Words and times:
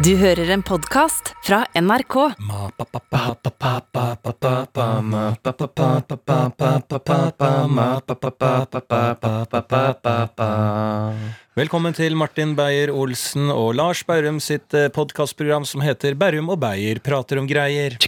Du 0.00 0.14
hører 0.16 0.48
en 0.54 0.62
podkast 0.64 1.34
fra 1.44 1.58
NRK. 1.76 2.14
Velkommen 11.60 11.98
til 12.00 12.16
Martin 12.16 12.56
Beyer-Olsen 12.56 13.52
og 13.52 13.74
Lars 13.76 14.00
Berrum 14.08 14.40
sitt 14.40 14.72
podkastprogram 14.96 15.68
som 15.68 15.84
heter 15.84 16.16
Berrum 16.16 16.48
og 16.48 16.62
Beyer 16.64 17.04
prater 17.04 17.44
om 17.44 17.50
greier. 17.50 18.00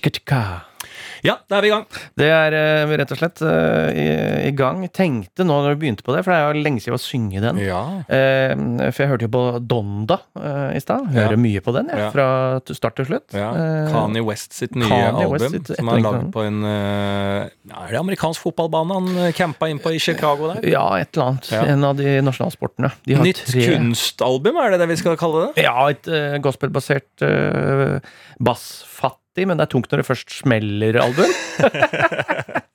Ja, 1.26 1.36
da 1.48 1.58
er 1.58 1.62
vi 1.64 1.68
i 1.68 1.72
gang. 1.74 1.86
Det 2.18 2.28
er 2.32 2.56
eh, 2.58 2.92
rett 3.02 3.12
og 3.14 3.18
slett 3.20 3.42
eh, 3.46 3.90
i, 3.94 4.06
i 4.48 4.52
gang. 4.58 4.82
Tenkte 4.94 5.44
nå 5.46 5.58
når 5.64 5.74
vi 5.76 5.80
begynte 5.86 6.04
på 6.06 6.14
det, 6.16 6.24
for 6.26 6.32
det 6.34 6.38
er 6.40 6.52
jo 6.56 6.62
lenge 6.66 6.82
siden 6.84 6.98
å 6.98 7.02
synge 7.02 7.42
den. 7.44 7.60
Ja. 7.62 7.82
Eh, 8.08 8.54
for 8.92 9.04
jeg 9.04 9.10
hørte 9.12 9.26
jo 9.28 9.32
på 9.34 9.44
Donda 9.70 10.18
eh, 10.38 10.76
i 10.78 10.82
stad. 10.82 11.08
Hører 11.14 11.36
Ja. 11.36 11.40
mye 11.42 11.60
på 11.64 11.74
den, 11.76 11.88
jeg, 11.92 11.98
Ja. 12.02 12.10
fra 12.14 12.26
t- 12.60 12.74
start 12.76 12.96
til 13.00 13.06
slutt. 13.10 13.28
ja. 13.36 13.50
Eh, 13.52 13.92
Kanye 13.92 14.24
West 14.26 14.52
sitt 14.56 14.74
nye 14.76 14.88
Kanye 14.88 15.26
album, 15.26 15.50
sitt 15.56 15.66
som 15.76 15.88
er 15.88 15.98
etterlengtede. 15.98 16.12
lagd 16.22 16.32
på 16.34 16.46
en 16.46 16.62
eh, 16.64 17.50
ja, 17.70 17.84
Er 17.86 17.90
det 17.96 18.00
amerikansk 18.02 18.42
fotballbane 18.46 18.98
han 18.98 19.08
eh, 19.28 19.32
campa 19.36 19.68
inn 19.70 19.78
på 19.82 19.92
i 19.94 19.98
Chicago 20.02 20.52
der? 20.54 20.62
ja, 20.70 20.84
et 21.00 21.12
eller 21.16 21.32
annet. 21.32 21.50
Ja. 21.52 21.62
En 21.72 21.84
av 21.84 21.96
de 21.96 22.16
nasjonalsportene. 22.22 22.92
De 23.06 23.14
har 23.18 23.24
Nytt 23.24 23.44
kunstalbum, 23.46 24.56
er 24.62 24.70
det 24.74 24.80
det 24.82 24.88
vi 24.92 24.96
skal 25.00 25.16
kalle 25.20 25.46
det? 25.52 25.62
Ja, 25.64 25.88
et 25.92 26.06
uh, 26.10 26.36
gospelbasert 26.42 27.22
uh, 27.26 27.98
bassfattig, 29.32 29.48
men 29.48 29.58
det 29.58 29.64
er 29.66 29.70
tungt 29.72 29.90
når 29.90 30.02
det 30.02 30.06
først 30.06 30.30
smeller 30.30 31.00
album. 31.00 31.30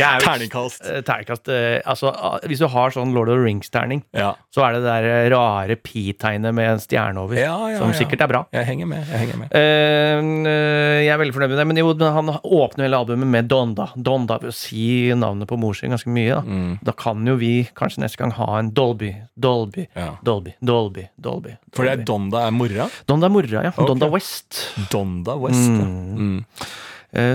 Er 0.00 0.20
Terningkast. 0.24 0.84
Eh, 0.88 1.00
Terningkast 1.04 1.48
eh, 1.52 1.80
Altså, 1.88 2.12
hvis 2.48 2.60
du 2.62 2.66
har 2.72 2.92
sånn 2.94 3.12
Lord 3.12 3.28
of 3.32 3.36
the 3.38 3.44
Rings-terning, 3.44 4.02
Ja. 4.16 4.32
så 4.54 4.64
er 4.66 4.72
det 4.76 4.82
det 4.84 4.92
der 4.92 5.06
eh, 5.10 5.28
rare 5.34 5.76
pi-tegnet 5.76 6.54
med 6.54 6.70
en 6.70 6.80
stjerne 6.82 7.18
over, 7.20 7.36
Ja, 7.36 7.56
ja, 7.70 7.78
som 7.78 7.92
ja. 7.92 7.98
sikkert 7.98 8.20
er 8.24 8.30
bra. 8.30 8.42
Jeg 8.54 8.66
henger 8.66 8.86
med. 8.88 9.04
jeg 9.10 9.18
henger 9.24 9.38
med 9.42 9.52
eh, 9.52 11.02
jeg 11.02 11.10
er 11.12 11.18
veldig 11.20 11.34
fornøyd 11.36 11.52
med 11.52 11.58
det, 11.60 11.66
men 11.70 11.80
jo, 11.82 11.92
han 12.16 12.30
åpner 12.42 12.86
hele 12.86 13.00
albumet 13.02 13.28
med 13.34 13.48
Donda. 13.50 13.88
Donda 13.96 14.38
vil 14.42 14.54
si 14.56 14.86
navnet 15.18 15.48
på 15.50 15.58
mor 15.60 15.74
sin 15.78 15.92
ganske 15.94 16.10
mye. 16.12 16.36
Da. 16.36 16.42
Mm. 16.42 16.78
da 16.84 16.92
kan 16.96 17.26
jo 17.26 17.36
vi 17.40 17.52
kanskje 17.76 18.04
neste 18.04 18.20
gang 18.22 18.32
ha 18.38 18.48
en 18.58 18.70
Dolby, 18.72 19.12
Dolby. 19.36 19.86
Dolby, 20.24 20.54
Dolby, 20.62 21.08
Dolby. 21.20 21.56
For 21.74 21.84
det 21.88 21.92
er 21.98 22.04
Donda 22.08 22.46
er 22.46 22.54
mora? 22.54 22.88
Donda 23.08 23.28
er 23.28 23.34
mora, 23.34 23.66
ja. 23.68 23.72
Okay. 23.74 23.86
Donda 23.90 24.08
West. 24.12 24.62
Donda 24.92 25.36
West. 25.40 25.68
ja. 25.68 25.84
Mm. 25.84 26.22
Mm. 26.22 26.40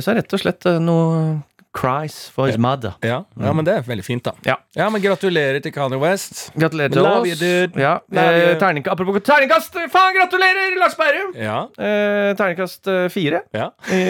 Så 0.02 0.09
er 0.09 0.18
rett 0.24 0.34
og 0.34 0.42
slett 0.42 0.66
noe 0.81 1.44
cries 1.78 2.16
for 2.33 2.47
his 2.50 2.58
mother. 2.58 2.95
Ja. 3.06 3.22
ja, 3.38 3.53
men 3.53 3.66
det 3.67 3.75
er 3.78 3.86
veldig 3.86 4.06
fint, 4.06 4.25
da. 4.25 4.33
Ja. 4.47 4.56
Ja, 4.78 4.88
men 4.94 5.02
Gratulerer 5.03 5.61
til 5.64 5.73
Kanye 5.75 6.00
West. 6.02 6.47
Gratulerer 6.58 6.94
til 6.94 7.03
Love 7.06 7.22
oss. 7.22 7.30
you, 7.30 7.38
dude. 7.38 7.81
Ja, 7.81 7.97
eh, 8.11 8.56
terning, 8.61 8.88
apropos 8.89 9.22
terningkast, 9.25 9.78
faen, 9.94 10.17
gratulerer, 10.17 10.73
Lars 10.81 10.97
Berrum! 10.97 11.36
Ja. 11.38 11.59
Eh, 11.78 12.31
terningkast 12.39 12.89
eh, 12.92 13.06
fire 13.14 13.44
ja. 13.53 13.69
i, 13.94 14.02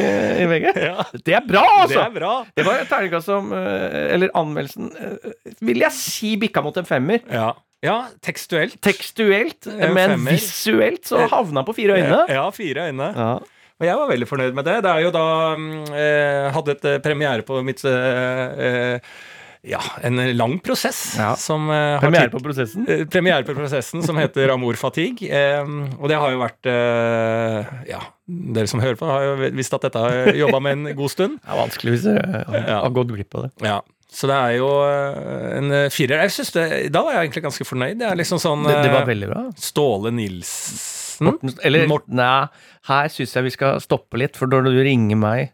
i 0.43 0.49
VG. 0.53 0.67
ja. 0.89 1.07
Det 1.17 1.37
er 1.41 1.45
bra, 1.47 1.65
altså! 1.81 1.99
Det 1.99 2.05
er 2.05 2.17
bra. 2.19 2.33
Det 2.55 2.67
var 2.67 2.81
et 2.81 2.91
terningkast 2.91 3.31
som 3.31 3.51
eh, 3.55 4.13
Eller 4.15 4.33
anmeldelsen 4.37 4.91
eh, 4.95 5.31
vil 5.67 5.83
jeg 5.83 5.95
si 5.97 6.35
bikka 6.39 6.63
mot 6.65 6.79
en 6.79 6.87
femmer. 6.87 7.19
Ja. 7.31 7.52
ja, 7.83 7.99
tekstuelt. 8.23 8.79
Tekstuelt, 8.83 9.67
men 9.75 10.15
femmer. 10.15 10.39
visuelt 10.39 11.07
så 11.09 11.27
havna 11.31 11.67
på 11.67 11.75
fire 11.77 11.99
øyne. 11.99 12.23
Ja, 12.31 12.47
fire 12.55 12.87
øyne. 12.89 13.11
Ja. 13.11 13.35
Og 13.78 13.86
jeg 13.86 13.97
var 14.00 14.09
veldig 14.09 14.25
fornøyd 14.30 14.56
med 14.58 14.66
det. 14.66 14.75
Det 14.86 14.89
er 14.92 15.02
jo 15.06 15.09
da 15.14 15.25
mm, 15.53 15.73
eh, 15.94 16.45
Hadde 16.56 16.73
et 16.78 16.86
eh, 16.89 17.00
premiere 17.06 17.44
på 17.45 17.59
mitt 17.66 17.83
eh, 17.86 18.61
eh, 18.67 19.17
Ja, 19.67 19.81
en 20.08 20.17
lang 20.38 20.56
prosess 20.64 21.17
Ja. 21.20 21.33
som 21.38 21.67
eh, 21.73 21.98
Premiere 22.02 22.31
på 22.33 22.39
prosessen. 22.42 22.88
eh, 22.89 23.03
Premiere 23.11 23.44
på 23.45 23.53
prosessen 23.58 24.02
som 24.05 24.17
heter 24.17 24.50
Amor 24.53 24.78
Fatigue. 24.80 25.28
Og 26.00 26.08
det 26.09 26.17
har 26.17 26.33
jo 26.33 26.39
vært 26.42 26.70
Ja, 27.89 28.02
dere 28.28 28.67
som 28.72 28.81
hører 28.81 28.98
på, 29.00 29.05
har 29.11 29.28
jo 29.28 29.52
visst 29.58 29.73
at 29.78 29.86
dette 29.86 30.02
har 30.02 30.17
jeg 30.23 30.39
jobba 30.42 30.59
med 30.64 30.78
en 30.80 30.95
god 30.98 31.14
stund. 31.14 31.38
Det 31.45 31.53
er 31.53 31.61
vanskelig 31.61 31.94
hvis 31.98 32.08
dere 32.09 32.44
Ja. 32.64 32.80
har 32.81 32.95
gått 32.98 33.14
glipp 33.14 33.38
av 33.38 33.45
det. 33.48 33.52
Ja. 33.70 33.78
Så 34.17 34.26
det 34.32 34.37
er 34.39 34.54
jo 34.58 34.67
en 35.60 35.73
firer. 35.92 36.21
Jeg 36.23 36.32
synes 36.32 36.52
det, 36.55 36.66
Da 36.95 37.02
var 37.04 37.14
jeg 37.17 37.27
egentlig 37.27 37.43
ganske 37.43 37.66
fornøyd. 37.67 37.98
Det 37.99 38.08
er 38.08 38.16
liksom 38.17 38.39
sånn 38.42 38.64
Det, 38.66 38.77
det 38.87 38.93
var 38.93 39.05
veldig 39.10 39.27
bra. 39.30 39.42
Ståle 39.60 40.14
Nilsen. 41.20 41.50
Morten, 41.52 41.66
eller 41.67 41.88
Morten. 41.92 42.16
nei, 42.16 42.48
her 42.89 43.08
syns 43.14 43.33
jeg 43.36 43.44
vi 43.48 43.54
skal 43.58 43.80
stoppe 43.83 44.17
litt, 44.22 44.38
for 44.39 44.48
når 44.52 44.70
du 44.72 44.82
ringer 44.86 45.17
meg 45.20 45.52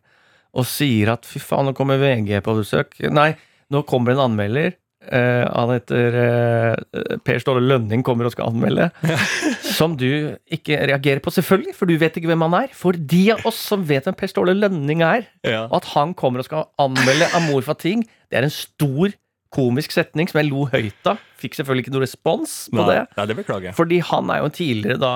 og 0.53 0.67
sier 0.69 1.09
at 1.15 1.25
fy 1.25 1.39
faen, 1.41 1.65
nå 1.65 1.73
kommer 1.73 1.97
VG 1.97 2.35
på 2.45 2.53
besøk 2.59 2.99
Nei, 3.09 3.31
nå 3.73 3.81
kommer 3.89 4.13
en 4.13 4.19
anmelder. 4.27 4.75
Uh, 5.03 5.43
han 5.51 5.71
heter 5.73 6.15
uh, 6.15 7.15
Per 7.25 7.39
Ståle 7.41 7.59
Lønning 7.65 8.03
kommer 8.07 8.29
og 8.29 8.31
skal 8.35 8.51
anmelde. 8.53 8.85
Som 9.77 9.97
du 9.99 10.05
ikke 10.53 10.77
reagerer 10.87 11.19
på, 11.25 11.33
selvfølgelig, 11.33 11.73
for 11.75 11.89
du 11.89 11.97
vet 11.99 12.15
ikke 12.21 12.29
hvem 12.29 12.45
han 12.45 12.55
er. 12.61 12.69
For 12.77 12.93
de 12.95 13.23
av 13.33 13.41
oss 13.49 13.57
som 13.67 13.83
vet 13.89 14.05
hvem 14.07 14.15
Per 14.15 14.29
Ståle 14.31 14.53
Lønning 14.55 15.01
er, 15.03 15.25
Ja. 15.43 15.65
og 15.65 15.81
at 15.81 15.89
han 15.95 16.13
kommer 16.15 16.39
og 16.39 16.47
skal 16.47 16.69
anmelde 16.79 17.27
Amor 17.35 17.65
Fating, 17.65 18.05
det 18.31 18.39
er 18.39 18.47
en 18.47 18.53
stor 18.53 19.11
komisk 19.53 19.93
setning 19.95 20.27
som 20.31 20.39
jeg 20.41 20.49
lo 20.51 20.65
høyt 20.71 21.09
av. 21.11 21.21
Fikk 21.43 21.57
selvfølgelig 21.59 21.85
ikke 21.85 21.93
noe 21.95 22.03
respons 22.05 22.53
på 22.73 22.79
Nei, 22.81 22.87
det. 22.89 23.01
Nei, 23.19 23.25
det 23.29 23.35
beklager 23.39 23.69
jeg. 23.69 23.75
Fordi 23.77 23.99
han 24.09 24.31
er 24.33 24.39
jo 24.41 24.49
en 24.49 24.55
tidligere 24.57 24.99
da 25.03 25.13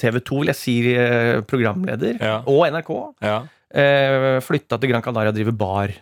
TV 0.00 0.20
2, 0.20 0.38
vil 0.42 0.52
jeg 0.52 0.58
si, 0.60 0.76
eh, 0.96 1.40
programleder, 1.50 2.16
Ja. 2.22 2.38
og 2.46 2.64
NRK. 2.72 2.92
Ja. 3.22 3.40
Eh, 3.72 4.36
flytta 4.44 4.76
til 4.80 4.90
Gran 4.90 5.00
Canaria 5.04 5.30
og 5.32 5.36
driver 5.38 5.54
bar. 5.56 5.92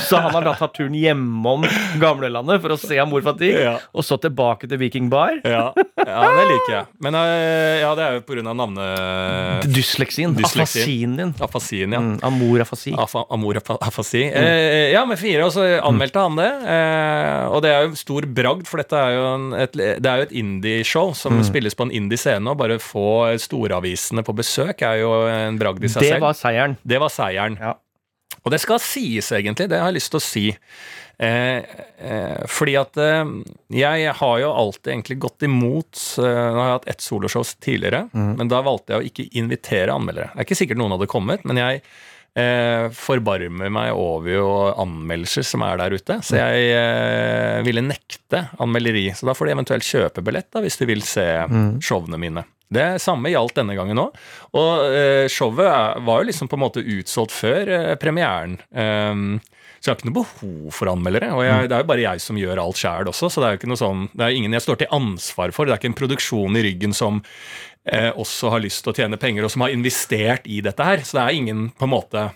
Så 0.00 0.16
han 0.22 0.32
har 0.32 0.46
da 0.46 0.54
tatt 0.56 0.72
turen 0.78 0.94
hjemom 0.96 1.66
gamlelandet 2.00 2.62
for 2.62 2.72
å 2.72 2.78
se 2.80 2.96
Amor 3.02 3.20
Fatigue, 3.26 3.60
Ja. 3.60 3.74
og 3.92 4.04
så 4.06 4.16
tilbake 4.22 4.68
til 4.70 4.80
Viking 4.80 5.10
Bar. 5.12 5.34
Ja, 5.44 5.66
ja, 5.76 6.22
det 6.38 6.46
liker 6.48 6.72
jeg. 6.78 6.86
Men 7.04 7.18
eh, 7.20 7.82
ja, 7.82 7.90
det 7.98 8.06
er 8.06 8.16
jo 8.16 8.22
pga. 8.24 8.42
navnet 8.52 9.66
Dysleksien. 9.74 10.32
Afasien 10.42 11.16
din. 11.18 11.34
Afasien, 11.42 11.92
ja. 11.92 12.00
Mm, 12.00 12.16
amor 12.24 12.60
afasi. 12.64 12.94
Afa, 12.98 13.24
amor 13.30 13.60
afasi. 13.60 14.24
Mm. 14.30 14.38
Eh, 14.40 14.92
ja, 14.94 15.04
med 15.06 15.18
fire, 15.20 15.44
og 15.46 15.52
så 15.54 15.66
anmeldte 15.84 16.22
han 16.24 16.36
det. 16.40 16.48
Eh, 16.72 17.44
og 17.52 17.60
det 17.64 17.72
er 17.74 17.86
jo 17.90 17.98
stor 17.98 18.26
bragd, 18.40 18.64
for 18.70 18.82
dette 18.82 18.96
er 18.98 19.16
jo 19.18 19.26
en, 19.34 19.46
et, 19.66 19.76
det 19.76 20.08
er 20.08 20.22
jo 20.22 20.28
et 20.30 20.34
indie-show 20.42 21.12
som 21.18 21.38
spilles 21.46 21.76
på 21.76 21.86
en 21.88 21.94
indie-scene. 22.00 22.48
Og 22.52 22.58
bare 22.60 22.78
få 22.82 23.04
storavisene 23.42 24.24
på 24.26 24.34
besøk 24.38 24.82
er 24.88 25.02
jo 25.02 25.12
en 25.28 25.60
bragd 25.60 25.84
i 25.84 25.92
seg 25.92 26.06
Det 26.06 26.14
selv. 26.16 26.26
var 26.26 26.38
seieren. 26.38 26.78
Det 26.86 27.01
var 27.02 27.12
seieren. 27.12 27.58
Ja. 27.60 27.76
Og 28.42 28.50
det 28.50 28.62
skal 28.62 28.80
sies, 28.82 29.28
egentlig. 29.36 29.68
Det 29.70 29.78
har 29.78 29.90
jeg 29.92 30.00
lyst 30.00 30.10
til 30.14 30.18
å 30.18 30.24
si. 30.24 30.44
Eh, 31.22 31.58
eh, 32.02 32.40
fordi 32.50 32.72
at 32.80 32.96
eh, 32.98 33.34
jeg 33.76 34.14
har 34.18 34.38
jo 34.42 34.48
alltid 34.50 34.88
egentlig 34.94 35.18
gått 35.22 35.44
imot 35.46 36.00
eh, 36.18 36.24
Nå 36.24 36.56
har 36.56 36.70
jeg 36.70 36.78
hatt 36.78 36.88
ett 36.90 37.04
soloshow 37.04 37.44
tidligere, 37.62 38.06
men 38.16 38.50
da 38.50 38.62
valgte 38.66 38.96
jeg 38.96 39.02
å 39.02 39.06
ikke 39.10 39.28
invitere 39.38 39.94
anmeldere. 39.94 40.32
Det 40.32 40.40
er 40.40 40.48
ikke 40.48 40.58
sikkert 40.64 40.80
noen 40.80 40.96
hadde 40.96 41.10
kommet, 41.12 41.44
men 41.46 41.60
jeg 41.60 41.82
eh, 42.40 42.88
forbarmer 42.96 43.70
meg 43.76 43.92
over 43.94 44.32
jo 44.32 44.48
anmeldelser 44.82 45.46
som 45.46 45.62
er 45.68 45.78
der 45.84 45.94
ute. 46.00 46.18
Så 46.26 46.40
jeg 46.40 46.72
eh, 46.80 47.60
ville 47.68 47.84
nekte 47.86 48.46
anmelderi. 48.64 49.10
Så 49.14 49.28
da 49.28 49.36
får 49.38 49.50
de 49.52 49.54
eventuelt 49.60 49.86
kjøpe 49.86 50.24
billett 50.26 50.50
da, 50.50 50.64
hvis 50.64 50.80
de 50.80 50.90
vil 50.90 51.06
se 51.06 51.28
showene 51.84 52.18
mine. 52.24 52.48
Det 52.72 52.88
samme 53.02 53.32
gjaldt 53.32 53.58
denne 53.58 53.76
gangen 53.78 54.00
òg. 54.02 54.20
Og 54.58 54.84
eh, 54.88 55.26
showet 55.32 56.02
var 56.06 56.22
jo 56.22 56.28
liksom 56.30 56.50
på 56.50 56.58
en 56.58 56.64
måte 56.64 56.84
utsolgt 56.84 57.34
før 57.34 57.72
eh, 57.76 57.94
premieren. 58.00 58.58
Um, 58.72 59.40
så 59.82 59.90
jeg 59.90 59.96
har 59.96 59.98
ikke 59.98 60.10
noe 60.12 60.18
behov 60.20 60.74
for 60.76 60.90
anmeldere. 60.92 61.32
Og 61.34 61.42
jeg, 61.42 61.66
det 61.66 61.74
er 61.74 61.82
jo 61.82 61.88
bare 61.90 62.04
jeg 62.04 62.22
som 62.22 62.38
gjør 62.38 62.60
alt 62.62 62.78
sjæl 62.78 63.08
også, 63.10 63.32
så 63.34 63.42
det 63.42 63.48
er 63.48 63.56
jo 63.56 63.58
ikke 63.58 63.70
noe 63.72 63.80
sånn 63.80 64.04
Det 64.12 64.24
er 64.28 64.36
ingen 64.38 64.54
jeg 64.54 64.62
står 64.62 64.78
til 64.78 64.92
ansvar 64.94 65.54
for. 65.56 65.66
Det 65.66 65.74
er 65.74 65.80
ikke 65.80 65.90
en 65.90 65.98
produksjon 65.98 66.58
i 66.60 66.62
ryggen 66.68 66.94
som 66.94 67.18
eh, 67.90 68.12
også 68.14 68.52
har 68.54 68.62
lyst 68.62 68.84
til 68.84 68.92
å 68.92 68.96
tjene 69.00 69.18
penger, 69.18 69.42
og 69.42 69.50
som 69.50 69.66
har 69.66 69.74
investert 69.74 70.46
i 70.46 70.60
dette 70.62 70.86
her. 70.86 71.02
Så 71.02 71.18
det 71.18 71.24
er 71.24 71.40
ingen 71.40 71.66
på 71.74 71.88
en 71.88 71.94
måte 71.96 72.28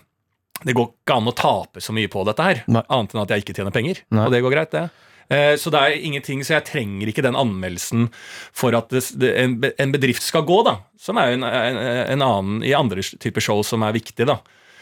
Det 0.65 0.75
går 0.75 0.89
ikke 0.89 1.19
an 1.21 1.31
å 1.31 1.35
tape 1.37 1.83
så 1.85 1.95
mye 1.95 2.09
på 2.11 2.25
dette 2.27 2.49
her, 2.49 2.63
Nei. 2.67 2.81
annet 2.89 3.15
enn 3.15 3.23
at 3.23 3.31
jeg 3.31 3.45
ikke 3.45 3.55
tjener 3.61 3.75
penger. 3.75 4.03
Nei. 4.11 4.25
Og 4.25 4.33
det 4.33 4.43
går 4.43 4.55
greit, 4.57 4.75
det. 4.75 4.87
Eh, 5.29 5.55
Så 5.59 5.69
det 5.73 5.79
er 5.81 5.97
ingenting, 6.07 6.41
så 6.43 6.53
jeg 6.55 6.65
trenger 6.65 7.07
ikke 7.11 7.23
den 7.25 7.35
anmeldelsen 7.35 8.09
for 8.55 8.73
at 8.77 8.91
en, 8.93 9.91
bedrift 9.91 10.23
skal 10.23 10.43
gå, 10.47 10.63
da. 10.63 10.77
Som 10.97 11.17
er 11.17 11.31
jo 11.33 11.39
en, 11.39 11.43
en, 11.43 11.77
en 12.15 12.21
annen 12.21 12.63
i 12.63 12.73
andre 12.73 13.01
typer 13.01 13.41
show 13.43 13.61
som 13.63 13.83
er 13.83 13.91
viktig, 13.97 14.25
da. 14.25 14.37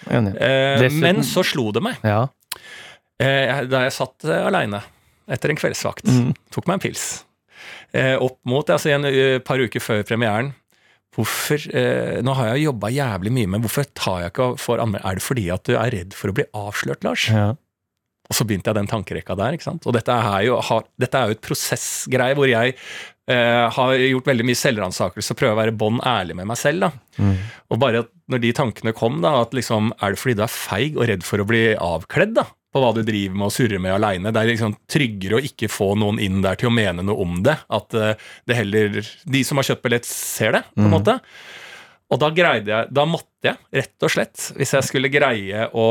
Eh, 0.10 0.22
Dessuten- 0.84 1.02
Men 1.02 1.24
så 1.26 1.44
slo 1.44 1.72
det 1.74 1.82
meg, 1.82 1.98
Ja. 2.04 2.28
eh, 3.20 3.64
da 3.66 3.84
jeg 3.88 3.92
satt 3.96 4.26
aleine 4.26 4.84
etter 5.28 5.50
en 5.50 5.58
kveldsvakt, 5.58 6.06
Mm. 6.06 6.36
tok 6.52 6.68
meg 6.68 6.76
en 6.76 6.80
pils, 6.90 7.24
opp 8.22 8.38
mot 8.46 8.68
altså 8.70 8.92
en 8.94 9.40
par 9.42 9.58
uker 9.58 9.80
før 9.82 10.04
premieren 10.04 10.54
Hvorfor, 11.16 11.62
eh, 11.74 12.22
Nå 12.22 12.34
har 12.36 12.50
jeg 12.58 12.66
jobba 12.68 12.90
jævlig 12.92 13.32
mye, 13.32 13.48
men 13.48 13.62
hvorfor 13.64 13.86
tar 13.96 14.20
jeg 14.26 14.34
ikke 14.34 14.60
for 14.60 14.78
anmeldelse? 14.84 15.08
Er 15.08 15.16
det 15.16 15.24
fordi 15.24 15.46
at 15.54 15.64
du 15.64 15.78
er 15.78 15.90
redd 15.94 16.14
for 16.14 16.28
å 16.28 16.34
bli 16.36 16.44
avslørt, 16.54 17.06
Lars? 17.08 17.30
ja. 17.30 17.54
Og 18.26 18.38
så 18.38 18.46
begynte 18.48 18.72
jeg 18.72 18.80
den 18.80 18.90
tankerekka 18.90 19.38
der. 19.38 19.56
ikke 19.56 19.68
sant? 19.68 19.86
Og 19.86 19.94
dette 19.96 20.14
er 20.14 20.48
jo, 20.48 20.58
har, 20.70 20.88
dette 21.02 21.20
er 21.20 21.30
jo 21.30 21.38
et 21.38 21.46
prosessgreie 21.46 22.38
hvor 22.38 22.50
jeg 22.50 22.74
eh, 22.74 23.66
har 23.78 23.96
gjort 24.02 24.30
veldig 24.32 24.48
mye 24.50 24.60
selvransakelse 24.60 25.36
og 25.36 25.40
prøver 25.40 25.56
å 25.56 25.62
være 25.62 25.78
bånn 25.78 26.02
ærlig 26.02 26.38
med 26.40 26.50
meg 26.50 26.60
selv. 26.60 26.88
da. 26.88 26.92
Mm. 27.22 27.36
Og 27.70 27.82
bare 27.82 28.04
at 28.06 28.12
når 28.32 28.42
de 28.42 28.54
tankene 28.58 28.96
kom, 28.98 29.20
da, 29.22 29.36
at 29.44 29.54
liksom 29.54 29.92
Er 30.02 30.16
det 30.16 30.22
fordi 30.22 30.40
du 30.40 30.46
er 30.46 30.52
feig 30.52 30.98
og 30.98 31.06
redd 31.12 31.26
for 31.28 31.42
å 31.42 31.50
bli 31.50 31.68
avkledd, 31.78 32.38
da? 32.42 32.48
på 32.76 32.82
hva 32.84 32.92
du 32.92 33.06
driver 33.08 33.38
med 33.40 33.48
og 33.48 33.54
surrer 33.56 33.80
med 33.80 33.94
aleine. 33.96 34.32
Det 34.36 34.42
er 34.42 34.50
liksom 34.50 34.74
tryggere 34.92 35.38
å 35.38 35.46
ikke 35.48 35.70
få 35.72 35.94
noen 35.96 36.18
inn 36.20 36.42
der 36.44 36.58
til 36.60 36.68
å 36.68 36.74
mene 36.76 37.06
noe 37.08 37.24
om 37.24 37.38
det. 37.46 37.56
At 37.72 37.96
eh, 37.96 38.18
det 38.44 38.58
heller 38.58 38.98
De 39.00 39.44
som 39.48 39.62
har 39.62 39.70
kjøpt 39.70 39.86
billett, 39.86 40.10
ser 40.10 40.58
det, 40.58 40.66
på 40.76 40.84
en 40.84 40.92
måte. 40.92 41.16
Og 42.12 42.20
da 42.22 42.30
greide 42.36 42.74
jeg 42.74 42.92
Da 42.94 43.06
måtte 43.08 43.48
jeg, 43.48 43.62
rett 43.80 44.06
og 44.06 44.12
slett, 44.12 44.50
hvis 44.58 44.76
jeg 44.76 44.90
skulle 44.90 45.14
greie 45.14 45.70
å 45.72 45.88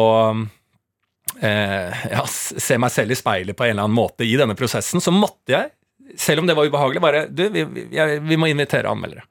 eh, 1.40 2.04
ja, 2.12 2.22
se 2.28 2.76
meg 2.78 2.92
selv 2.94 3.14
i 3.14 3.18
speilet 3.18 3.56
på 3.56 3.64
en 3.66 3.74
eller 3.74 3.86
annen 3.88 3.96
måte 3.96 4.26
i 4.26 4.36
denne 4.40 4.54
prosessen, 4.58 5.00
så 5.04 5.12
måtte 5.14 5.54
jeg, 5.54 5.72
selv 6.20 6.42
om 6.42 6.46
det 6.50 6.54
var 6.58 6.68
ubehagelig, 6.68 7.00
bare 7.02 7.24
Du, 7.32 7.46
vi, 7.50 7.64
vi, 7.64 7.86
jeg, 7.96 8.20
vi 8.22 8.36
må 8.38 8.46
invitere 8.52 8.90
anmeldere. 8.92 9.24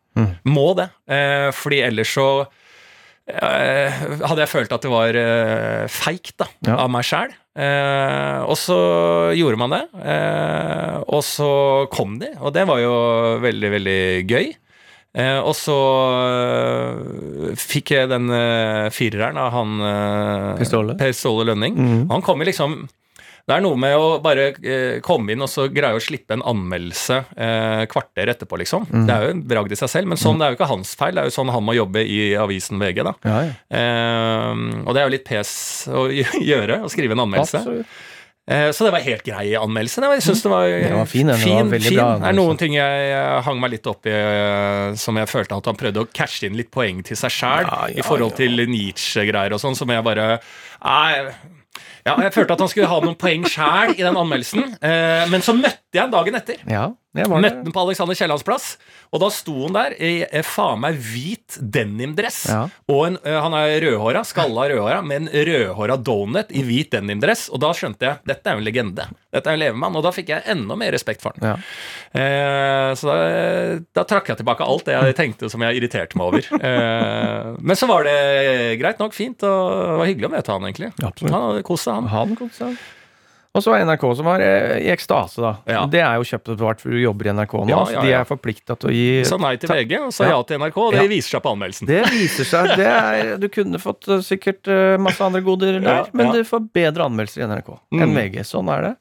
Må 0.45 0.73
det. 0.77 0.89
Eh, 1.09 1.49
fordi 1.55 1.79
ellers 1.87 2.11
så 2.13 2.25
eh, 3.29 4.01
hadde 4.27 4.43
jeg 4.43 4.51
følt 4.51 4.73
at 4.75 4.83
det 4.85 4.91
var 4.91 5.15
eh, 5.17 5.85
feigt 5.91 6.35
da, 6.41 6.47
Ja. 6.67 6.75
av 6.83 6.91
meg 6.93 7.05
sjæl. 7.07 7.33
Eh, 7.53 8.41
og 8.49 8.57
så 8.57 8.77
gjorde 9.37 9.59
man 9.61 9.73
det, 9.75 9.83
eh, 10.01 10.97
og 11.05 11.21
så 11.25 11.49
kom 11.93 12.17
de, 12.21 12.31
og 12.41 12.53
det 12.55 12.65
var 12.69 12.81
jo 12.81 12.93
veldig, 13.43 13.69
veldig 13.77 13.99
gøy. 14.29 14.53
Eh, 15.13 15.37
og 15.45 15.53
så 15.53 15.77
eh, 16.57 17.53
fikk 17.59 17.91
jeg 17.93 18.09
den 18.09 18.31
eh, 18.33 18.87
fireren 18.93 19.37
av 19.37 19.51
han 19.53 19.75
Per 20.57 20.65
Ståle. 20.65 20.95
Per 20.97 21.13
Ståle 21.13 21.51
Lønning. 21.51 21.77
Mm. 21.77 22.03
Han 22.09 22.23
kom 22.25 22.41
jo 22.41 22.47
liksom 22.49 22.79
Det 23.45 23.57
er 23.57 23.61
noe 23.61 23.75
med 23.77 23.93
å 23.99 24.07
bare 24.23 24.47
eh, 24.63 24.97
komme 25.05 25.35
inn 25.35 25.43
og 25.43 25.51
så 25.51 25.67
greie 25.69 25.97
å 25.97 26.01
slippe 26.01 26.33
en 26.37 26.45
anmeldelse 26.47 27.17
eh, 27.35 27.83
kvarter 27.91 28.31
etterpå, 28.33 28.57
liksom. 28.63 28.87
Mm. 28.89 29.03
Det 29.05 29.13
er 29.17 29.25
jo 29.27 29.33
en 29.35 29.43
bragd 29.51 29.75
i 29.75 29.79
seg 29.83 29.91
selv, 29.91 30.09
men 30.13 30.21
sånn 30.21 30.39
det 30.39 30.47
er 30.47 30.53
jo 30.55 30.57
ikke 30.61 30.69
hans 30.71 30.95
feil. 30.97 31.13
Det 31.17 31.25
er 31.25 31.29
jo 31.29 31.35
sånn 31.35 31.51
han 31.53 31.65
må 31.67 31.75
jobbe 31.75 32.05
i 32.07 32.21
avisen 32.39 32.79
VG, 32.81 33.03
da. 33.03 33.13
Ja, 33.27 33.41
ja. 33.49 33.53
Eh, 33.81 34.63
og 34.85 34.95
det 34.95 35.03
er 35.03 35.09
jo 35.09 35.13
litt 35.17 35.27
pes 35.27 35.53
å 35.91 36.07
gjøre, 36.53 36.81
å 36.87 36.89
skrive 36.93 37.17
en 37.19 37.25
anmeldelse. 37.27 37.61
Absolutt. 37.61 38.01
Eh, 38.51 38.71
Så 38.75 38.83
det 38.83 38.91
var 38.91 38.99
helt 38.99 39.23
grei 39.23 39.53
anmeldelse. 39.55 40.01
Det 40.03 40.07
var, 40.11 40.17
jeg 40.19 40.25
synes 40.25 40.41
det 40.43 40.49
var, 40.51 40.65
det 40.67 40.91
var 40.97 41.05
fin, 41.07 41.27
den. 41.27 41.39
Det 41.39 41.47
var 41.47 41.79
fin. 41.79 41.95
bra 41.95 42.07
Det 42.19 42.27
er 42.27 42.35
noen 42.35 42.57
ting 42.59 42.73
jeg 42.75 43.05
eh, 43.15 43.41
hang 43.45 43.61
meg 43.63 43.71
litt 43.77 43.87
opp 43.87 44.09
i 44.09 44.11
eh, 44.11 44.95
som 44.99 45.15
jeg 45.21 45.29
følte 45.31 45.55
at 45.61 45.69
han 45.71 45.79
prøvde 45.79 46.03
å 46.03 46.09
cashe 46.11 46.49
inn 46.49 46.57
litt 46.59 46.71
poeng 46.73 46.99
til 47.07 47.15
seg 47.19 47.31
sjæl 47.31 47.63
Ja, 47.69 47.77
ja, 47.87 47.99
i 48.03 48.03
forhold 48.03 48.35
ja. 48.35 48.41
til 48.43 48.65
Nietzsche-greier 48.67 49.55
og 49.55 49.63
sånn, 49.63 49.77
som 49.79 49.87
jeg 49.95 50.03
bare 50.03 50.25
Nei, 50.83 51.23
ja, 52.03 52.17
jeg 52.19 52.33
følte 52.35 52.57
at 52.57 52.59
han 52.65 52.71
skulle 52.73 52.89
ha 52.91 52.99
noen 53.05 53.15
poeng 53.15 53.45
sjæl 53.47 53.93
i 53.95 54.03
den 54.03 54.17
anmeldelsen, 54.19 54.73
eh, 54.83 55.23
men 55.31 55.39
så 55.45 55.55
møtte 55.55 55.79
jeg 55.95 56.03
ham 56.03 56.11
dagen 56.11 56.35
etter. 56.35 56.59
Ja, 56.67 56.89
Møtte 57.13 57.61
det. 57.61 57.73
på 57.75 57.81
Alexander 57.83 58.17
Kiellands 58.17 58.45
plass, 58.45 58.71
og 59.13 59.21
da 59.21 59.27
sto 59.29 59.53
han 59.67 59.75
der 59.75 59.93
i 60.01 60.13
eh, 60.25 60.45
faen 60.45 60.81
meg 60.81 60.97
hvit 60.97 61.59
denimdress. 61.61 62.39
Ja. 62.49 62.63
Og 62.89 63.03
en, 63.05 63.17
eh, 63.21 63.37
han 63.37 63.53
er 63.53 63.75
rødhåra, 63.83 64.23
skalla 64.25 64.65
rødhåra, 64.71 65.03
med 65.05 65.21
en 65.21 65.45
rødhåra 65.49 65.99
donut 66.01 66.49
i 66.49 66.63
hvit 66.65 66.89
denimdress. 66.95 67.45
Og 67.53 67.61
da 67.61 67.69
skjønte 67.77 68.07
jeg 68.07 68.17
dette 68.25 68.49
er 68.49 68.57
jo 68.57 68.63
en 68.63 68.65
legende. 68.65 69.05
Dette 69.33 69.51
er 69.51 69.59
en 69.59 69.61
levemann. 69.61 69.99
Og 69.99 70.05
da 70.05 70.13
fikk 70.15 70.31
jeg 70.33 70.45
enda 70.55 70.77
mer 70.79 70.93
respekt 70.95 71.21
for 71.21 71.37
han. 71.37 71.53
Ja. 71.53 71.53
Eh, 72.17 72.89
så 72.97 73.11
da, 73.11 73.19
da 73.93 74.07
trakk 74.09 74.33
jeg 74.33 74.41
tilbake 74.41 74.65
alt 74.65 74.89
det 74.89 74.97
jeg 74.97 75.17
tenkte 75.21 75.51
som 75.53 75.61
jeg 75.67 75.77
irriterte 75.77 76.17
meg 76.17 76.31
over. 76.31 76.49
Eh, 76.63 77.53
men 77.61 77.77
så 77.77 77.89
var 77.89 78.09
det 78.09 78.17
greit 78.81 79.01
nok, 79.01 79.13
fint, 79.13 79.45
og 79.45 79.69
det 79.69 80.01
var 80.01 80.09
hyggelig 80.09 80.29
å 80.31 80.33
møte 80.33 80.57
han, 80.57 80.67
egentlig. 80.69 80.91
Absolutt. 81.03 81.33
Han 81.33 81.47
hadde 81.51 81.65
kost 81.69 81.85
seg, 81.85 82.01
han. 82.01 82.11
Han 82.13 82.37
kom 82.39 82.49
seg. 82.57 82.77
Og 83.53 83.61
så 83.61 83.73
er 83.77 83.83
NRK 83.85 84.03
som 84.17 84.25
var 84.25 84.41
eh, 84.41 84.79
i 84.81 84.89
ekstase, 84.89 85.37
da. 85.43 85.51
Ja. 85.69 85.83
Det 85.85 85.99
er 86.01 86.15
jo 86.17 86.25
kjøpt 86.25 86.53
hvert, 86.57 86.79
for 86.81 86.89
du 86.89 86.97
jobber 86.97 87.27
i 87.29 87.33
NRK 87.37 87.53
nå. 87.61 87.69
Ja, 87.69 87.81
ja, 87.93 88.01
de 88.01 88.13
er 88.17 88.25
forplikta 88.25 88.73
til 88.81 88.89
å 88.89 88.93
gi 88.95 89.05
Sa 89.29 89.37
nei 89.37 89.51
til 89.61 89.69
VG 89.69 89.93
og 89.99 90.09
sa 90.15 90.25
Ja. 90.31 90.39
til 90.49 90.57
NRK, 90.57 90.79
og 90.87 90.97
det 90.97 91.03
viser 91.11 91.35
seg 91.37 91.43
på 91.45 91.51
anmeldelsen. 91.53 91.85
Det 91.91 92.01
viser 92.09 92.49
seg. 92.49 92.71
Det 92.81 92.87
er, 92.89 93.35
du 93.37 93.45
kunne 93.53 93.77
fått 93.83 94.09
eh, 94.09 94.23
sikkert 94.25 94.67
eh, 94.73 94.97
masse 94.97 95.21
andre 95.21 95.43
goder 95.45 95.77
der, 95.85 96.09
men 96.17 96.33
du 96.33 96.41
får 96.49 96.65
bedre 96.73 97.05
anmeldelser 97.05 97.45
i 97.45 97.49
NRK 97.53 97.69
enn 97.93 98.09
Mm. 98.09 98.17
VG. 98.17 98.41
Sånn 98.49 98.73
er 98.73 98.87
det. 98.89 98.93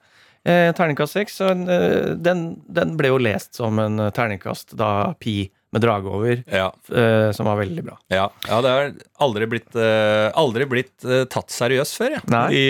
Eh, 0.44 0.69
terningkast 0.76 1.16
seks, 1.16 1.40
eh, 1.40 2.12
den, 2.20 2.44
den 2.69 2.96
ble 3.00 3.08
jo 3.14 3.19
lest 3.22 3.55
som 3.56 3.78
en 3.81 3.96
terningkast 4.12 4.76
da 4.76 5.14
Pi 5.22 5.46
med 5.72 5.81
drage 5.81 6.05
over, 6.12 6.43
Ja. 6.52 6.66
eh, 6.93 7.31
som 7.32 7.46
var 7.48 7.56
veldig 7.56 7.82
bra. 7.87 7.94
Ja, 8.12 8.26
ja 8.50 8.58
det 8.60 8.69
har 8.75 8.90
aldri 9.25 9.46
blitt, 9.48 9.70
eh, 9.81 10.28
aldri 10.37 10.66
blitt 10.69 11.06
eh, 11.08 11.22
tatt 11.32 11.48
seriøst 11.55 11.96
før, 11.96 12.19
jeg, 12.19 12.26
i 12.52 12.66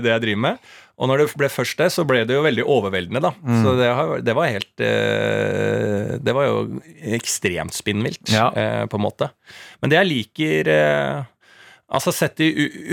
det 0.00 0.08
jeg 0.14 0.22
driver 0.24 0.40
med. 0.46 0.70
Og 1.02 1.10
når 1.10 1.18
det 1.24 1.26
ble 1.40 1.48
først 1.50 1.80
det, 1.82 1.88
så 1.90 2.04
ble 2.06 2.20
det 2.28 2.36
jo 2.36 2.44
veldig 2.44 2.62
overveldende, 2.70 3.22
da. 3.24 3.32
Mm. 3.42 3.58
Så 3.64 3.72
det, 3.80 3.88
det 4.28 4.34
var 4.38 4.52
helt 4.52 4.82
eh, 4.86 6.12
Det 6.22 6.34
var 6.36 6.46
jo 6.46 6.60
ekstremt 7.18 7.74
spinnvilt, 7.74 8.30
Ja. 8.30 8.52
eh, 8.54 8.84
på 8.86 9.00
en 9.00 9.06
måte. 9.08 9.32
Men 9.82 9.90
det 9.90 9.98
jeg 9.98 10.10
liker 10.12 10.70
eh, 10.70 11.24
Altså 11.92 12.12
Sett 12.14 12.40
i 12.40 12.46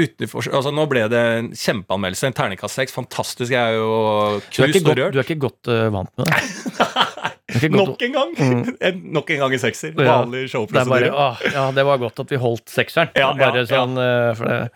utenfor 0.04 0.50
altså 0.52 0.74
Nå 0.76 0.84
ble 0.92 1.06
det 1.12 1.20
en 1.38 1.52
kjempeanmeldelse, 1.56 2.28
en 2.28 2.36
terningkast 2.36 2.76
seks. 2.82 2.96
Fantastisk. 2.98 3.54
Jeg 3.54 3.62
er 3.62 3.78
jo 3.78 4.42
Du 4.42 4.50
knust 4.58 4.90
og 4.90 4.98
rørt. 5.00 5.14
du 5.16 5.22
er 5.22 5.24
ikke 5.24 5.38
godt 5.46 5.70
uh, 5.72 5.86
vant 5.94 6.12
med 6.20 6.28
det? 6.28 7.70
Nok 7.74 8.04
en 8.06 8.18
gang! 8.18 8.34
Mm. 8.36 9.00
nok 9.16 9.32
en 9.34 9.40
gang 9.46 9.56
i 9.56 9.62
sekser. 9.62 9.94
Vanlig 9.98 10.50
showprosedyre. 10.52 11.14
åh, 11.16 11.40
ja, 11.48 11.64
det 11.76 11.86
var 11.88 12.02
godt 12.04 12.20
at 12.26 12.34
vi 12.36 12.38
holdt 12.44 12.70
sekseren. 12.70 13.10
Ja, 13.18 13.32
ja, 13.40 13.64
sånn, 13.72 13.96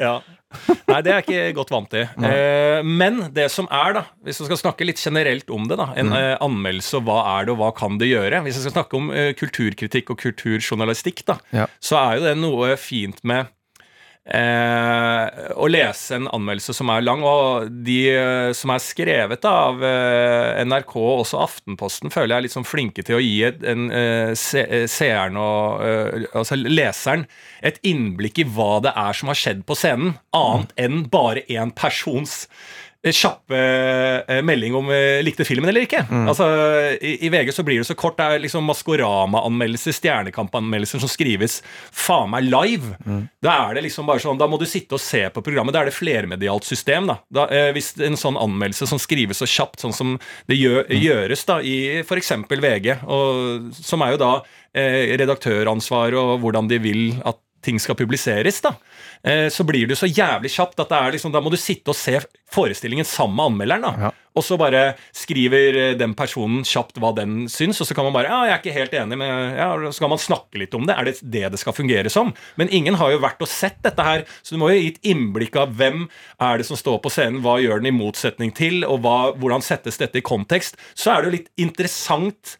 Ja. 0.01 0.15
Nei, 0.87 0.99
det 1.01 1.11
er 1.13 1.21
jeg 1.21 1.25
ikke 1.27 1.55
godt 1.57 1.71
vant 1.73 1.89
til. 1.93 2.07
Eh, 2.23 2.83
men 2.83 3.19
det 3.33 3.47
som 3.51 3.67
er, 3.71 3.93
da, 3.97 4.03
hvis 4.25 4.39
vi 4.43 4.45
skal 4.49 4.59
snakke 4.61 4.85
litt 4.87 5.01
generelt 5.01 5.49
om 5.53 5.65
det, 5.69 5.77
da, 5.79 5.89
en 5.97 6.11
Mm. 6.11 6.17
eh, 6.19 6.37
anmeldelse, 6.45 6.97
og 6.99 7.07
hva 7.07 7.17
er 7.39 7.45
det, 7.47 7.55
og 7.55 7.59
hva 7.63 7.71
kan 7.75 7.97
det 8.01 8.09
gjøre? 8.11 8.43
Hvis 8.45 8.59
vi 8.59 8.65
skal 8.67 8.75
snakke 8.77 8.99
om 8.99 9.09
eh, 9.11 9.31
kulturkritikk 9.39 10.11
og 10.13 10.19
kulturjournalistikk, 10.23 11.25
da, 11.25 11.37
Ja. 11.53 11.67
så 11.81 11.97
er 12.03 12.17
jo 12.19 12.25
det 12.29 12.37
noe 12.37 12.75
fint 12.77 13.23
med 13.23 13.47
Eh, 14.23 15.49
å 15.59 15.65
lese 15.67 16.15
en 16.15 16.29
anmeldelse 16.31 16.71
som 16.77 16.87
er 16.93 17.03
lang, 17.03 17.25
og 17.27 17.67
de 17.83 17.97
eh, 18.07 18.51
som 18.55 18.71
er 18.71 18.79
skrevet 18.79 19.43
av 19.43 19.83
eh, 19.83 20.61
NRK 20.63 20.93
og 20.95 21.23
også 21.25 21.41
Aftenposten, 21.43 22.13
føler 22.13 22.31
jeg 22.31 22.37
er 22.37 22.45
litt 22.45 22.55
sånn 22.55 22.67
flinke 22.67 23.03
til 23.03 23.17
å 23.17 23.23
gi 23.23 23.33
et, 23.49 23.59
en, 23.67 23.89
eh, 23.91 24.31
se, 24.39 24.63
seeren 24.87 25.35
og 25.43 25.83
altså 26.31 26.55
leseren 26.55 27.25
et 27.67 27.81
innblikk 27.83 28.39
i 28.39 28.47
hva 28.47 28.77
det 28.85 28.95
er 28.95 29.19
som 29.19 29.31
har 29.31 29.41
skjedd 29.41 29.65
på 29.67 29.75
scenen, 29.75 30.15
annet 30.31 30.71
enn 30.79 31.03
bare 31.11 31.43
én 31.51 31.75
persons 31.75 32.45
kjappe 33.11 33.57
eh, 34.27 34.39
melding 34.45 34.75
om 34.79 34.87
eh, 34.93 35.19
likte 35.25 35.43
filmen 35.43 35.67
eller 35.67 35.83
ikke. 35.83 36.05
Altså, 36.31 36.47
i, 37.03 37.17
I 37.27 37.31
VG 37.33 37.51
så 37.55 37.65
blir 37.67 37.81
det 37.81 37.87
så 37.89 37.97
kort. 37.99 38.15
Det 38.19 38.23
er 38.23 38.43
liksom 38.43 38.63
Maskorama-anmeldelser, 38.69 39.95
Stjernekamp-anmeldelser 39.97 41.03
som 41.03 41.11
skrives 41.11 41.59
faen 41.91 42.31
meg 42.31 42.47
live. 42.47 42.95
Da 43.43 43.57
er 43.67 43.77
det 43.77 43.85
liksom 43.89 44.07
bare 44.07 44.23
sånn, 44.23 44.39
da 44.39 44.47
må 44.47 44.59
du 44.61 44.65
sitte 44.69 44.95
og 44.95 45.03
se 45.03 45.25
på 45.33 45.43
programmet. 45.43 45.75
Da 45.75 45.83
er 45.83 45.91
det 45.91 45.97
flermedialt 45.97 46.67
system. 46.67 47.11
da. 47.11 47.19
da 47.27 47.47
eh, 47.51 47.71
hvis 47.75 47.93
en 47.99 48.19
sånn 48.19 48.39
anmeldelse 48.39 48.87
som 48.89 49.01
skrives 49.01 49.43
så 49.43 49.49
kjapt, 49.49 49.83
sånn 49.83 49.95
som 49.95 50.17
det 50.47 50.59
gjør, 50.59 50.85
gjøres 50.87 51.43
da 51.49 51.59
i 51.59 51.77
f.eks. 52.05 52.35
VG, 52.53 52.93
og, 53.03 53.71
som 53.75 54.03
er 54.05 54.15
jo 54.15 54.21
da 54.21 54.33
eh, 54.71 55.15
redaktøransvar 55.19 56.15
og 56.19 56.37
hvordan 56.43 56.71
de 56.71 56.79
vil 56.83 57.09
at 57.25 57.41
ting 57.63 57.79
skal 57.81 57.97
publiseres, 57.99 58.59
da, 58.63 58.75
eh, 59.23 59.47
så 59.53 59.65
blir 59.67 59.87
det 59.87 59.95
jo 59.95 60.03
så 60.03 60.11
jævlig 60.11 60.51
kjapt 60.53 60.83
at 60.83 60.91
det 60.91 60.99
er 60.99 61.15
liksom, 61.15 61.33
da 61.33 61.41
må 61.43 61.51
du 61.53 61.57
sitte 61.59 61.93
og 61.93 61.97
se 61.97 62.19
forestillingen 62.53 63.07
sammen 63.07 63.35
med 63.39 63.51
anmelderen. 63.51 63.87
da, 63.87 63.93
Ja. 64.07 64.11
Og 64.33 64.41
så 64.41 64.57
bare 64.57 64.95
skriver 65.13 65.75
eh, 65.77 65.95
den 65.97 66.15
personen 66.17 66.63
kjapt 66.65 66.97
hva 66.97 67.11
den 67.13 67.47
syns, 67.47 67.79
og 67.81 67.87
så 67.87 67.93
kan 67.93 68.07
man 68.07 68.15
bare 68.15 68.31
Ja, 68.31 68.39
jeg 68.47 68.53
er 68.53 68.61
ikke 68.63 68.79
helt 68.79 68.95
enig, 68.97 69.17
men 69.21 69.57
ja, 69.57 69.67
så 69.91 69.99
kan 70.01 70.09
man 70.09 70.21
snakke 70.21 70.57
litt 70.57 70.73
om 70.73 70.87
det. 70.89 70.95
Er 70.97 71.05
det 71.05 71.19
det 71.21 71.51
det 71.53 71.59
skal 71.61 71.75
fungere 71.77 72.09
som? 72.09 72.33
Men 72.57 72.71
ingen 72.73 72.97
har 72.97 73.11
jo 73.13 73.21
vært 73.21 73.41
og 73.45 73.47
sett 73.51 73.77
dette 73.85 74.01
her, 74.01 74.25
så 74.41 74.55
du 74.55 74.61
må 74.61 74.71
jo 74.71 74.79
gi 74.81 74.89
et 74.95 75.03
innblikk 75.13 75.55
av 75.61 75.75
hvem 75.77 76.07
er 76.41 76.57
det 76.57 76.65
som 76.65 76.79
står 76.79 76.97
på 77.03 77.13
scenen, 77.13 77.43
hva 77.45 77.59
gjør 77.61 77.83
den 77.83 77.93
i 77.93 77.95
motsetning 77.95 78.51
til, 78.57 78.81
og 78.89 79.03
hva, 79.05 79.33
hvordan 79.37 79.61
settes 79.61 80.01
dette 80.01 80.17
i 80.17 80.25
kontekst. 80.25 80.81
Så 80.97 81.13
er 81.13 81.21
det 81.21 81.29
jo 81.29 81.37
litt 81.37 81.51
interessant 81.61 82.57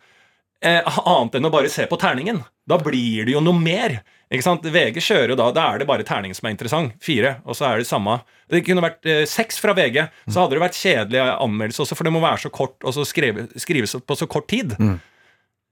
eh, 0.64 0.82
annet 0.86 1.40
enn 1.40 1.50
å 1.50 1.54
bare 1.54 1.72
se 1.74 1.88
på 1.90 2.00
terningen. 2.00 2.44
Da 2.70 2.78
blir 2.80 3.26
det 3.26 3.34
jo 3.36 3.42
noe 3.44 3.58
mer. 3.60 4.02
Ikke 4.34 4.42
sant? 4.48 4.64
VG 4.66 4.98
kjører 5.06 5.30
jo 5.30 5.38
da, 5.38 5.52
da 5.54 5.68
er 5.76 5.84
det 5.84 5.86
bare 5.88 6.04
terningen 6.08 6.34
som 6.34 6.48
er 6.50 6.56
interessant. 6.56 6.96
Fire, 7.06 7.36
og 7.46 7.54
så 7.60 7.68
er 7.70 7.78
det 7.84 7.86
samme. 7.90 8.16
Det 8.50 8.64
kunne 8.66 8.82
vært 8.82 9.06
eh, 9.06 9.24
seks 9.30 9.60
fra 9.62 9.76
VG, 9.78 10.00
så 10.26 10.42
hadde 10.44 10.58
det 10.58 10.64
vært 10.64 10.80
kjedelig 10.80 11.22
anmeldelse 11.38 11.84
også, 11.86 11.96
for 12.00 12.10
det 12.10 12.14
må 12.16 12.22
være 12.24 12.42
så 12.48 12.50
kort, 12.54 12.80
og 12.82 12.96
så 12.98 13.06
skrive, 13.06 13.46
skrives 13.62 13.94
på 14.02 14.18
så 14.18 14.26
kort 14.28 14.48
tid. 14.50 14.74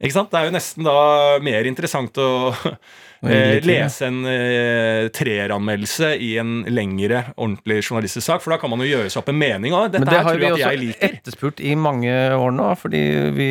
Ikke 0.01 0.13
sant? 0.15 0.32
Det 0.34 0.39
er 0.39 0.48
jo 0.48 0.53
nesten 0.56 0.86
da 0.86 0.94
mer 1.46 1.68
interessant 1.70 2.15
å 2.18 2.30
eh, 3.22 3.60
lese 3.65 4.08
en 4.08 4.24
eh, 4.30 5.10
treeranmeldelse 5.13 6.08
i 6.25 6.32
en 6.41 6.56
lengre, 6.74 7.20
ordentlig 7.38 7.82
journalistisk 7.84 8.25
sak, 8.25 8.41
for 8.41 8.53
da 8.56 8.58
kan 8.62 8.72
man 8.74 8.82
jo 8.82 8.89
gjøre 8.89 9.12
seg 9.13 9.22
opp 9.22 9.30
en 9.34 9.38
mening. 9.41 9.75
Og 9.77 9.89
dette 9.94 10.01
Men 10.01 10.10
det 10.10 10.18
her 10.18 10.25
har 10.25 10.34
tror 10.38 10.41
vi 10.41 10.50
at 10.50 10.63
jeg 10.63 10.82
liker. 10.86 11.06
etterspurt 11.20 11.62
i 11.65 11.75
mange 11.77 12.15
år 12.38 12.56
nå, 12.58 12.72
fordi 12.82 13.03
vi 13.38 13.50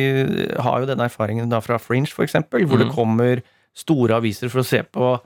har 0.59 0.83
jo 0.83 0.89
denne 0.91 1.07
erfaringen 1.07 1.51
da 1.51 1.59
fra 1.63 1.79
Fringe, 1.79 2.11
for 2.11 2.27
eksempel, 2.27 2.63
hvor 2.67 2.79
det 2.83 2.89
Mm. 2.91 2.95
kommer 2.99 3.41
store 3.75 4.15
aviser 4.19 4.49
for 4.51 4.61
å 4.61 4.65
se 4.67 4.83
på 4.83 5.19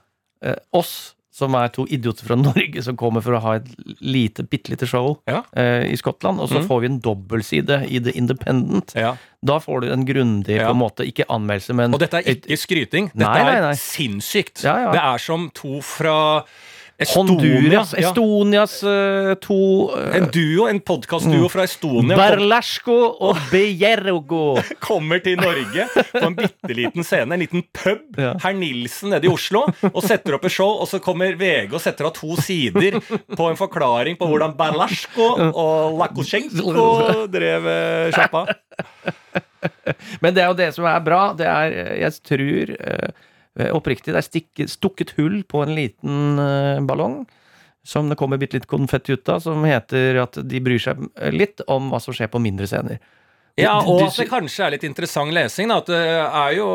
eh, 0.43 0.55
oss, 0.73 1.13
som 1.35 1.51
er 1.59 1.67
to 1.75 1.83
idioter 1.91 2.23
fra 2.29 2.35
Norge 2.39 2.81
som 2.85 2.95
kommer 2.95 3.19
for 3.21 3.35
å 3.35 3.41
ha 3.43 3.55
et 3.57 3.65
lite, 3.99 4.43
bitte 4.47 4.71
lite 4.71 4.87
show 4.87 5.17
Ja. 5.27 5.41
eh, 5.55 5.83
i 5.91 5.95
Skottland, 5.99 6.39
og 6.39 6.47
så 6.49 6.61
Mm. 6.61 6.67
får 6.69 6.79
vi 6.81 6.85
en 6.87 6.99
dobbeltside 7.01 7.79
i 7.91 7.99
The 7.99 8.13
Independent. 8.15 8.93
Ja. 8.95 9.15
Da 9.43 9.57
får 9.59 9.81
du 9.81 9.91
en 9.91 10.05
grundig, 10.05 10.55
Ja. 10.55 10.69
på 10.69 10.71
en 10.71 10.79
måte, 10.79 11.03
ikke 11.05 11.25
anmeldelse, 11.27 11.75
men 11.75 11.93
Og 11.93 11.99
dette 11.99 12.17
er 12.21 12.23
ikke 12.35 12.55
skryting. 12.57 13.11
Dette 13.11 13.27
Nei, 13.27 13.43
nei, 13.43 13.59
nei. 13.61 13.71
er 13.71 13.81
sinnssykt. 13.81 14.61
Det 14.63 15.01
er 15.01 15.17
som 15.19 15.49
to 15.53 15.81
fra 15.81 16.45
Honduras, 16.95 17.93
ja. 17.97 18.07
Estonias 18.07 18.83
uh, 18.83 19.33
to 19.43 19.55
uh, 19.91 20.15
En 20.15 20.29
duo, 20.31 20.67
en 20.71 20.79
podkastduo 20.79 21.49
fra 21.51 21.65
Estonia 21.67 22.15
Berlasco 22.15 22.95
og 23.19 23.35
Bejergo. 23.51 24.55
kommer 24.87 25.19
til 25.19 25.35
Norge 25.41 25.89
på 26.13 26.21
en 26.23 26.37
bitte 26.37 26.77
liten 26.77 27.03
scene, 27.03 27.35
en 27.35 27.43
liten 27.43 27.65
pub, 27.75 28.15
Ja. 28.15 28.31
herr 28.39 28.55
Nilsen 28.55 29.11
nede 29.11 29.27
i 29.27 29.31
Oslo, 29.33 29.65
og 29.91 29.99
setter 30.07 30.37
opp 30.37 30.47
et 30.47 30.55
show, 30.55 30.77
og 30.79 30.87
så 30.87 31.01
kommer 31.03 31.35
VG 31.35 31.75
og 31.75 31.83
setter 31.83 32.07
av 32.07 32.15
to 32.15 32.37
sider 32.39 33.01
på 33.35 33.49
en 33.51 33.59
forklaring 33.59 34.15
på 34.15 34.31
hvordan 34.31 34.55
Berlasco 34.55 35.33
og 35.51 35.99
Lakosjenko 35.99 37.27
drev 37.35 37.67
sjappa. 38.15 38.45
Men 40.23 40.31
det 40.31 40.45
er 40.45 40.51
jo 40.53 40.59
det 40.63 40.71
som 40.77 40.87
er 40.87 41.03
bra. 41.03 41.21
Det 41.35 41.47
er, 41.49 41.75
jeg 42.05 42.21
tror 42.23 42.75
oppriktig, 43.55 44.13
det 44.13 44.19
er 44.19 44.27
stikket, 44.27 44.71
stukket 44.73 45.15
hull 45.19 45.41
på 45.47 45.63
en 45.63 45.75
liten 45.77 46.41
eh, 46.41 46.83
ballong. 46.85 47.23
Som 47.85 48.09
det 48.09 48.17
kommer 48.17 48.39
bitte 48.41 48.57
litt 48.57 48.69
konfetti 48.69 49.13
ut 49.13 49.29
av, 49.29 49.43
som 49.43 49.61
heter 49.63 50.17
at 50.23 50.39
de 50.41 50.61
bryr 50.65 50.81
seg 50.81 51.03
litt 51.35 51.61
om 51.69 51.91
hva 51.91 51.99
som 52.01 52.15
skjer 52.17 52.31
på 52.33 52.41
mindre 52.41 52.65
scener. 52.65 52.97
Ja, 53.55 53.77
og 53.87 54.01
at 54.03 54.17
det 54.19 54.25
kanskje 54.27 54.65
er 54.65 54.73
litt 54.73 54.83
interessant 54.83 55.31
lesing. 55.31 55.69
Da. 55.71 55.77
At 55.79 55.87
det 55.87 55.99
er 56.03 56.55
jo, 56.57 56.65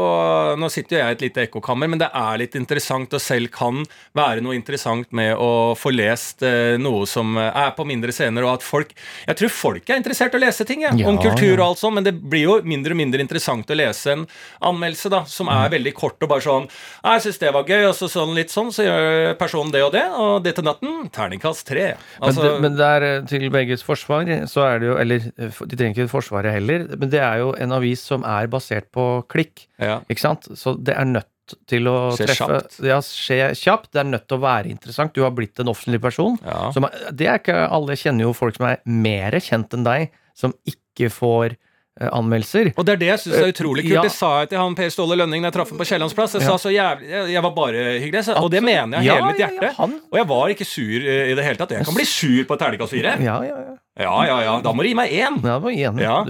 nå 0.57 0.69
sitter 0.73 0.97
jo 0.97 1.01
jeg 1.03 1.11
i 1.11 1.17
et 1.19 1.25
lite 1.27 1.43
ekkokammer, 1.45 1.91
men 1.93 2.01
det 2.01 2.09
er 2.17 2.39
litt 2.41 2.55
interessant, 2.57 3.13
og 3.13 3.21
selv 3.21 3.51
kan 3.53 3.83
være 4.17 4.41
noe 4.41 4.57
interessant 4.57 5.11
med 5.13 5.35
å 5.37 5.75
få 5.77 5.93
lest 5.93 6.41
eh, 6.47 6.79
noe 6.81 7.05
som 7.11 7.37
er 7.37 7.75
på 7.77 7.85
mindre 7.85 8.15
scener, 8.17 8.47
og 8.49 8.55
at 8.55 8.65
folk 8.65 8.95
Jeg 9.27 9.37
tror 9.37 9.53
folk 9.53 9.91
er 9.93 10.01
interessert 10.01 10.33
i 10.33 10.39
å 10.39 10.41
lese 10.41 10.65
ting, 10.65 10.81
ja, 10.87 10.95
Ja, 10.97 11.09
om 11.11 11.19
kultur 11.21 11.59
og 11.61 11.67
alt 11.67 11.83
sånt, 11.83 11.99
men 11.99 12.07
det 12.07 12.15
blir 12.17 12.47
jo 12.47 12.57
mindre 12.65 12.97
og 12.97 13.01
mindre 13.03 13.21
interessant 13.21 13.69
å 13.69 13.77
lese 13.77 14.13
en 14.17 14.25
anmeldelse 14.63 15.11
da, 15.13 15.25
som 15.29 15.51
Mm. 15.51 15.65
er 15.67 15.71
veldig 15.77 15.93
kort 15.95 16.23
og 16.23 16.29
bare 16.31 16.41
sånn 16.41 16.69
«Ah, 17.05 17.19
'Jeg 17.19 17.23
syns 17.27 17.39
det 17.41 17.53
var 17.53 17.65
gøy', 17.65 17.89
og 17.89 17.95
så 17.95 18.07
sånn 18.09 18.35
litt 18.35 18.49
sånn, 18.51 18.71
så 18.73 18.85
gjør 18.87 19.37
personen 19.37 19.73
det 19.73 19.83
og 19.83 19.93
det, 19.93 20.05
og 20.15 20.43
det 20.45 20.55
til 20.55 20.65
natten 20.65 21.11
terningkast 21.11 21.67
tre. 21.67 21.97
Altså, 22.23 22.41
men, 22.41 22.53
det, 22.53 22.61
men 22.63 22.77
der, 22.77 23.03
eh, 23.03 23.21
til 23.27 23.51
begges 23.51 23.83
forsvar, 23.83 24.25
så 24.49 24.63
er 24.65 24.79
det 24.79 24.87
jo 24.87 24.97
Eller 24.97 25.17
eh, 25.39 25.51
de 25.67 25.77
trenger 25.77 25.95
ikke 26.07 26.09
Forsvaret 26.11 26.53
heller, 26.53 26.70
men 26.79 27.11
det 27.11 27.21
er 27.21 27.39
jo 27.43 27.53
en 27.59 27.73
avis 27.73 28.01
som 28.11 28.23
er 28.25 28.47
basert 28.53 28.91
på 28.93 29.05
klikk. 29.29 29.67
ja. 29.79 30.01
Ikke 30.11 30.21
sant? 30.25 30.49
Så 30.57 30.77
det 30.79 30.95
er 30.97 31.05
nødt 31.05 31.27
til 31.67 31.89
å 31.91 32.13
Skje 32.15 32.27
treffe 32.29 32.47
kjapt. 32.47 32.77
Ja, 32.87 32.99
skje 33.03 33.39
kjapt. 33.59 33.89
Det 33.93 33.99
er 34.05 34.05
nødt 34.07 34.29
til 34.31 34.39
å 34.39 34.43
være 34.45 34.71
interessant. 34.71 35.13
Du 35.17 35.23
har 35.25 35.33
blitt 35.35 35.59
en 35.59 35.67
offentlig 35.73 36.01
person. 36.01 36.37
Ja. 36.47 36.71
Som 36.73 36.87
det 37.11 37.27
er 37.27 37.41
ikke 37.43 37.57
alle 37.75 37.97
kjenner 37.99 38.29
jo 38.29 38.33
folk 38.39 38.55
som 38.61 38.69
er 38.71 38.79
mer 38.87 39.35
kjent 39.43 39.75
enn 39.75 39.83
deg, 39.83 40.13
som 40.39 40.55
ikke 40.71 41.09
får 41.11 41.57
eh, 41.57 42.07
anmeldelser. 42.15 42.71
Og 42.79 42.87
det 42.87 42.93
er 42.95 43.01
det 43.03 43.09
jeg 43.11 43.23
syns 43.25 43.41
er 43.41 43.51
utrolig 43.51 43.83
kult. 43.89 43.97
Ja. 43.97 44.05
Det 44.07 44.13
sa 44.15 44.31
jeg 44.45 44.53
til 44.53 44.63
han 44.63 44.77
Per 44.79 44.95
Ståle 44.95 45.19
Lønning 45.19 45.43
da 45.43 45.51
jeg 45.51 45.57
traff 45.59 45.73
ham 45.75 45.81
på 45.83 45.89
Kiellands 45.91 46.15
plass. 46.15 46.37
Jeg 46.39 46.47
Ja. 46.47 46.53
sa 46.55 46.63
så 46.69 46.71
jævlig 46.71 47.11
Jeg, 47.35 47.43
var 47.43 47.51
bare 47.59 47.83
hyggelig. 47.99 48.23
Så, 48.31 48.37
og 48.39 48.49
det 48.55 48.63
mener 48.63 49.01
jeg 49.03 49.07
Ja, 49.11 49.19
hele 49.19 49.33
mitt 49.33 49.43
hjerte. 49.43 49.73
Og 50.13 50.17
jeg 50.23 50.29
var 50.31 50.55
ikke 50.55 50.65
sur 50.71 51.03
eh, 51.03 51.33
i 51.33 51.35
det 51.35 51.45
hele 51.49 51.59
tatt. 51.59 51.75
Jeg 51.75 51.85
kan 51.91 51.99
bli 51.99 52.07
sur 52.07 52.45
på 52.47 52.55
et 52.55 52.63
terningkast 52.63 52.95
fire. 52.95 53.19
Ja, 53.27 53.41
ja, 53.43 53.59
ja. 53.59 53.77
Ja, 54.07 54.15
ja, 54.31 54.39
ja. 54.47 54.55
Da 54.63 54.71
må 54.73 54.87
du 54.87 54.89
gi 54.89 54.95
meg 54.95 55.11
én. 55.11 55.43
Ja, 55.43 55.59
det 55.59 55.63
var 55.67 55.71
enig. 55.75 56.07
Ja. 56.07 56.23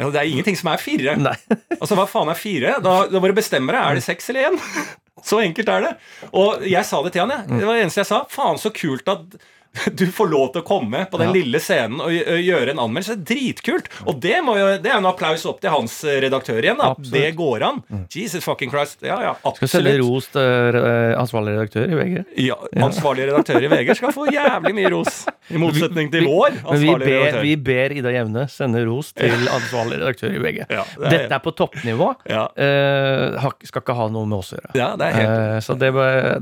Ja, 0.00 0.08
det 0.10 0.20
er 0.20 0.30
ingenting 0.30 0.56
som 0.58 0.70
er 0.72 0.82
fire. 0.82 1.16
Nei. 1.20 1.36
Altså, 1.80 1.96
hva 1.98 2.06
faen 2.08 2.30
er 2.32 2.38
fire? 2.38 2.76
Da, 2.82 2.92
da 3.10 3.20
bare 3.20 3.36
bestemmer 3.36 3.74
bestemme 3.74 3.74
deg. 3.76 3.82
Er 3.84 3.98
det 3.98 4.04
seks 4.06 4.30
eller 4.32 4.50
én? 4.50 4.60
Så 5.28 5.40
enkelt 5.40 5.70
er 5.72 5.84
det. 5.84 5.90
Og 6.36 6.64
jeg 6.68 6.84
sa 6.88 7.00
det 7.04 7.14
til 7.14 7.24
han, 7.24 7.32
jeg. 7.32 7.60
Det 7.60 7.66
var 7.68 7.76
det 7.78 7.84
eneste 7.86 8.02
jeg 8.02 8.08
sa. 8.10 8.18
Faen, 8.32 8.58
så 8.60 8.72
kult 8.74 9.08
at 9.08 9.36
du 9.98 10.06
får 10.12 10.28
lov 10.30 10.52
til 10.54 10.62
å 10.62 10.66
komme 10.66 11.04
på 11.10 11.18
den 11.20 11.28
Ja. 11.30 11.34
lille 11.34 11.60
scenen 11.62 12.00
og 12.04 12.10
gjøre 12.12 12.70
en 12.74 12.80
anmeldelse. 12.84 13.16
Dritkult! 13.26 13.88
Og 14.06 14.20
det, 14.22 14.36
må 14.46 14.54
jo, 14.58 14.68
det 14.82 14.90
er 14.92 14.98
en 15.00 15.08
applaus 15.10 15.44
opp 15.50 15.60
til 15.62 15.72
hans 15.74 15.96
eh, 16.04 16.20
redaktør 16.24 16.60
igjen. 16.62 16.78
da. 16.78 16.92
Absolutt. 16.94 17.14
Det 17.14 17.30
går 17.38 17.64
an. 17.68 17.80
Jesus 18.14 18.44
fucking 18.44 18.70
Christ. 18.70 19.02
Ja, 19.02 19.16
ja, 19.24 19.32
absolutt. 19.42 19.56
Skal 19.70 19.72
sende 19.82 19.96
ros 20.02 20.28
til 20.34 20.78
eh, 20.80 21.14
ansvarlig 21.18 21.56
redaktør 21.56 21.90
i 21.90 21.98
VG. 21.98 22.16
Ja, 22.46 22.58
ansvarlig 22.86 23.26
redaktør 23.30 23.64
i 23.66 23.70
VG 23.72 23.94
skal 23.98 24.14
få 24.14 24.28
jævlig 24.38 24.74
mye 24.78 24.92
ros. 24.94 25.24
I 25.50 25.58
motsetning 25.60 26.08
til 26.14 26.28
vår 26.28 26.54
Men 26.62 26.80
vi 26.80 26.92
ber, 26.94 27.04
redaktør. 27.04 27.42
vi 27.44 27.56
ber 27.70 27.96
Ida 27.98 28.14
Jevne 28.14 28.46
sende 28.52 28.84
ros 28.88 29.10
til 29.16 29.48
ansvarlig 29.52 29.98
redaktør 30.00 30.32
i 30.38 30.40
VG. 30.44 30.62
Ja, 30.70 30.84
det 30.94 31.04
er- 31.04 31.10
Dette 31.18 31.34
er 31.40 31.42
på 31.44 31.52
toppnivå. 31.58 32.12
Ja. 32.30 32.46
Eh, 32.56 33.50
skal 33.66 33.82
ikke 33.82 33.96
ha 33.98 34.06
noe 34.12 34.26
med 34.28 34.38
oss 34.38 34.52
å 34.54 34.60
gjøre. 34.60 34.72
Ja, 34.78 34.92
det 35.00 35.10
er 35.10 35.18
helt 35.18 35.32
Eh, 35.34 35.58
så 35.64 35.74
det, 35.78 35.88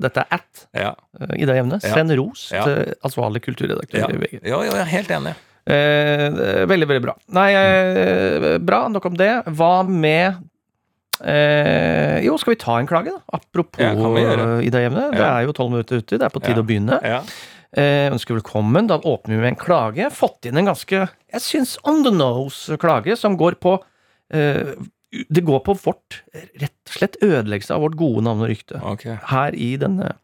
dette 0.03 0.21
er 0.27 0.37
at 0.37 0.63
ja. 0.77 0.91
eh, 1.21 1.35
Ida 1.43 1.55
Jevne. 1.57 1.79
Send 1.83 2.13
ros 2.19 2.49
til 2.51 2.93
ansvarlig 3.01 3.22
kulturredaktør 3.41 3.99
Ja. 3.99 4.09
i 4.09 4.17
VG. 4.19 4.41
Ja, 4.43 4.63
ja, 4.63 4.71
jeg 4.73 4.81
er 4.81 4.85
helt 4.85 5.09
enig. 5.11 5.35
Eh, 5.67 6.67
veldig, 6.67 6.89
veldig 6.89 7.03
bra. 7.03 7.15
Nei, 7.29 7.53
eh, 7.55 8.59
bra. 8.59 8.89
Nok 8.89 9.05
om 9.07 9.15
det. 9.15 9.45
Hva 9.47 9.87
med 9.87 10.35
eh, 11.25 12.21
Jo, 12.25 12.37
skal 12.39 12.55
vi 12.55 12.61
ta 12.61 12.79
en 12.81 12.87
klage, 12.87 13.13
da? 13.15 13.21
Apropos 13.33 13.79
Ja, 13.81 13.93
eh, 13.93 14.63
Jevne. 14.67 15.11
Det 15.13 15.21
er 15.23 15.43
jo 15.47 15.53
tolv 15.53 15.71
minutter 15.71 15.99
ute. 16.03 16.19
Det 16.19 16.23
er 16.23 16.29
på 16.35 16.43
tide 16.43 16.57
Ja. 16.57 16.63
å 16.63 16.67
begynne. 16.67 16.99
Ja. 17.03 17.23
Eh, 17.75 18.11
ønsker 18.11 18.35
velkommen. 18.41 18.87
Da 18.89 18.99
åpner 18.99 19.37
vi 19.37 19.41
med 19.41 19.49
en 19.55 19.57
klage. 19.57 20.11
Fått 20.13 20.45
inn 20.47 20.57
en 20.59 20.67
ganske, 20.67 21.09
jeg 21.33 21.41
syns, 21.41 21.79
on 21.85 22.03
the 22.03 22.11
nose-klage, 22.11 23.17
som 23.17 23.37
går 23.39 23.55
på 23.61 23.79
eh, 24.33 24.75
Det 25.31 25.45
går 25.45 25.61
på 25.63 25.75
vårt 25.77 26.23
rett 26.59 26.73
og 26.89 26.93
slett 26.97 27.17
ødeleggelse 27.23 27.71
av 27.75 27.83
vårt 27.83 27.97
gode 27.97 28.23
navn 28.25 28.41
og 28.43 28.49
rykte. 28.49 28.81
Ok. 28.83 29.05
Her 29.29 29.53
i 29.53 29.77
denne 29.77 30.15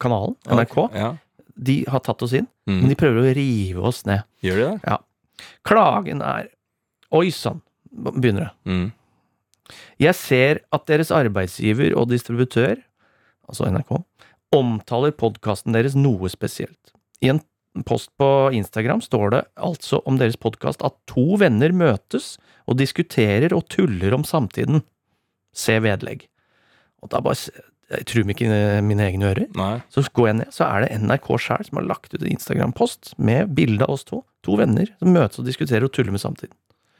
kanalen, 0.00 0.34
NRK. 0.48 0.90
Ja. 0.94 1.10
De 1.56 1.84
har 1.88 2.00
tatt 2.04 2.22
oss 2.22 2.32
inn, 2.36 2.46
men 2.66 2.82
Mm. 2.84 2.88
de 2.90 2.94
prøver 3.00 3.22
å 3.22 3.34
rive 3.36 3.82
oss 3.88 4.04
ned. 4.04 4.22
Gjør 4.42 4.56
de 4.56 4.64
det? 4.70 4.80
Ja. 4.90 4.98
Klagen 5.64 6.22
er 6.22 6.48
Oi 7.12 7.30
sann, 7.30 7.62
begynner 7.94 8.48
det. 8.48 8.52
Mm. 8.66 8.92
Jeg 9.98 10.14
ser 10.18 10.60
at 10.74 10.86
deres 10.86 11.10
arbeidsgiver 11.14 11.94
og 11.96 12.08
distributør, 12.10 12.80
altså 13.48 13.68
NRK, 13.70 14.04
omtaler 14.52 15.12
podkasten 15.12 15.72
deres 15.72 15.94
noe 15.94 16.28
spesielt. 16.28 16.92
I 17.22 17.30
en 17.30 17.40
post 17.86 18.10
på 18.18 18.52
Instagram 18.56 19.00
står 19.04 19.30
det 19.30 19.42
altså 19.56 20.02
om 20.06 20.18
deres 20.18 20.36
podkast 20.36 20.82
at 20.84 20.94
to 21.06 21.36
venner 21.38 21.70
møtes 21.72 22.36
og 22.66 22.78
diskuterer 22.78 23.52
og 23.54 23.68
tuller 23.68 24.14
om 24.14 24.24
samtiden. 24.24 24.82
Se 25.54 25.78
vedlegg. 25.80 26.26
Og 27.02 27.10
da 27.10 27.20
bare 27.20 27.36
Jeg 27.92 28.06
tror 28.10 28.30
ikke 28.32 28.50
mine 28.82 29.04
egne 29.06 29.28
ører. 29.30 29.48
Nei. 29.54 29.76
Så 29.94 30.02
går 30.10 30.30
jeg 30.30 30.38
ned, 30.40 30.54
så 30.54 30.66
er 30.66 30.84
det 30.84 31.00
NRK 31.04 31.28
sjæl 31.38 31.66
som 31.68 31.78
har 31.78 31.86
lagt 31.86 32.14
ut 32.14 32.22
en 32.22 32.32
Instagram-post 32.32 33.12
med 33.22 33.52
bilde 33.54 33.86
av 33.86 33.94
oss 33.94 34.06
to. 34.08 34.24
To 34.46 34.56
venner 34.58 34.90
som 34.98 35.12
møtes 35.14 35.38
og 35.42 35.46
diskuterer 35.46 35.86
og 35.86 35.92
tuller 35.94 36.14
med 36.14 36.22
samtiden. 36.22 36.54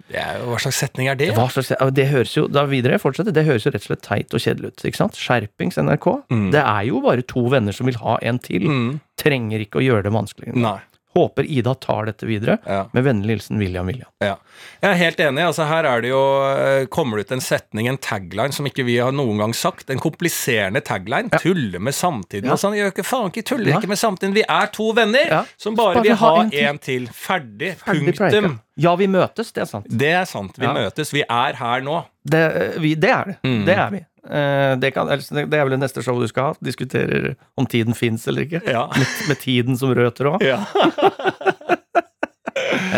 Det 0.07 0.21
er 0.23 0.37
jo, 0.39 0.53
hva 0.53 0.59
slags 0.63 0.79
setning 0.79 1.09
er 1.11 1.19
det? 1.19 1.33
Hva 1.35 1.49
slags, 1.51 1.73
det 1.97 2.05
høres 2.13 2.37
jo, 2.37 2.45
da 2.47 2.63
videre, 2.71 3.01
fortsetter, 3.03 3.35
det 3.35 3.43
høres 3.49 3.65
jo 3.67 3.73
rett 3.75 3.83
og 3.83 3.89
slett 3.89 4.05
teit 4.07 4.37
og 4.37 4.43
kjedelig 4.43 4.71
ut. 4.71 4.85
ikke 4.87 5.01
sant? 5.01 5.19
Skjerpings 5.19 5.81
NRK. 5.83 6.07
Mm. 6.31 6.45
Det 6.55 6.63
er 6.63 6.85
jo 6.87 7.01
bare 7.03 7.25
to 7.27 7.43
venner 7.51 7.75
som 7.75 7.91
vil 7.91 7.99
ha 8.05 8.15
en 8.23 8.39
til. 8.43 8.69
Mm. 8.71 8.93
Trenger 9.19 9.65
ikke 9.65 9.81
å 9.81 9.83
gjøre 9.83 10.07
det 10.07 10.15
vanskeligere. 10.15 10.63
Nei. 10.63 10.79
Håper 11.17 11.47
Ida 11.49 11.73
tar 11.81 12.07
dette 12.11 12.27
videre. 12.29 12.59
Ja. 12.69 12.83
Med 12.93 13.05
vennlig 13.07 13.39
hilsen 13.39 13.57
William 13.59 13.87
William. 13.89 14.11
Ja. 14.21 14.35
Jeg 14.83 14.91
er 14.91 14.99
helt 15.01 15.21
enig. 15.25 15.45
altså 15.49 15.65
Her 15.67 15.87
er 15.89 16.03
det 16.05 16.11
jo, 16.11 16.21
eh, 16.53 16.87
kommer 16.93 17.17
det 17.17 17.27
ut 17.27 17.33
en 17.39 17.41
setning, 17.41 17.89
en 17.89 17.97
tagline, 17.97 18.53
som 18.53 18.67
ikke 18.69 18.85
vi 18.85 18.99
har 19.01 19.13
noen 19.17 19.39
gang 19.41 19.55
sagt. 19.57 19.89
En 19.91 19.99
kompliserende 20.03 20.83
tagline. 20.85 21.31
Tulle 21.41 21.81
med 21.81 21.95
samtiden 21.97 22.45
Ja. 22.51 22.53
og 22.53 22.61
sånn. 22.61 22.77
Gjør 22.77 22.93
ikke 22.93 23.05
faen 23.09 23.31
ikke 23.33 23.47
tuller 23.49 23.79
ikke 23.79 23.89
med 23.89 23.99
samtiden. 23.99 24.35
Vi 24.37 24.45
er 24.49 24.67
to 24.77 24.91
venner 24.93 25.27
Ja. 25.31 25.45
som 25.57 25.75
bare 25.75 25.95
Bare 25.95 26.03
vil 26.03 26.17
ha 26.17 26.35
en 26.43 26.51
til. 26.51 26.65
en 26.69 26.79
til. 26.79 27.07
Ferdig. 27.09 27.77
Ferdig 27.81 28.17
Punktum. 28.19 28.61
Ja, 28.77 28.95
vi 28.97 29.07
møtes, 29.09 29.53
det 29.57 29.63
er 29.63 29.67
sant. 29.73 29.87
Det 29.89 30.13
er 30.13 30.25
sant. 30.27 30.53
Vi 30.59 30.67
Ja. 30.67 30.75
møtes. 30.75 31.11
Vi 31.13 31.23
er 31.29 31.55
her 31.57 31.81
nå. 31.81 32.05
Det, 32.29 32.77
vi, 32.79 32.95
det 32.95 33.09
er 33.11 33.25
det. 33.25 33.37
Mm. 33.43 33.65
Det 33.65 33.77
er 33.79 33.91
vi. 33.91 34.05
Eh, 34.31 34.77
Det, 34.83 34.91
kan, 34.95 35.07
det 35.09 35.45
er 35.55 35.65
vel 35.65 35.71
det 35.77 35.81
neste 35.83 36.03
show 36.03 36.19
du 36.21 36.27
skal 36.31 36.51
ha. 36.53 36.55
Diskuterer 36.65 37.35
om 37.57 37.67
tiden 37.67 37.95
fins 37.95 38.27
eller 38.29 38.47
ikke. 38.47 38.61
Ja. 38.67 38.87
Med, 38.97 39.07
med 39.29 39.39
tiden 39.43 39.77
som 39.79 39.95
rød 39.95 40.15
tråd. 40.19 40.43
ja. 40.47 40.61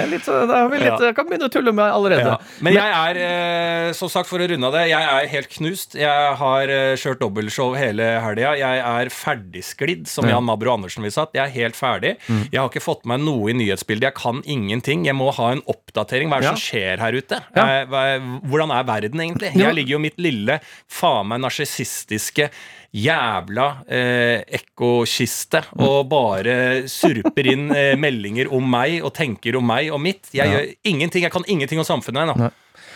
Litt, 0.09 0.25
da 0.25 0.63
vi 0.71 0.81
litt, 0.81 1.05
Jeg 1.05 1.17
kan 1.17 1.29
begynne 1.29 1.49
å 1.49 1.53
tulle 1.53 1.75
med 1.77 1.91
allerede. 1.91 2.37
Ja. 2.37 2.63
Men 2.65 2.77
jeg 2.79 2.95
er, 2.97 3.21
eh, 3.27 3.93
som 3.99 4.09
sagt, 4.13 4.31
for 4.31 4.41
å 4.41 4.49
runde 4.49 4.71
av 4.71 4.77
det, 4.79 4.87
jeg 4.91 5.09
er 5.19 5.29
helt 5.35 5.53
knust. 5.59 5.99
Jeg 5.99 6.35
har 6.41 6.73
eh, 6.73 6.95
kjørt 7.01 7.21
dobbeltshow 7.21 7.77
hele 7.79 8.09
helga. 8.25 8.55
Jeg 8.59 8.83
er 8.85 9.13
ferdigsklidd, 9.13 10.09
som 10.09 10.29
Jan 10.29 10.47
Mabro 10.49 10.73
Andersen 10.79 11.05
ville 11.05 11.15
sagt. 11.15 11.37
Jeg 11.37 11.45
er 11.45 11.55
helt 11.57 11.79
ferdig. 11.79 12.17
Jeg 12.29 12.57
har 12.61 12.71
ikke 12.71 12.85
fått 12.85 13.05
med 13.05 13.19
meg 13.19 13.27
noe 13.27 13.51
i 13.53 13.57
nyhetsbildet. 13.59 14.11
Jeg 14.11 14.19
kan 14.19 14.43
ingenting. 14.47 15.07
Jeg 15.09 15.17
må 15.19 15.31
ha 15.35 15.53
en 15.55 15.63
oppdatering. 15.71 16.31
Hva 16.31 16.39
er 16.39 16.47
det 16.47 16.55
som 16.55 16.63
skjer 16.63 17.03
her 17.03 17.19
ute? 17.19 17.43
Ja. 17.57 17.67
Eh, 17.83 18.27
hvordan 18.49 18.73
er 18.75 18.89
verden 18.89 19.25
egentlig? 19.25 19.55
Jeg 19.59 19.77
ligger 19.77 19.97
jo 19.97 20.03
i 20.03 20.07
mitt 20.09 20.21
lille, 20.23 20.61
faen 20.91 21.31
meg 21.33 21.43
narsissistiske 21.45 22.51
Jævla 22.97 23.67
eh, 23.93 24.41
ekkokiste 24.59 25.61
og 25.85 26.07
bare 26.09 26.55
surper 26.89 27.51
inn 27.53 27.67
eh, 27.77 27.93
meldinger 28.01 28.49
om 28.57 28.65
meg 28.73 29.03
og 29.05 29.13
tenker 29.19 29.59
om 29.61 29.67
meg 29.69 29.91
og 29.93 30.01
mitt. 30.01 30.31
Jeg 30.33 30.47
Ja. 30.49 30.55
gjør 30.57 30.71
ingenting, 30.89 31.23
jeg 31.27 31.33
kan 31.35 31.45
ingenting 31.47 31.79
om 31.83 31.85
samfunnet 31.85 32.25
ennå. 32.25 32.49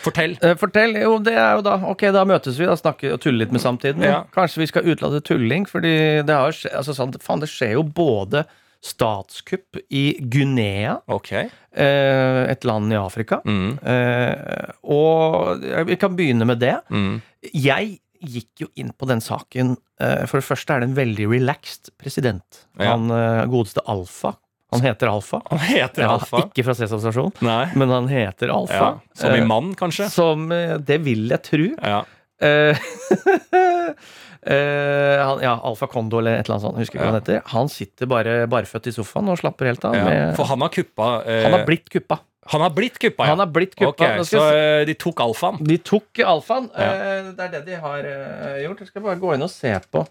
Fortell. 0.03 0.33
Eh, 0.41 0.55
Fortell. 0.59 0.97
Jo, 0.99 1.19
det 1.23 1.35
er 1.37 1.53
jo 1.55 1.61
da 1.61 1.75
Ok, 1.93 2.01
da 2.11 2.25
møtes 2.25 2.57
vi, 2.59 2.65
da 2.65 2.75
snakker 2.75 3.13
og 3.13 3.21
tuller 3.21 3.45
litt 3.45 3.53
med 3.53 3.61
samtiden. 3.61 4.01
Ja. 4.03 4.23
Kanskje 4.35 4.63
vi 4.63 4.67
skal 4.67 4.83
utelate 4.89 5.21
tulling, 5.23 5.65
fordi 5.69 5.93
det 6.25 6.35
har 6.35 6.51
skje, 6.51 6.73
altså, 6.75 6.91
sånn, 6.97 7.13
faen, 7.21 7.39
det 7.39 7.49
skjer 7.53 7.77
jo 7.77 7.83
både 7.83 8.43
statskupp 8.83 9.77
i 9.95 10.17
Guinea, 10.27 10.97
Okay. 11.07 11.45
eh, 11.71 12.51
et 12.51 12.65
land 12.65 12.91
i 12.91 12.97
Afrika, 12.99 13.39
Mm. 13.45 13.79
eh, 13.85 14.73
og 14.83 15.61
vi 15.87 15.95
kan 15.95 16.17
begynne 16.17 16.45
med 16.45 16.59
det. 16.59 16.75
Mm. 16.91 17.21
Jeg, 17.53 17.99
gikk 18.23 18.63
jo 18.63 18.67
inn 18.79 18.91
på 18.97 19.07
den 19.09 19.21
saken 19.23 19.75
eh, 20.01 20.23
For 20.29 20.39
det 20.39 20.47
første 20.47 20.73
er 20.75 20.79
det 20.83 20.89
en 20.91 20.95
veldig 20.97 21.27
relaxed 21.31 21.91
president. 22.01 22.63
Ja. 22.79 22.93
Han 22.93 23.11
eh, 23.11 23.43
godeste 23.51 23.83
Alfa. 23.89 24.33
Han 24.73 24.81
heter 24.81 25.11
Alfa. 25.11 25.41
Han 25.51 25.59
heter 25.61 26.01
Ja, 26.01 26.15
Alfa. 26.15 26.39
ikke 26.47 26.63
fra 26.65 26.73
Sesam 26.73 26.97
stasjon, 27.03 27.31
men 27.77 27.91
han 27.93 28.07
heter 28.09 28.49
Alfa. 28.49 28.73
Ja. 28.73 28.87
Som 29.13 29.35
i 29.35 29.41
Eh, 29.43 29.45
mann, 29.45 29.75
kanskje? 29.77 30.07
Som 30.09 30.47
Det 30.49 30.97
vil 31.05 31.27
jeg 31.29 31.43
tro. 31.45 31.67
Ja. 31.83 32.03
Han, 34.43 35.39
ja, 35.39 35.53
Alfa 35.63 35.87
Kondo 35.87 36.17
eller 36.19 36.35
et 36.35 36.45
eller 36.49 36.57
annet 36.57 36.65
sånt. 36.65 36.79
Husker 36.81 36.97
ikke 36.97 37.05
hva 37.05 37.11
han 37.13 37.19
heter. 37.21 37.37
Han 37.53 37.69
sitter 37.71 38.09
bare 38.11 38.33
barføtt 38.51 38.89
i 38.91 38.93
sofaen 38.95 39.29
og 39.31 39.37
slapper 39.39 39.69
helt 39.71 39.85
av. 39.87 39.95
ja. 39.95 40.03
Med, 40.03 40.33
For 40.35 40.49
han 40.49 40.59
har 40.65 40.71
kuppa 40.73 41.09
uh, 41.23 41.37
han 41.45 41.55
har 41.55 41.63
blitt 41.69 41.87
kuppa. 41.93 42.17
Han 42.51 42.61
har 42.61 42.69
blitt 42.75 42.97
kuppa, 42.99 43.23
ja. 43.23 43.29
Han 43.35 43.39
har 43.39 43.47
blitt 43.55 43.75
kuppa. 43.75 43.93
Ok, 43.93 44.17
Nå 44.19 44.23
så 44.27 44.41
eh, 44.51 44.85
de 44.89 44.93
tok 44.99 45.21
alfaen. 45.23 45.61
De 45.63 45.77
tok 45.79 46.19
alfaen. 46.27 46.69
Ja. 46.75 46.89
Eh, 46.93 47.29
Det 47.37 47.45
er 47.45 47.51
det 47.53 47.61
de 47.69 47.75
har 47.79 48.03
eh, 48.09 48.57
gjort. 48.65 48.79
Jeg 48.83 48.87
skal 48.91 49.01
bare 49.05 49.19
gå 49.21 49.33
inn 49.35 49.45
og 49.45 49.49
se 49.53 49.71
på 49.91 50.05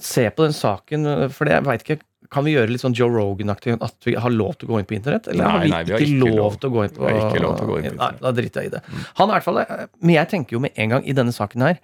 Se 0.00 0.22
på 0.32 0.46
den 0.46 0.54
saken, 0.56 1.02
for 1.36 1.44
jeg 1.52 1.62
veit 1.66 1.82
ikke 1.84 1.98
Kan 2.32 2.46
vi 2.46 2.54
gjøre 2.54 2.70
litt 2.72 2.80
sånn 2.80 2.94
Joe 2.96 3.12
Rogan-aktig 3.12 3.74
at 3.84 4.06
vi 4.08 4.14
har 4.16 4.32
lov 4.32 4.54
til 4.56 4.70
å 4.70 4.72
gå 4.72 4.78
inn 4.80 4.86
på 4.88 4.94
internett? 4.96 5.26
Eller 5.28 5.44
har 5.44 5.58
Nei, 5.58 5.66
vi, 5.66 5.70
nei, 5.74 5.80
vi 5.84 5.92
har 5.92 6.00
ikke, 6.06 6.20
lov, 6.22 6.36
lov. 6.38 6.54
til 6.62 6.70
å 6.70 6.72
gå 6.72 6.84
inn 6.86 6.94
på 6.96 7.02
Vi 7.04 7.12
har 7.12 7.26
ikke 7.28 7.42
lov 7.44 7.56
til 7.58 7.66
å 7.66 7.68
gå 7.68 7.76
inn 7.76 7.84
på 7.84 7.90
Nei, 7.90 7.92
internett. 8.08 8.22
da 8.24 8.32
driter 8.38 8.64
jeg 8.64 8.70
i 8.70 8.72
det. 8.72 8.80
Han 9.20 9.28
er 9.28 9.32
i 9.32 9.36
hvert 9.36 9.44
fall 9.50 9.60
Men 10.00 10.14
jeg 10.16 10.30
tenker 10.32 10.56
jo 10.56 10.62
med 10.64 10.72
en 10.80 10.94
gang 10.96 11.04
i 11.04 11.16
denne 11.20 11.34
saken 11.36 11.66
her 11.66 11.76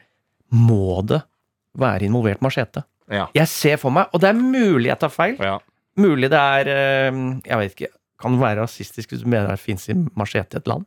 Må 0.56 1.02
det 1.04 1.20
være 1.84 2.08
involvert 2.08 2.40
machete? 2.48 2.86
Ja. 3.12 3.26
Jeg 3.36 3.48
ser 3.52 3.76
for 3.84 3.92
meg, 3.92 4.08
og 4.16 4.20
det 4.24 4.30
er 4.32 4.40
mulig 4.40 4.88
jeg 4.88 4.98
tar 5.04 5.12
feil. 5.12 5.36
ja. 5.38 5.58
Mulig 5.98 6.28
det 6.32 6.38
er 6.38 6.68
Jeg 6.72 7.56
vet 7.60 7.72
ikke. 7.76 7.92
Kan 8.20 8.34
det 8.36 8.40
være 8.42 8.62
rasistisk 8.64 9.10
hvis 9.14 9.22
du 9.24 9.28
mener 9.30 9.52
det 9.54 9.60
fins 9.62 9.88
machete 10.18 10.58
i 10.58 10.62
et 10.62 10.66
land? 10.70 10.86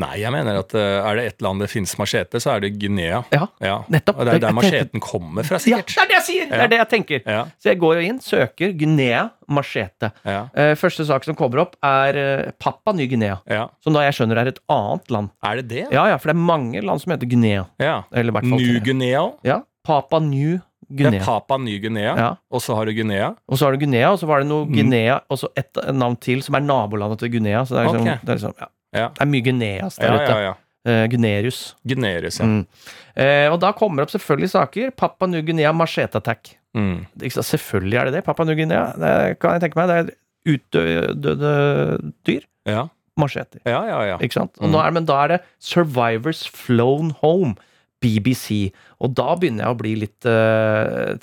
Nei, 0.00 0.14
jeg 0.22 0.30
mener 0.32 0.56
at 0.62 0.70
eh, 0.78 0.98
er 1.10 1.16
det 1.18 1.24
ett 1.28 1.42
land 1.44 1.60
det 1.60 1.66
finnes 1.68 1.90
machete, 1.98 2.38
så 2.40 2.52
er 2.54 2.60
det 2.62 2.70
Guinea. 2.80 3.18
Ja, 3.34 3.48
Ja. 3.60 3.74
nettopp. 3.90 4.20
Og 4.22 4.24
det 4.28 4.36
er 4.38 4.42
der 4.46 4.54
macheten 4.56 5.02
kommer 5.02 5.44
fra, 5.44 5.58
sikkert. 5.60 5.92
Ja, 5.96 6.04
det 6.06 6.06
er 6.06 6.08
det 6.08 6.14
jeg 6.14 6.24
sier! 6.28 6.46
Det 6.52 6.60
er 6.64 6.70
det 6.72 6.78
jeg 6.78 6.88
tenker. 6.92 7.20
Ja. 7.26 7.42
Så 7.60 7.68
jeg 7.72 7.80
går 7.82 7.98
jo 7.98 8.04
inn, 8.08 8.20
søker 8.24 8.72
Guinea 8.80 9.26
machete. 9.50 10.12
Ja. 10.24 10.46
Eh, 10.54 10.72
første 10.80 11.04
sak 11.04 11.26
som 11.26 11.36
kommer 11.36 11.64
opp, 11.66 11.74
er 11.84 12.16
eh, 12.22 12.50
Papua 12.62 12.94
Ny-Guinea. 12.96 13.40
ja. 13.50 13.66
Som 13.84 13.92
da 13.98 14.06
jeg 14.06 14.14
skjønner 14.20 14.40
er 14.44 14.52
et 14.54 14.62
annet 14.72 15.10
land. 15.10 15.34
Er 15.44 15.60
det 15.60 15.68
det? 15.74 15.84
Ja, 15.92 16.06
ja, 16.14 16.16
for 16.22 16.30
det 16.32 16.36
er 16.38 16.44
mange 16.48 16.80
land 16.86 17.02
som 17.02 17.12
heter 17.12 17.28
Guinea. 17.28 17.66
Ja. 17.82 17.98
Eller 18.14 18.30
i 18.32 18.38
hvert 18.38 18.48
fall. 18.48 18.62
New-Guinea. 18.62 19.26
Ja, 19.44 19.60
Papa 19.84 20.20
New 20.22 20.60
Det 20.90 21.06
er 21.14 21.24
Papa 21.24 21.56
Ny-Guinea, 21.58 22.14
Ja. 22.18 22.30
og 22.50 22.60
så 22.62 22.74
har 22.74 22.86
du 22.86 22.92
Guinea. 22.92 23.34
Og 23.48 23.58
så 23.58 23.66
har 23.66 23.72
du 23.72 23.78
Guinea, 23.78 24.10
og 24.10 24.18
så 24.18 24.26
var 24.26 24.40
det 24.42 24.48
noe 24.48 24.66
Mm. 24.66 24.74
Guinea, 24.74 25.20
og 25.30 25.38
så 25.38 25.48
et 25.56 25.78
navn 25.94 26.16
til 26.20 26.42
som 26.42 26.54
er 26.58 26.60
nabolandet 26.60 27.18
til 27.18 27.30
Guinea. 27.30 27.64
Så 27.64 27.76
det 27.76 27.80
er 27.80 27.84
liksom, 27.88 28.02
okay. 28.02 28.18
det 28.24 28.28
er, 28.28 28.34
liksom 28.40 28.54
ja. 28.60 28.66
Ja. 28.92 29.08
det 29.14 29.22
er 29.22 29.30
mye 29.30 29.44
Guineas 29.46 29.96
der 29.96 30.14
ute. 30.14 30.28
ja, 30.28 30.40
ja. 30.48 30.54
Uh, 30.88 31.06
Gunerius. 31.12 31.76
Gunerius, 31.86 32.40
ja. 32.40 32.46
Mm. 32.46 32.66
Uh, 33.14 33.52
og 33.52 33.60
da 33.60 33.72
kommer 33.76 34.00
det 34.00 34.08
opp 34.08 34.14
selvfølgelig 34.14 34.50
saker. 34.50 34.90
Papa 34.96 35.26
New 35.26 35.42
Guinea 35.42 35.72
machete 35.72 36.16
attack. 36.16 36.56
Mm. 36.74 37.04
Selvfølgelig 37.20 37.98
er 38.00 38.04
det 38.04 38.14
det. 38.14 38.24
Papa 38.24 38.44
New 38.44 38.56
Guinea. 38.56 38.86
Det 38.96 39.38
kan 39.40 39.58
jeg 39.58 39.60
tenke 39.66 39.76
meg. 39.76 39.88
Det 39.88 39.96
er 39.98 40.54
utdøde 40.54 41.98
dyr. 42.26 42.40
Ja. 42.66 42.86
Macheter. 43.18 43.60
ja, 43.66 43.82
ja, 43.84 43.98
ja. 44.14 44.16
Ikke 44.22 44.38
sant? 44.38 44.56
Mm. 44.60 44.74
er, 44.74 44.90
men 44.96 45.04
da 45.04 45.18
er 45.24 45.28
det 45.34 45.40
Survivors 45.60 46.48
Flown 46.48 47.10
Home. 47.20 47.56
BBC. 48.00 48.70
Og 49.00 49.14
da 49.16 49.34
begynner 49.36 49.66
jeg 49.66 49.74
å 49.74 49.80
bli 49.80 49.94
litt 50.02 50.28
uh, 50.28 51.14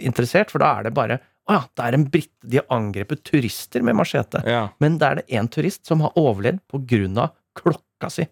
interessert, 0.00 0.52
for 0.52 0.62
da 0.62 0.78
er 0.78 0.88
det 0.88 0.94
bare 0.96 1.20
Å 1.50 1.54
ja, 1.56 1.62
det 1.76 1.86
er 1.86 1.96
en 1.96 2.04
britt... 2.12 2.32
De 2.46 2.60
har 2.60 2.66
angrepet 2.70 3.24
turister 3.26 3.82
med 3.82 3.96
machete. 3.98 4.42
Ja. 4.46 4.68
Men 4.78 5.00
da 5.00 5.10
er 5.10 5.20
det 5.20 5.34
én 5.34 5.48
turist 5.50 5.88
som 5.88 6.04
har 6.04 6.12
overlevd 6.20 6.60
på 6.70 6.82
grunn 6.86 7.18
av 7.18 7.32
klokka 7.58 8.10
si. 8.12 8.26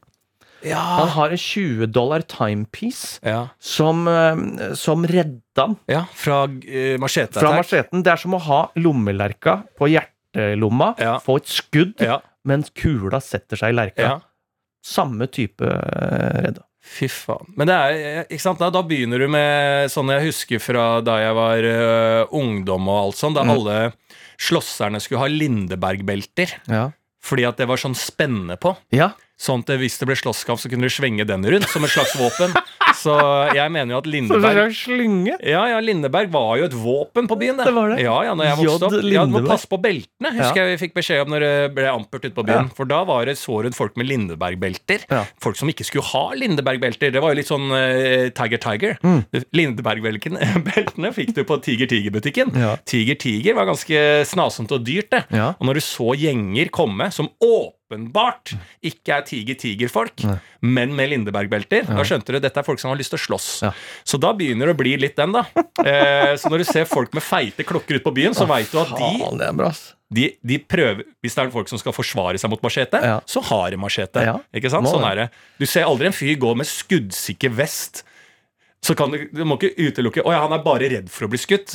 Han 0.66 1.08
har 1.14 1.30
en 1.30 1.38
20 1.38 1.87
dollar 1.94 2.25
timepiece 2.26 3.20
ja. 3.22 3.48
som, 3.58 4.06
uh, 4.10 4.75
som 4.75 5.06
redda 5.06 5.66
han 5.68 5.76
ja. 5.90 6.04
Fra 6.14 6.44
uh, 6.46 6.94
machete 7.00 7.40
fra 7.40 7.52
macheten. 7.56 8.02
Det 8.06 8.12
er 8.14 8.22
som 8.22 8.34
å 8.34 8.42
ha 8.42 8.60
lommelerka 8.78 9.60
på 9.78 9.90
hjertelomma, 9.90 10.94
Ja. 10.98 11.18
få 11.22 11.38
et 11.42 11.50
skudd, 11.50 11.94
Ja. 12.04 12.20
mens 12.44 12.70
kula 12.70 13.20
setter 13.22 13.58
seg 13.58 13.75
i 13.75 13.78
lerka. 13.78 14.02
ja. 14.02 14.16
Samme 14.84 15.26
type 15.26 15.64
uh, 15.66 16.38
redda. 16.42 16.62
Fy 16.88 17.07
faen. 17.12 17.50
Men 17.59 17.68
det 17.68 17.75
er, 17.76 18.23
ikke 18.33 18.42
sant, 18.42 18.59
da, 18.62 18.71
da 18.75 18.80
begynner 18.87 19.21
du 19.21 19.28
med 19.30 19.90
sånn 19.92 20.09
jeg 20.14 20.25
husker 20.30 20.62
fra 20.62 20.87
da 21.04 21.18
jeg 21.21 21.35
var 21.37 21.66
uh, 21.68 22.37
ungdom 22.38 22.88
og 22.88 23.00
alt 23.04 23.18
sånn, 23.20 23.37
da 23.37 23.44
Mm. 23.44 23.53
alle 23.55 23.77
slåsserne 24.40 25.01
skulle 25.03 25.20
ha 25.20 25.29
Lindeberg-belter. 25.31 26.57
Ja. 26.70 26.88
Fordi 27.22 27.44
at 27.48 27.59
det 27.61 27.66
var 27.68 27.77
sånn 27.81 27.96
spenne 27.98 28.57
på. 28.61 28.77
ja. 28.94 29.12
Sånn 29.38 29.61
at 29.62 29.70
hvis 29.79 29.94
det 30.01 30.07
ble 30.09 30.16
slåsskamp, 30.18 30.59
så 30.59 30.66
kunne 30.66 30.88
du 30.88 30.90
svenge 30.90 31.22
den 31.22 31.44
rundt 31.46 31.68
som 31.70 31.85
et 31.87 31.92
slags 31.92 32.16
våpen. 32.18 32.51
Så 32.98 33.14
jeg 33.54 33.72
mener 33.74 33.94
jo 33.94 34.00
at 34.02 34.08
Lindeberg 34.14 34.58
slags 34.58 34.82
slynge. 34.87 35.37
ja, 35.42 35.62
ja, 35.72 35.78
Lindeberg 35.82 36.30
var 36.32 36.58
jo 36.61 36.68
et 36.68 36.76
våpen 36.76 37.28
på 37.30 37.38
byen. 37.40 37.61
Det 37.62 37.74
var 37.74 37.92
det. 37.94 38.00
Ja, 38.04 38.16
ja, 38.26 38.34
når 38.38 38.50
jeg 38.50 38.58
vokste 38.62 38.88
opp. 38.90 38.96
Ja, 39.12 39.24
du 39.28 39.34
må 39.37 39.42
passe 39.46 39.70
på 39.70 39.78
beltene, 39.82 40.32
husker 40.37 40.62
jeg 40.62 40.74
vi 40.74 40.80
fikk 40.84 40.96
beskjed 40.98 41.24
om 41.24 41.32
når 41.34 41.44
det 41.44 41.52
ble 41.76 41.88
ampert 41.90 42.26
ute 42.26 42.34
på 42.37 42.44
byen. 42.48 42.70
For 42.76 42.88
da 42.90 43.02
var 43.08 43.28
det 43.30 43.38
så 43.40 43.61
rundt 43.64 43.78
folk 43.78 43.96
med 44.00 44.08
Lindeberg-belter. 44.11 45.06
Folk 45.42 45.58
som 45.61 45.70
ikke 45.70 45.87
skulle 45.87 46.06
ha 46.11 46.24
Lindeberg-belter. 46.38 47.12
Det 47.14 47.22
var 47.22 47.34
jo 47.34 47.40
litt 47.40 47.50
sånn 47.50 47.68
uh, 47.72 48.28
Tiger 48.37 48.62
Tiger. 48.62 48.98
Mm. 49.04 49.20
Lindeberg-beltene 49.58 51.12
fikk 51.18 51.34
du 51.37 51.42
på 51.48 51.61
Tiger 51.64 51.90
Tiger-butikken. 51.90 52.54
Tiger 52.88 53.18
Tiger 53.20 53.58
var 53.58 53.70
ganske 53.70 54.04
snasomt 54.28 54.72
og 54.74 54.84
dyrt, 54.87 55.11
det. 55.14 55.24
Og 55.58 55.68
når 55.68 55.80
du 55.80 55.84
så 55.84 56.12
gjenger 56.18 56.72
komme 56.74 57.11
som 57.14 57.30
åpenbart 57.88 58.53
ikke 58.85 59.16
er 59.16 59.22
Tiger 59.27 59.55
Tiger-folk, 59.59 60.20
men 60.61 60.92
med 60.96 61.11
Lindeberg-belter, 61.11 61.87
da 61.88 62.05
skjønte 62.05 62.33
du 62.35 62.38
dette 62.40 62.61
er 62.61 62.66
folk 62.66 62.81
som 62.81 62.90
har 62.92 62.98
lyst 63.01 63.11
til 63.14 63.18
å 63.18 63.22
slåss. 63.24 63.48
Ja. 63.64 63.72
Så 64.05 64.18
da 64.20 64.33
begynner 64.37 64.68
det 64.68 64.74
å 64.77 64.79
bli 64.79 64.96
litt 65.01 65.16
den, 65.16 65.33
da. 65.33 65.44
Eh, 65.85 66.35
så 66.37 66.51
når 66.53 66.59
du 66.64 66.64
ser 66.68 66.85
folk 66.88 67.14
med 67.16 67.22
feite 67.24 67.64
klokker 67.64 67.96
ute 67.98 68.05
på 68.05 68.12
byen, 68.14 68.35
så 68.37 68.46
veit 68.48 68.70
du 68.72 68.79
at 68.83 68.92
de, 68.92 69.22
de, 70.11 70.27
de 70.40 70.57
prøver 70.64 71.05
Hvis 71.22 71.35
det 71.37 71.42
er 71.44 71.51
folk 71.53 71.68
som 71.68 71.79
skal 71.81 71.92
forsvare 71.92 72.38
seg 72.40 72.51
mot 72.53 72.62
machete, 72.64 73.01
Ja. 73.05 73.18
så 73.29 73.42
har 73.44 73.70
de 73.70 73.77
machete. 73.81 74.22
Ja. 74.24 74.38
Ikke 74.57 74.70
sant? 74.72 74.88
Sånn 74.88 75.05
er 75.09 75.14
det. 75.24 75.27
Du 75.61 75.66
ser 75.68 75.85
aldri 75.88 76.07
en 76.09 76.16
fyr 76.16 76.35
gå 76.40 76.55
med 76.57 76.66
skuddsikker 76.68 77.53
vest. 77.57 78.05
Så 78.85 78.94
kan 78.96 79.11
du, 79.11 79.24
du 79.35 79.42
må 79.44 79.57
ikke 79.59 79.74
utelukke 79.74 80.22
Å 80.22 80.33
ja, 80.33 80.42
han 80.46 80.53
er 80.55 80.62
bare 80.62 80.88
redd 80.88 81.09
for 81.11 81.27
å 81.27 81.33
bli 81.33 81.40
skutt. 81.40 81.74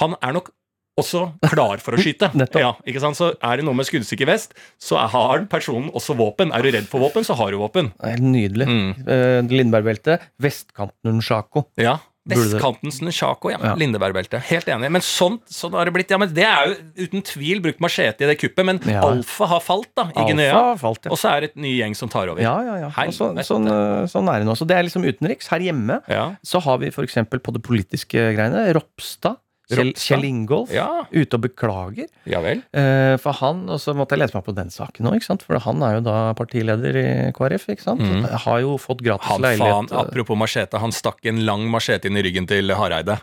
Han 0.00 0.14
er 0.22 0.32
nok 0.36 0.50
også 1.00 1.24
klar 1.52 1.80
for 1.82 1.96
å 1.96 2.02
skyte. 2.02 2.30
Ja? 2.62 2.74
Så 3.16 3.32
er 3.40 3.58
det 3.58 3.64
noe 3.66 3.76
med 3.76 3.88
skuddsikker 3.88 4.28
vest, 4.28 4.54
så 4.80 5.00
har 5.12 5.46
personen 5.50 5.90
også 5.94 6.16
våpen. 6.18 6.52
Er 6.54 6.62
du 6.64 6.70
redd 6.74 6.88
for 6.90 7.02
våpen, 7.02 7.24
så 7.26 7.36
har 7.38 7.52
du 7.52 7.58
våpen. 7.62 7.90
Helt 8.04 8.24
nydelig. 8.24 8.68
Mm. 8.68 8.88
Uh, 9.08 9.40
Lindberg-beltet. 9.52 10.28
Vestkanten 10.42 11.08
Nunchako. 11.08 11.66
Ja. 11.80 11.98
Vestkantens 12.28 13.00
Nunchako, 13.02 13.50
ja. 13.50 13.58
Ja. 13.62 13.72
Lindeberg-belte. 13.74 14.38
Helt 14.46 14.68
enig. 14.70 14.90
Men 14.94 15.02
sånt, 15.02 15.42
sånn 15.50 15.74
har 15.74 15.88
det 15.88 15.94
blitt. 15.96 16.12
Ja, 16.12 16.20
men 16.22 16.30
Det 16.34 16.44
er 16.46 16.70
jo 16.70 16.76
uten 17.02 17.24
tvil 17.26 17.62
brukt 17.64 17.82
machete 17.82 18.22
i 18.22 18.28
det 18.30 18.36
kuppet, 18.38 18.64
men 18.68 18.78
Ja. 18.86 19.02
Alfa 19.08 19.48
har 19.50 19.60
falt, 19.64 19.90
da, 19.98 20.04
i 20.14 20.28
Guinea. 20.30 20.76
Falt, 20.78 21.04
ja. 21.04 21.10
Og 21.10 21.18
så 21.18 21.32
er 21.32 21.40
det 21.40 21.50
et 21.50 21.56
ny 21.64 21.74
gjeng 21.80 21.96
som 21.98 22.08
tar 22.08 22.30
over. 22.30 22.40
Ja, 22.40 22.54
ja, 22.62 22.76
ja. 22.86 22.92
Og 22.94 23.14
så, 23.16 23.32
sånn, 23.42 23.66
eh, 23.66 24.06
sånn 24.06 24.30
er 24.30 24.38
det 24.38 24.46
nå. 24.46 24.54
Så 24.54 24.66
det 24.66 24.76
er 24.78 24.86
liksom 24.86 25.02
utenriks. 25.02 25.48
Her 25.50 25.58
hjemme 25.66 26.00
Ja. 26.08 26.36
så 26.44 26.62
har 26.62 26.78
vi 26.78 26.90
eksempel 26.90 27.40
på 27.42 27.52
det 27.52 27.62
politiske 27.62 28.36
greiene 28.36 28.70
Ropstad. 28.72 29.41
Kjell, 29.70 29.92
Kjell 29.96 30.24
Ingolf 30.26 30.72
Ja, 30.74 31.04
ute 31.12 31.38
og 31.38 31.44
beklager. 31.44 32.08
ja 32.28 32.40
vel. 32.44 32.62
Eh, 32.74 33.16
for 33.22 33.32
han, 33.38 33.68
og 33.70 33.78
så 33.80 33.94
måtte 33.96 34.16
jeg 34.16 34.24
lese 34.24 34.34
meg 34.36 34.44
på 34.44 34.54
den 34.56 34.72
saken 34.74 35.08
òg, 35.08 35.22
for 35.44 35.58
han 35.58 35.82
er 35.86 35.94
jo 35.98 36.00
da 36.08 36.16
partileder 36.34 36.98
i 36.98 37.06
KrF. 37.36 37.68
ikke 37.72 37.82
sant? 37.86 38.00
Mm. 38.02 38.26
Har 38.46 38.60
jo 38.60 38.76
fått 38.76 39.02
gratis 39.04 39.30
Han 39.30 39.40
leilighet. 39.40 39.88
Faen, 39.88 39.92
apropos 40.02 40.36
machete, 40.36 40.78
han 40.82 40.92
stakk 40.92 41.24
en 41.30 41.44
lang 41.46 41.68
machete 41.70 42.10
inn 42.10 42.16
i 42.18 42.22
ryggen 42.26 42.48
til 42.50 42.68
Hareide. 42.74 43.20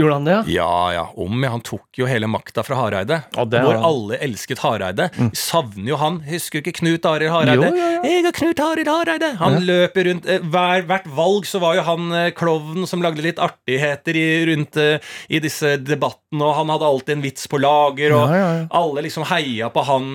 Gjorde 0.00 0.14
han 0.18 0.24
det, 0.28 0.32
ja? 0.34 0.42
Ja, 0.58 0.92
ja, 0.94 1.04
om 1.16 1.42
ja. 1.44 1.50
Han 1.50 1.60
tok 1.66 1.98
jo 2.00 2.06
hele 2.06 2.26
makta 2.30 2.62
fra 2.66 2.76
Hareide. 2.78 3.22
Ja, 3.36 3.44
det 3.44 3.60
hvor 3.64 3.74
han. 3.74 3.84
alle 3.84 4.18
elsket 4.24 4.58
Hareide. 4.62 5.08
Savner 5.36 5.88
jo 5.92 5.96
han. 6.00 6.20
Husker 6.28 6.60
du 6.62 6.68
ikke 6.70 6.78
Knut 6.80 7.06
Arild 7.10 7.32
Hareide? 7.34 7.68
Jo. 7.72 7.86
Jeg 8.08 8.26
og 8.30 8.34
Knut 8.38 8.60
Arild 8.60 8.88
Hareide! 8.92 9.30
Han 9.40 9.58
Ja. 9.58 9.64
løper 9.68 10.04
rundt 10.10 10.26
eh, 10.30 10.38
hver, 10.44 10.84
Hvert 10.88 11.06
valg 11.16 11.46
så 11.50 11.60
var 11.60 11.74
jo 11.78 11.82
han 11.86 12.12
eh, 12.12 12.30
klovnen 12.36 12.86
som 12.86 13.02
lagde 13.02 13.22
litt 13.24 13.38
artigheter 13.42 14.14
i, 14.16 14.26
rundt 14.52 14.76
eh, 14.76 14.98
i 15.28 15.40
disse 15.42 15.76
debattene, 15.82 16.42
og 16.44 16.54
han 16.60 16.68
hadde 16.70 16.86
alltid 16.86 17.16
en 17.16 17.24
vits 17.24 17.46
på 17.50 17.58
lager, 17.60 18.12
og 18.14 18.28
Ja, 18.30 18.36
ja, 18.38 18.50
ja. 18.60 18.66
alle 18.78 19.02
liksom 19.06 19.24
heia 19.28 19.68
på 19.74 19.82
han 19.88 20.08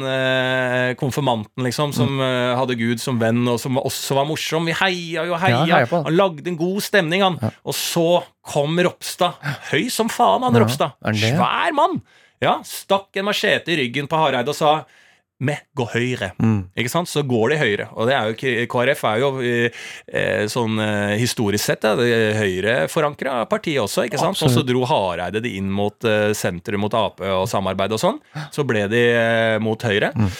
konfirmanten, 0.99 1.63
liksom, 1.63 1.93
som 1.93 2.13
Mm. 2.13 2.57
hadde 2.57 2.75
Gud 2.77 2.99
som 3.01 3.17
venn, 3.19 3.47
og 3.49 3.59
som 3.59 3.77
også 3.77 4.15
var 4.15 4.25
morsom. 4.29 4.65
Vi 4.65 4.73
heia 4.73 5.25
jo, 5.25 5.35
heia. 5.35 5.65
Ja, 5.65 5.75
heia 5.81 5.87
han. 5.89 6.03
han 6.05 6.15
lagde 6.15 6.47
en 6.47 6.57
god 6.57 6.81
stemning, 6.83 7.21
han. 7.23 7.37
Og 7.65 7.73
så 7.73 8.23
kom 8.43 8.79
Ropstad. 8.83 9.39
Høy 9.71 9.87
som 9.93 10.11
faen, 10.11 10.43
han 10.45 10.59
Ropstad. 10.63 10.97
Svær 11.15 11.75
mann! 11.77 12.01
Ja, 12.43 12.57
Stakk 12.67 13.15
en 13.15 13.29
machete 13.29 13.71
i 13.71 13.79
ryggen 13.79 14.09
på 14.11 14.19
Hareide 14.19 14.51
og 14.51 14.57
sa 14.57 14.73
med 15.43 15.63
gå 15.75 15.85
høyre. 15.91 16.29
Mm. 16.39 16.69
Ikke 16.79 16.91
sant? 16.91 17.09
Så 17.09 17.23
går 17.27 17.53
de 17.53 17.57
høyre. 17.59 17.87
Og 17.97 18.07
det 18.07 18.15
er 18.15 18.29
jo, 18.29 18.67
KrF 18.71 19.01
er 19.09 19.21
jo 19.21 19.29
eh, 19.43 19.81
eh, 20.07 20.43
sånn 20.51 20.79
eh, 20.79 21.15
historisk 21.19 21.65
sett 21.65 21.87
ja, 21.87 21.95
det 21.99 22.07
høyreforankra 22.37 23.41
parti 23.51 23.73
også, 23.81 24.05
ikke 24.07 24.21
sant? 24.21 24.39
Og 24.39 24.53
så 24.53 24.63
dro 24.67 24.85
Hareide 24.87 25.41
det 25.43 25.51
inn 25.57 25.71
mot 25.73 26.07
eh, 26.07 26.31
sentrum, 26.37 26.85
mot 26.85 26.95
Ap 26.99 27.23
og 27.25 27.47
samarbeid 27.51 27.95
og 27.95 28.03
sånn. 28.03 28.21
Så 28.55 28.63
ble 28.67 28.85
de 28.91 29.03
eh, 29.09 29.57
mot 29.63 29.87
høyre. 29.89 30.13
Mm. 30.15 30.31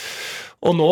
Og 0.70 0.78
nå 0.80 0.92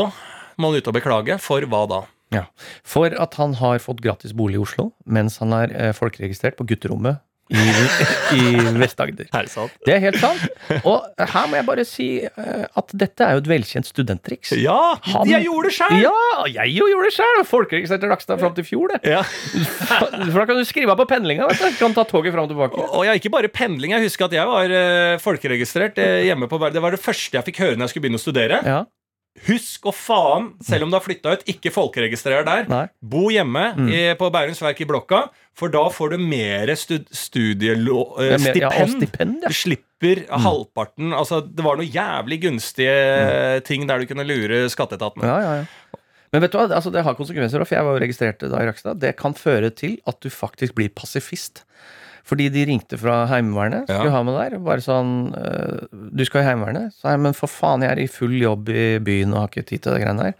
må 0.59 0.71
han 0.71 0.81
ut 0.81 0.91
og 0.91 0.97
beklage. 0.97 1.39
For 1.41 1.63
hva 1.71 1.85
da? 1.89 2.01
Ja. 2.31 2.45
For 2.87 3.11
at 3.11 3.35
han 3.41 3.57
har 3.59 3.81
fått 3.83 3.99
gratis 4.03 4.31
bolig 4.37 4.55
i 4.59 4.63
Oslo 4.63 4.91
mens 5.05 5.37
han 5.43 5.51
er 5.57 5.73
eh, 5.75 5.91
folkeregistrert 5.97 6.55
på 6.59 6.67
gutterommet 6.69 7.19
i, 7.51 7.59
i 8.39 8.43
Vest-Agder. 8.79 9.27
Er 9.35 9.43
det? 9.43 9.63
Er 9.91 9.97
helt 9.99 10.19
sant. 10.21 10.45
Og 10.87 11.03
her 11.19 11.49
må 11.51 11.57
jeg 11.57 11.65
bare 11.67 11.83
si 11.83 12.05
eh, 12.23 12.61
at 12.79 12.93
dette 12.95 13.25
er 13.27 13.35
jo 13.35 13.41
et 13.41 13.49
velkjent 13.51 13.89
studenttriks. 13.89 14.53
Ja! 14.55 14.77
Han- 15.09 15.27
Jeg 15.27 15.43
gjorde 15.49 15.67
det 15.67 15.73
sjøl! 15.75 15.97
Ja, 15.99 16.13
jeg 16.47 16.71
jo 16.77 16.87
gjorde 16.93 17.09
det 17.09 17.15
sjøl! 17.17 17.41
Folkeregistrert 17.49 18.05
i 18.07 18.11
Rakstad 18.13 18.39
fram 18.39 18.55
til 18.55 18.63
fjor, 18.69 18.93
det. 18.95 19.01
Ja. 19.11 19.25
For 19.27 20.39
da 20.39 20.45
kan 20.47 20.61
du 20.61 20.63
skrive 20.69 20.95
av 20.95 21.01
på 21.03 21.09
pendlinga, 21.11 21.49
vet 21.51 21.59
du. 21.59 21.75
Kan 21.81 21.97
ta 21.99 22.07
toget 22.07 22.31
fram 22.31 22.47
og 22.47 22.53
tilbake. 22.55 22.87
Og 22.87 23.03
ja, 23.09 23.17
ikke 23.19 23.33
bare 23.35 23.51
pendling. 23.51 23.97
Jeg 23.97 24.07
husker 24.07 24.29
at 24.31 24.37
jeg 24.39 24.47
var 24.47 24.71
eh, 24.79 25.17
folkeregistrert 25.19 25.99
eh, 25.99 26.21
hjemme 26.29 26.47
på 26.47 26.61
Det 26.71 26.79
var 26.87 26.95
det 26.95 27.03
første 27.03 27.35
jeg 27.35 27.49
fikk 27.51 27.59
høre 27.65 27.75
når 27.75 27.89
jeg 27.89 27.95
skulle 27.97 28.07
begynne 28.07 28.23
å 28.23 28.27
studere. 28.29 28.63
Ja, 28.63 28.79
Husk 29.47 29.85
å 29.87 29.93
faen, 29.95 30.49
selv 30.61 30.83
om 30.85 30.91
du 30.91 30.97
har 30.97 31.03
flytta 31.05 31.31
ut, 31.37 31.43
ikke 31.49 31.71
folkeregistrer 31.73 32.43
der. 32.45 32.65
nei. 32.69 32.81
Bo 33.01 33.29
hjemme 33.31 33.63
i, 33.87 34.01
på 34.19 34.27
Bærums 34.33 34.59
Verk 34.61 34.81
i 34.83 34.87
blokka, 34.89 35.21
for 35.57 35.71
da 35.71 35.85
får 35.89 36.13
du 36.13 36.17
mer 36.19 36.69
stud 36.75 37.07
studielå... 37.15 38.01
eh, 38.19 38.33
Ja, 38.35 38.71
stipend. 38.91 39.39
ja. 39.41 39.47
Du 39.49 39.55
slipper 39.55 40.25
halvparten 40.29 41.13
Altså, 41.15 41.39
det 41.47 41.63
var 41.63 41.79
noen 41.79 41.89
jævlig 41.93 42.41
gunstige 42.43 43.61
ting 43.67 43.87
der 43.89 44.03
du 44.03 44.09
kunne 44.09 44.27
lure 44.27 44.65
skatteetaten. 44.73 45.23
Ja, 45.25 45.39
ja, 45.41 45.55
ja. 45.61 45.97
Men 46.31 46.45
vet 46.45 46.53
du 46.53 46.59
hva, 46.61 46.67
altså 46.71 46.91
det 46.93 47.01
har 47.03 47.15
konsekvenser, 47.17 47.63
for 47.67 47.75
jeg 47.75 47.83
var 47.87 47.97
jo 47.97 48.03
registrert 48.05 48.43
da 48.47 48.61
i 48.61 48.67
Rakstad. 48.69 48.99
Det 49.03 49.15
kan 49.19 49.33
føre 49.35 49.71
til 49.75 49.97
at 50.07 50.19
du 50.23 50.29
faktisk 50.31 50.75
blir 50.77 50.87
pasifist. 50.95 51.65
Fordi 52.27 52.49
de 52.53 52.65
ringte 52.69 52.97
fra 53.01 53.25
Heimevernet, 53.31 53.87
skulle 53.89 54.11
Ja. 54.11 54.15
ha 54.17 54.23
meg 54.23 54.37
der. 54.51 54.59
Bare 54.59 54.83
sånn 54.85 55.11
øh, 55.35 55.87
Du 56.15 56.23
skal 56.27 56.43
i 56.43 56.47
Heimevernet? 56.51 56.93
Så 56.93 57.09
jeg, 57.09 57.19
men 57.23 57.33
for 57.33 57.47
faen, 57.49 57.81
jeg 57.85 57.91
er 57.95 58.01
i 58.03 58.07
full 58.07 58.35
jobb 58.39 58.69
i 58.69 58.99
byen 59.03 59.33
og 59.33 59.39
har 59.45 59.47
ikke 59.53 59.65
tid 59.67 59.81
til 59.83 59.93
det 59.95 60.03
greiene 60.03 60.29
der. 60.29 60.35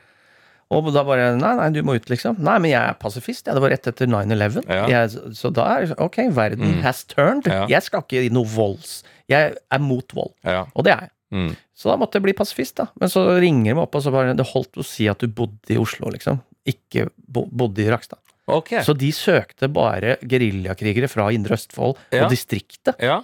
Og 0.71 0.87
da 0.95 1.01
bare 1.03 1.35
Nei, 1.35 1.55
nei, 1.59 1.69
du 1.75 1.81
må 1.83 1.97
ut, 1.97 2.05
liksom. 2.07 2.37
Nei, 2.39 2.57
men 2.63 2.71
jeg 2.71 2.79
er 2.79 2.93
pasifist. 3.01 3.47
Ja, 3.49 3.53
det 3.57 3.61
var 3.63 3.73
rett 3.73 3.87
etter 3.91 4.07
9-11. 4.07 4.61
Ja. 4.69 5.01
Så 5.35 5.51
da 5.51 5.65
er 5.81 5.95
Ok, 5.99 6.21
verden 6.31 6.77
has 6.85 7.03
turned. 7.03 7.43
Ja. 7.49 7.65
Jeg 7.67 7.83
skal 7.83 8.05
ikke 8.05 8.21
i 8.23 8.29
noe 8.31 8.47
volds. 8.47 9.01
Jeg 9.27 9.57
er 9.71 9.79
mot 9.83 10.15
vold. 10.15 10.31
Ja. 10.47 10.65
Og 10.75 10.85
det 10.87 10.93
er 10.93 11.01
jeg. 11.09 11.11
Mm. 11.31 11.51
Så 11.75 11.89
da 11.91 11.97
måtte 11.99 12.19
jeg 12.19 12.23
bli 12.23 12.33
pasifist, 12.35 12.75
da. 12.79 12.87
Men 12.99 13.09
så 13.11 13.25
ringer 13.39 13.73
de 13.73 13.81
opp, 13.83 13.95
og 13.95 14.03
så 14.03 14.11
bare 14.11 14.33
Det 14.35 14.45
holdt 14.53 14.79
å 14.79 14.83
si 14.85 15.07
at 15.11 15.19
du 15.23 15.27
bodde 15.27 15.71
i 15.75 15.79
Oslo, 15.79 16.09
liksom. 16.11 16.39
Ikke 16.67 17.09
bo, 17.17 17.45
bodde 17.51 17.83
i 17.83 17.89
Rakstad. 17.91 18.19
Ok. 18.51 18.73
Så 18.85 18.93
de 18.97 19.11
søkte 19.15 19.67
bare 19.71 20.17
geriljakrigere 20.27 21.07
fra 21.11 21.29
Indre 21.31 21.55
Østfold 21.57 21.95
Ja. 22.11 22.25
og 22.25 22.31
distriktet. 22.33 22.95
Ja, 23.01 23.21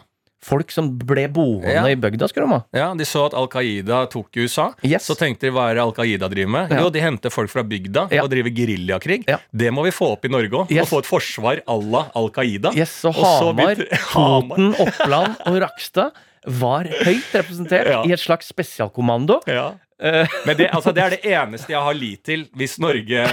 Folk 0.48 0.70
som 0.72 0.92
ble 1.02 1.24
boende 1.34 1.74
Ja. 1.74 1.82
i 1.90 1.96
bygda, 1.98 2.28
skulle 2.30 2.46
de 2.46 2.54
ha. 2.54 2.64
ja, 2.72 2.94
De 2.94 3.04
så 3.04 3.26
at 3.26 3.34
Al 3.34 3.48
Qaida 3.50 4.06
tok 4.08 4.28
USA. 4.38 4.68
Yes. 4.86 5.08
Så 5.10 5.16
tenkte 5.18 5.42
de 5.42 5.50
hva 5.52 5.72
er 5.72 5.74
det 5.76 5.82
Al 5.82 5.92
Qaida 5.98 6.30
driver 6.30 6.48
med? 6.54 6.72
Jo, 6.78 6.90
de 6.94 7.02
henter 7.02 7.30
folk 7.34 7.50
fra 7.50 7.64
bygda 7.64 8.04
og 8.22 8.30
driver 8.30 8.54
geriljakrig. 8.54 9.24
Ja. 9.28 9.40
Det 9.52 9.74
må 9.74 9.84
vi 9.84 9.90
få 9.92 10.12
opp 10.14 10.24
i 10.24 10.30
Norge 10.30 10.52
òg. 10.54 10.72
Yes. 10.72 10.84
Og 10.86 10.88
få 10.94 11.00
et 11.00 11.10
forsvar 11.10 11.62
à 11.68 11.76
la 11.92 12.06
Al 12.16 12.30
Qaida. 12.30 12.72
Yes, 12.78 12.92
så 13.02 13.10
Og 13.10 13.58
Hamar. 13.58 13.76
Toten, 14.14 14.76
Oppland 14.86 15.36
og 15.48 15.60
Rakstad 15.66 16.12
var 16.46 16.84
høyt 16.86 17.34
representert 17.34 17.90
Ja. 17.90 18.04
i 18.06 18.14
et 18.14 18.20
slags 18.22 18.48
spesialkommando. 18.54 19.42
Ja. 19.48 19.72
Eh, 19.98 20.36
Men 20.46 20.58
det, 20.60 20.70
altså, 20.70 20.94
det 20.94 21.04
er 21.04 21.16
det 21.16 21.22
eneste 21.26 21.74
jeg 21.74 21.82
har 21.82 21.98
lit 21.98 22.24
til 22.28 22.46
hvis 22.58 22.78
Norge 22.84 23.26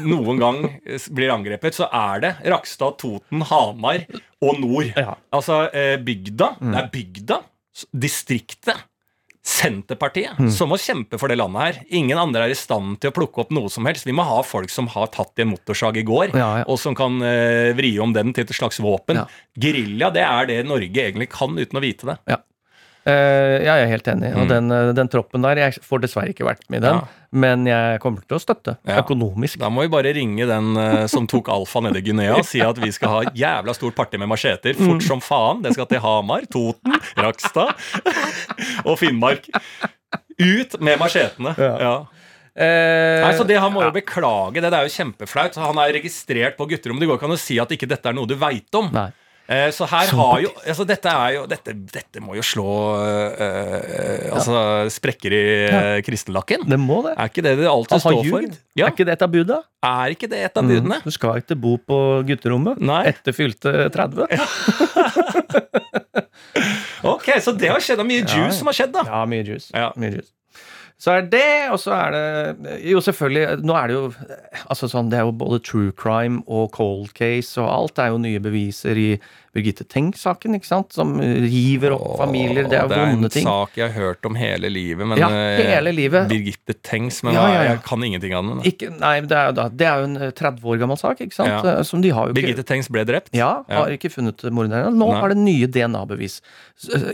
noen 0.00 0.40
gang 0.40 0.62
blir 1.12 1.34
angrepet. 1.34 1.76
Så 1.76 1.90
er 1.92 2.24
det 2.24 2.34
Rakstad, 2.48 2.96
Toten, 3.02 3.44
Hamar 3.50 4.06
og 4.40 4.60
nord. 4.62 4.92
Ja. 4.96 5.16
Altså 5.34 5.66
bygda. 5.72 6.04
bygda. 6.06 6.50
Det 6.72 6.82
er 6.82 6.92
bygda. 6.94 7.40
Distriktet. 7.92 8.84
Senterpartiet, 9.46 10.34
som 10.50 10.72
må 10.72 10.76
kjempe 10.82 11.20
for 11.22 11.30
det 11.30 11.36
landet 11.38 11.62
her. 11.62 11.76
Ingen 11.94 12.18
andre 12.18 12.48
er 12.48 12.50
i 12.50 12.56
stand 12.58 12.96
til 12.98 13.12
å 13.12 13.14
plukke 13.14 13.44
opp 13.44 13.52
noe 13.54 13.70
som 13.70 13.86
helst. 13.86 14.02
Vi 14.08 14.14
må 14.16 14.24
ha 14.26 14.40
folk 14.42 14.72
som 14.74 14.88
har 14.90 15.06
tatt 15.14 15.38
i 15.38 15.44
en 15.44 15.52
motorsag 15.52 16.00
i 16.00 16.02
går, 16.06 16.32
Ja, 16.34 16.48
ja. 16.60 16.64
og 16.66 16.80
som 16.82 16.96
kan 16.98 17.20
uh, 17.22 17.70
vri 17.78 17.92
om 18.02 18.10
den 18.16 18.34
til 18.34 18.42
et 18.42 18.56
slags 18.58 18.80
våpen. 18.82 19.20
Ja. 19.22 19.28
Gerilja, 19.62 20.10
det 20.16 20.24
er 20.26 20.50
det 20.50 20.58
Norge 20.66 20.90
egentlig 21.04 21.28
kan 21.30 21.54
uten 21.54 21.78
å 21.78 21.84
vite 21.84 22.10
det. 22.10 22.16
Ja. 22.34 22.40
Eh, 23.06 23.62
ja, 23.62 23.76
jeg 23.78 23.84
er 23.86 23.90
helt 23.92 24.08
enig. 24.10 24.32
Og 24.34 24.42
Mm. 24.44 24.48
den, 24.50 24.72
eh, 24.72 24.92
den 24.98 25.08
troppen 25.08 25.42
der 25.42 25.54
Jeg 25.56 25.74
får 25.80 26.00
dessverre 26.02 26.32
ikke 26.34 26.44
vært 26.48 26.64
med 26.68 26.82
i 26.82 26.86
den, 26.88 26.94
Ja. 26.96 27.04
men 27.30 27.64
jeg 27.64 28.00
kommer 28.02 28.20
til 28.26 28.36
å 28.36 28.40
støtte. 28.42 28.76
Ja. 28.84 29.00
Økonomisk. 29.02 29.58
Da 29.62 29.68
må 29.70 29.82
vi 29.82 29.88
bare 29.88 30.12
ringe 30.12 30.44
den 30.46 30.76
eh, 30.76 31.06
som 31.06 31.26
tok 31.26 31.48
alfa 31.48 31.80
nede 31.82 31.98
i 31.98 32.00
Guinea 32.02 32.34
og 32.36 32.44
si 32.44 32.60
at 32.60 32.76
vi 32.76 32.90
skal 32.90 33.08
ha 33.08 33.30
jævla 33.30 33.74
stort 33.74 33.94
party 33.94 34.18
med 34.18 34.28
macheter 34.28 34.74
fort 34.74 35.02
som 35.06 35.20
faen. 35.20 35.62
Det 35.62 35.72
skal 35.74 35.86
til 35.86 36.00
Hamar, 36.00 36.42
Toten, 36.50 36.98
Rakstad 37.16 37.74
og 38.86 38.98
Finnmark. 38.98 39.46
Ut 40.38 40.80
med 40.80 40.98
machetene. 40.98 41.54
Ja. 41.56 41.78
Ja. 41.80 41.94
Eh, 42.56 43.20
Nei, 43.22 43.32
så 43.36 43.44
det 43.46 43.58
Han 43.60 43.72
må 43.74 43.82
jo 43.84 43.90
ja. 43.90 43.94
beklage 43.94 44.54
det. 44.62 44.70
Det 44.72 44.78
er 44.80 44.88
jo 44.88 44.94
kjempeflaut. 44.96 45.54
Han 45.60 45.78
er 45.78 45.92
registrert 45.92 46.56
på 46.56 46.66
gutterommet. 46.68 47.00
Det 47.04 47.08
går 47.10 47.18
ikke 47.20 47.28
an 47.30 47.36
å 47.36 47.38
si 47.40 47.58
at 47.60 47.68
ikke 47.70 47.88
dette 47.88 48.06
er 48.08 48.16
noe 48.16 48.26
du 48.26 48.34
veit 48.34 48.74
om. 48.74 48.90
Nei. 48.92 49.10
Eh, 49.46 49.68
så 49.70 49.86
her 49.86 50.08
Som 50.10 50.18
har 50.24 50.40
jo 50.42 50.48
altså 50.66 50.84
dette, 50.88 51.06
er 51.06 51.34
jo 51.36 51.44
dette, 51.46 51.74
dette 51.94 52.22
må 52.22 52.34
jo 52.34 52.42
slå 52.42 52.66
uh, 52.98 53.36
uh, 53.38 54.32
Altså 54.34 54.56
sprekker 54.90 55.36
i 55.36 55.42
uh, 55.70 55.98
kristenlakken. 56.06 56.64
Det 56.66 56.78
må 56.82 56.98
det. 57.06 57.14
Er 57.14 57.30
ikke 57.30 57.44
det 57.46 57.54
det 57.60 57.68
alltid 57.70 58.02
står 58.02 58.22
for? 58.26 58.48
Ja, 58.74 58.88
Er 58.88 58.94
ikke 58.96 59.06
det 59.06 59.14
et 59.14 59.22
av 59.22 59.30
buda? 59.30 59.60
Er 59.86 60.16
ikke 60.16 60.30
det 60.32 60.42
et 60.48 60.58
av 60.58 60.66
budene? 60.66 60.98
Du 61.04 61.14
skal 61.14 61.38
ikke 61.44 61.58
bo 61.62 61.76
på 61.78 62.00
gutterommet 62.26 62.82
Nei. 62.82 63.04
etter 63.12 63.36
fylte 63.36 63.86
30. 63.94 64.26
Ja, 64.34 64.46
Ok, 67.06 67.30
Så 67.38 67.54
det 67.54 67.70
har 67.70 67.78
skjedd. 67.82 68.00
Det 68.00 68.04
er 68.04 68.08
mye 68.08 68.24
juice 68.24 68.58
som 68.58 68.70
har 68.70 68.76
skjedd, 68.76 68.94
da. 68.96 69.06
Ja, 69.06 69.22
mye 69.30 69.44
juice. 69.46 69.70
Ja. 69.70 69.92
Mye 70.00 70.16
juice. 70.16 70.32
Så 70.96 71.12
er 71.12 71.26
det, 71.28 71.68
og 71.68 71.76
så 71.76 71.92
er 71.92 72.14
det 72.14 72.78
Jo, 72.88 73.02
selvfølgelig. 73.04 73.58
Nå 73.68 73.74
er 73.76 73.90
det 73.90 73.96
jo 73.98 74.04
Altså 74.70 74.88
sånn, 74.88 75.10
Det 75.12 75.18
er 75.20 75.26
jo 75.26 75.34
både 75.36 75.58
true 75.60 75.90
crime 75.92 76.38
og 76.48 76.70
cold 76.72 77.10
case, 77.16 77.58
og 77.60 77.68
alt 77.68 77.98
Det 77.98 78.06
er 78.06 78.14
jo 78.14 78.20
nye 78.22 78.40
beviser 78.40 78.96
i 78.96 79.10
Birgitte 79.56 79.84
Tengs-saken, 79.88 80.52
ikke 80.58 80.68
sant? 80.68 80.92
Som 80.92 81.14
river 81.20 81.94
opp 81.96 82.18
familier. 82.20 82.66
Det 82.68 82.76
er 82.76 82.90
vonde 82.90 83.30
ting. 83.32 83.44
Det 83.46 83.52
er 83.52 83.60
en 83.60 83.66
sak 83.68 83.78
jeg 83.80 83.86
har 83.88 83.94
hørt 83.96 84.26
om 84.28 84.34
hele 84.36 84.68
livet. 84.72 85.08
Men 85.08 85.16
Ja, 85.20 85.30
eh, 85.32 85.62
hele 85.70 85.92
livet. 85.96 86.28
Birgitte 86.28 86.76
Tengs, 86.84 87.22
men 87.24 87.32
Ja, 87.38 87.46
ja, 87.54 87.62
jeg 87.70 87.82
kan 87.86 88.04
ingenting 88.04 88.34
av 88.36 88.44
den. 88.44 88.60
Ikke, 88.68 88.90
nei, 89.00 89.14
det 89.24 89.32
er, 89.32 89.52
da, 89.56 89.68
det 89.72 89.86
er 89.88 90.02
jo 90.02 90.10
en 90.10 90.16
eh, 90.28 90.32
30 90.36 90.60
år 90.60 90.80
gammel 90.84 91.00
sak, 91.00 91.20
ikke 91.24 91.38
sant? 91.38 91.64
Eh, 91.64 91.80
Som 91.88 92.04
de 92.04 92.12
har 92.12 92.28
jo 92.28 92.34
ikke 92.34 92.40
Birgitte 92.42 92.66
Tengs 92.68 92.88
ble 92.92 93.04
drept. 93.08 93.32
Ja, 93.32 93.64
Ja. 93.68 93.84
har 93.84 93.96
ikke 93.96 94.12
funnet 94.12 94.44
morderen. 94.52 94.92
Nå 94.96 95.08
Nei. 95.12 95.20
har 95.20 95.28
det 95.32 95.38
nye 95.40 95.66
DNA-bevis 95.68 96.40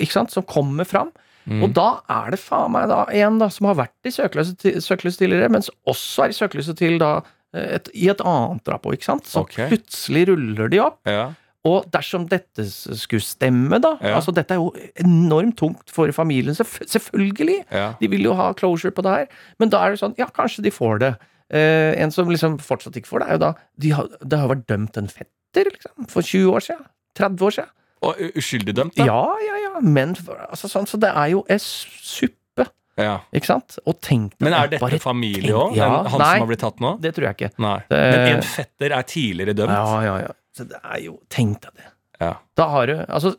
ikke 0.02 0.10
sant, 0.12 0.30
som 0.34 0.42
kommer 0.42 0.84
fram. 0.84 1.12
Mm. 1.48 1.62
Og 1.66 1.74
da 1.74 1.86
er 2.12 2.34
det 2.34 2.40
faen 2.42 2.72
meg 2.74 2.88
da 2.90 3.04
en 3.24 3.38
da, 3.42 3.48
som 3.52 3.66
har 3.70 3.78
vært 3.80 4.08
i 4.08 4.12
søkelyset, 4.14 5.18
tidligere, 5.18 5.50
mens 5.52 5.70
også 5.90 6.26
er 6.26 6.34
i 6.34 6.36
søkelyset 6.36 6.78
til 6.78 6.98
da 7.02 7.16
eh, 7.54 7.78
et, 7.78 7.90
i 7.94 8.08
et 8.12 8.20
annet 8.20 8.72
òg, 8.74 8.92
ikke 8.94 9.10
sant. 9.10 9.26
Så 9.28 9.42
okay. 9.46 9.70
plutselig 9.72 10.26
ruller 10.30 10.70
de 10.72 10.82
opp. 10.84 11.00
Ja. 11.08 11.32
Og 11.68 11.84
dersom 11.94 12.24
dette 12.30 12.64
skulle 12.66 13.22
stemme, 13.22 13.78
da 13.82 13.96
Ja. 14.00 14.16
altså 14.18 14.32
Dette 14.34 14.54
er 14.54 14.58
jo 14.58 14.72
enormt 14.98 15.56
tungt 15.60 15.90
for 15.90 16.10
familien, 16.10 16.54
selvf- 16.58 16.82
selvfølgelig. 16.90 17.64
Ja. 17.70 17.92
De 18.00 18.08
vil 18.10 18.24
jo 18.26 18.34
ha 18.34 18.52
closure 18.52 18.90
på 18.90 19.02
det 19.06 19.12
her. 19.14 19.26
Men 19.62 19.70
da 19.70 19.84
er 19.84 19.90
det 19.94 20.00
sånn, 20.02 20.16
ja, 20.18 20.26
kanskje 20.26 20.62
de 20.66 20.70
får 20.74 20.98
det. 20.98 21.12
Eh, 21.52 21.92
en 22.02 22.10
som 22.10 22.28
liksom 22.28 22.58
fortsatt 22.58 22.96
ikke 22.96 23.10
får 23.12 23.20
det, 23.22 23.28
er 23.28 23.32
jo 23.38 23.42
da 23.44 23.52
de 23.78 23.90
har, 23.90 24.08
Det 24.24 24.38
har 24.38 24.48
vært 24.48 24.66
dømt 24.66 24.96
en 24.96 25.08
fetter, 25.08 25.70
liksom, 25.70 26.08
for 26.08 26.22
20 26.22 26.50
år 26.50 26.60
siden. 26.60 26.84
30 27.14 27.46
år 27.46 27.50
siden. 27.58 27.70
Og 28.02 28.18
uskyldig 28.36 28.74
dømt, 28.74 28.96
da? 28.98 29.04
Ja, 29.06 29.22
ja, 29.46 29.58
ja. 29.62 29.80
Men 29.80 30.14
altså, 30.50 30.68
sånn, 30.70 30.88
så 30.90 30.98
det 31.00 31.10
er 31.14 31.28
jo 31.32 31.44
ei 31.48 31.58
suppe, 31.62 32.66
Ja. 32.98 33.20
ikke 33.32 33.46
sant? 33.48 33.78
Og 33.86 34.00
tenk 34.04 34.34
deg 34.36 34.42
Men 34.48 34.52
er 34.58 34.68
dette 34.74 34.98
familie 35.00 35.54
òg? 35.54 35.76
Ja, 35.78 35.88
han 36.02 36.18
nei. 36.20 36.32
som 36.34 36.42
har 36.44 36.50
blitt 36.50 36.60
tatt 36.64 36.80
nå? 36.82 36.96
Det 37.00 37.14
tror 37.16 37.28
jeg 37.30 37.36
ikke. 37.38 37.50
Nei. 37.62 37.78
Det- 37.88 38.00
Men 38.12 38.36
en 38.36 38.42
fetter 38.42 38.92
er 38.98 39.02
tidligere 39.02 39.54
dømt? 39.54 39.70
Ja, 39.72 40.00
ja, 40.02 40.16
ja. 40.26 40.32
Så 40.52 40.66
det 40.68 40.80
er 40.84 40.98
jo 41.00 41.18
Tenk 41.30 41.60
deg 41.62 41.72
det. 41.80 41.86
Ja. 42.20 42.34
Da 42.54 42.68
har 42.68 42.86
du 42.86 42.92
Altså, 43.08 43.32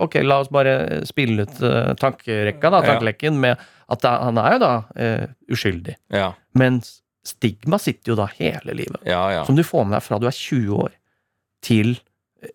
ok, 0.00 0.14
la 0.24 0.40
oss 0.40 0.48
bare 0.48 1.04
spille 1.06 1.42
ut 1.44 1.60
uh, 1.62 1.92
tankerekka, 1.94 2.70
da, 2.70 2.80
tankelekken, 2.82 3.36
med 3.38 3.58
at 3.88 4.00
da, 4.00 4.14
han 4.24 4.38
er 4.38 4.52
jo 4.56 4.58
da 4.58 4.72
uh, 4.96 5.26
uskyldig. 5.52 5.94
Ja. 6.10 6.32
Men 6.54 6.80
stigma 7.24 7.78
sitter 7.78 8.12
jo 8.14 8.16
da 8.16 8.26
hele 8.38 8.74
livet. 8.74 9.02
Ja, 9.06 9.30
ja. 9.30 9.44
Som 9.44 9.54
du 9.56 9.62
får 9.62 9.84
med 9.86 9.98
deg 9.98 10.02
fra 10.02 10.18
du 10.18 10.26
er 10.26 10.34
20 10.34 10.74
år 10.86 10.90
til 11.62 11.96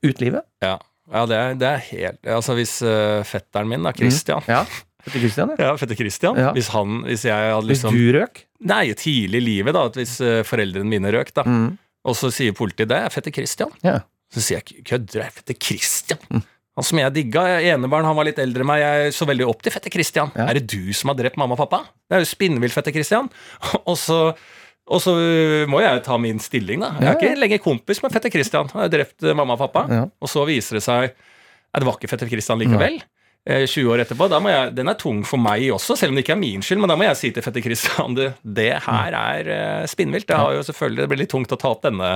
utlivet. 0.03 0.43
ja. 0.61 0.77
Ja 1.13 1.25
det, 1.29 1.39
er, 1.39 1.57
det 1.59 1.67
er 1.69 1.81
helt 1.89 2.31
Altså, 2.37 2.55
hvis 2.57 2.75
uh, 2.85 3.25
fetteren 3.27 3.69
min, 3.71 3.83
da, 3.85 3.93
Christian 3.95 4.45
Ja. 4.49 4.63
fetter 5.05 5.23
Christian, 5.23 5.53
ja. 5.55 5.59
Ja, 5.69 5.73
fetter 5.79 5.97
Christian. 5.99 6.39
Ja. 6.39 6.53
Hvis 6.55 6.71
han 6.75 7.01
Hvis 7.07 7.25
jeg 7.27 7.53
hadde 7.55 7.71
liksom 7.71 7.95
Hvis 7.95 8.13
du 8.13 8.19
røk. 8.19 8.43
Nei, 8.69 8.83
tidlig 8.99 9.39
i 9.41 9.45
livet, 9.45 9.75
da. 9.77 9.87
At 9.89 9.99
hvis 9.99 10.17
uh, 10.21 10.41
foreldrene 10.47 10.89
mine 10.91 11.11
røk, 11.15 11.33
da. 11.35 11.45
Mm. 11.47 11.73
Og 12.09 12.15
så 12.19 12.31
sier 12.33 12.55
politiet 12.55 12.89
det 12.91 12.97
er 12.99 13.11
fetter 13.13 13.33
Christian. 13.35 13.71
Ja. 13.85 14.01
Så 14.33 14.43
sier 14.45 14.59
jeg 14.61 14.85
kødder, 14.85 15.11
det 15.13 15.25
er 15.25 15.35
fetter 15.35 15.57
Christian. 15.57 16.43
Han 16.79 16.85
som 16.85 16.99
jeg 17.01 17.11
digga, 17.11 17.41
enebarn, 17.73 18.05
han 18.07 18.15
var 18.15 18.27
litt 18.29 18.37
eldre 18.39 18.63
enn 18.63 18.69
meg, 18.69 18.79
jeg 18.79 19.15
så 19.17 19.25
veldig 19.27 19.47
opp 19.51 19.65
til 19.65 19.73
fetter 19.73 19.91
Christian. 19.91 20.29
Ja. 20.37 20.45
Er 20.47 20.59
det 20.59 20.69
du 20.71 20.93
som 20.95 21.11
har 21.11 21.17
drept 21.19 21.39
mamma 21.39 21.57
og 21.57 21.59
pappa? 21.65 21.81
Det 22.07 22.15
er 22.15 22.23
jo 22.23 22.29
spinnvill, 22.29 22.71
fetter 22.71 22.95
Christian. 22.95 23.27
og 23.89 23.97
så 23.99 24.19
og 24.89 25.01
så 25.03 25.13
øh, 25.21 25.67
må 25.69 25.83
jeg 25.83 26.01
ta 26.05 26.17
min 26.21 26.41
stilling, 26.41 26.81
da. 26.81 26.91
Jeg 26.97 27.11
er 27.11 27.19
ikke 27.19 27.39
lenger 27.43 27.61
kompis 27.61 28.01
med 28.01 28.13
fetter 28.15 28.33
Christian. 28.33 28.69
Han 28.73 28.85
har 28.87 28.91
drept 28.93 29.21
øh, 29.23 29.35
mamma 29.37 29.53
og 29.53 29.61
pappa. 29.61 29.85
Ja. 29.93 30.03
Og 30.19 30.31
så 30.31 30.43
viser 30.49 30.79
det 30.79 30.83
seg 30.85 31.11
at 31.13 31.83
det 31.83 31.85
var 31.85 31.99
ikke 31.99 32.09
fetter 32.09 32.29
Christian 32.31 32.57
likevel. 32.63 32.97
eh, 33.45 33.65
20 33.69 33.91
år 33.93 34.01
etterpå, 34.03 34.25
da 34.29 34.39
må 34.41 34.49
jeg, 34.49 34.71
den 34.77 34.89
er 34.89 34.97
tung 34.97 35.21
for 35.25 35.37
meg 35.41 35.67
også, 35.75 35.95
selv 35.97 36.11
om 36.11 36.17
det 36.17 36.23
ikke 36.25 36.33
er 36.33 36.41
min 36.41 36.65
skyld. 36.65 36.81
Men 36.81 36.89
da 36.89 36.97
må 36.97 37.05
jeg 37.05 37.19
si 37.19 37.29
til 37.35 37.45
fetter 37.45 37.61
Christian 37.65 38.17
du, 38.17 38.23
det 38.43 38.71
her 38.87 39.19
er 39.19 39.51
uh, 39.53 39.85
spinnvilt. 39.89 40.27
Det 40.29 40.37
har 40.41 40.57
jo 40.57 40.65
selvfølgelig, 40.65 41.03
det 41.03 41.09
blir 41.13 41.21
litt 41.23 41.31
tungt 41.31 41.53
å 41.53 41.59
ta 41.61 41.75
opp 41.75 41.85
denne 41.85 42.15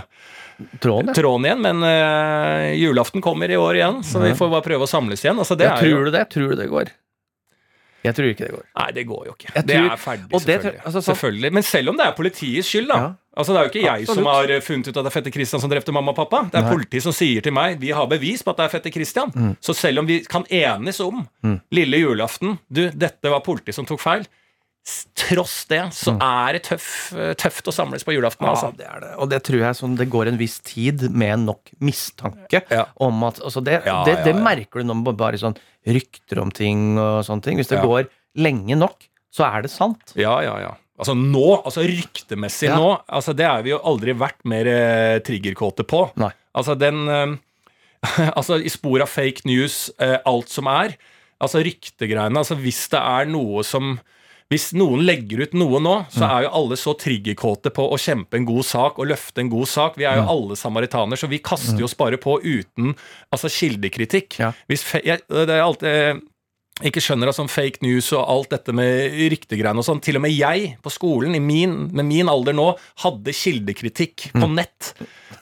Tråden, 0.79 1.09
ja. 1.09 1.13
tråden 1.17 1.47
igjen, 1.47 1.61
men 1.65 1.79
uh, 1.81 2.67
julaften 2.77 3.23
kommer 3.25 3.49
i 3.49 3.57
år 3.57 3.79
igjen, 3.79 4.03
så 4.05 4.21
vi 4.21 4.35
får 4.37 4.51
bare 4.51 4.65
prøve 4.67 4.85
å 4.85 4.89
samles 4.89 5.23
igjen. 5.25 5.39
Altså, 5.41 5.57
det 5.57 5.65
Ja, 5.65 5.77
er 5.79 5.89
jo 5.89 5.95
tror 5.97 6.05
du 6.05 6.11
det? 6.13 6.21
Tror 6.29 6.51
du 6.53 6.59
det 6.59 6.67
går? 6.69 6.91
Jeg 8.03 8.15
tror 8.15 8.25
ikke 8.33 8.45
det 8.47 8.51
går. 8.51 8.63
Nei, 8.79 8.87
det 8.91 9.03
går 9.07 9.25
jo 9.27 9.33
ikke. 9.37 9.51
Jeg 9.55 9.65
det 9.67 9.75
tror- 9.77 9.91
er 9.91 9.97
ferdig, 9.97 10.29
det- 10.29 10.41
selvfølgelig. 10.41 10.81
altså, 10.85 11.01
så, 11.01 11.05
selvfølgelig. 11.13 11.51
Men 11.53 11.63
selv 11.63 11.89
om 11.89 11.97
det 11.97 12.05
er 12.05 12.11
politiets 12.17 12.67
skyld, 12.67 12.87
da. 12.91 12.97
Ja. 12.99 13.11
Altså, 13.37 13.53
Det 13.53 13.59
er 13.59 13.63
jo 13.63 13.71
ikke 13.73 13.85
jeg 13.97 14.07
som 14.07 14.25
har 14.25 14.61
funnet 14.61 14.87
ut 14.87 14.97
at 14.97 15.03
det 15.03 15.05
er 15.09 15.15
fetter 15.21 15.31
Christian 15.31 15.61
som 15.61 15.69
drepte 15.71 15.91
mamma 15.95 16.11
og 16.11 16.15
pappa. 16.17 16.43
Det 16.51 16.59
er 16.59 16.67
Nei. 16.67 16.73
politiet 16.75 17.01
som 17.01 17.11
sier 17.15 17.41
til 17.41 17.51
meg 17.55 17.79
vi 17.79 17.89
har 17.89 18.05
bevis 18.07 18.43
på 18.43 18.51
at 18.51 18.57
det 18.57 18.65
er 18.65 18.73
fetter 18.77 18.91
Christian. 18.91 19.31
Mm. 19.33 19.55
Så 19.61 19.73
selv 19.73 19.99
om 19.99 20.05
vi 20.05 20.19
kan 20.29 20.43
enes 20.51 20.99
om 20.99 21.27
lille 21.71 21.97
julaften 21.97 22.59
Du, 22.71 22.89
dette 22.89 23.23
var 23.31 23.39
politiet 23.41 23.73
som 23.73 23.85
tok 23.85 23.99
feil. 23.99 24.27
Tross 25.15 25.61
det 25.71 25.79
så 25.95 26.11
er 26.19 26.57
det 26.57 26.63
tøff, 26.67 26.87
tøft 27.39 27.69
å 27.71 27.73
samles 27.73 28.03
på 28.03 28.11
julaften. 28.17 28.43
Mm. 28.43 28.49
Ja, 28.49 28.55
Altså. 28.57 28.71
det 28.77 28.87
er 28.89 28.99
det. 28.99 29.11
Og 29.23 29.29
det 29.31 29.39
tror 29.47 29.61
jeg 29.63 29.77
sånn, 29.79 29.93
det 29.95 30.09
går 30.11 30.27
en 30.33 30.37
viss 30.41 30.57
tid 30.59 31.05
med 31.11 31.45
nok 31.45 31.71
mistanke 31.79 32.63
Ja. 32.69 32.85
om 32.99 33.23
at 33.23 33.39
altså 33.39 33.63
det, 33.63 33.77
Ja, 33.85 34.03
det, 34.03 34.17
det 34.25 34.35
merker 34.35 34.81
du 34.83 34.89
når 34.89 34.99
man 34.99 35.15
bare 35.15 35.39
sånn 35.39 35.55
rykter 35.87 36.41
om 36.43 36.51
ting 36.51 36.97
og 36.99 37.23
sånne 37.23 37.41
ting. 37.45 37.57
Hvis 37.61 37.71
det 37.71 37.79
går 37.83 38.09
lenge 38.35 38.75
nok, 38.75 39.07
så 39.31 39.47
er 39.47 39.61
det 39.63 39.71
sant. 39.71 40.11
Ja, 40.19 40.41
ja, 40.43 40.57
ja. 40.59 40.73
Altså 40.99 41.15
nå, 41.17 41.63
altså 41.65 41.81
ryktemessig 41.87 42.69
nå, 42.69 42.91
altså 43.09 43.33
det 43.33 43.47
er 43.47 43.63
vi 43.65 43.71
jo 43.71 43.79
aldri 43.81 44.13
vært 44.13 44.43
mer 44.45 44.67
eh, 44.69 45.19
triggerkåte 45.25 45.87
på. 45.89 46.03
Nei. 46.21 46.29
Altså 46.53 46.75
den 46.77 47.07
eh, 47.09 47.33
Altså 48.37 48.59
i 48.59 48.69
spor 48.69 49.01
av 49.01 49.07
fake 49.09 49.47
news, 49.47 49.87
eh, 49.97 50.19
alt 50.27 50.51
som 50.51 50.67
er. 50.67 50.97
Altså 51.41 51.63
ryktegreiene. 51.63 52.35
Altså 52.43 52.55
hvis 52.59 52.83
det 52.91 52.99
er 52.99 53.31
noe 53.31 53.63
som 53.63 53.95
hvis 54.53 54.67
noen 54.77 55.01
legger 55.07 55.41
ut 55.47 55.55
noe 55.57 55.79
nå, 55.81 55.93
så 56.13 56.21
Mm. 56.21 56.29
er 56.29 56.43
jo 56.45 56.51
alle 56.59 56.75
så 56.77 56.93
triggerkåte 57.01 57.71
på 57.73 57.87
å 57.89 57.97
kjempe 57.97 58.37
en 58.37 58.45
god 58.45 58.65
sak 58.69 58.99
og 59.01 59.07
løfte 59.09 59.41
en 59.41 59.49
god 59.49 59.67
sak. 59.67 59.95
Vi 59.97 60.05
er 60.05 60.15
Mm. 60.19 60.21
jo 60.27 60.29
alle 60.35 60.55
samaritaner, 60.55 61.17
så 61.17 61.27
vi 61.27 61.39
kaster 61.41 61.79
jo 61.79 61.85
oss 61.89 61.95
bare 61.97 62.17
på 62.21 62.37
uten 62.43 62.93
altså 63.33 63.49
kildekritikk. 63.49 64.37
Ja. 64.39 64.51
Hvis 64.69 64.85
jeg, 65.03 65.21
det 65.27 65.49
er 65.49 65.63
alltid 65.65 65.89
eh, 65.89 66.21
ikke 66.89 67.01
skjønner 67.05 67.29
av 67.29 67.35
sånn 67.37 67.49
fake 67.53 67.83
news 67.85 68.07
og 68.17 68.25
alt 68.27 68.49
dette 68.49 68.73
med 68.73 69.11
ryktegreiene 69.31 69.77
og 69.77 69.85
sånn. 69.85 70.01
Til 70.01 70.17
og 70.17 70.23
med 70.25 70.33
jeg 70.33 70.77
på 70.81 70.89
skolen, 70.91 71.35
i 71.37 71.39
min, 71.39 71.89
med 71.93 72.05
min 72.09 72.27
alder 72.27 72.53
nå, 72.57 72.71
hadde 73.03 73.29
kildekritikk 73.31 74.31
på 74.33 74.47
nett 74.49 74.93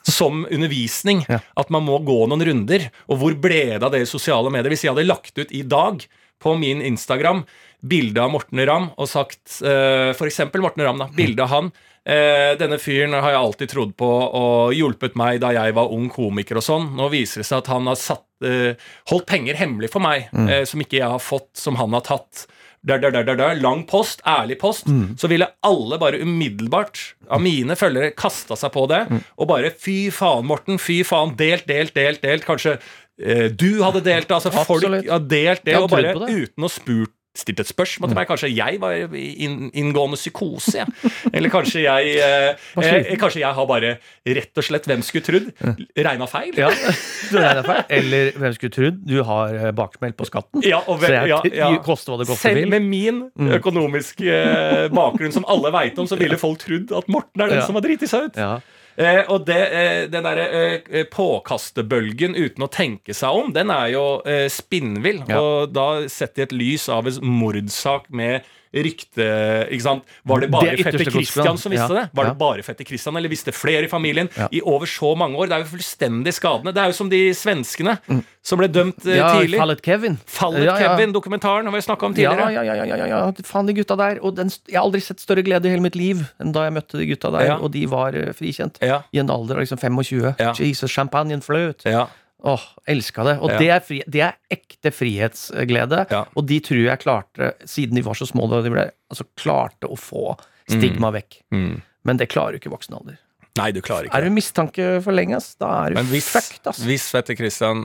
som 0.03 0.43
undervisning. 0.51 1.23
Ja. 1.29 1.39
At 1.55 1.69
man 1.71 1.85
må 1.87 1.99
gå 2.03 2.17
noen 2.27 2.43
runder. 2.45 2.89
Og 3.07 3.19
hvor 3.21 3.33
ble 3.39 3.77
det 3.79 3.83
av 3.83 3.91
det 3.95 4.01
i 4.03 4.09
sosiale 4.11 4.51
medier? 4.51 4.71
Hvis 4.73 4.83
jeg 4.83 4.91
hadde 4.93 5.07
lagt 5.07 5.37
ut 5.39 5.51
i 5.55 5.63
dag 5.63 6.03
på 6.41 6.55
min 6.59 6.81
Instagram 6.81 7.45
bilde 7.81 8.21
av 8.21 8.31
Morten 8.33 8.61
Ramm 8.67 8.91
og 8.95 9.09
sagt 9.09 9.61
uh, 9.65 10.11
For 10.17 10.29
eksempel 10.29 10.63
Morten 10.63 10.85
Ramm, 10.85 11.01
da. 11.01 11.09
Bilde 11.15 11.45
av 11.45 11.53
han. 11.53 11.71
Uh, 12.01 12.57
denne 12.57 12.79
fyren 12.81 13.13
har 13.13 13.29
jeg 13.29 13.41
alltid 13.43 13.71
trodd 13.75 13.91
på 13.99 14.07
og 14.09 14.71
hjulpet 14.73 15.13
meg 15.19 15.37
da 15.43 15.51
jeg 15.53 15.75
var 15.77 15.91
ung 15.93 16.07
komiker 16.13 16.57
og 16.57 16.65
sånn. 16.65 16.87
Nå 16.97 17.11
viser 17.13 17.43
det 17.43 17.49
seg 17.49 17.61
at 17.61 17.69
han 17.73 17.89
har 17.91 17.99
satt, 17.99 18.25
uh, 18.45 18.73
holdt 19.11 19.29
penger 19.29 19.59
hemmelig 19.59 19.91
for 19.93 20.01
meg, 20.01 20.31
eh, 20.47 20.63
som 20.65 20.81
ikke 20.81 20.97
jeg 20.97 21.13
har 21.13 21.21
fått, 21.21 21.51
som 21.61 21.77
han 21.77 21.93
har 21.97 22.05
tatt. 22.07 22.47
Der, 22.81 22.97
der, 22.97 23.13
der, 23.13 23.27
der, 23.27 23.37
der. 23.37 23.59
Lang 23.61 23.83
post, 23.85 24.23
ærlig 24.25 24.57
post. 24.57 24.87
Så 25.21 25.29
ville 25.29 25.51
alle 25.61 25.99
bare 26.01 26.17
umiddelbart 26.23 26.97
av 27.29 27.43
mine 27.43 27.77
følgere 27.77 28.15
kasta 28.17 28.57
seg 28.57 28.73
på 28.73 28.87
det 28.89 29.03
og 29.37 29.45
bare 29.51 29.69
fy 29.69 30.09
faen, 30.09 30.47
Morten, 30.49 30.81
fy 30.81 31.03
faen, 31.05 31.35
delt, 31.37 31.67
delt, 31.69 31.93
delt, 31.93 32.23
delt. 32.25 32.47
Kanskje 32.47 32.79
eh, 33.21 33.51
du 33.53 33.83
hadde 33.85 34.01
delt 34.01 34.25
det. 34.25 34.39
Altså 34.39 34.49
folk 34.65 34.89
har 34.89 35.27
delt 35.29 35.61
det, 35.69 35.77
og 35.77 35.91
bare 35.93 36.15
uten 36.17 36.65
å 36.65 36.73
spurt 36.73 37.13
stilt 37.37 37.61
et 37.63 37.69
spørsmål 37.69 38.11
til 38.11 38.17
meg. 38.17 38.27
Kanskje 38.27 38.49
jeg 38.51 38.79
var 38.81 38.95
i 39.15 39.25
inn, 39.45 39.69
inngående 39.77 40.19
psykose, 40.19 40.81
Ja. 40.81 40.85
Eller 41.33 41.51
kanskje 41.53 41.83
jeg 41.83 42.15
eh, 42.19 42.55
eh. 42.81 43.11
Kanskje 43.19 43.41
jeg 43.43 43.55
har 43.55 43.67
bare 43.69 43.93
rett 44.25 44.57
og 44.59 44.65
slett, 44.65 44.87
hvem 44.89 45.03
skulle 45.05 45.25
trodd, 45.25 45.47
regna 45.95 46.27
feil? 46.29 46.51
Ja, 46.59 46.71
du 46.71 47.37
feil. 47.67 47.83
Eller 47.99 48.31
hvem 48.35 48.57
skulle 48.57 48.75
trodd 48.75 48.99
du 49.07 49.17
har 49.27 49.55
eh, 49.55 49.71
baksmell 49.75 50.15
på 50.17 50.27
skatten? 50.27 50.65
Ja, 50.67 50.81
og 50.87 51.03
Så 51.03 51.13
jeg 51.13 51.55
ja, 51.55 51.71
koste 51.85 52.11
hva 52.11 52.19
det 52.21 52.27
koste 52.29 52.49
Selv 52.49 52.63
vil. 52.63 52.73
med 52.73 52.89
min 52.91 53.23
økonomiske 53.59 54.27
eh, 54.27 54.85
bakgrunn, 54.93 55.33
som 55.35 55.47
alle 55.51 55.71
veit 55.73 55.99
om, 56.01 56.09
så 56.09 56.19
ville 56.19 56.39
folk 56.41 56.61
trodd 56.63 56.91
at 56.95 57.09
Morten 57.11 57.45
er 57.45 57.55
den 57.55 57.65
som 57.65 57.77
har 57.79 57.85
driti 57.85 58.09
seg 58.09 58.31
ut. 58.31 58.39
Ja. 58.39 58.57
Eh, 58.99 59.21
og 59.31 59.45
det, 59.47 59.59
eh, 59.71 59.99
den 60.11 60.25
derre 60.27 60.47
eh, 60.51 61.03
påkastebølgen 61.11 62.35
uten 62.35 62.65
å 62.65 62.71
tenke 62.71 63.15
seg 63.15 63.37
om, 63.43 63.53
den 63.55 63.71
er 63.73 63.91
jo 63.93 64.05
eh, 64.27 64.47
spinnvill. 64.51 65.23
Ja. 65.29 65.39
Og 65.39 65.75
da 65.75 65.87
sett 66.11 66.39
i 66.39 66.45
et 66.45 66.55
lys 66.55 66.89
av 66.91 67.07
en 67.07 67.21
mordsak 67.39 68.09
med 68.09 68.47
rykte 68.73 69.25
ikke 69.71 69.83
sant? 69.83 70.03
Var 70.27 70.39
det 70.45 70.49
bare 70.53 70.75
Det 70.77 70.85
fetter 70.85 71.09
Christian 71.11 71.57
som 71.59 71.71
visste 71.73 71.89
Ja, 71.91 72.01
det? 72.01 72.09
Var 72.15 72.29
det 72.29 72.37
bare 72.39 72.63
fette 72.63 72.85
Christian, 72.87 73.17
eller 73.19 73.29
visste 73.31 73.51
flere 73.51 73.83
i 73.83 73.89
familien 73.91 74.29
i 74.51 74.61
over 74.63 74.85
så 74.87 75.11
mange 75.19 75.35
år? 75.35 75.49
Det 75.51 75.57
er 75.57 75.65
jo 75.65 75.71
fullstendig 75.73 76.33
skadende. 76.37 76.73
Det 76.75 76.81
er 76.83 76.91
jo 76.93 76.97
som 77.01 77.09
de 77.11 77.19
svenskene 77.35 77.97
som 78.41 78.57
ble 78.61 78.67
dømt 78.71 79.01
Mm. 79.01 79.15
ja, 79.17 79.27
tidlig. 79.39 79.57
Fallet 79.59 79.81
Kevin. 79.83 80.17
Fallet 80.25 80.63
ja. 80.65 80.77
Kevin-dokumentaren 80.77 81.65
har 81.65 81.73
vi 81.75 81.81
snakka 81.81 82.05
om 82.05 82.13
tidligere. 82.13 82.51
ja, 82.53 82.63
ja, 82.63 82.73
ja, 82.75 82.85
ja, 82.85 82.95
ja, 82.95 83.07
ja. 83.07 83.31
Faen, 83.43 83.65
de 83.67 83.73
gutta 83.73 83.95
der. 83.97 84.19
Og 84.23 84.35
den, 84.35 84.49
jeg 84.69 84.77
har 84.79 84.85
aldri 84.85 85.01
sett 85.01 85.19
større 85.19 85.43
glede 85.43 85.65
i 85.67 85.73
hele 85.73 85.81
mitt 85.83 85.95
liv 85.95 86.23
enn 86.39 86.51
da 86.55 86.63
jeg 86.67 86.73
møtte 86.73 86.97
de 87.01 87.05
gutta 87.11 87.31
der, 87.31 87.57
og 87.59 87.71
de 87.71 87.85
var 87.91 88.15
eh, 88.15 88.31
frikjent. 88.33 88.79
I 88.81 89.19
en 89.19 89.29
alder 89.29 89.55
av 89.59 89.61
liksom 89.65 89.77
25. 89.81 90.35
Ja. 90.39 90.53
Jesus, 90.57 90.91
champagnen 90.91 91.41
fløt. 91.41 91.83
Ja. 91.85 92.07
Åh, 92.43 92.61
elska 92.89 93.23
det. 93.23 93.35
Og 93.39 93.51
Ja. 93.51 93.57
det, 93.59 93.67
er 93.69 93.79
fri, 93.85 93.99
det 94.09 94.21
er 94.25 94.37
ekte 94.49 94.89
frihetsglede. 94.91 96.05
Ja. 96.09 96.23
Og 96.35 96.45
de 96.49 96.59
tror 96.59 96.79
jeg 96.87 96.99
klarte, 97.03 97.51
siden 97.69 97.95
de 97.95 98.01
var 98.01 98.13
så 98.17 98.25
små 98.25 98.47
da 98.49 98.61
de 98.65 98.71
ble 98.73 98.87
Altså 99.11 99.25
klarte 99.35 99.89
å 99.91 99.97
få 99.99 100.37
stigma 100.69 101.11
vekk. 101.11 101.41
Mm. 101.51 101.81
Men 102.07 102.17
det 102.17 102.29
klarer 102.31 102.55
jo 102.55 102.61
ikke 102.63 102.71
voksen 102.73 102.95
alder. 102.97 103.17
Nei, 103.59 103.71
du 103.75 103.81
klarer 103.83 104.07
ikke 104.07 104.15
Er 104.15 104.23
du 104.23 104.29
mistanke 104.31 104.85
for 105.03 105.11
lenge, 105.11 105.35
ass, 105.35 105.55
da 105.59 105.67
er 105.85 105.89
du 105.91 105.95
Men 105.99 106.05
hvis, 106.07 106.29
fucked, 106.31 106.65
ass. 106.71 106.79
hvis 106.87 107.09
fetter 107.11 107.35
Christian 107.35 107.81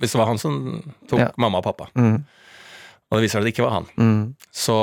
Hvis 0.00 0.12
det 0.14 0.18
var 0.18 0.26
han 0.30 0.38
som 0.40 0.54
tok 1.06 1.18
Ja. 1.20 1.30
mamma 1.36 1.58
og 1.60 1.64
pappa, 1.64 1.90
Mm, 1.94 2.24
og 3.10 3.18
det 3.18 3.22
viser 3.26 3.36
seg 3.36 3.42
at 3.42 3.44
det 3.44 3.52
ikke 3.54 3.66
var 3.68 3.74
han, 3.76 3.86
mm. 3.98 4.34
så 4.50 4.76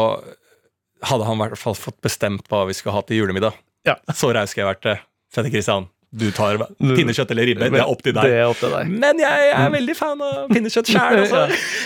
hadde 1.03 1.25
han 1.25 1.35
i 1.37 1.41
hvert 1.41 1.57
fall 1.57 1.73
fått 1.73 1.99
bestemt 2.01 2.47
hva 2.49 2.67
vi 2.67 2.73
skulle 2.73 2.93
ha 2.93 3.01
til 3.01 3.17
julemiddag. 3.17 3.53
Ja. 3.85 3.95
Så 4.13 4.29
raus 4.33 4.51
skulle 4.51 4.67
jeg 4.67 4.75
vært 4.75 4.81
til 4.85 4.97
fetter 5.33 5.49
Christian. 5.49 5.87
Du 6.15 6.29
tar 6.31 6.55
pinnekjøtt 6.79 7.31
eller 7.33 7.45
ribbe. 7.49 7.67
Det 7.69 7.79
er 7.81 7.89
opp 7.91 7.99
til 8.01 8.13
Det 8.15 8.21
deg. 8.23 8.31
er 8.39 8.45
opp 8.47 8.59
til 8.61 8.71
deg. 8.71 8.87
Men 9.03 9.19
jeg 9.19 9.49
er 9.51 9.69
veldig 9.73 9.95
fan 9.99 10.21
av 10.23 10.47
pinnekjøtt 10.49 10.87
sjæl, 10.87 11.17
altså. 11.23 11.41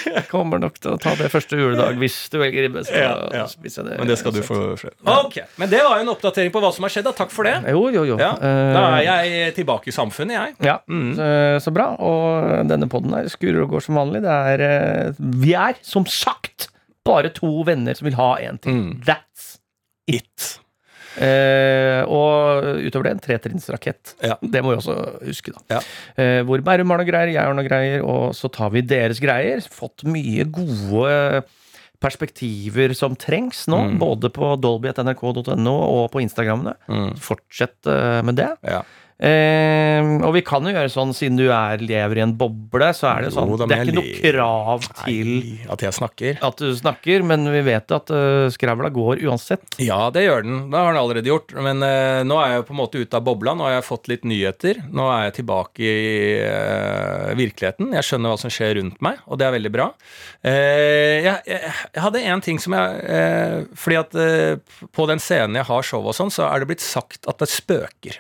Jeg 0.06 0.24
kommer 0.30 0.62
nok 0.62 0.78
til 0.80 0.92
å 0.94 1.00
ta 1.02 1.16
det 1.18 1.32
første 1.34 1.58
juledag 1.58 1.98
hvis 1.98 2.30
du 2.30 2.38
velger 2.38 2.68
ribbe. 2.68 2.84
Så 2.86 2.94
Ja, 2.94 3.16
ja. 3.34 3.46
spiser 3.50 3.82
jeg 3.82 3.90
det. 3.90 3.98
Men 4.00 4.08
det 4.12 4.18
skal 4.22 4.32
du 4.36 4.42
få 4.46 4.60
Ok, 5.10 5.40
Men 5.58 5.70
det 5.74 5.82
var 5.82 5.98
jo 5.98 6.06
en 6.06 6.14
oppdatering 6.14 6.52
på 6.54 6.62
hva 6.62 6.70
som 6.76 6.86
har 6.86 6.94
skjedd. 6.94 7.10
da. 7.10 7.16
Takk 7.18 7.32
for 7.34 7.44
det. 7.50 7.56
Jo, 7.74 7.82
jo, 7.90 8.04
jo. 8.14 8.18
Ja, 8.22 8.32
Eh, 8.38 8.74
Da 8.78 8.86
er 9.00 9.26
jeg 9.26 9.56
tilbake 9.56 9.88
i 9.90 9.92
samfunnet, 9.92 10.38
jeg. 10.38 10.56
Ja, 10.70 10.78
Mm. 10.88 11.16
så, 11.18 11.28
så 11.66 11.74
bra. 11.74 11.90
Og 12.00 12.68
denne 12.70 12.88
podden 12.88 13.14
her 13.18 13.26
skurrer 13.26 13.64
og 13.64 13.72
går 13.74 13.82
som 13.90 13.96
vanlig. 13.96 14.22
Det 14.22 14.30
er 14.30 14.62
eh, 14.62 15.12
Vi 15.18 15.54
er, 15.58 15.74
som 15.82 16.06
sagt, 16.06 16.70
bare 17.04 17.30
to 17.34 17.64
venner 17.66 17.96
som 17.98 18.06
vil 18.06 18.16
ha 18.22 18.36
en 18.38 18.58
ting. 18.62 18.82
Mm. 18.94 19.04
That's 19.04 19.58
It. 20.08 20.60
Eh, 21.20 22.02
og 22.08 22.64
utover 22.86 23.10
det 23.10 23.12
en 23.18 23.24
tretrinnsrakett. 23.26 24.14
Ja. 24.24 24.38
Det 24.42 24.62
må 24.64 24.72
vi 24.72 24.80
også 24.80 24.96
huske, 25.26 25.52
da. 25.58 25.64
Ja. 25.78 25.82
Eh, 26.16 26.42
hvor 26.48 26.62
Bærum 26.64 26.94
har 26.94 27.02
noe 27.02 27.08
greier, 27.10 27.34
jeg 27.34 27.44
har 27.44 27.54
noe 27.58 27.68
greier, 27.68 28.06
og 28.06 28.32
så 28.38 28.48
tar 28.54 28.70
vi 28.72 28.82
deres 28.82 29.20
greier. 29.20 29.60
Fått 29.68 30.06
mye 30.08 30.46
gode 30.48 31.44
perspektiver 32.02 32.96
som 32.98 33.16
trengs 33.16 33.68
nå, 33.70 33.78
Mm. 33.92 34.00
både 34.00 34.32
på 34.34 34.56
dolby.nrk.no 34.62 35.76
og 35.76 36.12
på 36.12 36.22
Instagrammene. 36.24 36.74
Mm. 36.90 37.12
Fortsett 37.22 37.86
eh, 37.86 38.22
med 38.26 38.36
det. 38.40 38.50
Ja. 38.66 38.82
Eh, 39.22 40.10
og 40.26 40.32
vi 40.34 40.42
kan 40.46 40.66
jo 40.66 40.74
gjøre 40.74 40.90
sånn, 40.92 41.14
siden 41.14 41.38
du 41.38 41.46
er, 41.54 41.82
lever 41.82 42.22
i 42.22 42.24
en 42.26 42.34
boble, 42.38 42.90
så 42.98 43.12
er 43.12 43.28
det 43.28 43.32
Jo, 43.32 43.36
sånn 43.38 43.54
da, 43.54 43.68
Det 43.70 43.78
er 43.78 43.92
ikke 43.92 43.98
noe 44.00 44.16
krav 44.24 44.88
til 45.04 45.30
Nei, 45.30 45.58
at 45.76 45.86
jeg 45.86 45.98
snakker. 45.98 46.40
at 46.50 46.64
du 46.64 46.72
snakker, 46.78 47.26
men 47.28 47.46
vi 47.54 47.62
vet 47.66 47.94
at 47.94 48.10
uh, 48.14 48.48
skravla 48.54 48.90
går 48.94 49.22
uansett. 49.28 49.78
Ja, 49.82 50.10
det 50.14 50.26
gjør 50.26 50.46
den. 50.48 50.60
Det 50.74 50.82
har 50.82 50.94
den 50.94 51.02
allerede 51.04 51.30
gjort. 51.32 51.54
Men 51.54 51.86
uh, 51.86 52.22
nå 52.26 52.40
er 52.42 52.56
jeg 52.56 52.62
jo 52.64 52.68
på 52.72 52.76
en 52.76 52.82
måte 52.82 53.04
ute 53.04 53.20
av 53.20 53.26
bobla. 53.28 53.54
Nå 53.58 53.68
har 53.68 53.78
jeg 53.78 53.88
fått 53.88 54.10
litt 54.12 54.26
nyheter. 54.28 54.82
Nå 54.90 55.08
er 55.14 55.28
jeg 55.28 55.38
tilbake 55.42 55.86
i 55.86 56.26
uh, 56.42 57.32
virkeligheten. 57.38 57.94
Jeg 57.98 58.08
skjønner 58.08 58.34
hva 58.34 58.42
som 58.42 58.54
skjer 58.54 58.78
rundt 58.80 59.02
meg, 59.06 59.22
og 59.28 59.40
det 59.42 59.48
er 59.48 59.56
veldig 59.60 59.74
bra. 59.74 59.92
Eh, 60.42 61.22
jeg, 61.22 61.38
jeg, 61.46 61.72
jeg 61.94 62.02
hadde 62.02 62.24
en 62.32 62.42
ting 62.42 62.58
som 62.62 62.74
jeg 62.74 63.02
eh, 63.14 63.58
Fordi 63.78 63.98
at 64.00 64.16
eh, 64.18 64.80
på 64.90 65.06
den 65.10 65.22
scenen 65.22 65.60
jeg 65.60 65.68
har 65.70 65.86
show 65.86 66.02
og 66.02 66.18
sånn, 66.18 66.34
så 66.34 66.48
er 66.50 66.64
det 66.64 66.72
blitt 66.72 66.86
sagt 66.86 67.30
at 67.30 67.42
det 67.42 67.50
spøker. 67.52 68.18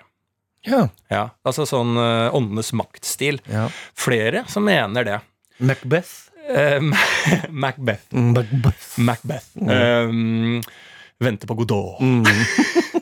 Ja. 0.67 0.84
Ja, 1.10 1.24
Altså 1.47 1.65
sånn 1.69 1.95
uh, 1.97 2.30
åndenes 2.38 2.71
maktstil. 2.78 3.39
ja. 3.50 3.67
Flere 3.97 4.43
som 4.52 4.65
mener 4.67 5.08
det. 5.08 5.21
Macbeth. 5.60 6.12
Uh, 6.52 6.82
Macbeth. 7.54 8.10
Macbeth. 8.17 8.88
Macbeth. 9.00 9.52
Um, 9.56 10.58
vente 11.21 11.47
på 11.47 11.54
Godot. 11.62 12.02
Mm. 12.02 12.26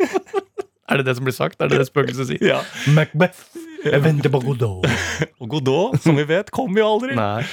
er 0.92 1.00
det 1.00 1.06
det 1.08 1.16
som 1.18 1.26
blir 1.26 1.34
sagt? 1.34 1.56
Er 1.64 1.72
det 1.72 1.80
det 1.80 1.88
spøkelset 1.88 2.30
sier? 2.30 2.44
Ja. 2.46 2.60
Macbeth. 2.94 3.40
Jeg 3.80 4.04
venter 4.04 4.30
på 4.34 4.42
Godot. 4.44 4.86
Og 5.42 5.48
Godot, 5.56 5.96
som 6.04 6.20
vi 6.20 6.28
vet, 6.30 6.52
kommer 6.54 6.82
jo 6.84 6.90
aldri. 6.92 7.16
Nei. 7.18 7.46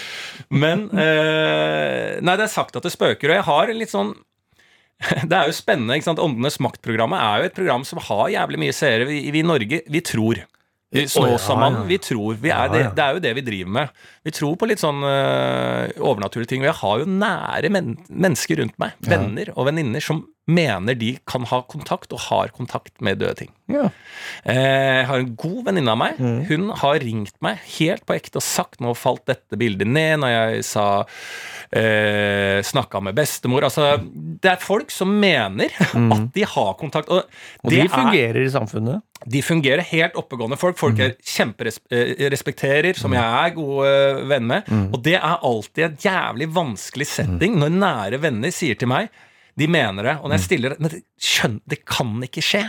Men 0.51 0.89
eh, 0.91 2.19
Nei, 2.19 2.35
det 2.35 2.49
er 2.49 2.53
sagt 2.53 2.77
at 2.77 2.85
det 2.87 2.93
spøker, 2.93 3.31
og 3.31 3.39
jeg 3.39 3.47
har 3.47 3.73
en 3.73 3.81
litt 3.81 3.93
sånn 3.95 4.11
Det 5.31 5.37
er 5.37 5.49
jo 5.51 5.55
spennende. 5.57 5.97
ikke 5.97 6.09
sant? 6.09 6.23
Åndenes 6.23 6.61
makt-programmet 6.65 7.21
er 7.21 7.41
jo 7.41 7.49
et 7.51 7.57
program 7.57 7.87
som 7.89 8.01
har 8.03 8.29
jævlig 8.33 8.61
mye 8.65 8.77
seere. 8.77 9.09
Vi, 9.09 9.23
i 9.29 9.47
Norge, 9.47 9.83
vi 9.93 10.05
tror. 10.05 10.43
Vi 10.95 11.03
Snåsamannen, 11.11 11.85
vi 11.89 11.99
tror. 12.01 12.37
Vi 12.41 12.53
er 12.55 12.71
det, 12.73 12.83
det 12.97 13.03
er 13.05 13.17
jo 13.17 13.23
det 13.25 13.33
vi 13.37 13.45
driver 13.45 13.73
med. 13.81 14.05
Vi 14.25 14.33
tror 14.33 14.55
på 14.57 14.69
litt 14.71 14.81
sånn 14.81 15.03
uh, 15.03 15.91
overnaturlige 15.99 16.55
ting. 16.55 16.65
Jeg 16.65 16.79
har 16.79 17.03
jo 17.03 17.09
nære 17.11 17.73
men 17.75 17.97
mennesker 18.09 18.63
rundt 18.63 18.77
meg, 18.81 18.95
venner 19.05 19.51
og 19.57 19.67
venninner, 19.69 20.05
som 20.05 20.23
mener 20.47 20.95
de 20.95 21.17
kan 21.27 21.43
ha 21.51 21.59
kontakt, 21.67 22.13
og 22.15 22.21
har 22.29 22.49
kontakt 22.55 23.01
med 23.03 23.19
døde 23.19 23.35
ting. 23.41 23.49
Ja. 23.67 23.89
Eh, 24.47 24.55
Jeg 25.03 25.07
har 25.09 25.19
en 25.19 25.33
god 25.35 25.65
venninne 25.67 25.91
av 25.91 25.99
meg. 25.99 26.19
Mm. 26.23 26.45
Hun 26.47 26.69
har 26.79 27.01
ringt 27.03 27.35
meg 27.43 27.59
helt 27.81 28.05
på 28.07 28.15
ekte 28.15 28.39
og 28.39 28.45
sagt 28.47 28.79
nå 28.81 28.93
falt 28.95 29.25
dette 29.27 29.59
bildet 29.59 29.89
ned 29.91 30.21
når 30.23 30.31
jeg 30.37 30.65
sa 30.69 30.85
eh, 31.73 32.63
Snakka 32.63 33.01
med 33.03 33.17
bestemor. 33.19 33.67
Altså, 33.67 33.97
det 34.41 34.53
er 34.53 34.63
folk 34.63 34.91
som 34.95 35.11
mener 35.21 35.67
at 36.15 36.31
de 36.35 36.47
har 36.47 36.75
kontakt. 36.79 37.11
Og, 37.11 37.25
Mm. 37.27 37.67
Og 37.67 37.71
de 37.73 37.77
de 37.77 37.83
er- 37.83 37.89
fungerer 37.91 38.37
i 38.45 38.51
samfunnet. 38.55 39.03
de 39.27 39.41
fungerer 39.43 39.81
helt 39.83 40.15
oppegående 40.15 40.57
folk. 40.61 40.77
Folk 40.79 40.99
jeg 40.99 41.17
kjemperespekterer, 41.27 42.95
som 42.97 43.13
jeg 43.17 43.23
er 43.25 43.55
gode 43.57 44.27
venn 44.31 44.47
med. 44.47 44.69
Og 44.93 45.03
det 45.03 45.17
er 45.19 45.39
alltid 45.43 45.85
en 45.89 45.97
jævlig 46.07 46.49
vanskelig 46.55 47.07
setting 47.11 47.57
når 47.59 47.75
nære 47.81 48.21
venner 48.23 48.55
sier 48.55 48.79
til 48.79 48.89
meg 48.93 49.09
De 49.57 49.67
mener 49.67 50.03
det, 50.05 50.17
og 50.21 50.29
når 50.29 50.37
jeg 50.37 50.45
stiller 50.45 50.69
det 50.75 50.81
Men 50.81 50.91
det- 50.91 51.03
skjønn, 51.19 51.61
det 51.67 51.85
kan 51.87 52.21
ikke 52.23 52.43
skje. 52.45 52.63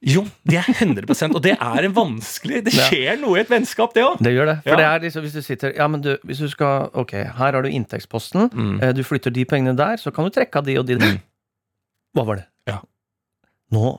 Jo, 0.00 0.22
det 0.46 0.58
er 0.60 0.62
100% 0.78 1.34
og 1.34 1.42
det 1.42 1.56
er 1.58 1.84
en 1.84 1.92
vanskelig 1.96 2.60
Det 2.64 2.72
skjer 2.86 3.16
noe 3.18 3.36
i 3.36 3.40
et 3.40 3.48
vennskap, 3.50 3.94
det 3.96 4.04
òg. 4.04 4.20
Det 4.22 4.30
gjør 4.30 4.46
det. 4.46 4.56
For 4.62 4.70
Ja. 4.70 4.76
det 4.76 4.84
er 4.86 5.00
liksom 5.08 5.22
hvis 5.24 5.32
du 5.34 5.42
sitter 5.42 5.72
Ja, 5.74 5.88
men 5.88 6.00
du, 6.04 6.12
hvis 6.24 6.38
du 6.38 6.48
skal 6.48 6.90
Ok, 6.94 7.12
her 7.12 7.32
har 7.34 7.62
du 7.62 7.68
inntektsposten. 7.68 8.50
Mm. 8.52 8.82
eh, 8.82 8.92
Du 8.92 9.02
flytter 9.02 9.32
de 9.34 9.44
pengene 9.44 9.74
der, 9.76 9.96
så 9.96 10.12
kan 10.14 10.24
du 10.24 10.30
trekke 10.30 10.54
av 10.56 10.64
de 10.68 10.76
og 10.78 10.86
de 10.86 10.98
Hva 12.14 12.24
var 12.24 12.36
det? 12.36 12.46
Ja. 12.68 12.78
Nå 13.72 13.98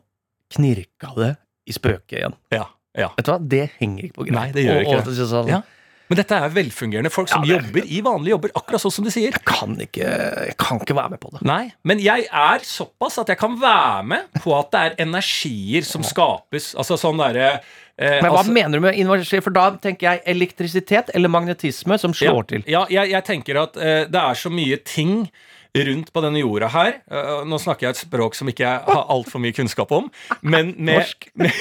knirka 0.56 1.12
det 1.18 1.34
i 1.68 1.74
spøket 1.76 2.20
igjen. 2.22 2.34
Ja, 2.52 2.66
ja. 2.98 3.10
Vet 3.18 3.26
du 3.26 3.32
hva? 3.34 3.40
Det 3.50 3.66
henger 3.80 4.04
ikke 4.08 4.14
på 4.22 4.24
greip. 4.26 4.34
Nei, 4.40 4.52
det 4.56 4.64
gjør 4.66 4.76
Og- 4.80 4.86
ikke 4.88 4.98
og 5.00 5.06
det. 5.06 5.18
så 5.20 5.28
sånn, 5.30 5.48
Ja. 5.50 5.62
Men 6.10 6.18
dette 6.18 6.38
er 6.42 6.50
velfungerende 6.50 7.12
folk 7.14 7.30
som 7.30 7.44
Ja, 7.46 7.58
er- 7.60 7.62
jobber 7.68 7.86
i 7.86 8.00
vanlige 8.02 8.34
jobber, 8.34 8.52
akkurat 8.58 8.82
sånn 8.82 8.92
som 8.96 9.06
de 9.06 9.12
sier. 9.14 9.30
Jeg 9.36 9.44
kan 9.46 9.76
ikke 9.78 10.08
Jeg 10.48 10.56
kan 10.58 10.80
ikke 10.82 10.96
være 10.98 11.10
med 11.14 11.20
på 11.22 11.30
det. 11.36 11.42
Nei, 11.46 11.72
men 11.84 12.00
jeg 12.02 12.26
er 12.32 12.60
såpass 12.66 13.20
at 13.22 13.28
jeg 13.30 13.38
kan 13.38 13.60
være 13.62 14.04
med 14.10 14.42
på 14.42 14.56
at 14.58 14.72
det 14.74 14.80
er 14.88 14.96
energier 15.06 15.86
som 15.86 16.02
skapes. 16.04 16.72
Altså 16.76 16.98
sånn 16.98 17.18
derre 17.22 17.60
eh, 18.00 18.22
Men 18.24 18.32
hva 18.32 18.40
altså, 18.42 18.52
mener 18.56 18.80
du 18.80 18.86
med 18.88 18.96
inversering? 18.98 19.44
For 19.46 19.52
da 19.54 19.68
tenker 19.78 20.08
jeg 20.16 20.24
elektrisitet 20.26 21.12
eller 21.14 21.30
magnetisme 21.30 22.00
som 22.02 22.14
slår 22.18 22.48
til. 22.48 22.64
Ja, 22.68 22.86
jeg, 22.90 23.12
jeg 23.14 23.24
tenker 23.30 23.62
at 23.62 23.78
eh, 23.78 24.06
det 24.10 24.20
er 24.24 24.34
så 24.34 24.50
mye 24.50 24.78
ting 24.84 25.30
rundt 25.78 26.10
på 26.12 26.22
denne 26.26 26.42
jorda 26.42 26.68
her. 26.74 26.96
Eh, 27.12 27.44
nå 27.46 27.60
snakker 27.62 27.86
jeg 27.86 27.94
et 28.00 28.02
språk 28.08 28.34
som 28.34 28.50
ikke 28.50 28.66
jeg 28.66 28.82
har 28.88 29.06
altfor 29.14 29.38
mye 29.44 29.54
kunnskap 29.54 29.92
om, 29.94 30.10
men 30.42 30.74
med 30.80 30.96
Norsk. 31.04 31.30
Med, 31.38 31.54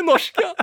med 0.00 0.06
norsk, 0.14 0.38
ja. 0.40 0.54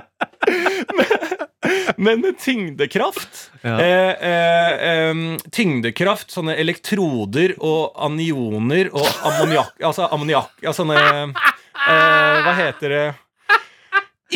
Men, 0.98 1.06
men 1.98 2.20
med 2.22 2.38
tyngdekraft. 2.38 3.50
Ja. 3.62 3.74
Eh, 3.82 4.30
eh, 4.30 4.88
eh, 4.88 5.22
tyngdekraft, 5.54 6.30
sånne 6.32 6.54
elektroder 6.62 7.56
og 7.58 7.96
anioner 8.06 8.90
og 8.94 9.06
ammoniakk 9.26 9.80
Altså 9.88 10.06
ammoniakk 10.14 10.62
ja, 10.62 10.70
Sånne 10.76 10.94
eh, 10.98 12.36
Hva 12.46 12.54
heter 12.54 12.94
det? 12.94 13.06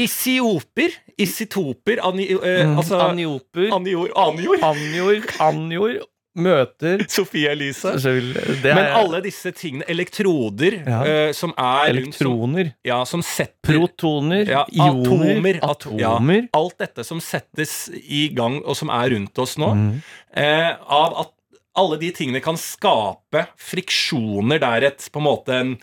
Isioper? 0.03 0.95
Isitoper? 1.21 2.01
Ani, 2.09 2.31
eh, 2.33 2.65
altså 2.67 2.99
Anioper, 3.11 3.69
Anior, 3.77 4.09
anior? 4.17 4.59
anjor, 4.65 5.21
anjor 5.47 5.99
møter 6.39 7.03
Sofie 7.13 7.51
Elise. 7.53 7.93
det 8.01 8.71
er 8.71 8.75
Men 8.79 8.89
alle 8.97 9.21
disse 9.25 9.53
tingene, 9.57 9.85
elektroder, 9.93 10.79
Ja. 10.87 11.01
uh, 11.29 11.33
som 11.37 11.53
er 11.59 11.93
rundt 11.99 12.15
som, 12.17 12.27
elektroner, 12.33 12.73
ja, 12.89 13.03
som 13.09 13.23
setter 13.23 13.61
protoner, 13.73 14.49
ja, 14.49 14.65
ioner, 14.73 15.61
atomer, 15.61 15.61
atomer. 15.63 16.01
ja. 16.01 16.49
Alt 16.59 16.79
dette 16.79 17.05
som 17.05 17.21
settes 17.21 17.91
i 18.03 18.29
gang, 18.35 18.61
og 18.65 18.77
som 18.79 18.89
er 18.91 19.11
rundt 19.17 19.39
oss 19.45 19.57
nå, 19.61 19.73
Mm. 19.73 20.03
Uh, 20.33 20.73
av 20.89 21.19
at 21.27 21.33
alle 21.77 21.97
de 22.01 22.11
tingene 22.13 22.41
kan 22.45 22.57
skape 22.61 23.47
friksjoner 23.61 24.61
der 24.61 24.85
et 24.91 25.07
på 25.13 25.21
en 25.21 25.25
måte 25.27 25.53
en 25.57 25.75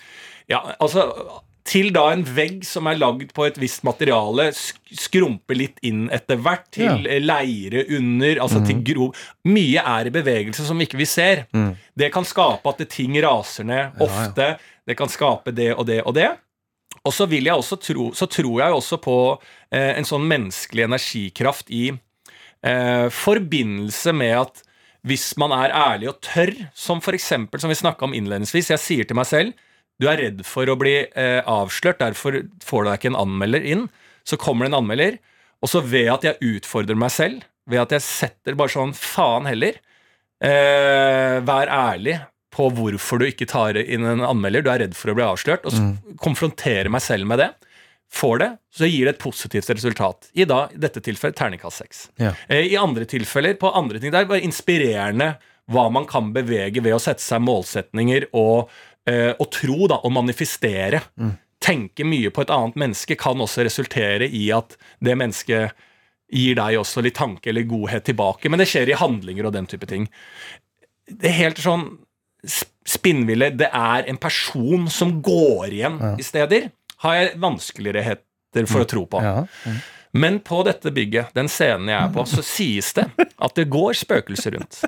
Ja, 0.49 0.59
altså 0.81 1.03
til 1.67 1.91
da 1.93 2.08
en 2.13 2.24
vegg 2.24 2.63
som 2.65 2.88
er 2.89 2.98
lagd 2.98 3.32
på 3.36 3.45
et 3.45 3.58
visst 3.62 3.84
materiale, 3.86 4.50
sk 4.56 4.78
skrumper 5.00 5.56
litt 5.60 5.78
inn 5.86 6.08
etter 6.15 6.39
hvert, 6.41 6.65
til 6.74 7.06
Ja. 7.06 7.19
leire 7.22 7.84
under, 7.98 8.39
altså 8.41 8.65
til 8.65 8.80
grov 8.84 9.15
Mye 9.45 9.78
er 9.86 10.08
i 10.08 10.13
bevegelse 10.13 10.65
som 10.65 10.80
ikke 10.82 10.98
vi 10.98 11.06
ser. 11.06 11.45
Mm. 11.54 11.76
Det 11.95 12.12
kan 12.13 12.26
skape 12.26 12.65
at 12.69 12.89
ting 12.89 13.13
raser 13.22 13.63
ned 13.65 13.78
Ja, 13.78 13.91
ja. 14.00 14.06
ofte. 14.06 14.60
Det 14.88 14.98
kan 14.98 15.08
skape 15.10 15.54
det 15.54 15.76
og 15.78 15.86
det 15.86 16.02
og 16.06 16.13
det. 16.15 16.32
Og 17.06 17.13
så 17.13 17.28
vil 17.30 17.43
jeg 17.45 17.54
også 17.54 17.78
tro, 17.80 18.12
så 18.13 18.26
tror 18.28 18.60
jeg 18.63 18.74
også 18.74 18.98
på 19.02 19.39
eh, 19.72 19.93
en 19.98 20.04
sånn 20.06 20.26
menneskelig 20.28 20.84
energikraft 20.89 21.69
i 21.69 21.91
eh, 22.63 23.08
forbindelse 23.10 24.12
med 24.13 24.36
at 24.41 24.63
hvis 25.08 25.38
man 25.39 25.52
er 25.56 25.72
ærlig 25.72 26.10
og 26.10 26.17
tørr, 26.22 26.52
som 26.76 27.00
for 27.00 27.13
eksempel, 27.15 27.60
som 27.62 27.69
vi 27.72 27.76
snakka 27.80 28.04
om 28.04 28.13
innledningsvis, 28.13 28.72
jeg 28.74 28.80
sier 28.84 29.08
til 29.08 29.15
meg 29.15 29.26
selv 29.30 29.54
du 29.99 30.07
er 30.07 30.21
redd 30.21 30.45
for 30.47 30.69
å 30.71 30.77
bli 30.79 30.95
eh, 31.03 31.41
avslørt, 31.43 31.99
derfor 31.99 32.41
får 32.63 32.85
du 32.85 32.89
deg 32.89 32.99
ikke 32.99 33.12
en 33.13 33.21
anmelder 33.25 33.65
inn. 33.67 33.85
Så 34.27 34.39
kommer 34.39 34.65
det 34.65 34.73
en 34.73 34.79
anmelder, 34.81 35.19
og 35.59 35.71
så 35.71 35.83
ved 35.83 36.09
at 36.13 36.27
jeg 36.27 36.55
utfordrer 36.55 36.99
meg 36.99 37.12
selv, 37.13 37.45
ved 37.69 37.83
at 37.83 37.95
jeg 37.97 38.05
setter 38.05 38.57
bare 38.57 38.73
sånn 38.73 38.95
faen 38.97 39.47
heller, 39.49 39.79
eh, 40.43 41.39
vær 41.45 41.71
ærlig 41.73 42.19
på 42.55 42.69
hvorfor 42.75 43.21
du 43.21 43.27
ikke 43.27 43.47
tar 43.49 43.77
inn 43.79 44.07
en 44.07 44.25
anmelder, 44.25 44.63
du 44.65 44.71
er 44.71 44.83
redd 44.85 44.95
for 44.97 45.12
å 45.12 45.17
bli 45.17 45.25
avslørt, 45.25 45.67
og 45.67 45.75
så 45.75 46.15
konfrontere 46.21 46.91
meg 46.91 47.03
selv 47.05 47.29
med 47.29 47.43
det. 47.43 47.51
Får 48.09 48.39
det, 48.41 48.49
så 48.73 48.88
gir 48.89 49.05
det 49.05 49.12
et 49.13 49.21
positivt 49.21 49.69
resultat. 49.69 50.31
I 50.33 50.47
da, 50.49 50.63
i 50.73 50.79
dette 50.81 51.01
tilfellet 51.05 51.38
terningkast 51.38 51.83
seks. 51.83 51.99
Ja. 52.17 52.33
Eh, 52.49 52.71
I 52.71 52.79
andre 52.79 53.05
tilfeller, 53.05 53.53
på 53.59 53.69
andre 53.69 54.01
ting, 54.01 54.13
der, 54.15 54.25
er 54.25 54.31
bare 54.31 54.45
inspirerende 54.47 55.35
hva 55.69 55.85
man 55.93 56.07
kan 56.09 56.31
bevege 56.33 56.81
ved 56.81 56.95
å 56.95 57.01
sette 57.03 57.21
seg 57.21 57.43
målsetninger 57.45 58.31
og, 58.33 58.71
eh, 59.10 59.32
og 59.39 59.50
tro, 59.56 59.88
da, 59.91 59.98
og 60.06 60.13
manifestere. 60.15 61.02
Tenke 61.60 62.06
mye 62.08 62.30
på 62.32 62.45
et 62.45 62.52
annet 62.56 62.78
menneske 62.80 63.17
kan 63.19 63.41
også 63.43 63.65
resultere 63.67 64.30
i 64.30 64.45
at 64.56 64.78
det 65.04 65.17
mennesket 65.19 65.74
gir 66.32 66.56
deg 66.60 66.78
også 66.80 67.02
litt 67.04 67.17
tanke 67.17 67.50
eller 67.52 67.65
godhet 67.67 68.06
tilbake. 68.08 68.48
Men 68.54 68.62
det 68.62 68.69
skjer 68.69 68.91
i 68.93 69.00
handlinger 69.02 69.50
og 69.50 69.56
den 69.58 69.67
type 69.67 69.89
ting. 69.89 70.06
Det 71.10 71.32
er 71.32 71.38
helt 71.41 71.60
sånn 71.60 71.88
sp- 72.45 72.69
spinnville. 72.88 73.50
Det 73.60 73.67
er 73.76 74.06
en 74.10 74.17
person 74.22 74.88
som 74.93 75.17
går 75.26 75.74
igjen 75.74 75.98
i 76.22 76.24
steder. 76.26 76.69
Har 77.04 77.15
jeg 77.17 77.39
vanskeligheter 77.41 78.65
for 78.69 78.86
å 78.86 78.88
tro 78.89 79.04
på. 79.10 79.19
Ja. 79.26 79.43
Men 80.19 80.39
på 80.41 80.63
dette 80.65 80.89
bygget, 80.95 81.34
den 81.38 81.50
scenen 81.52 81.89
jeg 81.91 82.00
er 82.02 82.13
på, 82.15 82.24
så 82.26 82.41
sies 82.45 82.93
det 82.98 83.04
at 83.19 83.54
det 83.60 83.67
går 83.69 83.93
spøkelser 84.00 84.56
rundt. 84.58 84.80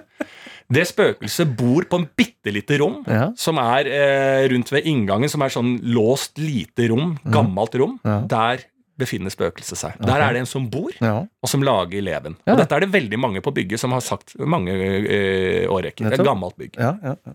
Det 0.72 0.86
spøkelset 0.88 1.56
bor 1.60 1.84
på 1.92 2.00
en 2.00 2.06
bitte 2.18 2.52
lite 2.54 2.78
rom, 2.80 3.02
Ja. 3.08 3.32
som 3.36 3.58
er 3.60 3.88
eh, 3.92 4.48
rundt 4.54 4.72
ved 4.72 4.86
inngangen, 4.88 5.30
som 5.30 5.42
er 5.44 5.50
sånn 5.50 5.80
låst 5.84 6.38
lite 6.40 6.88
rom, 6.90 7.18
gammelt 7.26 7.76
rom. 7.76 7.98
Ja. 8.06 8.22
Der 8.32 8.64
befinner 9.02 9.34
spøkelset 9.34 9.78
seg. 9.80 9.94
Der 10.00 10.22
er 10.22 10.34
det 10.34 10.40
en 10.44 10.46
som 10.46 10.70
bor, 10.70 10.92
Ja. 11.02 11.26
og 11.42 11.50
som 11.50 11.62
lager 11.66 12.02
leven. 12.02 12.36
Og 12.48 12.58
dette 12.58 12.72
er 12.76 12.80
det 12.86 12.92
veldig 12.94 13.18
mange 13.20 13.42
på 13.42 13.52
bygget 13.54 13.80
som 13.80 13.92
har 13.92 14.02
sagt 14.06 14.36
mange 14.40 14.72
eh, 14.72 15.66
årrekker. 15.68 16.08
Det 16.10 16.20
er 16.20 16.22
et 16.22 16.28
gammelt 16.28 16.56
bygg. 16.58 16.76
Ja, 16.78 16.96
ja, 17.04 17.16
ja. 17.26 17.34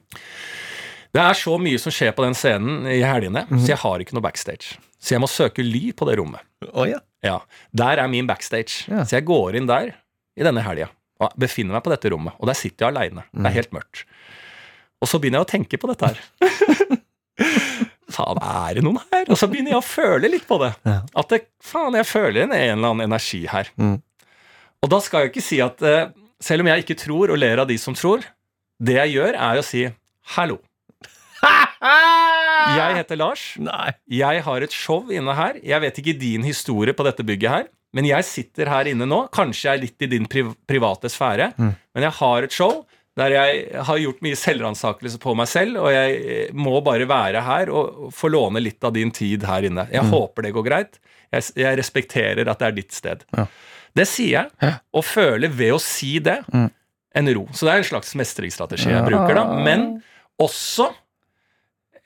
Det 1.16 1.22
er 1.22 1.32
så 1.38 1.56
mye 1.58 1.78
som 1.80 1.92
skjer 1.94 2.12
på 2.12 2.22
den 2.26 2.34
scenen 2.36 2.86
i 2.86 3.00
helgene, 3.00 3.46
Mhm. 3.48 3.60
så 3.64 3.68
jeg 3.72 3.78
har 3.78 3.98
ikke 4.04 4.12
noe 4.14 4.22
backstage. 4.22 4.76
Så 5.00 5.14
jeg 5.14 5.20
må 5.20 5.28
søke 5.28 5.62
ly 5.64 5.92
på 5.92 6.06
det 6.08 6.18
rommet. 6.18 6.40
Oh, 6.74 6.84
ja. 6.88 6.98
Ja, 7.24 7.40
Der 7.74 7.98
er 7.98 8.08
min 8.08 8.26
backstage. 8.26 8.84
Så 8.88 9.10
jeg 9.16 9.24
går 9.24 9.56
inn 9.56 9.66
der 9.66 9.94
i 10.36 10.42
denne 10.44 10.62
helga 10.62 10.88
og 11.20 11.32
befinner 11.40 11.76
meg 11.78 11.84
på 11.86 11.92
dette 11.92 12.10
rommet. 12.12 12.34
Og 12.40 12.46
der 12.50 12.58
sitter 12.58 12.86
jeg 12.86 12.94
aleine. 12.94 13.24
Det 13.32 13.40
Mm. 13.40 13.46
er 13.46 13.54
helt 13.56 13.72
mørkt. 13.72 14.04
Og 15.02 15.08
så 15.08 15.18
begynner 15.20 15.40
jeg 15.42 15.46
å 15.46 15.52
tenke 15.52 15.78
på 15.80 15.88
dette 15.92 16.06
her. 16.12 16.18
faen, 18.16 18.38
er 18.40 18.74
det 18.78 18.84
noen 18.86 19.00
her? 19.12 19.24
Og 19.32 19.36
så 19.40 19.48
begynner 19.50 19.74
jeg 19.74 19.80
å 19.80 19.86
føle 19.86 20.30
litt 20.30 20.46
på 20.48 20.58
det. 20.62 20.72
Ja. 20.88 21.00
At 21.20 21.32
det, 21.32 21.42
faen, 21.64 21.96
jeg 21.98 22.06
føler 22.08 22.44
en, 22.46 22.52
en 22.56 22.78
eller 22.78 22.92
annen 22.94 23.06
energi 23.08 23.42
her. 23.50 23.68
Mm. 23.80 23.98
Og 24.84 24.92
da 24.92 25.00
skal 25.04 25.24
jeg 25.26 25.32
ikke 25.34 25.44
si 25.44 25.58
at 25.64 25.82
eh, 25.82 26.08
selv 26.40 26.64
om 26.64 26.70
jeg 26.70 26.84
ikke 26.84 26.98
tror 27.00 27.32
og 27.34 27.40
ler 27.40 27.60
av 27.62 27.68
de 27.68 27.76
som 27.80 27.96
tror, 27.96 28.24
det 28.80 28.96
jeg 28.98 29.16
gjør, 29.16 29.36
er 29.40 29.60
å 29.60 29.64
si 29.64 29.86
hallo. 30.36 30.58
Jeg 32.76 32.96
heter 32.98 33.18
Lars. 33.20 33.42
Nei. 33.62 33.92
Jeg 34.10 34.40
har 34.42 34.64
et 34.64 34.72
show 34.74 35.06
inne 35.14 35.34
her. 35.38 35.58
Jeg 35.62 35.80
vet 35.84 35.98
ikke 36.00 36.14
din 36.18 36.42
historie 36.46 36.94
på 36.96 37.04
dette 37.06 37.22
bygget 37.26 37.52
her, 37.52 37.66
men 37.94 38.04
jeg 38.04 38.24
sitter 38.24 38.66
her 38.68 38.84
inne 38.90 39.06
nå. 39.06 39.28
Kanskje 39.32 39.70
jeg 39.70 39.78
er 39.78 39.82
litt 39.82 40.02
i 40.02 40.06
din 40.06 40.26
priv 40.26 40.54
private 40.68 41.08
sfære, 41.08 41.52
Mm. 41.58 41.74
men 41.94 42.02
jeg 42.02 42.12
har 42.12 42.42
et 42.42 42.52
show. 42.52 42.86
der 43.16 43.30
jeg 43.32 43.82
har 43.82 43.96
gjort 43.96 44.18
mye 44.20 44.36
selvransakelse 44.36 45.16
på 45.18 45.34
meg 45.34 45.48
selv, 45.48 45.78
og 45.80 45.88
jeg 45.90 46.16
eh, 46.28 46.50
må 46.52 46.82
bare 46.84 47.06
være 47.08 47.40
her 47.40 47.70
og 47.72 48.12
få 48.12 48.28
låne 48.28 48.60
litt 48.60 48.84
av 48.84 48.92
din 48.92 49.10
tid 49.10 49.42
her 49.48 49.62
inne. 49.64 49.86
Jeg 49.90 50.02
håper 50.04 50.42
det 50.42 50.52
går 50.52 50.64
greit. 50.66 50.98
Jeg, 51.32 51.42
jeg 51.56 51.78
respekterer 51.78 52.46
at 52.46 52.58
det 52.60 52.66
er 52.68 52.72
ditt 52.76 52.92
sted. 52.92 53.24
Ja. 53.32 53.46
Det 53.96 54.04
sier 54.06 54.50
jeg, 54.60 54.74
og 54.92 55.02
føler 55.08 55.48
ved 55.48 55.72
å 55.72 55.80
si 55.80 56.18
det 56.18 56.42
Mm. 56.52 56.68
en 57.14 57.34
ro. 57.34 57.46
Så 57.56 57.64
det 57.64 57.72
er 57.72 57.78
en 57.78 57.88
slags 57.88 58.12
mestringsstrategi 58.14 58.84
jeg 58.92 59.00
Ja. 59.00 59.08
bruker, 59.08 59.34
da. 59.34 59.44
Men 59.64 60.02
også 60.38 60.92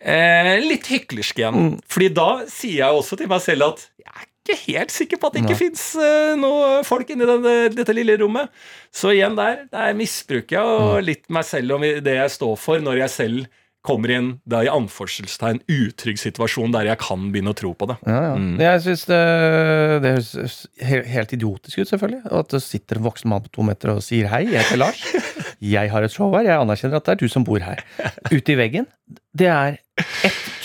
eh, 0.01 0.61
litt 0.63 0.87
hyklersk 0.87 1.39
igjen. 1.43 1.55
Mm. 1.75 1.81
Fordi 1.91 2.09
da 2.15 2.29
sier 2.47 2.85
jeg 2.85 3.01
også 3.03 3.19
til 3.21 3.27
meg 3.31 3.43
selv 3.45 3.67
at 3.73 3.89
jeg 3.99 4.15
er 4.15 4.27
ikke 4.51 4.75
helt 4.77 4.93
sikker 4.95 5.21
på 5.21 5.31
at 5.31 5.37
det 5.37 5.43
ikke 5.45 5.59
fins 5.59 5.85
eh, 6.01 6.35
noe 6.39 6.83
folk 6.87 7.11
inni 7.15 7.27
denne, 7.29 7.55
dette 7.75 7.95
lille 7.97 8.19
rommet. 8.21 8.51
Så 8.93 9.13
igjen 9.15 9.37
der, 9.39 9.65
der 9.73 9.95
misbruker 9.99 10.57
jeg 10.59 10.67
Mm. 10.67 10.85
og 10.91 11.03
litt 11.07 11.25
meg 11.31 11.45
selv 11.49 11.77
og 11.79 11.81
det 12.05 12.15
jeg 12.17 12.31
står 12.37 12.57
for, 12.59 12.83
når 12.83 13.05
jeg 13.05 13.11
selv 13.11 13.47
kommer 13.87 14.13
i 14.13 14.17
en 14.19 14.31
er 14.53 14.67
i 14.67 14.73
anførselstegn 14.73 15.63
utrygg 15.71 16.21
situasjon 16.21 16.75
der 16.75 16.91
jeg 16.91 17.01
kan 17.01 17.31
begynne 17.33 17.55
å 17.55 17.57
tro 17.57 17.73
på 17.77 17.89
det. 17.91 17.97
Ja, 18.05 18.19
ja. 18.29 18.35
Mm. 18.37 18.55
Jeg 18.61 18.83
syns 18.85 19.07
det, 19.09 19.21
det 20.05 20.13
høres 20.17 20.59
helt 21.15 21.35
idiotisk 21.37 21.81
ut, 21.81 21.91
selvfølgelig. 21.93 22.23
At 22.41 22.53
det 22.53 22.63
sitter 22.65 23.01
en 23.01 23.07
voksen 23.09 23.33
mann 23.33 23.45
på 23.47 23.55
to 23.57 23.67
meter 23.67 23.95
og 23.97 24.03
sier 24.05 24.29
hei, 24.33 24.45
jeg 24.51 24.61
heter 24.65 24.83
Lars. 24.83 25.01
Jeg 25.61 25.93
har 25.93 26.05
et 26.05 26.13
show 26.13 26.31
her, 26.33 26.47
jeg 26.49 26.57
anerkjenner 26.61 27.01
at 27.01 27.09
det 27.09 27.17
er 27.17 27.21
du 27.21 27.33
som 27.33 27.45
bor 27.45 27.61
her. 27.65 27.83
Ute 28.31 28.55
i 28.55 28.59
veggen. 28.61 28.89
Det 29.37 29.49
er 29.51 29.77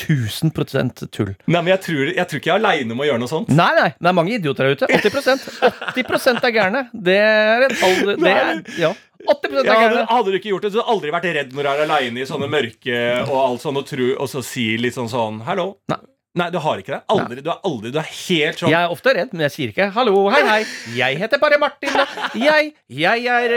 1000% 0.06 1.06
tull. 1.14 1.34
Nei, 1.48 1.60
men 1.62 1.72
jeg 1.74 1.82
tror, 1.86 2.12
jeg 2.12 2.28
tror 2.30 2.42
ikke 2.42 2.52
jeg 2.52 2.56
er 2.56 2.62
aleine 2.62 2.96
om 2.96 3.02
å 3.04 3.08
gjøre 3.08 3.22
noe 3.22 3.32
sånt. 3.32 3.52
Nei, 3.54 3.72
nei, 3.78 3.90
det 3.98 4.12
er 4.12 4.16
mange 4.18 4.36
idioter 4.38 4.70
der 4.70 4.78
ute. 4.78 4.90
80% 5.00 5.50
80 5.96 6.40
er 6.50 6.56
gærne. 6.56 6.86
Det 6.94 7.18
er 7.22 7.68
et 7.70 7.84
alder 7.90 8.20
det 8.26 8.34
er, 8.36 8.64
Ja. 8.82 8.94
80 9.34 9.60
er 9.62 9.70
Ja, 9.70 10.06
hadde, 10.10 10.32
du 10.32 10.40
ikke 10.40 10.52
gjort 10.54 10.68
det, 10.68 10.74
så 10.74 10.82
hadde 10.82 10.90
du 10.90 10.96
aldri 10.96 11.14
vært 11.16 11.30
redd 11.40 11.56
når 11.56 11.68
du 11.68 11.72
er 11.72 11.86
aleine 11.86 12.24
i 12.24 12.28
sånne 12.30 12.50
mørke 12.52 13.00
og 13.28 13.38
alt 13.44 13.66
sånn, 13.66 13.80
og, 13.82 13.88
tru, 13.90 14.08
og 14.16 14.30
så 14.32 14.44
sier 14.46 14.82
litt 14.82 14.98
sånn 14.98 15.12
sånn 15.12 15.42
Hallo? 15.48 15.74
Nei. 15.92 16.02
Nei, 16.36 16.50
du 16.52 16.58
har 16.60 16.80
ikke 16.82 16.92
det. 16.92 16.98
Aldri, 17.14 17.40
du 17.40 17.48
er 17.48 17.62
aldri, 17.64 17.90
du 17.96 18.00
er 18.02 18.08
helt 18.12 18.60
sånn 18.60 18.72
Jeg 18.74 18.84
er 18.84 18.92
ofte 18.92 19.14
redd, 19.16 19.32
men 19.32 19.46
jeg 19.46 19.54
sier 19.54 19.72
ikke 19.72 19.86
'hallo, 19.96 20.26
hei, 20.34 20.42
hei'. 20.44 20.66
Jeg 20.98 21.20
heter 21.22 21.40
bare 21.40 21.60
Martin. 21.62 21.96
Jeg, 22.36 22.74
jeg 22.92 23.28
er 23.32 23.54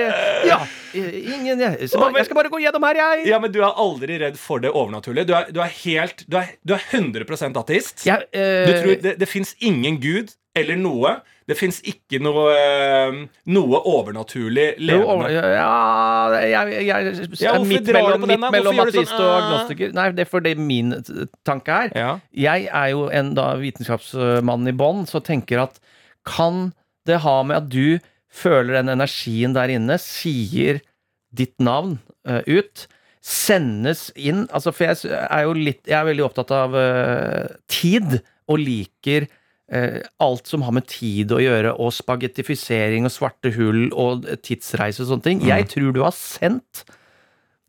Ja, 0.47 0.61
ingen 0.95 1.59
jeg, 1.59 1.89
så 1.91 2.07
jeg 2.15 2.29
skal 2.29 2.39
bare 2.39 2.53
gå 2.53 2.61
gjennom 2.63 2.87
her, 2.87 3.01
jeg. 3.03 3.27
Ja, 3.33 3.41
men 3.43 3.51
du 3.51 3.59
er 3.65 3.75
aldri 3.75 4.21
redd 4.23 4.39
for 4.39 4.63
det 4.63 4.71
overnaturlige. 4.71 5.27
Du 5.27 5.35
er, 5.35 5.51
du 5.51 5.59
er 5.61 5.75
helt 5.83 6.23
Du 6.31 6.39
er, 6.39 6.55
du 6.63 6.75
er 6.75 6.85
100 6.93 7.59
ateist. 7.59 8.07
Jeg, 8.07 8.31
øh... 8.31 8.67
Du 8.69 8.73
tror 8.79 9.03
det, 9.03 9.19
det 9.19 9.29
fins 9.29 9.57
ingen 9.59 9.99
gud 9.99 10.31
eller 10.63 10.79
noe. 10.81 11.19
Det 11.49 11.57
fins 11.57 11.79
ikke 11.89 12.19
noe, 12.21 12.51
eh, 12.53 13.21
noe 13.55 13.79
overnaturlig 13.89 14.67
jo, 14.85 14.99
ja, 15.33 15.39
jeg, 16.45 16.51
jeg, 16.53 16.83
jeg 16.85 17.29
Ja, 17.41 17.55
er 17.55 17.65
midt 17.65 17.89
mellom, 17.89 18.27
midt 18.29 18.45
mellom 18.53 18.83
ateist 18.85 19.15
sånn, 19.15 19.23
og 19.25 19.33
agnostiker. 19.39 19.95
Nei, 19.97 20.11
det 20.13 20.27
er 20.27 20.29
fordi 20.29 20.53
min 20.61 20.93
tanke 21.49 21.79
er 21.87 21.97
Ja. 21.97 22.11
Jeg 22.37 22.69
er 22.69 22.91
jo 22.93 23.07
en 23.09 23.33
da 23.39 23.55
vitenskapsmann 23.63 24.69
i 24.69 24.77
bånn, 24.77 25.07
så 25.09 25.25
tenker 25.25 25.65
at 25.65 25.81
kan 26.29 26.69
det 27.09 27.23
ha 27.25 27.39
med 27.47 27.63
at 27.63 27.73
du 27.73 27.99
føler 28.29 28.77
den 28.77 28.93
energien 28.93 29.57
der 29.57 29.73
inne, 29.73 29.97
sier 30.03 30.83
ditt 31.35 31.57
navn 31.61 31.97
uh, 32.29 32.43
ut, 32.45 32.87
sendes 33.25 34.09
inn 34.17 34.47
Altså, 34.55 34.73
for 34.73 34.87
jeg 34.87 35.11
er 35.11 35.43
jo 35.45 35.57
litt 35.59 35.83
Jeg 35.91 35.99
er 35.99 36.07
veldig 36.07 36.23
opptatt 36.25 36.53
av 36.55 36.77
uh, 36.77 37.49
tid, 37.69 38.21
og 38.49 38.63
liker 38.63 39.27
alt 39.69 40.49
som 40.49 40.63
har 40.65 40.73
med 40.73 40.87
tid 40.89 41.33
å 41.35 41.43
gjøre, 41.43 41.75
og 41.77 41.93
spagettifisering 41.93 43.05
og 43.05 43.13
svarte 43.13 43.53
hull 43.53 43.91
og 43.93 44.25
tidsreise 44.41 45.05
og 45.05 45.11
sånne 45.11 45.27
ting. 45.27 45.43
Jeg 45.45 45.69
tror 45.75 45.93
du 45.93 46.01
har 46.07 46.15
sendt 46.17 46.87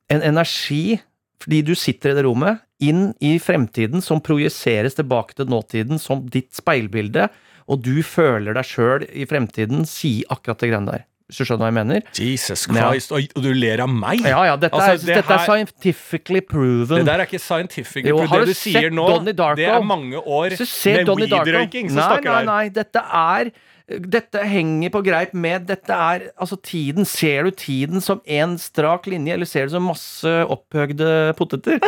en 0.10 0.24
energi 0.26 1.00
fordi 1.40 1.62
du 1.64 1.74
sitter 1.78 2.12
i 2.12 2.18
det 2.18 2.26
rommet, 2.28 2.60
inn 2.84 3.14
i 3.24 3.38
fremtiden 3.40 4.04
som 4.04 4.20
projiseres 4.24 4.98
tilbake 4.98 5.36
til 5.38 5.48
nåtiden 5.52 6.00
som 6.00 6.26
ditt 6.32 6.52
speilbilde, 6.56 7.30
og 7.70 7.84
du 7.86 8.02
føler 8.04 8.56
deg 8.56 8.68
sjøl 8.68 9.06
i 9.08 9.28
fremtiden 9.30 9.86
si 9.88 10.20
akkurat 10.32 10.60
det 10.60 10.72
greiene 10.72 10.96
der. 10.98 11.06
Hvis 11.30 11.38
du 11.38 11.46
skjønner 11.46 11.62
hva 11.62 11.70
jeg 11.70 11.78
mener? 11.78 12.06
Jesus 12.18 12.64
Christ, 12.66 13.12
og, 13.14 13.26
og 13.38 13.44
du 13.46 13.50
ler 13.54 13.84
av 13.84 13.92
meg? 13.94 14.24
Ja, 14.26 14.42
ja, 14.50 14.56
dette, 14.58 14.74
Altså, 14.74 14.96
er, 14.96 15.02
det 15.06 15.18
dette 15.20 15.36
er 15.36 15.44
scientifically 15.46 16.42
proven. 16.42 16.96
Det 16.96 17.06
der 17.06 17.22
er 17.22 17.30
ikke 17.30 17.42
scientifically 17.44 18.16
proven. 18.16 18.32
det 18.34 18.48
du 18.50 18.54
du 18.56 18.58
sier 18.58 18.90
nå, 18.90 19.06
det 19.30 19.68
er 19.70 19.86
mange 19.86 20.18
år 20.18 20.56
med 20.58 21.12
weed-røyking 21.14 21.92
som 21.94 22.02
Nei, 22.02 22.08
der. 22.18 22.26
nei, 22.26 22.34
nei, 22.34 22.46
nei, 22.50 22.64
dette 22.74 23.06
er 23.06 23.54
dette 23.90 24.42
henger 24.46 24.92
på 24.94 25.02
greip 25.06 25.32
med 25.34 25.66
Dette 25.70 25.94
er 25.94 26.28
altså 26.38 26.58
tiden. 26.62 27.06
Ser 27.10 27.48
du 27.48 27.52
tiden 27.58 28.02
som 28.06 28.22
én 28.26 28.58
strak 28.62 29.08
linje, 29.10 29.34
eller 29.34 29.50
ser 29.50 29.66
du 29.70 29.74
som 29.74 29.88
masse 29.90 30.34
opphøgde 30.46 31.34
poteter? 31.38 31.82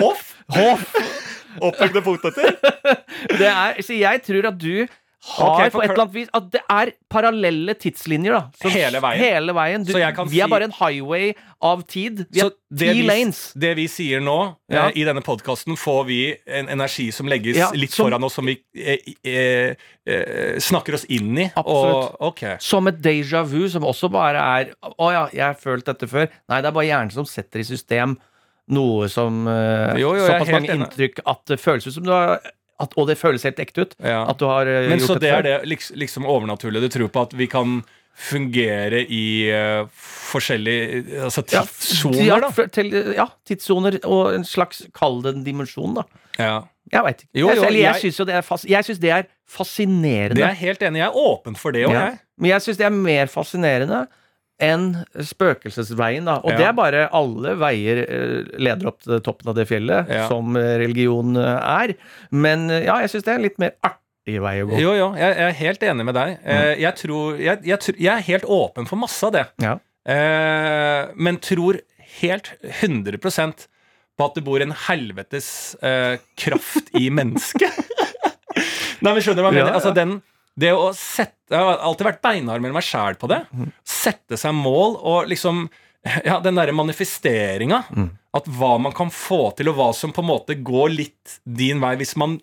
Hoff! 0.00 0.34
Hoff! 0.52 0.92
Opphøgde 1.64 2.02
poteter? 2.04 2.56
Det 3.40 3.48
er, 3.48 3.80
så 3.82 3.96
jeg 3.96 4.20
tror 4.26 4.48
at 4.50 4.58
du 4.60 4.86
har 5.24 5.54
okay, 5.54 5.70
på 5.70 5.80
et 5.82 5.90
eller 5.90 6.02
annet 6.04 6.14
vis 6.14 6.28
At 6.36 6.48
det 6.52 6.60
er 6.70 6.90
parallelle 7.10 7.74
tidslinjer, 7.80 8.34
da. 8.36 8.42
Så, 8.60 8.70
Hele 8.70 9.00
veien. 9.02 9.22
Hele 9.22 9.54
veien. 9.56 9.86
Du, 9.86 9.92
vi 10.30 10.40
er 10.44 10.50
bare 10.50 10.68
en 10.68 10.74
highway 10.76 11.32
av 11.64 11.82
tid. 11.88 12.26
Vi 12.30 12.42
det 12.44 12.50
ti 12.92 13.00
vi, 13.00 13.06
lanes. 13.08 13.40
det 13.56 13.72
vi 13.78 13.86
sier 13.90 14.20
nå, 14.20 14.36
Ja. 14.70 14.86
eh, 14.86 15.00
i 15.00 15.06
denne 15.08 15.22
podkasten, 15.24 15.76
får 15.80 16.04
vi 16.06 16.20
en 16.46 16.68
energi 16.68 17.08
som 17.12 17.26
legges 17.26 17.56
Ja, 17.56 17.70
litt 17.74 17.90
som- 17.90 18.06
foran 18.06 18.24
oss, 18.24 18.34
som 18.34 18.46
vi 18.46 18.58
eh, 18.76 18.98
eh, 19.24 19.74
eh, 20.06 20.58
snakker 20.58 20.94
oss 20.94 21.04
inn 21.08 21.32
i. 21.38 21.50
Absolutt. 21.56 22.12
Og, 22.20 22.22
okay. 22.32 22.56
Som 22.60 22.86
et 22.88 23.00
déjà 23.00 23.42
vu, 23.44 23.68
som 23.68 23.82
også 23.82 24.10
bare 24.12 24.38
er 24.60 24.74
Å 24.84 25.12
ja, 25.12 25.28
jeg 25.32 25.44
har 25.46 25.54
følt 25.54 25.84
dette 25.86 26.06
før. 26.06 26.28
Nei, 26.48 26.60
det 26.60 26.68
er 26.70 26.76
bare 26.76 26.86
hjernen 26.86 27.12
som 27.12 27.24
setter 27.24 27.60
i 27.60 27.64
system 27.64 28.18
noe 28.68 29.08
som 29.08 29.46
eh, 29.48 29.96
Jo, 30.00 30.14
jo, 30.18 30.26
Såpass 30.26 30.50
mange 30.50 30.74
inntrykk 30.74 31.20
at 31.26 31.42
det 31.46 31.60
føles 31.62 31.86
ut 31.86 31.94
som 31.94 32.06
du 32.06 32.10
har 32.10 32.40
at, 32.80 32.92
Og 32.96 33.06
det 33.08 33.16
føles 33.18 33.42
helt 33.42 33.58
ekte 33.62 33.86
ut. 33.86 33.94
Ja. 34.04 34.24
At 34.30 34.38
du 34.38 34.44
har 34.50 34.66
uh, 34.68 34.88
Men 34.90 34.98
gjort 34.98 35.08
så 35.14 35.18
det 35.20 35.30
før. 35.30 35.38
er 35.38 35.42
det 35.42 35.68
liksom, 35.68 35.96
liksom 35.96 36.26
overnaturlige 36.26 36.82
du 36.82 36.88
tror 36.98 37.08
på 37.14 37.22
at 37.28 37.32
vi 37.38 37.46
kan 37.46 37.82
fungere 38.16 39.02
i 39.12 39.50
uh, 39.52 39.86
forskjellige 39.92 41.20
altså 41.26 41.42
Ja, 41.52 41.62
tidssoner, 41.68 42.22
ja, 42.24 42.38
da? 42.40 42.66
til, 42.72 42.92
ja, 43.16 43.26
tidssoner 43.48 43.98
og 44.08 44.34
en 44.34 44.44
slags 44.48 44.84
Kall 44.96 45.20
det 45.24 45.34
en 45.36 45.44
dimensjon, 45.44 45.94
da. 45.98 46.06
Ja. 46.40 46.54
Jeg 46.92 47.02
veit 47.02 47.22
ikke. 47.24 47.32
Jo, 47.34 47.48
jo, 47.50 47.62
jeg 47.64 47.82
jeg- 47.82 48.00
syns 48.04 48.16
det 48.22 48.34
det 49.02 49.10
er 49.10 49.24
fascinerende. 49.48 50.36
Det 50.38 50.44
er 50.44 50.54
helt 50.60 50.82
enig. 50.82 51.00
Jeg 51.02 51.08
er 51.08 51.16
åpen 51.18 51.56
for 51.58 51.72
det 51.72 51.86
òg, 51.86 51.92
Ja. 51.92 52.04
jeg. 52.10 52.18
Men 52.38 52.50
jeg 52.50 52.60
syns 52.62 52.76
det 52.78 52.86
er 52.86 52.90
mer 52.94 53.26
fascinerende 53.26 54.06
enn 54.62 55.04
spøkelsesveien, 55.20 56.24
da. 56.24 56.38
Og 56.40 56.50
Ja. 56.52 56.56
det 56.56 56.66
er 56.70 56.72
bare 56.78 57.02
alle 57.12 57.54
veier 57.60 57.98
eh, 58.06 58.58
leder 58.58 58.88
opp 58.88 59.02
til 59.04 59.20
toppen 59.20 59.50
av 59.52 59.56
det 59.58 59.66
fjellet, 59.68 60.08
Ja. 60.08 60.28
som 60.30 60.56
religion 60.56 61.36
eh, 61.36 61.60
er. 61.84 61.94
Men 62.32 62.70
eh, 62.70 62.84
ja, 62.86 63.00
jeg 63.04 63.10
syns 63.12 63.24
det 63.26 63.32
er 63.34 63.40
en 63.40 63.46
litt 63.48 63.58
mer 63.60 63.74
artig 63.84 64.40
vei 64.42 64.54
å 64.62 64.68
gå. 64.70 64.78
Jo, 64.80 64.94
jo, 64.96 65.10
jeg, 65.20 65.36
jeg 65.36 65.48
er 65.50 65.58
helt 65.60 65.82
enig 65.90 66.06
med 66.08 66.14
deg. 66.16 66.38
Mm. 66.42 66.80
jeg, 66.80 66.94
tror, 67.02 67.36
jeg, 67.38 67.60
jeg, 67.68 67.96
jeg 68.00 68.12
er 68.16 68.24
helt 68.32 68.44
åpen 68.48 68.88
for 68.88 68.96
masse 68.96 69.22
av 69.28 69.32
det. 69.36 69.44
Ja. 69.62 69.76
Eh, 70.08 71.12
men 71.16 71.36
tror 71.42 71.80
helt 72.22 72.52
100% 72.80 73.66
på 74.16 74.24
at 74.24 74.34
det 74.38 74.44
bor 74.46 74.62
en 74.64 74.72
helvetes 74.86 75.76
eh, 75.84 76.16
kraft 76.40 76.88
i 76.96 77.10
mennesket. 77.12 77.74
Nei, 79.04 79.12
men 79.12 79.20
skjønner 79.20 79.42
du 79.42 79.44
hva 79.44 79.50
jeg 79.52 79.60
mener? 79.60 79.74
Altså, 79.76 79.92
den, 79.92 80.16
det 80.58 80.72
å 80.72 80.90
sette 80.96 81.32
Jeg 81.52 81.62
har 81.62 81.78
alltid 81.86 82.06
vært 82.08 82.22
beinhard 82.24 82.62
med 82.64 82.72
meg 82.74 82.82
sjæl 82.82 83.14
på 83.20 83.28
det. 83.30 83.42
Mhm. 83.54 83.68
Sette 83.86 84.38
seg 84.40 84.54
mål 84.56 84.96
og 85.02 85.28
liksom 85.30 85.68
Ja, 86.24 86.38
den 86.40 86.54
derre 86.54 86.70
manifesteringa. 86.74 87.84
Mm. 87.90 88.10
At 88.34 88.44
hva 88.46 88.76
man 88.80 88.92
kan 88.94 89.08
få 89.10 89.48
til, 89.58 89.68
og 89.72 89.74
hva 89.78 89.88
som 89.94 90.12
på 90.14 90.22
en 90.22 90.28
måte 90.28 90.54
går 90.62 90.92
litt 90.94 91.38
din 91.44 91.80
vei, 91.82 91.96
hvis 91.98 92.16
man 92.16 92.36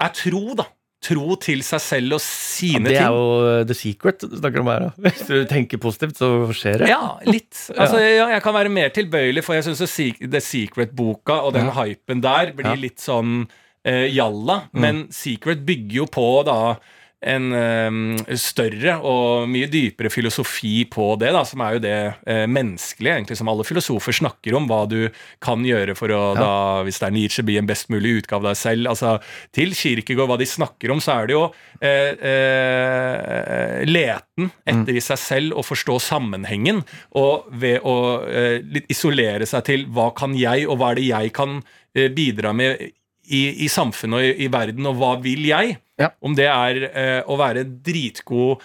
er 0.00 0.10
tro, 0.16 0.54
da. 0.58 0.64
Tro 1.04 1.36
til 1.36 1.60
seg 1.62 1.80
selv 1.84 2.16
og 2.16 2.20
sine 2.24 2.80
ting. 2.80 2.84
det 2.88 2.96
er 3.02 3.12
jo 3.12 3.64
the 3.68 3.74
secret 3.76 4.24
du 4.24 4.38
snakker 4.40 4.62
om 4.64 4.70
her. 4.72 4.86
da. 4.86 4.90
Hvis 5.04 5.26
du 5.28 5.44
tenker 5.46 5.78
positivt, 5.78 6.16
så 6.16 6.30
skjer 6.56 6.78
det. 6.82 6.88
Ja, 6.88 7.18
litt. 7.28 7.52
Altså, 7.78 8.00
ja, 8.00 8.26
jeg 8.32 8.42
kan 8.42 8.54
være 8.56 8.72
mer 8.72 8.88
tilbøyelig, 8.90 9.44
for 9.44 9.54
jeg 9.54 9.66
syns 9.68 9.84
The 10.32 10.40
Secret-boka 10.40 11.42
og 11.44 11.52
den 11.54 11.66
Ja. 11.70 11.76
hypen 11.82 12.22
der 12.24 12.52
blir 12.56 12.72
Ja. 12.72 12.74
litt 12.74 12.98
sånn 12.98 13.46
eh, 13.84 14.08
jalla. 14.10 14.62
Men 14.72 15.06
Secret 15.12 15.62
bygger 15.66 15.94
jo 16.02 16.06
på 16.06 16.42
da 16.44 16.76
en 17.24 17.50
eh, 17.56 18.34
større 18.40 18.96
og 19.04 19.48
mye 19.50 19.68
dypere 19.70 20.10
filosofi 20.12 20.84
på 20.90 21.14
det, 21.20 21.32
da, 21.34 21.42
som 21.48 21.62
er 21.64 21.76
jo 21.76 21.82
det 21.84 21.96
eh, 22.30 22.44
menneskelige, 22.50 23.18
egentlig, 23.18 23.38
som 23.40 23.50
alle 23.52 23.66
filosofer 23.66 24.16
snakker 24.20 24.56
om. 24.58 24.68
Hva 24.70 24.84
du 24.90 24.98
kan 25.44 25.64
gjøre 25.66 25.96
for 25.98 26.12
å, 26.14 26.22
da, 26.38 26.50
hvis 26.86 27.00
det 27.00 27.08
er 27.08 27.16
Nietzsche, 27.16 27.46
bli 27.46 27.58
en 27.60 27.68
best 27.68 27.90
mulig 27.92 28.18
utgave 28.20 28.44
av 28.44 28.52
deg 28.52 28.60
selv. 28.60 28.90
Altså, 28.92 29.14
til 29.54 29.74
Kirkegård, 29.76 30.30
hva 30.32 30.40
de 30.40 30.48
snakker 30.48 30.92
om, 30.94 31.02
så 31.04 31.18
er 31.18 31.30
det 31.30 31.36
jo 31.36 31.44
eh, 31.80 32.26
eh, 32.32 33.84
leten 33.88 34.50
etter 34.64 34.96
i 34.96 35.04
seg 35.04 35.20
selv 35.20 35.60
å 35.60 35.64
forstå 35.66 35.98
sammenhengen, 36.02 36.82
og 37.20 37.48
ved 37.52 37.80
å 37.86 37.96
eh, 38.28 38.58
litt 38.64 38.90
isolere 38.92 39.48
seg 39.48 39.64
til 39.70 39.88
hva 39.94 40.10
kan 40.16 40.36
jeg, 40.38 40.68
og 40.68 40.80
hva 40.80 40.92
er 40.92 41.00
det 41.00 41.08
jeg 41.08 41.34
kan 41.36 41.58
eh, 41.94 42.10
bidra 42.12 42.54
med 42.56 42.92
i, 43.26 43.64
i 43.64 43.68
samfunnet 43.72 44.18
og 44.20 44.24
i, 44.24 44.32
i 44.44 44.50
verden, 44.52 44.86
og 44.90 44.96
hva 45.00 45.14
vil 45.24 45.44
jeg? 45.48 45.78
Ja. 46.00 46.08
Om 46.24 46.34
det 46.34 46.48
er 46.50 46.82
eh, 46.90 47.20
å 47.30 47.36
være 47.38 47.62
dritgod 47.86 48.58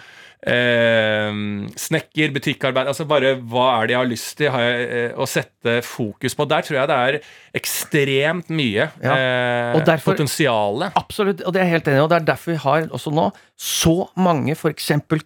eh, 0.50 1.30
snekker, 1.78 2.32
butikkarbeid 2.34 2.90
Altså 2.90 3.06
bare 3.10 3.36
hva 3.38 3.68
er 3.82 3.90
det 3.90 3.94
jeg 3.96 4.00
har 4.02 4.10
lyst 4.10 4.32
til 4.40 4.50
har 4.54 4.64
jeg, 4.66 4.88
eh, 4.90 5.14
å 5.20 5.28
sette 5.30 5.76
fokus 5.86 6.34
på? 6.38 6.48
Der 6.50 6.66
tror 6.66 6.80
jeg 6.80 6.90
det 6.90 6.98
er 7.06 7.20
ekstremt 7.60 8.50
mye 8.50 8.88
Ja. 9.04 9.14
eh, 9.14 9.76
Og 9.78 9.86
derfor- 9.86 10.16
potensiale. 10.16 10.92
Absolutt, 10.96 11.42
og 11.46 11.54
det 11.54 11.62
er 11.62 11.66
jeg 11.66 11.74
helt 11.78 11.88
enig 11.88 11.98
i. 12.00 12.04
Og 12.04 12.10
det 12.10 12.22
er 12.22 12.26
derfor 12.34 12.52
vi 12.52 12.58
har 12.66 12.88
også 12.90 13.14
nå 13.14 13.32
så 13.60 14.08
mange 14.16 14.54
f.eks. 14.56 14.86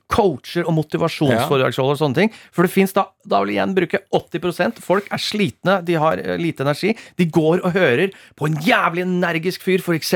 coacher 0.09 0.65
og 0.65 0.73
motivasjonsforedragsholder 0.79 1.93
og 1.93 1.99
sånne 1.99 2.17
ting. 2.17 2.31
For 2.49 2.65
det 2.65 2.73
fins 2.73 2.95
da 2.95 3.05
Da 3.23 3.39
vil 3.39 3.53
jeg 3.53 3.59
igjen 3.59 3.75
bruke 3.77 3.99
80% 4.11 4.79
Folk 4.83 5.05
er 5.13 5.21
slitne, 5.21 5.75
de 5.85 5.93
har 6.01 6.19
eh, 6.19 6.33
lite 6.41 6.65
energi. 6.65 6.95
De 7.15 7.27
går 7.29 7.61
og 7.61 7.75
hører 7.77 8.11
på 8.35 8.49
en 8.49 8.57
jævlig 8.65 9.05
energisk 9.05 9.63
fyr, 9.63 9.79
f.eks. 9.85 10.15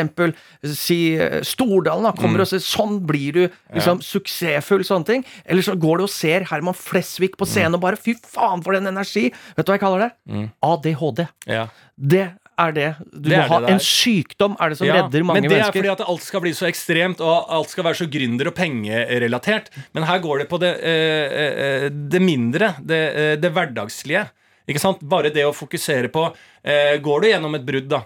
si 0.74 1.00
eh, 1.16 1.40
Stordalen, 1.46 2.10
da, 2.10 2.16
kommer 2.18 2.42
og 2.44 2.50
sier 2.50 2.64
'sånn 2.66 3.00
blir 3.08 3.38
du 3.38 3.44
liksom 3.76 4.02
suksessfull', 4.04 4.84
sånne 4.88 5.08
ting. 5.08 5.26
Eller 5.46 5.62
så 5.62 5.78
går 5.78 6.02
du 6.02 6.08
og 6.08 6.12
ser 6.12 6.50
Herman 6.50 6.76
Flesvig 6.76 7.38
på 7.38 7.48
scenen 7.48 7.78
og 7.78 7.86
bare 7.86 8.02
'fy 8.02 8.18
faen, 8.18 8.66
for 8.66 8.74
den 8.74 8.90
energi'. 8.90 9.30
Vet 9.56 9.66
du 9.66 9.72
hva 9.72 9.78
jeg 9.78 9.86
kaller 9.86 10.08
det? 10.08 10.50
ADHD. 10.66 11.28
Ja. 11.48 11.68
Det 11.96 12.34
er 12.60 12.72
det. 12.74 12.88
Du 13.12 13.30
Det 13.30 13.38
må 13.38 13.48
ha 13.48 13.60
en 13.70 13.80
sykdom, 13.80 14.56
er 14.60 14.70
det 14.70 14.78
som 14.80 14.88
Ja, 14.88 14.94
redder 15.04 15.24
mange 15.24 15.42
mennesker. 15.42 15.42
men 15.42 15.44
det 15.44 15.52
mennesker. 15.52 15.68
er 15.68 15.82
fordi 15.82 15.92
at 15.92 16.08
alt 16.10 16.22
skal 16.26 16.42
bli 16.42 16.52
så 16.58 16.68
ekstremt, 16.68 17.22
og 17.22 17.46
alt 17.54 17.70
skal 17.70 17.84
være 17.84 18.00
så 18.02 18.08
gründer- 18.10 18.48
og 18.48 18.56
pengerelatert. 18.56 19.70
Men 19.94 20.04
her 20.04 20.20
går 20.20 20.40
det 20.40 20.50
på 20.50 20.60
det, 20.60 20.74
eh, 20.84 21.86
eh, 21.86 21.90
det 21.90 22.22
mindre, 22.22 22.76
det, 22.84 23.16
eh, 23.16 23.36
det 23.36 23.52
hverdagslige. 23.54 24.30
Ikke 24.68 24.80
sant? 24.80 25.00
Bare 25.08 25.30
det 25.32 25.46
å 25.46 25.54
fokusere 25.56 26.10
på 26.12 26.34
eh, 26.66 26.98
Går 26.98 27.22
du 27.22 27.28
gjennom 27.30 27.56
et 27.56 27.66
brudd, 27.66 27.88
da? 27.88 28.02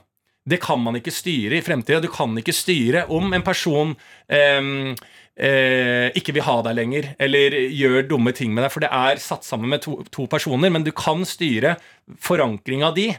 Det 0.48 0.60
kan 0.60 0.80
man 0.82 0.96
ikke 0.96 1.12
styre 1.14 1.58
i 1.58 1.62
fremtida. 1.62 2.02
Du 2.02 2.08
kan 2.10 2.36
ikke 2.36 2.54
styre 2.54 3.06
om 3.10 3.32
en 3.34 3.42
person 3.44 3.96
eh, 4.30 4.96
eh, 5.38 6.10
ikke 6.18 6.34
vil 6.34 6.44
ha 6.44 6.62
deg 6.62 6.76
lenger, 6.76 7.16
eller 7.20 7.50
gjør 7.72 8.08
dumme 8.10 8.34
ting 8.34 8.54
med 8.54 8.64
deg, 8.66 8.72
for 8.72 8.80
det 8.82 8.90
er 8.92 9.16
satt 9.18 9.44
sammen 9.48 9.70
med 9.70 9.82
to, 9.82 10.04
to 10.12 10.28
personer, 10.28 10.70
men 10.70 10.84
du 10.84 10.92
kan 10.92 11.24
styre 11.26 11.78
forankringa 12.20 12.94
di. 12.94 13.10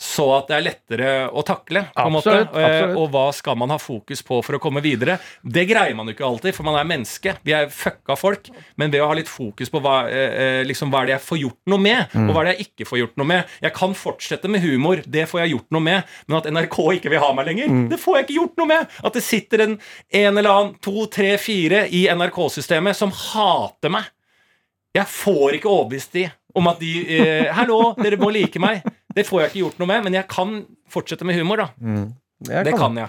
Så 0.00 0.24
at 0.32 0.46
det 0.48 0.54
er 0.56 0.62
lettere 0.64 1.08
å 1.28 1.42
takle. 1.44 1.82
på 1.92 2.06
en 2.08 2.12
måte. 2.14 2.32
Absolutt. 2.32 2.96
Og 2.96 3.10
hva 3.12 3.24
skal 3.36 3.56
man 3.60 3.68
ha 3.68 3.76
fokus 3.76 4.22
på 4.24 4.38
for 4.42 4.56
å 4.56 4.60
komme 4.62 4.80
videre? 4.80 5.18
Det 5.44 5.66
greier 5.68 5.92
man 5.94 6.08
jo 6.08 6.14
ikke 6.14 6.24
alltid, 6.24 6.54
for 6.56 6.64
man 6.64 6.78
er 6.80 6.86
menneske. 6.88 7.34
Vi 7.44 7.52
er 7.52 7.66
fucka 7.68 8.16
folk. 8.16 8.48
Men 8.80 8.90
ved 8.94 9.02
å 9.04 9.10
ha 9.10 9.16
litt 9.18 9.28
fokus 9.28 9.68
på 9.68 9.82
hva, 9.84 10.08
eh, 10.08 10.32
eh, 10.40 10.64
liksom, 10.64 10.88
hva 10.90 11.02
er 11.02 11.06
det 11.10 11.14
jeg 11.18 11.26
får 11.28 11.38
gjort 11.42 11.60
noe 11.68 11.78
med, 11.84 12.08
Mm. 12.14 12.30
og 12.30 12.34
hva 12.34 12.40
er 12.40 12.44
det 12.48 12.56
jeg 12.58 12.66
ikke 12.70 12.88
får 12.88 12.98
gjort 13.02 13.16
noe 13.20 13.26
med 13.26 13.44
Jeg 13.62 13.74
kan 13.74 13.92
fortsette 13.94 14.48
med 14.48 14.60
humor, 14.62 15.02
det 15.06 15.28
får 15.28 15.40
jeg 15.44 15.50
gjort 15.52 15.70
noe 15.70 15.80
med, 15.82 16.04
men 16.28 16.38
at 16.38 16.46
NRK 16.50 16.78
ikke 16.96 17.10
vil 17.10 17.20
ha 17.20 17.32
meg 17.34 17.46
lenger, 17.46 17.68
Mm. 17.68 17.88
det 17.90 18.00
får 18.00 18.16
jeg 18.16 18.24
ikke 18.26 18.38
gjort 18.40 18.56
noe 18.56 18.66
med! 18.66 18.86
At 19.04 19.12
det 19.12 19.22
sitter 19.22 19.60
en, 19.60 19.78
en 20.12 20.38
eller 20.38 20.50
annen, 20.50 20.74
to, 20.80 21.06
tre, 21.06 21.36
fire 21.36 21.86
i 21.92 22.06
NRK-systemet 22.08 22.96
som 22.96 23.10
hater 23.12 23.90
meg. 23.90 24.04
Jeg 24.94 25.04
får 25.06 25.58
ikke 25.60 25.68
overbevist 25.70 26.12
de 26.12 26.30
om 26.56 26.66
at 26.66 26.80
de 26.80 27.04
eh, 27.20 27.52
'Hallo, 27.52 27.94
dere 28.00 28.16
må 28.16 28.32
like 28.32 28.58
meg'. 28.58 28.82
Det 29.14 29.26
får 29.26 29.40
jeg 29.42 29.50
ikke 29.50 29.60
gjort 29.64 29.78
noe 29.82 29.90
med, 29.90 30.04
men 30.06 30.16
jeg 30.20 30.28
kan 30.30 30.54
fortsette 30.90 31.26
med 31.26 31.34
humor, 31.38 31.56
da. 31.64 31.68
Det 32.64 32.74
kan 32.78 32.96
jeg. 32.96 33.08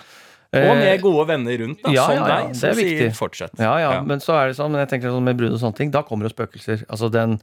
Og 0.51 0.75
med 0.75 0.99
gode 1.01 1.27
venner 1.29 1.61
rundt, 1.61 1.79
da, 1.83 1.89
Eh, 1.89 1.95
ja, 1.95 2.03
som 2.05 2.15
ja, 2.17 2.27
ja, 2.27 2.27
deg, 2.41 2.47
det 2.51 2.57
som 2.59 2.69
er 2.69 2.73
sier. 2.75 3.09
'fortsett'. 3.15 3.59
Ja, 3.59 3.77
ja, 3.79 4.01
men 4.03 4.19
så 4.19 4.33
er 4.35 4.47
det 4.51 4.57
sånn, 4.57 4.71
men 4.73 4.81
jeg 4.83 4.89
tenker 4.89 5.13
sånn 5.13 5.23
med 5.23 5.37
brudd 5.39 5.53
og 5.55 5.59
sånne 5.61 5.77
ting, 5.77 5.91
da 5.91 6.01
kommer 6.03 6.27
det 6.27 6.33
spøkelser. 6.35 6.83
Altså 6.89 7.07
den, 7.11 7.39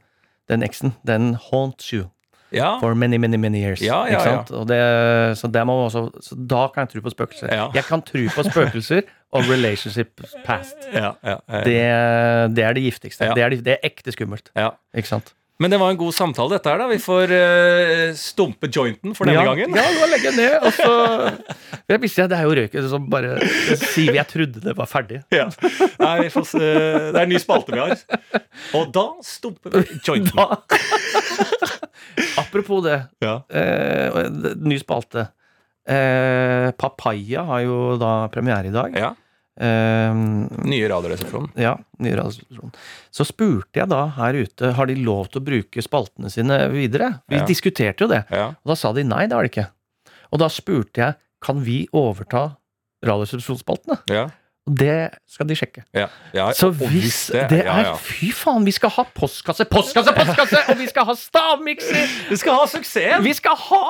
den 0.47 0.61
eksen, 0.61 0.93
den 1.05 1.33
haunts 1.49 1.91
you 1.93 2.09
Ja. 2.51 2.79
for 2.79 2.95
many, 2.95 3.17
many, 3.17 3.37
many 3.37 3.59
years. 3.61 3.81
Ikke 3.81 4.21
sant? 4.21 4.47
Det, 4.67 5.37
så, 5.37 5.47
det 5.51 5.61
også, 5.61 6.09
så 6.21 6.35
da 6.47 6.67
kan 6.67 6.85
jeg 6.85 6.89
tro 6.95 7.01
på 7.09 7.13
spøkelser. 7.13 7.47
Jeg 7.73 7.83
kan 7.85 8.01
tro 8.01 8.25
på 8.35 8.43
spøkelser 8.45 9.01
og 9.33 9.43
relationship 9.49 10.21
past. 10.45 10.77
Ja, 10.93 11.13
ja, 11.23 11.37
ja. 11.47 11.63
Det, 11.63 12.55
det 12.55 12.63
er 12.65 12.73
det 12.73 12.83
giftigste. 12.83 13.33
Det, 13.35 13.43
er, 13.43 13.49
det 13.49 13.67
er 13.77 13.77
ekte 13.83 14.11
skummelt. 14.11 14.49
ja. 14.55 14.69
Ikke 14.95 15.07
sant? 15.07 15.33
Men 15.59 15.73
det 15.73 15.77
var 15.81 15.91
en 15.91 15.97
god 15.99 16.13
samtale, 16.15 16.55
dette 16.55 16.71
her. 16.71 16.79
da 16.79 16.85
Vi 16.87 16.97
får 17.03 17.31
uh, 17.35 18.13
stumpe 18.15 18.69
jointen 18.71 19.11
for 19.17 19.27
denne 19.27 19.41
ja, 19.41 19.47
gangen. 19.49 19.73
Ja, 19.75 19.83
nå 19.91 20.07
legger 20.07 20.29
jeg 20.31 20.37
ned, 20.39 20.55
og 20.63 20.71
så 20.77 20.93
Jeg 21.91 21.99
visste 22.05 22.21
jeg, 22.23 22.31
det 22.31 22.37
er 22.39 22.45
jo 22.47 22.53
røyken 22.61 22.87
som 22.93 23.09
bare 23.11 23.33
sier 23.81 24.15
Jeg 24.15 24.27
trodde 24.31 24.63
det 24.63 24.75
var 24.77 24.87
ferdig. 24.87 25.19
Ja. 25.35 25.49
Nei, 25.99 26.13
vi 26.23 26.29
får 26.31 26.47
se. 26.53 26.61
Det 26.63 27.11
er 27.17 27.25
en 27.25 27.33
ny 27.33 27.41
spalte 27.43 27.75
vi 27.75 27.81
har. 27.83 27.95
Og 28.79 28.93
da 28.95 29.05
stumper 29.25 29.75
vi 29.81 29.99
jointen. 30.07 30.39
Da. 30.39 30.59
Apropos 32.39 32.83
det, 32.85 33.01
Ja. 33.25 33.41
eh, 33.51 34.29
ny 34.63 34.79
spalte. 34.79 35.27
Eh, 35.89 36.69
Papaya 36.77 37.43
har 37.49 37.61
jo 37.65 37.97
da 37.99 38.13
premiere 38.31 38.69
i 38.71 38.75
dag. 38.75 38.95
ja. 38.95 39.11
Eh, 39.59 40.13
Nye 40.69 40.87
Radioresepsjonen. 40.87 41.49
ja, 41.59 41.73
nye 41.99 42.15
radioresepsjonen. 42.15 42.71
Så 43.11 43.25
spurte 43.27 43.81
jeg 43.81 43.89
da 43.91 44.05
her 44.15 44.33
ute 44.39 44.71
har 44.77 44.87
de 44.87 44.95
lov 45.03 45.27
til 45.33 45.41
å 45.41 45.45
bruke 45.49 45.83
spaltene 45.83 46.31
sine 46.31 46.61
videre. 46.71 47.21
Vi 47.27 47.35
Ja. 47.41 47.45
diskuterte 47.45 48.05
jo 48.05 48.07
det. 48.07 48.23
Ja. 48.31 48.47
Og 48.63 48.71
da 48.71 48.75
sa 48.79 48.93
de 48.93 49.03
nei, 49.03 49.25
det 49.27 49.35
har 49.35 49.43
de 49.43 49.49
ikke. 49.51 49.67
Og 50.31 50.39
da 50.39 50.47
spurte 50.47 50.95
jeg 51.03 51.15
kan 51.43 51.59
vi 51.63 51.87
overta 51.93 52.55
Radioresepsjonsspaltene. 53.03 53.99
Ja. 54.11 54.27
Og 54.67 54.75
det 54.77 54.95
skal 55.25 55.47
de 55.49 55.55
sjekke. 55.57 55.83
Ja. 55.95 56.07
ja. 56.35 56.49
Så 56.53 56.69
hvis 56.75 57.27
det, 57.33 57.47
det 57.49 57.61
er 57.65 57.83
ja. 57.87 57.93
Fy 57.95 58.29
faen, 58.35 58.63
vi 58.67 58.71
skal 58.75 58.91
ha 58.93 59.05
postkasse, 59.17 59.65
postkasse, 59.65 60.13
postkasse! 60.13 60.61
Og 60.69 60.77
vi 60.77 60.87
skal 60.91 61.07
ha 61.09 61.15
stavmikser! 61.17 62.07
Vi 62.29 62.37
skal 62.37 62.59
ha 62.59 62.67
suksess! 62.69 63.23
Vi 63.25 63.33
skal 63.33 63.55
ha 63.57 63.83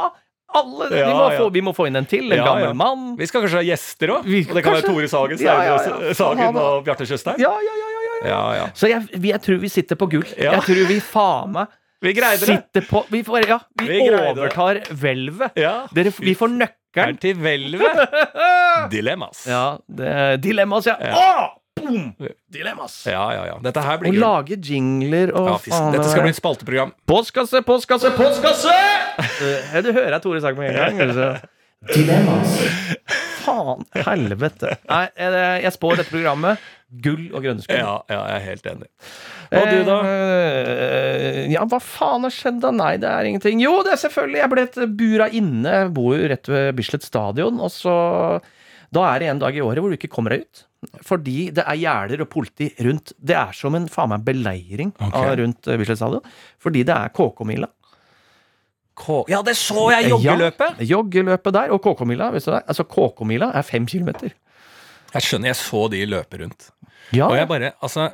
alle 0.55 0.87
vi, 0.89 1.01
må 1.05 1.25
ja. 1.31 1.37
få, 1.39 1.49
vi 1.53 1.61
må 1.61 1.73
få 1.77 1.87
inn 1.89 1.95
en 1.99 2.05
til. 2.09 2.31
En 2.31 2.37
Ja, 2.39 2.45
gammel 2.45 2.69
ja. 2.71 2.73
mann. 2.73 3.15
Vi 3.19 3.27
skal 3.29 3.43
kanskje 3.45 3.59
ha 3.61 3.65
gjester 3.67 4.13
òg. 4.15 4.25
Og 4.49 4.55
det 4.57 4.63
kan 4.65 4.73
være 4.77 4.87
Tore 4.87 5.07
Sagen, 5.11 5.37
Ja, 5.43 5.57
ja, 5.63 5.75
ja. 5.77 6.13
Sagen 6.17 6.57
og 6.57 6.83
Bjarte 6.87 7.05
Tjøstheim. 7.05 7.37
Ja, 7.41 7.51
ja, 7.53 7.75
ja, 7.81 7.89
ja, 7.93 7.99
ja. 8.07 8.15
Ja, 8.29 8.39
ja. 8.57 8.63
Så 8.75 8.89
jeg, 8.91 9.05
jeg 9.23 9.41
tror 9.45 9.59
vi 9.61 9.69
sitter 9.71 9.95
på 9.95 10.09
gull. 10.11 10.25
Ja. 10.37 10.57
Jeg 10.57 10.65
tror 10.65 10.87
vi 10.89 10.97
faen 10.99 11.53
meg 11.55 11.67
Vi 12.03 12.13
greide 12.15 12.39
det. 12.43 12.47
sitter 12.57 12.83
på 12.89 13.03
Vi, 13.11 13.21
får, 13.27 13.45
ja, 13.47 13.59
vi, 13.79 13.87
Vi 13.91 14.09
overtar 14.11 14.81
hvelvet. 14.91 15.55
Ja. 15.59 15.87
Vi 15.93 16.33
får 16.35 16.51
nøkkelen. 16.57 17.17
til 17.21 17.35
hvelvet. 17.37 17.99
Dilemmas. 18.95 19.45
Ja, 19.47 19.77
det 19.87 20.41
dilemmas, 20.43 20.87
ja. 20.89 20.95
Ja. 20.99 21.13
Åh, 21.15 21.58
boom! 21.85 22.31
Dilemmas. 22.51 22.95
ja, 23.09 23.23
ja. 23.35 23.45
ja. 23.49 23.57
Dette 23.65 23.83
her 23.85 23.97
blir 24.01 24.11
gull. 24.15 24.21
lage 24.23 24.57
jingler 24.69 25.33
og 25.35 25.47
Ja, 25.53 25.57
faen, 25.65 25.93
Dette 25.95 26.09
skal 26.11 26.25
bli 26.27 26.33
et 26.35 26.39
spalteprogram. 26.39 26.93
Postkasse, 27.09 27.63
postkasse, 27.67 28.13
postkasse! 28.17 28.75
Uh, 29.19 29.79
Du 29.83 29.89
hører 29.91 30.13
jeg 30.15 30.21
Tore 30.23 30.39
sagt 30.43 30.57
med 30.59 30.75
en 30.75 30.97
gang. 30.99 31.13
så- 31.15 31.93
Dilemmas. 31.93 32.57
Faen, 33.45 33.85
helvete. 34.05 34.73
Nei, 34.89 35.05
jeg, 35.63 35.71
spår 35.75 35.95
dette 36.01 36.11
programmet 36.11 36.59
gull 37.03 37.27
og 37.35 37.43
grønne 37.45 37.63
skudd. 37.63 37.77
Ja, 37.79 37.93
ja, 38.09 38.19
jeg 38.31 38.35
er 38.39 38.45
helt 38.47 38.69
enig. 38.71 38.87
Og 39.49 39.67
du, 39.69 39.77
da? 39.87 39.97
Eh, 40.09 41.41
ja, 41.53 41.63
hva 41.69 41.79
faen 41.81 42.25
har 42.25 42.33
skjedd 42.33 42.59
da? 42.63 42.71
Nei, 42.75 42.93
det 43.01 43.09
er 43.09 43.29
ingenting. 43.29 43.61
Jo, 43.63 43.77
det 43.85 43.93
er 43.95 44.01
selvfølgelig. 44.03 44.41
Jeg 44.41 44.51
ble 44.53 44.65
et 44.67 44.79
bura 44.99 45.27
inne. 45.39 45.75
Jeg 45.83 45.91
bor 45.95 46.15
jo 46.17 46.29
rett 46.31 46.49
ved 46.51 46.71
Bislett 46.79 47.05
stadion. 47.05 47.59
Og 47.63 47.71
så 47.73 47.93
Da 48.93 49.05
er 49.13 49.21
det 49.21 49.29
en 49.29 49.41
dag 49.43 49.55
i 49.55 49.61
året 49.61 49.83
hvor 49.83 49.93
du 49.93 49.97
ikke 49.99 50.09
kommer 50.11 50.33
deg 50.33 50.47
ut. 50.47 50.63
Fordi 51.03 51.49
det 51.55 51.65
er 51.67 51.79
gjerder 51.79 52.23
og 52.23 52.29
politi 52.31 52.69
rundt. 52.85 53.11
Det 53.19 53.35
er 53.35 53.51
som 53.55 53.75
en 53.75 53.89
faen 53.91 54.13
meg 54.13 54.23
beleiring 54.27 54.93
okay. 54.95 55.11
av 55.11 55.35
rundt 55.41 55.67
eh, 55.67 55.79
Bislett 55.79 55.99
stadion. 55.99 56.29
Fordi 56.61 56.85
det 56.87 56.95
er 56.95 57.11
KK-mila. 57.15 57.67
K 58.99 59.17
ja, 59.31 59.41
det 59.45 59.55
så 59.59 59.89
jeg! 59.93 60.09
Joggeløpet! 60.11 60.79
Ja, 60.79 60.87
joggeløpet 60.95 61.55
der. 61.55 61.73
Og 61.75 61.83
KK-mila? 61.83 62.31
Altså, 62.35 62.87
KK-mila 62.87 63.51
er 63.55 63.67
fem 63.67 63.87
kilometer. 63.89 64.33
Jeg 65.09 65.25
skjønner, 65.25 65.51
jeg 65.51 65.59
så 65.59 65.85
de 65.91 66.01
løpe 66.07 66.39
rundt. 66.43 66.71
Ja, 67.15 67.27
Og 67.27 67.37
jeg 67.37 67.47
bare 67.49 67.71
Altså, 67.81 68.11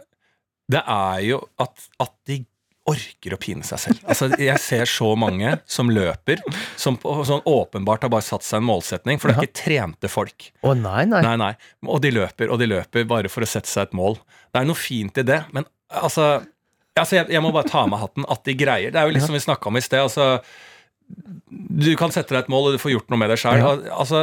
det 0.72 0.82
er 0.82 1.22
jo 1.28 1.42
at, 1.60 1.90
at 2.00 2.14
de 2.28 2.46
orker 2.86 3.34
å 3.34 3.40
pine 3.42 3.66
seg 3.66 3.80
selv. 3.82 4.02
Altså, 4.06 4.28
Jeg 4.38 4.62
ser 4.62 4.86
så 4.90 5.12
mange 5.18 5.56
som 5.66 5.90
løper, 5.90 6.42
som 6.78 6.98
sånn 7.02 7.42
åpenbart 7.50 8.06
har 8.06 8.12
bare 8.14 8.26
satt 8.26 8.46
seg 8.46 8.60
en 8.62 8.68
målsetning, 8.68 9.18
for 9.22 9.32
det 9.32 9.38
er 9.40 9.48
ikke 9.48 9.62
trente 9.64 10.12
folk. 10.12 10.52
Å 10.62 10.76
nei, 10.78 11.06
nei. 11.10 11.22
Nei, 11.26 11.36
nei. 11.42 11.54
Og 11.90 12.02
de 12.06 12.12
løper, 12.14 12.52
og 12.54 12.62
de 12.62 12.68
løper 12.70 13.08
bare 13.10 13.32
for 13.34 13.46
å 13.46 13.50
sette 13.50 13.72
seg 13.72 13.88
et 13.90 13.98
mål. 13.98 14.20
Det 14.54 14.62
er 14.62 14.70
noe 14.70 14.78
fint 14.78 15.18
i 15.22 15.26
det, 15.26 15.44
men 15.56 15.66
altså 15.90 16.44
Altså, 16.96 17.18
jeg, 17.18 17.26
jeg 17.36 17.44
må 17.44 17.50
bare 17.52 17.68
ta 17.68 17.82
av 17.84 17.90
meg 17.92 18.00
hatten 18.00 18.24
at 18.32 18.46
de 18.48 18.54
greier. 18.56 18.88
Det 18.88 18.96
er 19.02 19.10
jo 19.10 19.12
litt 19.18 19.26
som 19.26 19.36
vi 19.36 19.42
snakka 19.44 19.68
om 19.68 19.76
i 19.76 19.82
sted. 19.84 20.00
altså 20.00 20.40
Du 21.76 21.90
kan 22.00 22.14
sette 22.16 22.32
deg 22.32 22.46
et 22.46 22.52
mål, 22.54 22.70
og 22.70 22.78
du 22.78 22.80
får 22.80 22.94
gjort 22.94 23.10
noe 23.12 23.20
med 23.20 23.34
deg 23.34 23.42
sjøl. 23.42 23.64
Altså, 23.92 24.22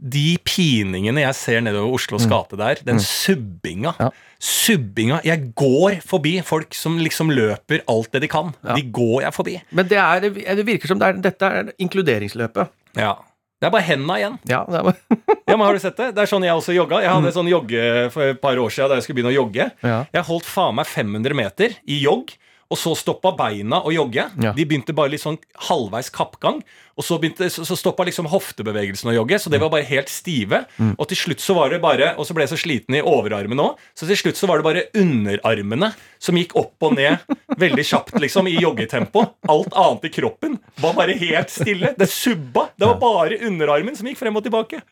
de 0.00 0.38
piningene 0.48 1.20
jeg 1.26 1.36
ser 1.36 1.60
nedover 1.60 1.92
Oslos 1.92 2.24
gate 2.30 2.56
der, 2.56 2.80
den 2.86 3.00
subbinga 3.04 3.92
Mm. 3.98 4.06
Ja. 4.06 4.10
Subbinga 4.40 5.18
Jeg 5.24 5.50
går 5.54 5.98
forbi 6.00 6.38
folk 6.46 6.72
som 6.74 6.96
liksom 6.98 7.28
løper 7.30 7.82
alt 7.90 8.08
det 8.14 8.22
de 8.24 8.28
kan. 8.32 8.54
Ja. 8.64 8.74
De 8.78 8.82
går 8.88 9.22
jeg 9.26 9.34
forbi. 9.36 9.56
Men 9.76 9.88
det, 9.90 9.98
er, 10.00 10.20
det 10.56 10.64
virker 10.64 10.88
som 10.88 10.98
det 11.00 11.10
er, 11.10 11.18
dette 11.28 11.50
er 11.50 11.72
inkluderingsløpet. 11.78 12.70
Ja. 12.96 13.14
Det 13.60 13.68
er 13.68 13.74
bare 13.74 13.84
henda 13.84 14.16
igjen. 14.16 14.38
Ja, 14.48 14.62
det 14.64 14.80
bare 14.86 14.96
Ja, 15.50 15.56
men 15.58 15.66
Har 15.66 15.74
du 15.76 15.82
sett 15.82 15.98
det? 15.98 16.14
Det 16.16 16.22
er 16.24 16.30
sånn 16.30 16.46
jeg 16.46 16.56
også 16.56 16.72
jogga. 16.72 17.02
Jeg 17.04 17.12
hadde 17.12 17.32
sånn 17.36 17.50
jogge 17.50 17.82
for 18.14 18.32
et 18.32 18.40
par 18.40 18.56
år 18.62 18.70
siden 18.72 18.88
da 18.88 18.96
jeg 18.96 19.04
skulle 19.04 19.18
begynne 19.20 19.34
å 19.34 19.38
jogge. 19.42 19.66
Jeg 19.84 20.24
holdt 20.30 20.48
faen 20.48 20.78
meg 20.78 20.88
500 20.88 21.36
meter 21.36 21.74
i 21.90 21.98
jogg, 22.00 22.32
og 22.70 22.78
så 22.78 22.92
stoppa 22.98 23.32
beina 23.34 23.80
å 23.82 23.90
jogge. 23.92 24.28
Ja. 24.42 24.52
De 24.54 24.66
begynte 24.66 24.94
bare 24.94 25.10
litt 25.12 25.24
sånn 25.24 25.40
halvveis 25.68 26.10
kappgang, 26.14 26.60
og 27.00 27.06
så, 27.06 27.16
begynte, 27.18 27.48
så, 27.50 27.64
så 27.64 27.76
stoppa 27.78 28.04
liksom 28.06 28.28
hoftebevegelsen 28.30 29.10
å 29.10 29.14
jogge, 29.14 29.38
så 29.40 29.50
det 29.50 29.60
var 29.62 29.72
bare 29.72 29.88
helt 29.88 30.10
stive. 30.12 30.62
Mm. 30.76 30.92
Og 30.94 31.08
til 31.10 31.18
slutt 31.18 31.42
så 31.42 31.56
var 31.56 31.72
det 31.72 31.78
bare 31.80 32.10
Og 32.20 32.26
så 32.28 32.34
ble 32.36 32.44
jeg 32.44 32.52
så 32.52 32.58
sliten 32.60 32.98
i 32.98 33.00
overarmen 33.00 33.62
òg, 33.62 33.80
så 33.96 34.08
til 34.08 34.18
slutt 34.20 34.38
så 34.38 34.48
var 34.50 34.60
det 34.60 34.66
bare 34.66 34.84
underarmene 35.00 35.92
som 36.20 36.36
gikk 36.36 36.52
opp 36.60 36.86
og 36.86 36.98
ned 36.98 37.24
veldig 37.60 37.86
kjapt, 37.86 38.18
liksom, 38.20 38.50
i 38.50 38.58
joggetempo. 38.60 39.24
Alt 39.50 39.72
annet 39.72 40.06
i 40.06 40.12
kroppen 40.14 40.58
var 40.82 40.94
bare 40.98 41.16
helt 41.18 41.50
stille. 41.52 41.94
Det 41.98 42.10
subba. 42.10 42.68
Det 42.76 42.86
var 42.86 43.00
bare 43.00 43.40
underarmen 43.48 43.96
som 43.96 44.06
gikk 44.10 44.20
frem 44.20 44.36
og 44.36 44.44
tilbake. 44.46 44.82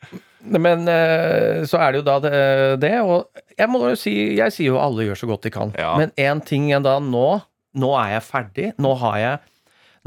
Men 0.48 0.88
eh, 0.88 1.66
så 1.68 1.80
er 1.82 1.92
det 1.92 2.00
jo 2.00 2.06
da 2.06 2.16
det, 2.22 2.34
det 2.82 2.94
og 3.02 3.44
jeg 3.58 3.66
må 3.72 3.80
jo 3.90 3.96
si 3.98 4.12
Jeg 4.38 4.54
sier 4.54 4.70
jo 4.70 4.78
alle 4.78 5.08
gjør 5.08 5.18
så 5.18 5.28
godt 5.30 5.48
de 5.48 5.52
kan. 5.54 5.72
Ja. 5.78 5.96
Men 5.98 6.14
én 6.14 6.42
ting 6.46 6.70
jeg 6.70 6.84
da 6.86 6.98
nå 7.02 7.40
Nå 7.74 7.92
er 8.00 8.14
jeg 8.16 8.22
ferdig. 8.22 8.72
Nå 8.78 8.94
har 8.98 9.18
jeg 9.18 9.38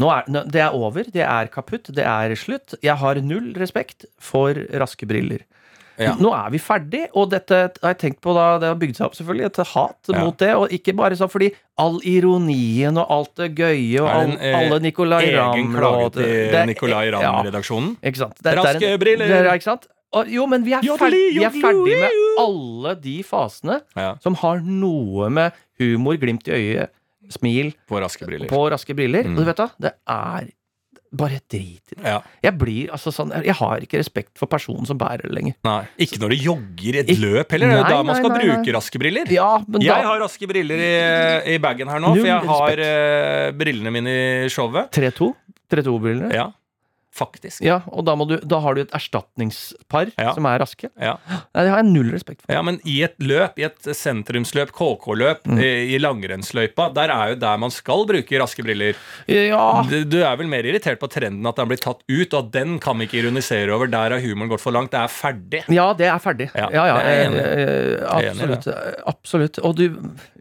nå 0.02 0.08
er, 0.10 0.24
Det 0.50 0.62
er 0.62 0.74
over. 0.74 1.04
Det 1.04 1.22
er 1.22 1.48
kaputt. 1.48 1.92
Det 1.94 2.04
er 2.04 2.34
slutt. 2.36 2.74
Jeg 2.82 2.96
har 2.98 3.16
null 3.22 3.54
respekt 3.54 4.06
for 4.20 4.54
raske 4.54 5.06
briller. 5.06 5.44
Ja. 6.00 6.16
Nå 6.18 6.32
er 6.34 6.50
vi 6.50 6.58
ferdig, 6.58 7.04
og 7.14 7.30
dette 7.30 7.54
har 7.84 7.92
jeg 7.94 7.98
tenkt 8.00 8.22
på 8.22 8.34
da 8.34 8.58
det 8.58 8.70
har 8.72 8.76
bygd 8.80 8.96
seg 8.98 9.06
opp, 9.06 9.14
selvfølgelig, 9.20 9.46
et 9.46 9.58
hat 9.76 10.10
Ja. 10.10 10.24
mot 10.24 10.38
det. 10.40 10.56
Og 10.56 10.70
ikke 10.74 10.96
bare 10.96 11.14
sånn 11.20 11.30
fordi 11.30 11.52
all 11.78 12.00
ironien 12.02 12.98
og 12.98 13.06
alt 13.12 13.36
det 13.36 13.54
gøye 13.60 14.02
og 14.02 14.08
Er 14.08 14.14
all, 14.16 14.32
det 14.32 14.40
en, 14.40 14.42
eh, 14.42 14.58
alle 14.72 14.80
Nicolay 14.82 15.26
Egen 15.28 15.38
Ramm 15.38 15.76
klage 15.76 16.14
til 16.14 16.24
det 16.24 16.56
er- 16.56 16.66
Nicolay. 16.66 17.12
Ramm-redaksjonen. 17.12 17.98
ikke 18.02 18.18
sant? 18.18 18.36
Det, 18.42 18.54
er 18.54 18.58
Raske 18.64 18.84
en- 18.94 19.00
briller. 19.00 19.28
Det 19.28 19.46
er- 19.46 19.54
Ikke 19.54 19.64
sant? 19.64 19.88
Og, 20.14 20.28
jo, 20.28 20.46
men 20.48 20.64
vi 20.64 20.74
er, 20.74 20.82
ferdig, 20.82 21.36
vi 21.38 21.44
er 21.44 21.50
ferdig 21.52 22.00
med 22.02 22.12
alle 22.40 22.96
de 23.00 23.22
fasene 23.24 23.82
Ja, 23.96 24.16
som 24.20 24.34
har 24.36 24.60
noe 24.60 25.30
med 25.30 25.54
humor, 25.80 26.18
glimt 26.18 26.48
i 26.48 26.52
øyet, 26.52 26.90
smil 27.34 27.74
på 27.90 28.02
raske 28.04 28.28
briller. 28.28 28.50
på 28.52 28.64
raske 28.74 28.96
briller. 28.98 29.28
Mm. 29.28 29.38
Og 29.38 29.44
du 29.44 29.50
vet 29.52 29.62
da, 29.62 29.70
det 29.88 29.94
er 30.16 30.50
bare 31.12 31.42
drit 31.52 31.92
i 31.92 31.96
det. 31.98 32.04
Ja. 32.08 32.20
Jeg 32.40 32.56
blir 32.56 32.92
altså 32.96 33.12
sånn 33.12 33.34
Jeg 33.44 33.56
har 33.60 33.84
ikke 33.84 34.00
respekt 34.00 34.40
for 34.40 34.48
personen 34.52 34.88
som 34.88 35.00
bærer 35.00 35.26
det 35.28 35.36
lenger. 35.36 35.58
Nei, 35.68 35.82
ikke 36.06 36.22
når 36.22 36.32
du 36.32 36.46
jogger 36.46 37.00
et 37.02 37.12
løp 37.20 37.52
heller. 37.52 37.74
Det 37.74 37.82
er 37.82 37.90
da 37.98 38.00
man 38.08 38.20
skal 38.22 38.32
nei, 38.32 38.40
bruke 38.46 38.64
nei. 38.64 38.76
raske 38.78 39.02
briller. 39.02 39.34
Ja, 39.36 39.50
men 39.68 39.84
Jeg 39.84 39.92
da 39.92 40.08
har 40.08 40.24
raske 40.24 40.48
briller 40.48 40.86
i, 40.88 40.94
i 41.56 41.60
bagen 41.64 41.92
her 41.92 42.00
nå, 42.04 42.14
for 42.16 42.32
jeg 42.32 42.52
har 42.54 42.84
eh, 42.88 43.52
brillene 43.60 43.92
mine 43.92 44.16
i 44.46 44.50
showet. 44.52 44.88
3-2. 44.96 45.34
3-2-brillene. 45.72 46.32
Ja, 46.36 46.48
faktisk. 47.16 47.62
Ja, 47.66 47.82
og 47.92 48.06
da, 48.08 48.16
må 48.16 48.26
du, 48.30 48.38
da 48.40 48.60
har 48.64 48.76
du 48.78 48.82
et 48.86 48.94
erstatningspar 48.96 50.12
Ja. 50.18 50.34
som 50.34 50.46
er 50.48 50.60
raske. 50.62 50.90
Ja. 51.00 51.18
Nei, 51.28 51.64
det 51.66 51.70
har 51.74 51.82
jeg 51.84 51.90
null 51.92 52.12
respekt 52.14 52.42
for. 52.46 52.54
ja, 52.54 52.62
men 52.64 52.80
i 52.88 53.02
et 53.04 53.18
løp, 53.20 53.60
i 53.60 53.66
et 53.68 53.80
sentrumsløp, 53.96 54.72
KK-løp, 54.72 55.46
Mm. 55.52 55.60
i, 55.60 55.96
i 55.96 56.00
langrennsløypa, 56.00 56.94
der 56.94 57.10
er 57.12 57.30
jo 57.34 57.36
der 57.42 57.58
man 57.58 57.72
skal 57.72 58.06
bruke 58.08 58.40
raske 58.40 58.64
briller. 58.64 58.96
Ja, 59.28 59.84
Du, 59.90 60.04
du 60.06 60.18
er 60.24 60.36
vel 60.38 60.48
mer 60.48 60.64
irritert 60.64 61.00
på 61.02 61.10
trenden 61.12 61.46
at 61.48 61.56
den 61.58 61.68
blir 61.68 61.82
tatt 61.82 62.02
ut, 62.08 62.34
og 62.34 62.46
at 62.46 62.52
den 62.54 62.78
kan 62.80 62.98
vi 62.98 63.08
ikke 63.08 63.24
ironisere 63.26 63.74
over. 63.76 63.88
Der 63.92 64.12
har 64.16 64.20
humoren 64.24 64.50
gått 64.50 64.62
for 64.64 64.72
langt. 64.72 64.92
Det 64.92 65.00
er 65.02 65.08
ferdig. 65.12 65.64
Ja, 65.72 65.92
det 65.94 66.08
er 66.08 66.20
ferdig. 66.20 66.50
Ja, 66.56 66.70
Ja, 66.72 66.86
ja, 66.88 66.98
jeg 67.02 67.34
eh, 67.34 67.42
eh, 67.42 68.22
Jeg 68.22 68.24
i 68.24 68.30
absolutt. 68.32 68.68
Absolutt. 69.08 69.60
Og 69.66 69.76
du 69.76 69.88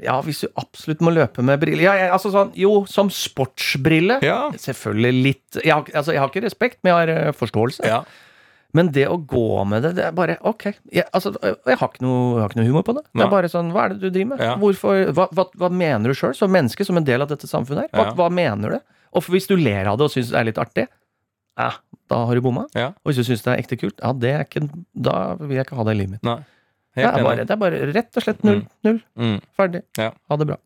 Ja, 0.03 0.21
hvis 0.23 0.41
du 0.45 0.49
absolutt 0.57 1.01
må 1.01 1.11
løpe 1.13 1.43
med 1.43 1.59
briller 1.61 1.83
Ja, 1.83 1.95
jeg, 1.99 2.11
altså 2.15 2.31
sånn 2.33 2.53
Jo, 2.57 2.85
som 2.87 3.11
sportsbrille. 3.11 4.21
Ja. 4.23 4.51
Selvfølgelig 4.57 5.23
litt 5.25 5.59
jeg 5.65 5.73
har, 5.75 5.83
altså, 5.99 6.13
jeg 6.15 6.21
har 6.23 6.29
ikke 6.31 6.45
respekt, 6.45 6.60
men 6.61 6.91
jeg 6.93 6.97
har 6.99 7.13
eh, 7.15 7.31
forståelse. 7.37 7.87
Ja. 7.89 8.03
Men 8.77 8.93
det 8.95 9.09
å 9.11 9.17
gå 9.19 9.65
med 9.67 9.83
det, 9.83 9.95
det 9.99 10.05
er 10.07 10.13
bare 10.15 10.37
ok. 10.47 10.69
Jeg, 10.95 11.07
altså, 11.17 11.33
jeg, 11.43 11.57
har, 11.81 11.89
ikke 11.89 12.05
noe, 12.05 12.37
jeg 12.37 12.43
har 12.45 12.53
ikke 12.53 12.61
noe 12.61 12.69
humor 12.69 12.85
på 12.87 12.95
det. 12.95 13.03
Det 13.11 13.25
er 13.25 13.33
bare 13.33 13.51
sånn 13.51 13.73
Hva 13.75 13.89
er 13.89 13.95
det 13.97 13.99
du 14.05 14.13
driver 14.15 14.29
med? 14.37 14.45
Ja. 14.47 14.53
Hvorfor, 14.61 15.01
hva, 15.17 15.27
hva, 15.35 15.47
hva 15.59 15.71
mener 15.75 16.13
du 16.13 16.19
sjøl, 16.19 16.37
som 16.39 16.53
menneske, 16.55 16.87
som 16.87 17.01
en 17.01 17.07
del 17.09 17.25
av 17.25 17.33
dette 17.33 17.51
samfunnet 17.51 17.89
her? 17.89 17.91
Hva, 17.97 18.05
Ja. 18.13 18.15
hva 18.21 18.29
mener 18.31 18.77
du? 18.77 18.97
Og 19.19 19.27
hvis 19.27 19.49
du 19.51 19.57
ler 19.59 19.91
av 19.91 19.99
det 19.99 20.07
og 20.07 20.13
syns 20.15 20.31
det 20.31 20.39
er 20.39 20.47
litt 20.47 20.61
artig, 20.63 20.87
ja, 21.59 21.73
da 22.13 22.21
har 22.29 22.39
du 22.39 22.45
bomma. 22.45 22.69
Ja. 22.79 22.93
Og 23.03 23.11
hvis 23.11 23.19
du 23.19 23.27
syns 23.27 23.43
det 23.43 23.51
er 23.57 23.65
ekte 23.65 23.77
kult, 23.81 23.99
ja, 23.99 24.13
det 24.15 24.31
er 24.37 24.47
ikke, 24.47 24.63
da 24.95 25.17
vil 25.41 25.57
jeg 25.59 25.67
ikke 25.67 25.81
ha 25.81 25.87
det 25.89 25.97
i 25.97 26.01
livet 26.05 26.15
mitt. 26.15 26.29
Nei. 26.29 26.39
Det 26.95 27.07
er, 27.07 27.23
bare, 27.23 27.45
det 27.47 27.55
er 27.55 27.59
bare 27.61 27.81
rett 27.95 28.19
og 28.19 28.25
slett 28.25 28.41
null. 28.47 28.63
Null. 28.87 28.97
Mm. 29.19 29.37
Ferdig. 29.59 29.83
Ja. 29.99 30.09
Ha 30.31 30.39
det 30.41 30.47
bra. 30.49 30.57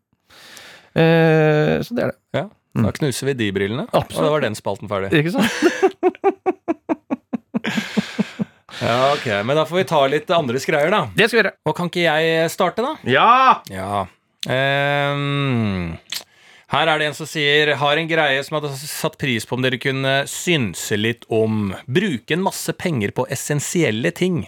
Eh, 0.95 1.81
så 1.85 1.97
det 1.97 2.05
er 2.05 2.13
det. 2.13 2.17
Ja. 2.37 2.45
Da 2.75 2.91
knuser 2.91 3.29
vi 3.31 3.33
de 3.39 3.51
brillene, 3.55 3.85
og 3.87 4.01
Absolutt. 4.03 4.25
da 4.25 4.31
var 4.33 4.43
den 4.43 4.57
spalten 4.57 4.89
ferdig. 4.91 5.11
Ikke 5.15 5.31
sant? 5.37 5.51
Ja, 8.81 9.13
ok, 9.13 9.25
Men 9.47 9.55
da 9.55 9.63
får 9.65 9.77
vi 9.77 9.83
ta 9.87 10.01
litt 10.11 10.31
andres 10.35 10.65
greier, 10.67 10.91
da. 10.91 11.05
Det 11.15 11.29
skal 11.29 11.37
vi 11.37 11.41
gjøre. 11.43 11.53
Og 11.65 11.75
kan 11.77 11.87
ikke 11.89 12.03
jeg 12.03 12.49
starte, 12.53 12.83
da? 12.83 12.91
Ja! 13.07 13.61
Ja. 13.71 14.01
Um, 14.45 15.95
her 16.69 16.91
er 16.91 16.99
det 17.01 17.07
en 17.09 17.15
som 17.17 17.25
sier 17.25 17.71
Har 17.81 17.97
en 17.97 18.05
greie 18.05 18.43
som 18.45 18.59
hadde 18.59 18.69
satt 18.77 19.15
pris 19.17 19.47
på 19.47 19.57
om 19.57 19.63
dere 19.65 19.79
kunne 19.81 20.13
synse 20.29 20.99
litt 20.99 21.25
om. 21.33 21.71
Bruke 21.87 22.35
en 22.35 22.43
masse 22.45 22.75
penger 22.77 23.15
på 23.15 23.25
essensielle 23.33 24.11
ting. 24.13 24.43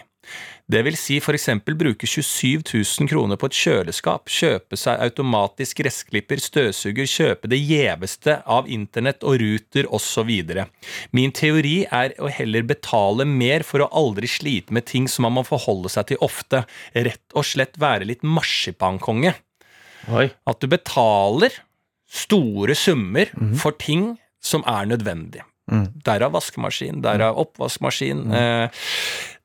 Det 0.68 0.82
vil 0.84 0.98
si 1.00 1.16
for 1.24 1.32
eksempel 1.36 1.72
bruke 1.80 2.04
27 2.04 2.60
000 2.60 3.08
kroner 3.08 3.38
på 3.40 3.48
et 3.48 3.56
kjøleskap, 3.56 4.28
kjøpe 4.28 4.76
seg 4.76 5.00
automatisk 5.00 5.80
gressklipper, 5.80 6.42
støvsuger, 6.44 7.08
kjøpe 7.08 7.48
det 7.48 7.60
gjeveste 7.62 8.34
av 8.44 8.68
internett 8.68 9.24
og 9.24 9.38
ruter 9.40 9.88
osv. 9.88 10.28
Min 11.16 11.32
teori 11.32 11.78
er 11.88 12.12
å 12.20 12.28
heller 12.28 12.68
betale 12.68 13.24
mer 13.24 13.64
for 13.64 13.80
å 13.80 13.88
aldri 13.96 14.28
slite 14.28 14.76
med 14.76 14.84
ting 14.90 15.08
som 15.08 15.24
man 15.24 15.38
må 15.38 15.46
forholde 15.48 15.88
seg 15.94 16.12
til 16.12 16.20
ofte. 16.24 16.66
Rett 16.92 17.32
og 17.32 17.48
slett 17.48 17.80
være 17.80 18.10
litt 18.12 18.26
marsipankonge. 18.26 19.32
Oi. 20.12 20.28
At 20.48 20.60
du 20.60 20.68
betaler 20.68 21.62
store 22.08 22.76
summer 22.76 23.32
for 23.56 23.76
ting 23.80 24.18
som 24.44 24.64
er 24.68 24.88
nødvendig. 24.92 25.48
Mm. 25.68 25.88
Derav 26.04 26.32
vaskemaskin, 26.32 27.02
derav 27.04 27.36
oppvaskmaskin. 27.40 28.22
Eh, 28.32 28.84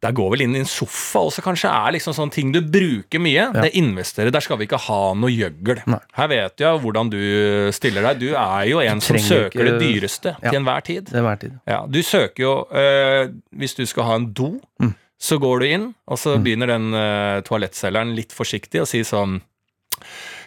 der 0.04 0.12
går 0.16 0.30
vel 0.34 0.41
inn 0.45 0.56
i 0.58 0.62
en 0.62 0.68
sofa 0.70 1.22
også, 1.30 1.41
kanskje. 1.45 1.72
er 1.72 1.93
liksom 1.95 2.14
sånne 2.18 2.36
ting 2.36 2.51
du 2.51 2.60
bruker 2.62 3.22
mye. 3.24 3.45
Det 3.56 3.72
investerer. 3.80 4.32
Der 4.36 4.43
skal 4.43 4.60
vi 4.60 4.68
ikke 4.68 4.80
ha 4.89 4.99
noe 5.16 5.32
gjøgl. 5.32 5.80
Nei. 5.88 5.99
Her 6.20 6.28
vet 6.32 6.60
jeg 6.66 6.82
hvordan 6.84 7.10
du 7.14 7.20
stiller 7.76 8.04
deg. 8.10 8.20
Du 8.20 8.36
er 8.36 8.66
jo 8.68 8.82
en 8.84 9.01
som 9.01 9.16
søker 9.18 9.49
søker 9.54 9.70
det 9.72 9.78
dyreste 9.82 10.36
Ja. 10.43 10.49
til 10.49 10.60
enhver 10.60 10.84
tid. 10.84 11.08
Til 11.08 11.22
enhver 11.24 11.39
tid. 11.39 11.56
Ja, 11.68 11.80
du 11.88 12.01
søker 12.04 12.43
jo 12.43 12.54
øh, 12.72 13.32
Hvis 13.56 13.74
du 13.80 13.86
skal 13.86 14.04
ha 14.12 14.16
en 14.20 14.30
do, 14.34 14.60
Mm. 14.82 14.93
så 15.24 15.38
går 15.39 15.60
du 15.60 15.66
inn, 15.66 15.86
og 16.08 16.18
så 16.20 16.36
begynner 16.43 16.68
den 16.68 16.93
øh, 16.93 17.41
toalettselgeren 17.47 18.14
litt 18.16 18.34
forsiktig 18.36 18.82
å 18.84 18.86
si 18.89 18.99
sånn 19.08 19.39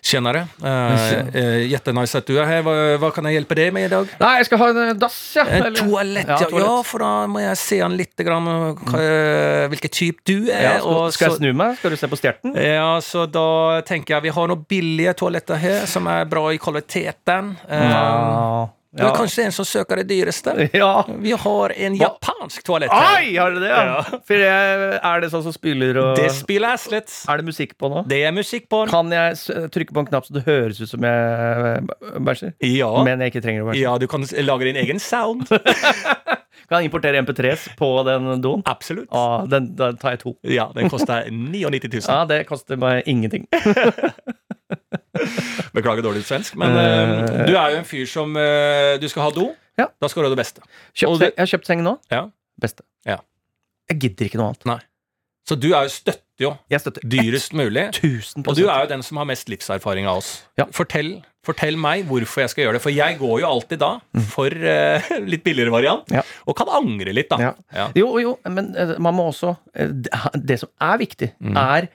Tjenere. 0.06 0.44
Uh, 0.62 1.64
Jättenice 1.66 2.20
at 2.20 2.28
du 2.28 2.36
er 2.38 2.46
her. 2.46 2.60
Hva, 2.66 2.74
hva 3.02 3.10
kan 3.14 3.26
jeg 3.26 3.40
hjelpe 3.40 3.56
deg 3.58 3.72
med 3.74 3.88
i 3.88 3.90
dag? 3.90 4.12
Nei, 4.20 4.32
jeg 4.40 4.46
skal 4.48 4.60
ha 4.60 4.68
en 4.70 4.80
eh, 4.84 4.92
dass, 5.02 5.16
ja. 5.34 5.44
En 5.56 5.66
toalett, 5.74 6.30
ja, 6.30 6.46
ja. 6.62 6.68
for 6.86 7.02
da 7.02 7.10
må 7.30 7.42
jeg 7.42 7.58
se 7.58 7.80
an 7.82 7.96
litt 7.98 8.22
grann, 8.26 8.46
hva, 8.46 9.00
eh, 9.02 9.64
hvilken 9.72 9.94
type 9.96 10.22
du 10.28 10.46
er. 10.46 10.62
Ja, 10.68 10.76
skal, 10.84 11.10
skal 11.16 11.28
jeg 11.32 11.40
snu 11.40 11.50
meg? 11.58 11.76
Skal 11.80 11.96
du 11.96 11.98
se 12.00 12.10
på 12.12 12.20
stjerten? 12.20 12.54
ja, 12.60 12.92
så 13.02 13.26
da 13.26 13.46
tenker 13.88 14.16
jeg 14.16 14.28
vi 14.28 14.34
har 14.38 14.50
noen 14.52 14.64
billige 14.70 15.16
toaletter 15.18 15.58
her 15.60 15.90
som 15.90 16.06
er 16.12 16.24
bra 16.30 16.46
i 16.54 16.62
kvaliteten. 16.62 17.56
Eh, 17.66 17.86
Ja. 17.90 18.68
Du 18.96 19.04
er 19.04 19.16
kanskje 19.16 19.44
en 19.46 19.54
som 19.54 19.66
søker 19.68 20.00
det 20.00 20.06
dyreste? 20.10 20.54
ja. 20.82 20.90
Vi 21.22 21.34
har 21.36 21.74
en 21.86 21.98
japansk 21.98 22.64
toalett 22.66 22.92
her. 22.92 23.18
Oi, 23.20 23.34
har 23.36 23.56
dere 23.56 23.64
det? 23.64 23.70
Ja. 23.72 24.20
For 24.28 24.44
jeg, 24.46 24.88
er 24.96 25.24
det 25.24 25.30
sånn 25.34 25.44
som 25.46 25.54
spiller 25.54 26.00
og 26.00 26.12
Det 26.18 26.30
spiller 26.34 26.76
Aslet. 26.76 27.12
Er 27.28 27.42
det 27.42 27.48
musikk 27.48 27.76
på 27.80 27.90
nå? 27.92 28.06
Det 28.08 28.22
er 28.24 28.34
musikk 28.36 28.70
på. 28.72 28.84
Kan 28.90 29.12
jeg 29.12 29.68
trykke 29.74 29.96
på 29.96 30.04
en 30.04 30.10
knapp 30.10 30.28
så 30.28 30.38
det 30.38 30.46
høres 30.48 30.80
ut 30.80 30.90
som 30.90 31.04
jeg 31.06 31.76
eh, 31.76 32.16
bæsjer? 32.26 32.56
Ja. 32.64 32.90
Men 33.06 33.24
jeg 33.24 33.34
ikke 33.34 33.44
trenger 33.44 33.66
å 33.66 33.70
bæsje? 33.70 33.84
ja, 33.84 33.96
du 34.00 34.08
kan 34.10 34.26
lage 34.48 34.70
din 34.70 34.80
egen 34.84 35.02
sound. 35.02 35.46
Kan 36.66 36.82
jeg 36.82 36.88
importere 36.88 37.20
MP3s 37.22 37.68
på 37.78 37.88
den 38.08 38.40
doen? 38.42 38.62
Absolutt. 38.66 39.06
Ja, 39.12 39.44
den, 39.46 39.68
da 39.78 39.92
tar 39.94 40.16
jeg 40.16 40.24
to. 40.24 40.32
Ja, 40.50 40.66
den 40.74 40.90
koster 40.90 41.28
99 41.30 41.92
000. 41.92 42.02
Ja, 42.08 42.24
det 42.26 42.40
koster 42.48 42.80
meg 42.80 43.06
ingenting. 43.06 43.46
Beklager 45.76 46.02
dårlig 46.06 46.24
svensk, 46.24 46.56
men 46.60 46.72
eh, 46.80 47.44
du 47.46 47.52
er 47.54 47.74
jo 47.74 47.80
en 47.82 47.88
fyr 47.88 48.06
som 48.08 48.32
eh, 48.40 48.96
Du 49.02 49.06
skal 49.12 49.26
ha 49.28 49.30
do. 49.36 49.50
Ja. 49.76 49.90
Da 50.00 50.08
skal 50.08 50.24
du 50.24 50.30
ha 50.30 50.34
det 50.34 50.40
beste. 50.40 50.62
Kjøpt, 50.96 51.20
det- 51.20 51.32
jeg 51.34 51.42
har 51.44 51.50
kjøpt 51.52 51.66
seng 51.68 51.82
nå. 51.84 51.98
Ja. 52.10 52.22
Beste. 52.60 52.82
Ja. 53.04 53.18
Jeg 53.92 53.98
gidder 54.06 54.30
ikke 54.30 54.40
noe 54.40 54.54
annet. 54.54 54.86
Så 55.46 55.54
du 55.60 55.68
er 55.76 55.84
jo 55.86 55.90
støtter 55.94 56.22
jo 56.42 56.48
Jeg 56.72 56.80
støtter 56.82 57.04
dyrest 57.06 57.52
mulig. 57.56 57.84
1000 57.94 58.48
Og 58.48 58.56
du 58.58 58.64
er 58.66 58.80
jo 58.82 58.88
den 58.90 59.02
som 59.06 59.16
har 59.20 59.28
mest 59.28 59.48
livserfaring 59.52 60.08
av 60.10 60.18
oss. 60.22 60.30
Ja. 60.58 60.64
Fortell, 60.74 61.20
fortell 61.46 61.76
meg 61.80 62.02
hvorfor 62.08 62.42
jeg 62.42 62.50
skal 62.50 62.64
gjøre 62.64 62.72
det. 62.78 62.82
For 62.82 62.90
jeg 62.96 63.18
går 63.20 63.36
jo 63.44 63.46
alltid 63.46 63.78
da 63.84 63.92
for 64.32 64.48
uh, 64.50 65.06
litt 65.30 65.44
billigere 65.46 65.70
variant, 65.72 66.08
Ja. 66.10 66.24
og 66.48 66.56
kan 66.58 66.68
angre 66.80 67.12
litt, 67.14 67.28
da. 67.30 67.38
Ja. 67.38 67.52
Ja. 67.72 67.86
Jo, 67.94 68.08
jo, 68.18 68.34
men 68.48 68.72
eh, 68.76 68.96
man 68.98 69.14
må 69.16 69.28
også 69.30 69.54
eh, 69.76 69.92
Det 70.34 70.58
som 70.64 70.72
er 70.80 70.98
viktig, 71.04 71.30
Mm. 71.40 71.56
er 71.56 71.86
eh, 71.86 71.94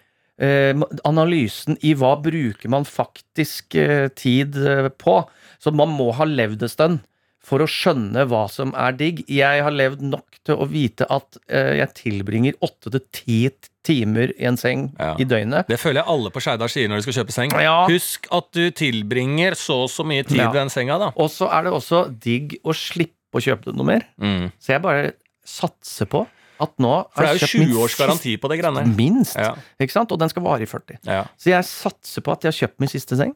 analysen 1.07 1.77
i 1.85 1.93
hva 1.97 2.15
bruker 2.23 2.69
man 2.73 2.85
faktisk 2.87 3.75
eh, 3.79 4.07
tid 4.17 4.57
eh, 4.57 4.89
på. 4.89 5.19
Så 5.61 5.73
man 5.75 5.93
må 5.93 6.11
ha 6.17 6.25
levd 6.27 6.63
en 6.65 6.71
stund 6.71 6.99
for 7.41 7.63
å 7.63 7.67
skjønne 7.69 8.27
hva 8.29 8.43
som 8.53 8.69
er 8.77 8.93
digg. 8.97 9.23
Jeg 9.29 9.63
har 9.65 9.73
levd 9.73 10.03
nok 10.05 10.37
til 10.45 10.59
å 10.61 10.67
vite 10.69 11.07
at 11.09 11.37
eh, 11.49 11.77
jeg 11.79 11.93
tilbringer 11.97 12.57
åtte 12.61 12.91
til 12.93 13.03
ti 13.17 13.39
timer 13.85 14.29
i 14.37 14.45
en 14.45 14.59
seng 14.61 14.91
Ja. 14.99 15.15
i 15.17 15.25
døgnet. 15.25 15.65
Det 15.69 15.79
føler 15.81 16.03
jeg 16.03 16.09
alle 16.13 16.29
på 16.33 16.41
Skeidar 16.45 16.69
sier 16.69 16.89
når 16.89 17.01
de 17.01 17.05
skal 17.07 17.17
kjøpe 17.21 17.33
seng. 17.33 17.55
Ja. 17.61 17.79
Husk 17.89 18.27
at 18.33 18.51
du 18.53 18.67
tilbringer 18.77 19.57
så 19.57 19.79
og 19.87 19.89
så 19.93 20.05
mye 20.05 20.25
tid 20.27 20.37
Ja. 20.37 20.51
i 20.51 20.53
den 20.59 20.69
senga, 20.69 20.99
da. 21.01 21.09
Og 21.17 21.31
så 21.33 21.49
er 21.49 21.65
det 21.65 21.73
også 21.73 22.03
digg 22.21 22.59
å 22.61 22.75
slippe 22.77 23.39
å 23.39 23.41
kjøpe 23.41 23.71
det 23.71 23.77
noe 23.79 23.89
mer. 23.89 24.05
Mm. 24.21 24.51
Så 24.61 24.75
jeg 24.75 24.83
bare 24.85 25.13
satser 25.47 26.05
på 26.13 26.25
at 26.61 26.73
nå 26.81 26.93
For 27.11 27.25
det 27.25 27.29
er 27.29 27.37
jo 27.37 27.47
kjøpt 27.47 27.71
20 27.71 27.81
års 27.83 27.97
garanti 27.99 28.35
på 28.41 28.51
det 28.51 28.59
greiene. 28.61 28.83
Minst. 28.97 29.37
Ja. 29.39 29.53
Ikke 29.81 29.95
sant? 29.95 30.13
Og 30.13 30.21
den 30.21 30.31
skal 30.31 30.45
vare 30.45 30.65
i 30.65 30.69
40. 30.69 31.01
Ja. 31.07 31.23
Så 31.41 31.51
jeg 31.53 31.67
satser 31.67 32.25
på 32.25 32.35
at 32.35 32.45
jeg 32.45 32.53
har 32.53 32.59
kjøpt 32.59 32.83
min 32.83 32.91
siste 32.91 33.17
seng. 33.19 33.35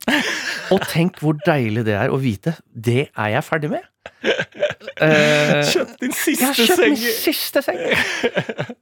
Og 0.73 0.86
tenk 0.91 1.19
hvor 1.23 1.38
deilig 1.45 1.86
det 1.88 1.97
er 1.99 2.13
å 2.13 2.21
vite. 2.21 2.55
Det 2.69 3.07
er 3.09 3.36
jeg 3.36 3.47
ferdig 3.47 3.73
med. 3.76 3.91
Eh, 4.95 5.61
Kjøpt 5.65 5.97
din 5.99 6.13
siste 6.15 6.38
seng! 6.39 6.39
jeg 6.39 6.47
har 6.47 6.59
kjøpt 6.59 6.80
seng! 6.80 6.93
min 6.93 7.19
siste 7.19 7.63
seng! 7.65 8.76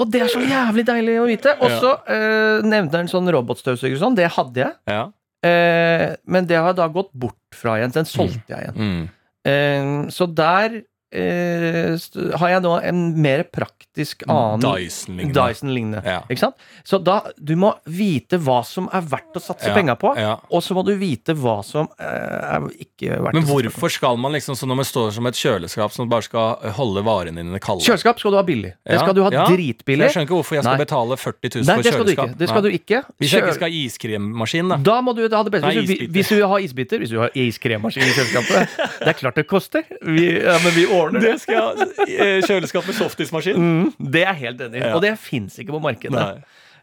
Og 0.00 0.08
det 0.10 0.22
er 0.24 0.30
så 0.32 0.40
jævlig 0.40 0.84
deilig 0.88 1.16
å 1.20 1.28
vite. 1.28 1.52
Og 1.60 1.72
så 1.82 1.94
eh, 2.08 2.66
nevnte 2.66 2.98
han 2.98 3.10
sånn 3.10 3.28
robotstøvsuger 3.34 3.98
og 3.98 4.02
sånn. 4.02 4.16
Det 4.18 4.30
hadde 4.32 4.64
jeg. 4.64 4.76
Ja. 4.90 5.08
Uh, 5.40 6.10
men 6.28 6.44
det 6.44 6.58
har 6.58 6.66
jeg 6.68 6.76
da 6.82 6.86
gått 6.92 7.12
bort 7.16 7.56
fra 7.56 7.78
igjen. 7.78 7.94
Den 7.94 8.08
solgte 8.08 8.52
jeg 8.52 8.66
igjen. 8.66 8.76
Mm. 8.76 9.04
Uh, 9.48 10.10
så 10.12 10.28
der 10.28 10.82
eh, 11.12 11.94
har 12.40 12.52
jeg 12.54 12.62
nå 12.64 12.72
en 12.86 13.00
mer 13.20 13.42
praktisk 13.50 14.22
annen 14.30 14.62
Dyson-lignende. 14.62 15.34
Dyson-lignende. 15.36 16.02
Ja. 16.06 16.20
Ikke 16.30 16.44
sant? 16.46 16.60
Så 16.86 17.00
da, 17.02 17.18
du 17.36 17.54
må 17.60 17.72
vite 17.90 18.38
hva 18.40 18.60
som 18.66 18.88
er 18.94 19.04
verdt 19.10 19.36
å 19.36 19.42
satse 19.42 19.68
Ja, 19.70 19.74
penger 19.76 19.98
på, 20.00 20.12
ja. 20.18 20.36
og 20.50 20.62
så 20.64 20.76
må 20.76 20.84
du 20.86 20.92
vite 21.00 21.34
hva 21.38 21.58
som 21.66 21.88
eh, 21.98 22.06
er 22.06 22.68
ikke 22.80 23.18
verdt 23.18 23.36
Men 23.36 23.42
å 23.42 23.46
satse 23.48 23.56
hvorfor 23.70 23.94
skal 23.96 24.20
man 24.22 24.36
liksom, 24.36 24.56
så 24.58 24.68
når 24.70 24.80
man 24.82 24.88
står 24.88 25.10
som 25.18 25.30
et 25.30 25.40
kjøleskap 25.40 25.94
som 25.94 26.10
bare 26.10 26.26
skal 26.26 26.72
holde 26.78 27.04
varene 27.06 27.42
dine 27.44 27.60
kalde 27.62 27.84
Kjøleskap 27.86 28.20
skal 28.22 28.34
du 28.34 28.38
ha 28.40 28.44
billig. 28.46 28.72
Det 28.86 29.00
skal 29.00 29.16
du 29.16 29.22
ha 29.26 29.30
dritbillig. 29.50 30.06
Jeg 30.06 30.14
skjønner 30.14 30.28
ikke 30.28 30.38
hvorfor 30.38 30.58
jeg 30.58 30.64
skal 30.66 30.76
Nei. 30.78 30.84
betale 30.84 31.18
40 31.20 31.54
000 31.56 31.66
Nei, 31.70 31.76
for 31.76 31.86
det 31.86 31.92
skal 31.94 32.06
du 32.06 32.12
ikke. 32.14 32.28
Det 32.40 32.48
skal 32.50 32.64
du 32.64 32.70
ikke. 32.70 33.02
Hvis 33.20 33.34
jeg 33.34 33.44
ikke 33.44 33.56
skal 33.58 33.68
ha 33.70 33.80
iskremmaskin, 33.80 34.72
da. 34.74 34.78
Da 34.90 34.96
må 35.04 35.14
du 35.16 35.22
ha 35.26 35.42
det 35.46 35.52
beste. 35.54 35.66
Nei, 35.66 35.84
Hvis, 35.84 35.98
du, 36.04 36.12
hvis 36.14 36.30
du 36.30 36.34
vil 36.38 36.46
ha 36.52 36.58
isbiter, 36.64 37.02
hvis 37.02 37.12
du 37.12 37.18
har 37.22 37.34
iskremmaskin 37.34 38.04
i 38.06 38.12
kjøleskapet 38.16 38.76
Det 39.00 39.10
er 39.12 39.18
klart 39.18 39.40
det 39.40 39.46
koster. 39.50 39.84
Vi, 40.04 40.26
men 40.40 40.74
vi 40.76 40.86
det. 41.14 41.20
Det 41.24 41.34
skal 41.40 41.54
jeg 41.54 42.18
eh, 42.20 42.40
Kjøleskap 42.46 42.86
med 42.86 42.94
softismaskin. 42.98 43.56
Mm, 43.56 44.10
det 44.12 44.22
er 44.26 44.34
jeg 44.34 44.40
helt 44.44 44.60
enig 44.66 44.78
i. 44.82 44.84
Ja. 44.84 44.94
Og 44.96 45.02
det 45.02 45.14
fins 45.18 45.56
ikke 45.58 45.72
på 45.72 45.80
markedet. 45.80 46.26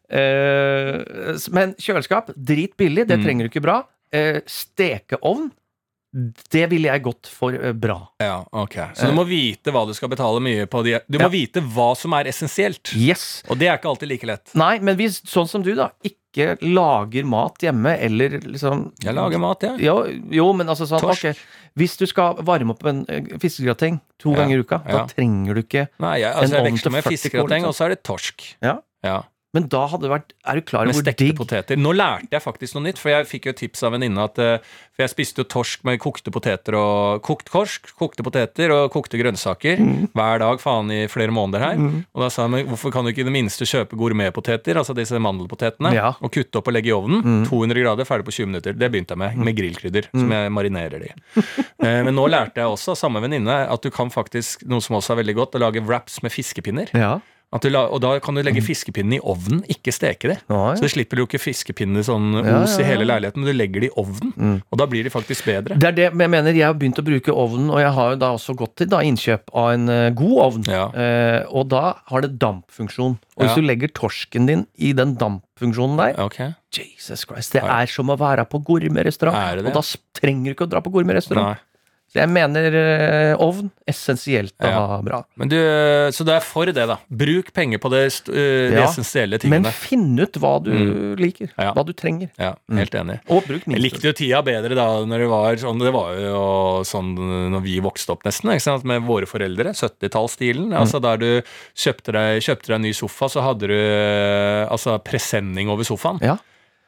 Eh, 0.10 1.38
men 1.54 1.76
kjøleskap, 1.82 2.32
dritbillig, 2.36 3.08
det 3.10 3.18
Mm. 3.20 3.24
trenger 3.26 3.44
du 3.48 3.50
ikke 3.52 3.64
bra. 3.66 3.78
Eh, 4.12 4.40
stekeovn, 4.48 5.52
det 6.52 6.64
ville 6.72 6.88
jeg 6.90 7.04
gått 7.04 7.28
for 7.30 7.54
eh, 7.54 7.74
bra. 7.76 7.98
Ja, 8.24 8.40
ok. 8.52 8.78
Så 8.96 9.10
du 9.10 9.16
må 9.18 9.26
vite 9.28 9.74
hva 9.76 9.84
du 9.88 9.94
skal 9.98 10.10
betale 10.10 10.40
mye 10.44 10.66
på 10.72 10.84
de 10.86 11.00
Du 11.10 11.18
må 11.20 11.28
Ja. 11.28 11.34
vite 11.34 11.62
hva 11.62 11.90
som 12.00 12.14
er 12.18 12.30
essensielt. 12.32 12.94
Yes. 12.96 13.44
Og 13.50 13.60
det 13.60 13.68
er 13.68 13.78
ikke 13.78 13.90
alltid 13.92 14.10
like 14.10 14.26
lett. 14.30 14.56
Nei, 14.56 14.80
men 14.80 14.96
hvis 14.98 15.20
sånn 15.28 15.48
som 15.52 15.62
du, 15.66 15.74
da, 15.76 15.90
ikke 16.08 16.58
lager 16.62 17.26
mat 17.26 17.58
hjemme, 17.66 17.96
eller 18.00 18.40
liksom 18.40 18.92
Jeg 19.04 19.14
lager 19.18 19.40
mat, 19.42 19.62
jeg. 19.68 19.80
Jo, 19.84 19.98
jo 20.32 20.48
men 20.54 20.68
altså 20.70 20.88
sånn 20.88 21.02
Torsk. 21.02 21.26
Okay. 21.26 21.36
Hvis 21.78 21.98
du 22.00 22.06
skal 22.10 22.40
varme 22.46 22.72
opp 22.74 22.86
en 22.90 23.04
eh, 23.10 23.24
fiskegrateng 23.42 24.00
to 24.18 24.32
Ja, 24.32 24.44
ganger 24.44 24.58
i 24.58 24.66
uka, 24.66 24.82
ja. 24.86 25.00
da 25.04 25.06
trenger 25.12 25.54
du 25.54 25.62
ikke 25.62 25.88
Nei, 26.00 26.20
jeg, 26.24 26.34
altså, 26.34 26.56
En 26.56 26.62
ovn 26.62 26.78
til 26.78 26.78
veksler 26.78 26.92
med 26.96 27.04
40 27.04 27.18
fiskegrateng, 27.18 27.66
og 27.68 27.76
så 27.78 27.86
er 27.86 27.90
det 27.96 28.04
torsk. 28.08 28.48
Ja. 28.64 28.80
Ja. 29.06 29.22
Men 29.56 29.64
da 29.72 29.86
hadde 29.88 30.04
det 30.04 30.12
vært 30.12 30.34
Er 30.46 30.58
du 30.60 30.62
klar 30.68 30.84
Med 30.86 30.92
over 30.94 31.06
hvor 31.08 31.16
digg 31.18 31.38
poteter. 31.40 31.78
Nå 31.80 31.94
lærte 31.96 32.28
jeg 32.36 32.44
faktisk 32.44 32.76
noe 32.76 32.84
nytt, 32.84 32.98
for 33.00 33.10
jeg 33.14 33.26
fikk 33.30 33.46
jo 33.48 33.54
et 33.54 33.60
tips 33.62 33.84
av 33.88 33.94
en 33.94 33.96
venninne 33.96 34.20
at 34.28 34.38
eh, 34.44 34.58
For 34.94 35.06
jeg 35.06 35.14
spiste 35.14 35.40
jo 35.40 35.46
torsk 35.48 35.86
med 35.88 36.02
kokte 36.04 36.34
poteter 36.36 36.76
og 36.76 37.22
kokt 37.24 37.48
korsk, 37.54 37.88
kokte 37.98 38.26
poteter 38.28 38.74
og 38.76 38.92
kokte 38.92 39.18
grønnsaker 39.22 39.80
Mm. 39.80 40.10
hver 40.14 40.40
dag 40.42 40.60
faen 40.60 40.90
i 40.92 41.08
flere 41.08 41.32
måneder 41.32 41.62
her. 41.64 41.78
Og 42.14 42.22
da 42.24 42.30
sa 42.34 42.48
jeg 42.50 42.66
hvorfor 42.68 42.92
kan 42.92 43.06
du 43.06 43.12
ikke 43.12 43.22
i 43.24 43.28
det 43.30 43.34
minste 43.34 43.64
kjøpe 43.68 43.96
gourmetpoteter, 44.00 44.76
altså 44.82 44.96
disse 44.98 45.20
mandelpotetene, 45.22 45.94
Ja. 45.94 46.10
og 46.20 46.32
kutte 46.34 46.58
opp 46.60 46.68
og 46.68 46.74
legge 46.74 46.90
i 46.92 46.96
ovnen? 46.98 47.22
Mm. 47.24 47.46
200 47.48 47.82
grader, 47.84 48.06
ferdig 48.10 48.26
på 48.28 48.34
20 48.36 48.48
minutter. 48.52 48.74
Det 48.78 48.90
begynte 48.92 49.14
jeg 49.16 49.22
med, 49.22 49.38
med 49.38 49.56
grillkrydder, 49.56 50.10
som 50.12 50.32
jeg 50.34 50.52
marinerer 50.52 51.00
det 51.00 51.12
i. 51.14 51.16
Eh, 51.86 52.04
Men 52.04 52.16
nå 52.18 52.28
lærte 52.30 52.58
jeg 52.60 52.66
også 52.68 52.98
samme 52.98 53.22
venninne 53.24 53.70
at 53.70 53.82
du 53.82 53.90
kan 53.94 54.10
faktisk, 54.10 54.66
noe 54.68 54.82
som 54.82 54.98
også 54.98 55.14
er 55.16 55.22
veldig 55.24 55.36
godt, 55.36 55.56
å 55.56 55.64
lage 55.64 55.84
wraps 55.86 56.22
med 56.24 56.32
fiskepinner. 56.34 56.90
Ja. 56.98 57.20
La, 57.48 57.86
og 57.88 58.02
da 58.04 58.10
kan 58.20 58.36
du 58.36 58.42
legge 58.44 58.60
fiskepinnene 58.60 59.18
i 59.18 59.24
ovnen, 59.24 59.62
ikke 59.72 59.94
steke 59.96 60.28
det. 60.34 60.36
Ja, 60.52 60.74
Så 60.76 60.84
du 60.84 60.92
slipper 60.92 61.16
du 61.16 61.24
ikke 61.24 61.40
fiskepinnene 61.40 62.04
sånn 62.04 62.34
Ja, 62.44 62.58
os 62.66 62.74
ja, 62.76 62.84
i 62.84 62.88
hele 62.90 63.06
leiligheten, 63.08 63.40
men 63.40 63.48
du 63.48 63.56
legger 63.56 63.86
dem 63.86 63.88
i 63.88 63.94
ovnen. 63.96 64.34
Mm. 64.36 64.58
Og 64.68 64.82
da 64.82 64.88
blir 64.92 65.08
de 65.08 65.14
faktisk 65.14 65.48
bedre. 65.48 65.78
Det 65.80 65.88
er 65.88 65.96
det 65.96 66.06
jeg 66.10 66.30
mener. 66.30 66.52
Jeg 66.52 66.68
har 66.68 66.76
begynt 66.76 67.00
å 67.00 67.06
bruke 67.08 67.32
ovnen, 67.32 67.70
og 67.72 67.80
jeg 67.80 67.94
har 67.96 68.12
jo 68.12 68.20
da 68.20 68.34
også 68.36 68.56
gått 68.60 68.76
til 68.82 68.92
da 68.92 69.00
innkjøp 69.00 69.48
av 69.56 69.70
en 69.78 69.88
uh, 69.88 70.10
god 70.20 70.38
ovn. 70.44 70.68
Ja. 70.68 70.84
Eh, 70.92 71.40
og 71.48 71.70
da 71.72 71.96
har 72.12 72.28
det 72.28 72.36
dampfunksjon. 72.38 73.16
Og 73.38 73.46
hvis 73.46 73.56
Ja. 73.56 73.62
du 73.62 73.68
legger 73.70 73.94
torsken 73.96 74.46
din 74.52 74.68
i 74.76 74.92
den 74.92 75.16
dampfunksjonen 75.16 75.96
der 75.98 76.20
okay. 76.20 76.52
Jesus 76.76 77.24
Christ, 77.24 77.54
det 77.54 77.64
Ja. 77.64 77.80
er 77.82 77.88
som 77.88 78.12
å 78.12 78.18
være 78.20 78.44
på 78.50 78.60
gourmetrestaurant. 78.60 79.64
Og 79.64 79.74
da 79.74 79.82
trenger 80.20 80.52
du 80.52 80.54
ikke 80.54 80.68
å 80.68 80.70
dra 80.70 80.82
på 80.82 80.92
gourmetrestaurant. 80.92 81.58
Så 82.08 82.22
jeg 82.22 82.30
mener 82.32 82.74
eh, 82.80 83.34
ovn 83.44 83.70
essensielt 83.88 84.54
å 84.64 84.70
Ja. 84.70 84.80
ha 84.94 85.02
bra. 85.04 85.18
Men 85.36 85.50
du, 85.52 85.58
så 86.16 86.24
du 86.24 86.32
er 86.32 86.40
for 86.40 86.66
det, 86.66 86.76
da. 86.88 86.96
Bruk 87.12 87.52
penger 87.54 87.82
på 87.84 87.92
det, 87.92 88.06
øh, 88.30 88.70
de 88.72 88.78
Ja, 88.80 88.86
essensielle 88.88 89.40
Men 89.52 89.66
finn 89.66 90.18
ut 90.20 90.40
hva 90.40 90.54
du 90.64 90.72
Mm. 90.72 91.16
liker. 91.20 91.50
Ja. 91.58 91.74
Hva 91.74 91.86
du 91.86 91.92
trenger. 91.94 92.30
Ja, 92.40 92.54
helt 92.72 92.92
enig. 92.96 93.20
Og 93.30 93.44
bruk 93.44 93.64
Jeg 93.68 93.82
likte 93.84 94.08
jo 94.08 94.14
tida 94.14 94.42
bedre 94.42 94.74
da 94.76 94.88
når 95.06 95.20
det 95.20 95.30
var 95.30 95.56
sånn 95.56 95.80
Det 95.84 95.92
var 95.94 96.16
jo 96.16 96.84
sånn 96.88 97.12
når 97.52 97.62
vi 97.64 97.80
vokste 97.82 98.12
opp, 98.16 98.24
nesten, 98.24 98.84
med 98.86 99.02
våre 99.04 99.26
foreldre. 99.28 99.74
70-tallsstilen. 99.76 100.70
Mm. 100.72 100.78
Altså 100.80 101.02
Der 101.02 101.18
du 101.18 101.42
kjøpte 101.76 102.14
deg, 102.14 102.42
kjøpte 102.42 102.68
deg 102.72 102.76
en 102.76 102.82
ny 102.88 102.94
sofa, 102.94 103.26
så 103.30 103.42
hadde 103.44 103.68
du 103.68 103.78
altså 104.72 104.98
presenning 105.04 105.70
over 105.70 105.84
sofaen. 105.84 106.20
Ja. 106.22 106.38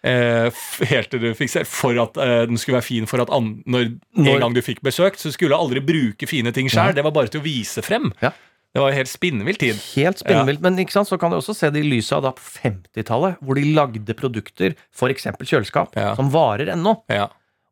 Eh, 0.04 0.50
helt 0.88 1.10
til 1.12 1.20
du 1.20 1.34
fikk 1.36 1.50
se 1.52 1.64
For 1.68 1.98
at 2.00 2.16
eh, 2.24 2.46
den 2.48 2.56
skulle 2.62 2.78
være 2.78 2.88
fin 2.88 3.08
for 3.10 3.20
at 3.20 3.32
an, 3.36 3.64
når, 3.68 3.90
Når- 4.16 4.30
en 4.38 4.44
gang 4.46 4.54
du 4.56 4.62
fikk 4.64 4.80
besøk, 4.86 5.18
så 5.20 5.32
skulle 5.36 5.52
du 5.52 5.60
aldri 5.60 5.82
bruke 5.84 6.28
fine 6.30 6.54
ting 6.56 6.70
sjøl. 6.72 6.94
Det 6.96 7.04
var 7.04 7.12
bare 7.16 7.28
til 7.34 7.42
å 7.42 7.44
vise 7.44 7.84
frem. 7.84 8.14
Ja. 8.24 8.32
Det 8.70 8.84
var 8.84 8.94
helt 8.94 9.10
spinnvill 9.10 9.58
tid. 9.58 9.80
Helt 9.98 10.20
spinnvilt. 10.22 10.62
Men 10.62 10.78
ikke 10.78 10.94
sant, 10.94 11.10
så 11.10 11.18
kan 11.20 11.32
du 11.34 11.40
også 11.40 11.56
se 11.58 11.72
det 11.74 11.82
i 11.82 11.90
lyset 11.90 12.14
av 12.20 12.28
da 12.28 12.32
på 12.38 12.44
50-tallet, 12.62 13.40
hvor 13.42 13.58
de 13.58 13.64
lagde 13.74 14.14
produkter, 14.16 14.76
f.eks. 14.94 15.26
kjøleskap, 15.42 15.96
Ja. 15.98 16.12
som 16.16 16.30
varer 16.32 16.70
ennå. 16.76 16.94
Ja, 17.10 17.28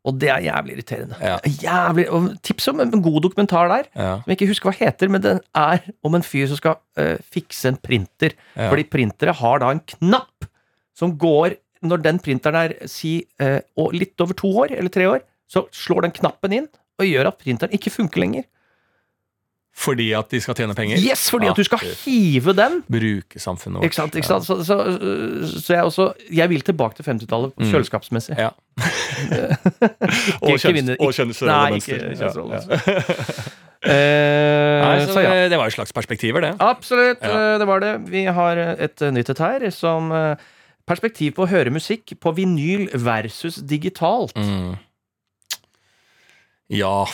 Og 0.08 0.18
det 0.20 0.30
er 0.32 0.40
jævlig 0.42 0.78
irriterende. 0.78 1.18
Ja. 1.22 1.38
Jævlig, 1.44 2.06
og 2.10 2.28
Tips 2.42 2.68
om 2.72 2.80
en 2.80 2.92
god 3.04 3.22
dokumentar 3.28 3.68
der, 3.70 3.88
ja, 3.94 4.10
som 4.24 4.32
jeg 4.32 4.38
ikke 4.40 4.50
husker 4.54 4.72
hva 4.72 4.78
heter, 4.80 5.10
men 5.12 5.22
den 5.22 5.40
er 5.54 5.82
om 6.04 6.16
en 6.16 6.24
fyr 6.24 6.48
som 6.48 6.58
skal 6.58 6.78
uh, 6.98 7.18
fikse 7.30 7.68
en 7.68 7.78
printer. 7.78 8.34
Ja. 8.56 8.70
Fordi 8.72 8.86
printere 8.90 9.36
har 9.36 9.60
da 9.60 9.70
en 9.76 9.84
knapp 9.86 10.48
som 10.98 11.14
går 11.20 11.58
Når 11.88 12.04
den 12.06 12.20
printeren 12.24 12.56
er 12.60 12.76
si 12.92 13.16
eh, 13.40 13.60
litt 13.96 14.20
over 14.24 14.34
to 14.38 14.52
år, 14.66 14.76
eller 14.78 14.90
tre 14.94 15.08
år, 15.10 15.24
så 15.48 15.66
slår 15.72 16.08
den 16.08 16.12
knappen 16.20 16.54
inn 16.62 16.68
og 17.00 17.06
gjør 17.08 17.30
at 17.32 17.38
printeren 17.40 17.74
ikke 17.78 17.94
funker 17.94 18.20
lenger. 18.24 18.46
Fordi 19.78 20.08
at 20.18 20.32
de 20.34 20.40
skal 20.42 20.56
tjene 20.58 20.74
penger? 20.74 20.98
Yes, 20.98 21.28
fordi 21.30 21.46
at 21.52 21.60
du 21.60 21.62
skal 21.68 21.78
Ah, 21.86 21.92
hive 22.02 22.54
den! 22.58 22.80
Bruke 22.90 23.38
samfunnet 23.40 23.78
vårt. 23.78 23.86
Ikke 23.86 24.00
sant? 24.00 24.16
ikke 24.18 24.26
sant? 24.32 24.48
Så, 24.48 24.56
så, 24.66 24.78
så 25.62 25.76
jeg 25.76 25.84
også 25.86 26.08
Jeg 26.34 26.50
vil 26.50 26.64
tilbake 26.66 26.98
til 26.98 27.06
50-tallet 27.06 27.54
Mm. 27.62 27.70
kjøleskapsmessig. 27.70 28.40
Ja. 28.42 28.50
Ikke 30.42 30.50
og 30.50 30.58
kjønns, 30.64 30.98
kjønnsrollemønster. 30.98 32.02
Ikke 32.02 32.18
kjønnsrolle, 32.24 32.62
Ja, 32.66 32.82
ja. 32.90 33.38
Eh, 33.88 34.82
Nei, 34.82 35.04
så 35.06 35.22
ja. 35.22 35.34
det, 35.52 35.58
var 35.62 35.70
jo 35.70 35.76
slags 35.76 35.94
perspektiver, 35.94 36.42
det. 36.42 36.50
Absolutt, 36.66 37.22
Ja. 37.22 37.54
eh, 37.54 37.60
det 37.62 37.68
var 37.70 37.80
det. 37.84 37.92
Vi 38.10 38.24
har 38.26 38.58
et 38.58 39.04
nytt 39.14 39.30
et 39.30 39.38
her 39.38 39.68
som 39.70 40.10
eh, 40.12 40.34
perspektiv 40.88 41.36
på 41.38 41.46
å 41.46 41.52
høre 41.52 41.74
musikk 41.74 42.16
på 42.24 42.34
vinyl 42.38 42.88
versus 43.04 43.60
digitalt. 43.68 44.36
Mm. 44.38 44.78
Ja 46.74 47.08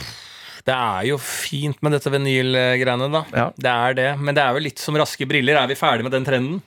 Det 0.66 0.74
er 0.74 1.08
jo 1.12 1.20
fint 1.22 1.78
med 1.84 1.94
dette 1.94 2.10
vinylgreiene, 2.14 3.10
da. 3.12 3.24
Ja. 3.36 3.48
Det 3.54 3.74
er 3.74 3.98
det. 3.98 4.10
Men 4.18 4.38
det 4.38 4.44
er 4.46 4.56
jo 4.56 4.64
litt 4.64 4.80
som 4.82 4.96
raske 4.98 5.28
briller. 5.30 5.60
Er 5.60 5.68
vi 5.70 5.78
ferdig 5.78 6.06
med 6.08 6.16
den 6.16 6.26
trenden? 6.28 6.62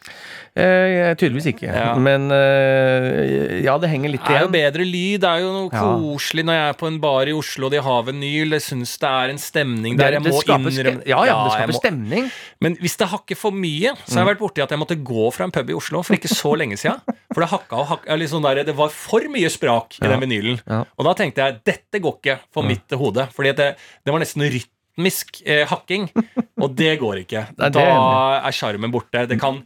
Eh, 0.56 1.10
tydeligvis 1.20 1.50
ikke. 1.50 1.68
Ja. 1.68 1.90
Men 2.00 2.30
eh, 2.32 3.58
ja, 3.60 3.74
det 3.76 3.90
henger 3.92 4.08
litt 4.14 4.22
igjen. 4.24 4.30
Det 4.32 4.38
er 4.40 4.46
jo 4.46 4.52
bedre 4.54 4.86
lyd. 4.88 5.20
Det 5.20 5.28
er 5.28 5.42
jo 5.44 5.50
noe 5.52 5.68
koselig 5.72 6.44
når 6.48 6.56
jeg 6.56 6.68
er 6.70 6.78
på 6.80 6.86
en 6.88 6.96
bar 7.02 7.28
i 7.28 7.34
Oslo 7.36 7.68
og 7.68 7.74
de 7.74 7.82
har 7.84 8.06
vinyl. 8.06 8.54
Jeg 8.56 8.64
syns 8.64 8.94
det 9.02 9.10
er 9.10 9.32
en 9.34 9.40
stemning 9.42 9.98
der 9.98 10.06
er- 10.06 10.16
jeg 10.16 10.22
må 10.24 10.40
innrømme 10.40 11.04
ja, 11.06 11.18
ja, 11.28 11.34
det 11.44 11.52
skaper 11.58 11.72
må- 11.76 11.80
stemning. 11.82 12.30
Men 12.64 12.76
hvis 12.80 12.96
det 12.96 13.08
hakker 13.12 13.36
for 13.36 13.50
mye, 13.52 13.92
så 14.06 14.16
har 14.16 14.24
jeg 14.24 14.30
vært 14.36 14.44
borti 14.46 14.62
at 14.64 14.70
jeg 14.72 14.78
måtte 14.80 14.96
gå 15.12 15.26
fra 15.36 15.44
en 15.44 15.52
pub 15.52 15.70
i 15.70 15.76
Oslo 15.76 16.02
for 16.02 16.16
ikke 16.16 16.32
så 16.32 16.54
lenge 16.56 16.78
siden. 16.80 17.00
For 17.34 17.44
det 17.44 17.50
hakka 17.52 17.76
og 17.82 17.86
hakka 17.92 18.16
liksom 18.16 18.42
der, 18.42 18.62
Det 18.64 18.74
var 18.76 18.88
for 18.88 19.20
mye 19.28 19.50
sprak 19.52 19.98
i 20.00 20.06
den 20.08 20.20
vinylen. 20.24 20.60
Og 20.96 21.04
da 21.04 21.12
tenkte 21.14 21.44
jeg 21.44 21.60
dette 21.64 22.00
går 22.00 22.16
ikke 22.22 22.38
for 22.52 22.62
mitt 22.64 22.88
hode. 22.96 23.28
Fordi 23.36 23.52
det, 23.52 23.76
det 24.04 24.12
var 24.14 24.20
nesten 24.24 24.40
rytmisk 24.48 25.42
eh, 25.44 25.66
hakking, 25.68 26.08
og 26.58 26.74
det 26.74 26.98
går 26.98 27.20
ikke. 27.26 27.44
Da 27.58 27.68
er 28.40 28.52
sjarmen 28.56 28.90
borte. 28.90 29.26
Det 29.28 29.38
kan 29.38 29.60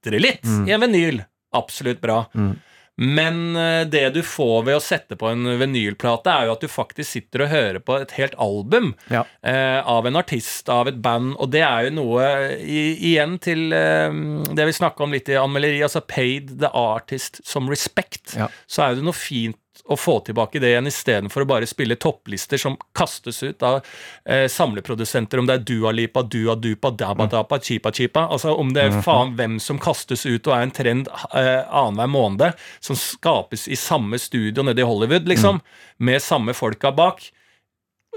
knitre 0.00 0.20
litt 0.20 0.44
i 0.66 0.72
en 0.72 0.80
vinyl. 0.80 1.22
Absolutt 1.52 2.00
bra. 2.00 2.24
Mm. 2.34 2.56
Men 3.00 3.56
eh, 3.56 3.86
det 3.88 4.10
du 4.12 4.20
får 4.22 4.64
ved 4.66 4.76
å 4.76 4.82
sette 4.84 5.16
på 5.16 5.30
en 5.30 5.46
vinylplate, 5.58 6.28
er 6.28 6.46
jo 6.46 6.52
at 6.52 6.60
du 6.60 6.68
faktisk 6.68 7.08
sitter 7.14 7.46
og 7.46 7.48
hører 7.48 7.78
på 7.80 7.96
et 7.96 8.10
helt 8.18 8.34
album 8.36 8.90
Ja. 9.08 9.22
eh, 9.42 9.80
av 9.88 10.06
en 10.06 10.16
artist, 10.20 10.68
av 10.68 10.86
et 10.90 10.98
band, 11.00 11.32
og 11.40 11.48
det 11.50 11.62
er 11.64 11.86
jo 11.88 11.94
noe 11.96 12.26
i, 12.60 12.82
Igjen 13.12 13.38
til 13.40 13.72
eh, 13.72 14.12
det 14.52 14.66
vi 14.68 14.76
snakka 14.76 15.06
om 15.06 15.12
litt 15.16 15.30
i 15.32 15.38
anmelderi, 15.40 15.80
altså 15.86 16.02
paid 16.04 16.58
the 16.60 16.68
artist 16.76 17.40
som 17.46 17.70
respect. 17.72 18.36
Ja. 18.36 18.50
Så 18.68 18.84
er 18.84 18.98
det 19.00 19.06
noe 19.06 19.16
fint 19.16 19.56
å 19.84 19.96
få 19.96 20.18
tilbake 20.26 20.60
det 20.60 20.72
igjen, 20.72 20.88
istedenfor 20.90 21.44
å 21.44 21.48
bare 21.48 21.68
spille 21.68 21.96
topplister 22.00 22.60
som 22.60 22.76
kastes 22.96 23.42
ut 23.42 23.62
av 23.66 23.78
eh, 24.24 24.46
samleprodusenter, 24.50 25.40
om 25.40 25.48
det 25.48 25.56
er 25.56 25.64
Dua 25.66 25.92
Lipa, 25.94 26.22
Dua 26.22 26.56
Dupa, 26.58 26.90
Dabba 26.90 27.26
Dapa, 27.30 27.60
Chipa 27.62 27.92
Chipa. 27.94 28.26
Altså 28.34 28.54
om 28.58 28.72
det 28.74 28.86
er 28.86 29.02
faen 29.04 29.34
hvem 29.38 29.58
som 29.62 29.80
kastes 29.82 30.26
ut 30.26 30.46
og 30.50 30.56
er 30.56 30.66
en 30.66 30.74
trend 30.74 31.10
eh, 31.10 31.62
annenhver 31.66 32.10
måned, 32.10 32.64
som 32.82 32.98
skapes 32.98 33.68
i 33.70 33.78
samme 33.78 34.18
studio 34.18 34.66
nede 34.66 34.82
i 34.82 34.88
Hollywood, 34.88 35.30
liksom, 35.30 35.62
med 35.98 36.22
samme 36.22 36.54
folka 36.56 36.92
bak. 36.92 37.22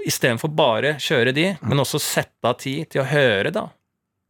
Istedenfor 0.04 0.50
bare 0.52 0.96
kjøre 1.00 1.32
de, 1.32 1.52
men 1.62 1.80
også 1.80 2.02
sette 2.02 2.50
av 2.50 2.58
tid 2.60 2.90
til 2.92 3.04
å 3.04 3.08
høre, 3.08 3.54
da. 3.54 3.68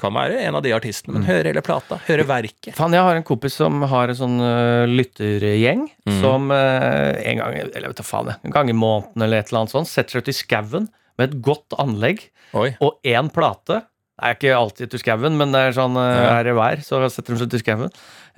Kan 0.00 0.16
være 0.16 0.40
en 0.42 0.56
av 0.58 0.64
de 0.64 0.72
artistene, 0.74 1.14
men 1.14 1.26
høre 1.28 1.52
hele 1.52 1.62
plata. 1.62 2.00
Høre 2.08 2.24
verket. 2.26 2.74
Fan, 2.74 2.96
jeg 2.96 3.06
har 3.06 3.14
en 3.14 3.26
kompis 3.26 3.54
som 3.60 3.84
har 3.92 4.10
en 4.10 4.18
sånn 4.18 4.40
uh, 4.42 4.90
lyttergjeng 4.90 5.84
mm. 6.08 6.16
som 6.18 6.50
uh, 6.50 7.14
en 7.14 7.42
gang 7.42 7.58
eller 7.62 7.92
vet 7.92 8.00
du 8.00 8.06
faen, 8.06 8.32
en 8.34 8.54
gang 8.54 8.72
i 8.72 8.74
måneden 8.74 9.22
eller 9.22 9.44
et 9.44 9.52
eller 9.52 9.62
annet 9.62 9.74
sånt 9.76 9.90
setter 9.90 10.16
seg 10.18 10.26
ut 10.26 10.32
i 10.32 10.36
skauen 10.40 10.88
med 11.14 11.28
et 11.28 11.38
godt 11.46 11.76
anlegg 11.78 12.24
Oi. 12.58 12.72
og 12.82 12.98
én 13.06 13.30
plate. 13.30 13.84
Det 14.14 14.26
er 14.26 14.36
ikke 14.36 14.58
alltid 14.58 14.90
til 14.90 14.98
i 14.98 15.04
skauen, 15.04 15.38
men 15.38 15.54
det 15.54 15.62
er 15.62 15.78
sånn 15.78 15.98
uh, 15.98 16.02
Ja. 16.02 16.28
er 16.40 16.50
det 16.50 16.58
vær, 16.58 16.82
så 16.86 17.02
setter 17.06 17.34
de 17.34 17.40
seg 17.44 17.52
ut 17.52 17.58
i 17.58 17.62
skauen. 17.62 17.94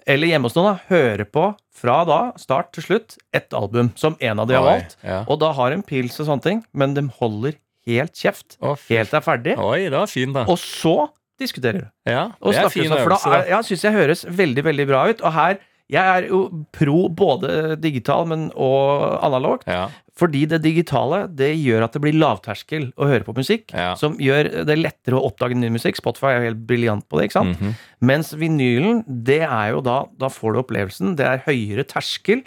Eller 0.07 0.31
hjemme 0.31 0.51
hos 0.51 0.57
noen, 0.59 0.77
da. 0.77 0.93
Høre 0.93 1.25
på 1.25 1.51
fra 1.77 1.99
da, 2.09 2.21
start 2.41 2.73
til 2.77 2.85
slutt, 2.85 3.17
ett 3.37 3.53
album 3.57 3.91
som 3.99 4.17
en 4.21 4.41
av 4.41 4.49
de 4.49 4.57
har 4.57 4.65
valgt. 4.65 4.97
Ja. 5.05 5.25
Og 5.29 5.41
da 5.43 5.51
har 5.57 5.75
en 5.75 5.85
pils 5.85 6.17
og 6.21 6.29
sånne 6.29 6.45
ting, 6.45 6.63
men 6.73 6.95
de 6.97 7.05
holder 7.19 7.57
helt 7.87 8.17
kjeft. 8.17 8.57
Å, 8.65 8.75
Helt 8.89 9.13
er 9.15 9.25
ferdig. 9.25 9.57
Oi, 9.61 9.87
det 9.89 9.97
var 9.97 10.11
fin, 10.11 10.33
da. 10.35 10.47
Og 10.51 10.59
så 10.61 10.97
diskuterer 11.39 11.81
du. 11.85 11.89
Ja, 12.11 12.31
Og 12.41 12.53
det 12.53 12.65
er 12.65 12.69
fin 12.73 12.91
øvelse. 12.91 13.03
for 13.03 13.15
da 13.31 13.39
er, 13.41 13.49
ja, 13.55 13.63
syns 13.63 13.83
jeg 13.85 13.93
høres 13.93 14.25
veldig, 14.29 14.65
veldig 14.65 14.87
bra 14.89 15.09
ut. 15.11 15.21
Og 15.23 15.33
her 15.33 15.59
Jeg 15.89 16.03
er 16.03 16.25
jo 16.27 16.65
pro 16.75 17.09
både 17.09 17.77
digital 17.79 18.25
men, 18.27 18.49
og 18.57 19.23
analogt. 19.23 19.69
Ja. 19.71 19.85
Fordi 20.19 20.41
det 20.51 20.59
digitale 20.65 21.29
det 21.31 21.53
gjør 21.63 21.85
at 21.85 21.93
det 21.95 22.01
blir 22.03 22.17
lavterskel 22.19 22.89
å 22.99 23.07
høre 23.07 23.23
på 23.23 23.35
musikk. 23.37 23.71
Ja. 23.73 23.93
Som 23.95 24.17
gjør 24.19 24.65
det 24.67 24.79
lettere 24.81 25.15
å 25.15 25.23
oppdage 25.31 25.55
ny 25.55 25.69
musikk. 25.71 25.95
Spotify 26.01 26.33
er 26.33 26.41
jo 26.41 26.49
helt 26.49 26.67
briljant 26.67 27.07
på 27.09 27.21
det. 27.21 27.29
ikke 27.29 27.39
sant? 27.39 27.61
Mhm. 27.61 27.77
Mens 28.01 28.33
vinylen, 28.35 29.05
det 29.07 29.43
er 29.47 29.71
jo 29.77 29.81
da 29.81 30.07
Da 30.19 30.27
får 30.27 30.55
du 30.55 30.59
opplevelsen. 30.65 31.15
Det 31.17 31.25
er 31.25 31.45
høyere 31.47 31.85
terskel. 31.87 32.43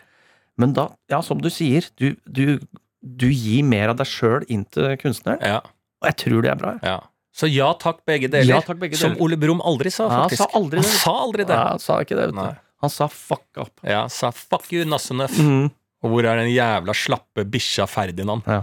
Men 0.57 0.73
da, 0.73 0.89
ja, 1.09 1.21
som 1.21 1.39
du 1.39 1.47
sier, 1.49 1.87
du, 1.95 2.17
du, 2.27 2.59
du 3.01 3.27
gir 3.31 3.63
mer 3.63 3.87
av 3.93 3.95
deg 4.01 4.07
sjøl 4.07 4.43
inn 4.49 4.65
til 4.65 4.97
kunstneren. 4.97 5.39
ja. 5.41 5.61
Og 6.01 6.07
jeg 6.11 6.15
tror 6.15 6.41
det 6.43 6.51
er 6.51 6.55
bra. 6.55 6.79
Ja. 6.83 6.99
Så 7.39 7.47
ja 7.47 7.69
takk, 7.79 8.01
begge 8.09 8.27
deler. 8.27 8.49
Ja, 8.57 8.61
takk, 8.65 8.79
begge 8.81 8.97
Som. 8.99 9.13
Ole 9.23 9.37
Brumm 9.39 9.61
aldri 9.63 9.87
sa, 9.93 10.03
Ja, 10.09 10.11
han 10.11 10.23
faktisk. 10.27 10.41
sa 10.43 10.47
aldri 10.59 10.79
det. 10.81 10.85
Han 10.89 10.99
sa 10.99 11.13
aldri 11.23 11.43
det. 11.47 11.55
Ja, 11.55 11.67
han 11.69 11.79
sa 11.83 11.99
ikke 12.03 12.15
det, 12.17 12.25
vet 12.31 12.35
Nei. 12.35 12.49
Han 12.83 12.89
sa 12.91 13.07
fuck 13.11 13.57
up. 13.59 13.71
Ja, 13.83 14.01
sa 14.11 14.31
fuck 14.35 14.67
you, 14.75 14.83
Nassenøff. 14.87 15.37
Mm. 15.39 15.69
Og 16.03 16.07
hvor 16.13 16.23
er 16.27 16.35
den 16.39 16.49
jævla 16.51 16.93
slappe 16.95 17.43
bikkja 17.47 17.85
Ferdinand? 17.91 18.41
Ja. 18.47 18.61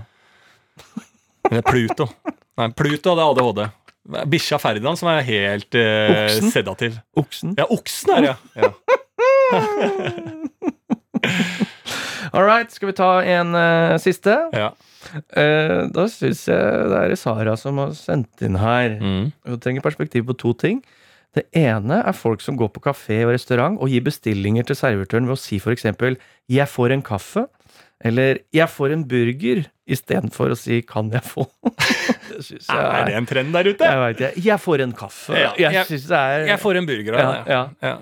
Det 1.47 1.57
er 1.61 1.67
Pluto. 1.67 2.07
Nei, 2.59 2.69
Pluto 2.75 3.11
hadde 3.15 3.27
ADHD. 3.31 3.61
Bikkja 4.33 4.59
Ferdinand 4.63 4.97
som 4.99 5.09
er 5.13 5.21
helt 5.27 5.75
eh, 5.79 6.27
Oksen? 6.27 6.51
sedativ. 6.55 6.93
Oksen. 7.19 7.49
Ja, 7.59 7.65
oksen 7.71 8.11
er 8.17 8.21
det, 8.25 8.31
ja. 8.35 8.37
ja. 8.63 8.69
All 12.33 12.45
right, 12.45 12.71
skal 12.75 12.89
vi 12.91 12.95
ta 12.99 13.11
en 13.23 13.55
uh, 13.55 13.97
siste? 14.03 14.35
ja. 14.53 14.73
Eh, 15.37 15.87
da 15.95 16.07
syns 16.11 16.45
jeg 16.51 16.87
det 16.93 17.01
er 17.03 17.17
Sara 17.21 17.57
som 17.61 17.79
har 17.83 17.95
sendt 17.99 18.43
inn 18.47 18.59
her. 18.61 18.97
Mm. 19.01 19.33
Hun 19.47 19.61
trenger 19.63 19.85
perspektiv 19.85 20.27
på 20.29 20.37
to 20.39 20.55
ting. 20.55 20.83
Det 21.37 21.45
ene 21.57 22.01
er 22.01 22.17
folk 22.17 22.41
som 22.41 22.57
går 22.57 22.71
på 22.73 22.81
kafé 22.87 23.21
og 23.27 23.35
restaurant 23.35 23.77
og 23.83 23.93
gir 23.93 24.05
bestillinger 24.07 24.65
til 24.65 24.79
servitøren 24.79 25.29
ved 25.29 25.37
å 25.37 25.41
si 25.41 25.59
f.eks.: 25.61 25.85
'Jeg 26.49 26.69
får 26.73 26.93
en 26.95 27.03
kaffe', 27.05 27.47
eller 28.01 28.39
'Jeg 28.55 28.69
får 28.73 28.93
en 28.95 29.05
burger', 29.05 29.67
istedenfor 29.87 30.55
å 30.55 30.57
si 30.57 30.81
'Kan 30.81 31.13
jeg 31.13 31.21
få'? 31.23 31.45
jeg 32.41 32.61
Er 32.71 33.05
det 33.05 33.15
en 33.15 33.27
trend 33.29 33.53
der 33.53 33.69
ute? 33.69 33.85
Jeg 33.85 34.01
veit 34.01 34.17
ikke. 34.21 34.43
'Jeg 34.47 34.61
får 34.65 34.81
en 34.87 34.93
kaffe'. 34.93 35.37
Ja, 35.37 35.53
jeg 35.59 35.73
jeg- 35.73 36.11
er 36.11 36.47
Jeg 36.47 36.59
får 36.61 36.77
en 36.77 36.87
burger 36.87 37.15
av 37.15 37.47
ja, 37.47 37.69
ja. 37.83 37.97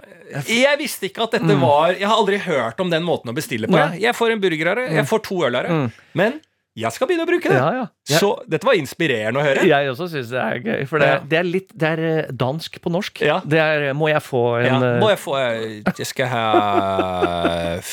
Jeg 0.47 0.79
visste 0.79 1.11
ikke 1.11 1.23
at 1.25 1.33
dette 1.33 1.59
var 1.61 1.93
Jeg 1.93 2.07
har 2.07 2.17
aldri 2.17 2.39
hørt 2.39 2.81
om 2.81 2.91
den 2.91 3.03
måten 3.03 3.31
å 3.31 3.35
bestille 3.35 3.67
på. 3.67 3.79
Jeg, 3.99 4.15
får 4.15 4.31
en 4.33 4.41
burger 4.41 4.71
av 4.71 4.77
det, 4.77 4.91
jeg 4.95 5.07
får 5.07 5.23
to 5.23 5.45
øl 5.45 5.57
av 5.57 5.63
det. 5.65 5.71
Mm. 5.71 5.93
Men 6.15 6.41
jeg 6.77 6.91
skal 6.93 7.07
begynne 7.07 7.23
å 7.23 7.29
bruke 7.31 7.49
det. 7.49 7.57
Ja, 7.59 7.69
ja. 7.73 7.85
Jeg, 8.11 8.19
Så 8.21 8.29
dette 8.51 8.67
var 8.67 8.75
inspirerende 8.77 9.41
å 9.41 9.45
høre. 9.47 9.63
jeg 9.65 9.89
også 9.93 10.09
syns 10.13 10.29
det 10.29 10.41
er 10.43 10.59
gøy. 10.61 10.87
For 10.91 10.99
det, 10.99 11.07
Ja. 11.09 11.19
det 11.31 11.39
er 11.39 11.45
litt 11.47 11.71
Det 11.79 11.89
er 11.89 12.01
eh, 12.05 12.33
dansk 12.33 12.81
på 12.83 12.91
norsk. 12.93 13.21
Ja. 13.23 13.41
Det 13.47 13.59
er 13.61 13.95
'Må 13.95 14.09
jeg 14.11 14.21
få 14.23 14.43
en 14.61 14.67
Ja, 14.67 14.77
eh, 14.97 15.01
må 15.01 15.09
jeg 15.09 15.19
få 15.19 15.37
eh, 15.39 15.83
Jeg 15.99 16.07
skal 16.07 16.27
ha 16.27 16.45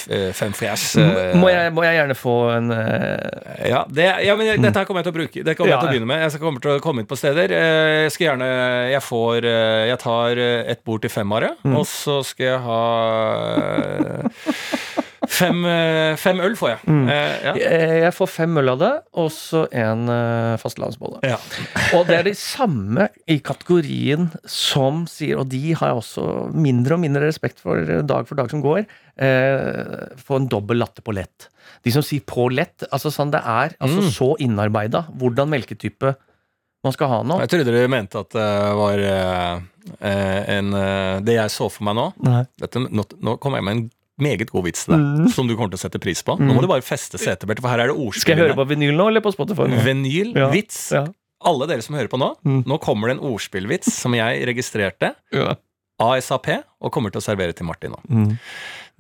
eh, 0.10 0.32
fem 0.34 0.52
fjes. 0.52 0.98
eh, 0.98 1.34
må, 1.38 1.48
må 1.72 1.84
jeg 1.86 1.96
gjerne 2.00 2.16
få 2.18 2.36
en 2.58 2.72
eh, 2.72 3.70
Ja, 3.70 3.86
det, 3.88 4.10
ja 4.26 4.36
men 4.36 4.48
jeg, 4.48 4.62
dette 4.62 4.78
her 4.80 4.86
kommer 4.86 5.00
jeg 5.04 5.12
til 5.12 5.14
å 5.14 5.20
bruke. 5.22 5.44
Det 5.46 5.56
kommer 5.58 5.72
jeg 5.72 5.80
til 5.80 5.88
å 5.88 5.92
begynne 5.94 6.08
med. 6.12 6.32
Jeg 6.32 6.42
kommer 6.42 6.60
til 6.62 6.72
å 6.72 6.80
komme 6.82 7.00
inn 7.02 7.08
på 7.08 7.18
steder. 7.18 7.52
Eh, 7.52 8.02
Jeg 8.04 8.12
skal 8.12 8.28
gjerne 8.28 8.50
Jeg 8.92 9.02
får 9.06 9.46
eh, 9.46 9.88
Jeg 9.92 10.00
tar 10.00 10.38
eh, 10.38 10.72
et 10.72 10.84
bord 10.84 11.02
til 11.02 11.10
femmere, 11.14 11.56
Mm. 11.64 11.76
og 11.78 11.86
så 11.86 12.24
skal 12.26 12.46
jeg 12.46 12.60
ha 12.60 12.82
eh, 13.52 14.30
Fem, 15.32 15.62
eh, 15.66 16.16
fem 16.20 16.42
øl 16.44 16.56
får 16.60 16.70
jeg. 16.74 16.80
Mm. 16.92 17.04
Eh, 17.10 17.36
ja. 17.46 17.52
Eh, 17.56 17.94
Jeg 18.04 18.14
får 18.18 18.28
fem 18.34 18.58
øl 18.60 18.72
av 18.74 18.80
det, 18.82 18.90
og 19.22 19.30
så 19.32 19.62
en 19.72 20.02
fastelavnsbolle. 20.60 21.22
Ja. 21.24 21.38
Og 21.98 22.04
det 22.10 22.18
er 22.20 22.24
de 22.28 22.34
samme 22.36 23.08
i 23.32 23.38
kategorien 23.40 24.28
som 24.46 25.06
sier, 25.08 25.40
og 25.40 25.48
de 25.54 25.72
har 25.80 25.94
jeg 25.94 26.02
også 26.02 26.26
mindre 26.54 26.98
og 26.98 27.04
mindre 27.06 27.24
respekt 27.30 27.62
for 27.64 27.80
dag 28.04 28.28
for 28.28 28.36
dag 28.42 28.52
som 28.52 28.62
går, 28.66 28.84
eh, 29.22 30.12
få 30.20 30.42
en 30.42 30.50
dobbel 30.52 30.82
latte 30.84 31.02
på 31.06 31.16
lett. 31.16 31.48
De 31.86 31.92
som 31.96 32.04
sier 32.06 32.22
på 32.28 32.50
lett, 32.52 32.84
altså 32.92 33.10
sånn 33.14 33.32
det 33.32 33.40
er 33.42 33.72
altså 33.80 34.02
Mm. 34.04 34.12
så 34.12 34.30
innarbeida 34.44 35.06
hvordan 35.18 35.50
melketype 35.50 36.16
man 36.84 36.94
skal 36.94 37.08
ha 37.08 37.22
nå. 37.24 37.40
Jeg 37.40 37.50
trodde 37.54 37.72
du 37.72 37.88
mente 37.88 38.20
at 38.20 38.30
det 38.36 38.50
var 38.76 38.98
eh, 39.00 39.60
en 40.58 40.72
Det 41.26 41.36
jeg 41.36 41.50
så 41.54 41.70
for 41.72 41.84
meg 41.88 41.96
nå 41.96 42.06
dette, 42.60 42.76
nå, 42.90 43.04
nå 43.22 43.40
kom 43.40 43.54
jeg 43.58 43.64
med 43.64 43.78
en 43.78 43.92
meget 44.22 44.50
god 44.52 44.64
vits 44.70 44.86
til 44.86 44.94
deg, 44.96 45.02
Mm. 45.02 45.30
som 45.34 45.48
du 45.50 45.56
kommer 45.56 45.72
til 45.74 45.80
å 45.82 45.86
sette 45.90 46.00
pris 46.02 46.22
på. 46.24 46.38
Nå 46.40 46.54
må 46.56 46.62
du 46.62 46.68
bare 46.72 46.82
feste 46.86 47.18
setebeltet, 47.22 47.62
for 47.62 47.70
her 47.74 47.80
er 47.84 47.88
det 47.92 47.98
ordspill. 47.98 48.22
Skal 48.22 48.38
jeg 48.38 48.46
høre 48.48 48.56
på 48.62 48.68
vinyl 48.70 48.96
nå, 48.96 49.08
eller 49.10 49.22
på 49.26 49.34
Spotify? 49.34 49.68
nå? 49.68 49.82
Vinyl, 49.84 50.34
Ja. 50.36 50.50
vits. 50.50 50.92
Ja. 50.92 51.06
Alle 51.44 51.66
dere 51.68 51.82
som 51.82 51.96
hører 51.96 52.08
på 52.08 52.20
nå, 52.22 52.36
Mm. 52.46 52.64
nå 52.66 52.80
kommer 52.80 53.08
det 53.10 53.18
en 53.18 53.26
ordspillvits 53.34 53.92
som 53.92 54.14
jeg 54.14 54.46
registrerte. 54.46 55.16
Ja. 55.34 55.56
ASAP, 56.00 56.64
og 56.82 56.92
kommer 56.92 57.12
til 57.12 57.20
å 57.22 57.24
servere 57.24 57.54
til 57.54 57.66
Martin 57.66 57.92
nå. 57.92 58.00
Mm. 58.10 58.40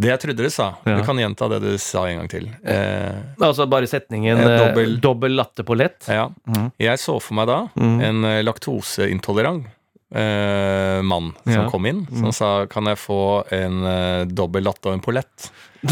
Det 0.01 0.09
jeg 0.09 0.19
trodde 0.22 0.38
du 0.43 0.49
sa, 0.49 0.76
Ja. 0.86 0.97
du 0.97 1.03
kan 1.03 1.15
gjenta 1.17 1.47
det 1.49 1.61
du 1.61 1.78
sa 1.78 2.05
en 2.05 2.17
gang 2.19 2.28
til. 2.30 2.49
Eh, 2.65 3.13
Altså 3.39 3.67
bare 3.69 3.86
setningen 3.88 4.38
Eh, 4.38 4.45
eh, 4.45 4.59
dobbel- 4.74 4.99
dobbel 5.01 5.32
latte 5.36 5.63
på 5.63 5.76
lett. 5.78 6.07
ja. 6.07 6.30
Mm. 6.47 6.72
Jeg 6.80 6.97
så 6.97 7.19
for 7.22 7.34
meg 7.36 7.47
da 7.47 7.67
Mm. 7.78 8.01
en 8.01 8.26
eh, 8.26 8.41
laktoseintolerant 8.43 9.65
eh, 10.14 11.01
mann 11.01 11.32
som 11.45 11.53
Ja. 11.66 11.70
kom 11.70 11.86
inn, 11.86 12.05
som 12.12 12.30
Mm. 12.32 12.34
sa 12.34 12.66
kan 12.68 12.86
jeg 12.86 12.97
få 12.97 13.20
en 13.51 13.84
uh, 13.84 14.26
dobbel 14.26 14.64
latte 14.64 14.88
og 14.89 14.93
en 14.93 15.01
polett? 15.01 15.51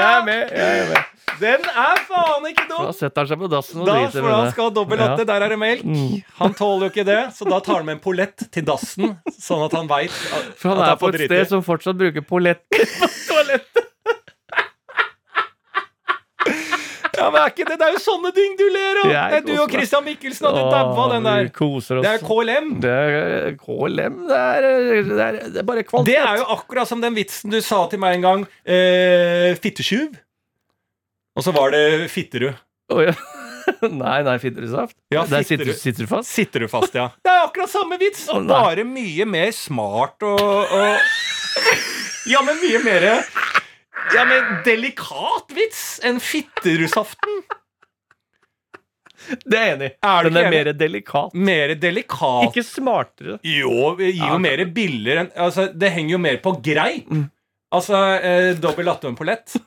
Jeg 0.00 0.06
er 0.08 0.24
med! 0.24 0.50
Jeg 0.54 0.78
er 0.80 0.88
med. 0.90 1.06
Den 1.40 1.62
er 1.72 2.00
faen 2.04 2.44
ikke 2.50 2.64
Da 2.68 2.90
setter 2.92 3.22
han 3.22 3.28
seg 3.30 3.38
på 3.40 3.48
dassen 3.48 3.80
og 3.80 3.86
Da 3.88 3.94
driter 3.96 4.20
med 4.24 4.32
han 4.34 4.44
det. 4.44 4.50
skal 4.52 4.66
ha 4.66 4.72
dobbel 4.76 4.98
latte, 5.00 5.24
der 5.28 5.40
er 5.46 5.48
det 5.54 5.58
melk. 5.60 5.84
Mm. 5.88 6.18
Han 6.36 6.52
tåler 6.58 6.82
jo 6.84 6.90
ikke 6.92 7.04
det, 7.08 7.16
så 7.36 7.46
da 7.48 7.60
tar 7.64 7.78
han 7.80 7.86
med 7.88 7.94
en 7.96 8.02
polett 8.04 8.44
til 8.52 8.62
dassen, 8.68 9.14
sånn 9.40 9.64
at 9.64 9.72
han 9.78 9.88
veit 9.88 10.12
For 10.60 10.68
han 10.74 10.82
er 10.84 10.96
på 11.00 11.08
et 11.14 11.20
sted 11.24 11.48
som 11.48 11.62
fortsatt 11.64 11.96
bruker 12.00 12.20
polett 12.28 12.60
på 12.74 13.08
toalettet. 13.30 13.69
Ja, 17.20 17.26
men 17.28 17.42
er 17.42 17.50
ikke 17.52 17.66
det? 17.68 17.76
Det 17.80 17.86
er 17.86 17.92
jo 17.98 18.00
sånne 18.00 18.30
ting 18.36 18.54
du 18.56 18.64
ler 18.72 19.00
av! 19.02 19.10
Jeg 19.12 19.42
du 19.44 19.52
og. 19.58 19.66
Christian 19.74 20.06
Mikkelsen 20.06 20.46
hadde 20.48 20.62
daua 20.72 21.08
den 21.12 21.26
der. 21.28 21.50
koser 21.52 22.00
oss. 22.00 22.06
Det 22.06 22.14
er 22.16 22.24
KLM. 22.24 22.70
Det 22.80 22.94
er 22.96 23.58
KLM. 23.60 24.16
Det 24.30 24.38
er, 24.40 24.68
det 25.10 25.18
er, 25.26 25.38
det 25.52 25.60
er 25.60 25.68
bare 25.68 25.84
kvalitet. 25.84 26.14
Det 26.14 26.16
er 26.22 26.40
jo 26.40 26.46
akkurat 26.56 26.88
som 26.88 27.04
den 27.04 27.18
vitsen 27.18 27.52
du 27.52 27.60
sa 27.64 27.82
til 27.92 28.00
meg 28.02 28.16
en 28.18 28.24
gang. 28.24 28.46
Eh, 28.64 29.52
fittetjuv. 29.60 30.16
Og 31.36 31.44
så 31.46 31.52
var 31.54 31.70
det 31.76 31.84
Fitterud. 32.10 32.56
Oh, 32.90 33.04
ja. 33.04 33.12
Nei, 34.02 34.16
nei, 34.26 34.34
fittesaft. 34.42 34.96
Ja, 35.14 35.22
Der 35.30 35.44
sitter, 35.46 35.70
sitter 35.78 36.02
du 36.02 36.10
fast. 36.10 36.32
Sitter 36.32 36.64
du 36.64 36.68
fast, 36.72 36.96
ja. 36.96 37.10
Det 37.24 37.30
er 37.30 37.44
akkurat 37.44 37.70
samme 37.70 38.00
vits, 38.00 38.24
oh, 38.32 38.40
bare 38.48 38.82
mye 38.88 39.26
mer 39.28 39.52
smart 39.54 40.24
og, 40.26 40.40
og 40.40 40.96
Ja, 42.32 42.42
men 42.44 42.58
mye 42.64 42.80
mer 42.82 43.06
Ja, 44.14 44.26
men 44.28 44.60
delikat 44.66 45.52
vits 45.56 45.84
enn 46.06 46.20
Fitterudsaften. 46.22 47.42
Det 49.44 49.58
er 49.58 49.66
jeg 49.66 49.76
enig 49.76 49.88
i. 49.90 49.94
Den 50.26 50.38
er 50.40 50.50
mer 50.50 50.70
delikat. 50.74 51.34
Mer 51.36 51.74
delikat. 51.78 52.46
Ikke 52.48 52.64
smartere. 52.66 53.38
Jo, 53.46 53.92
gir 54.00 54.16
jo 54.16 54.38
mer 54.42 54.64
biller 54.74 55.24
enn 55.24 55.34
Altså, 55.36 55.68
det 55.76 55.92
henger 55.94 56.16
jo 56.16 56.22
mer 56.22 56.40
på 56.42 56.54
greip. 56.64 57.10
Altså, 57.70 58.00
eh, 58.18 58.52
dobbel 58.58 58.88
latte 58.88 59.10
og 59.10 59.26
lett. 59.28 59.58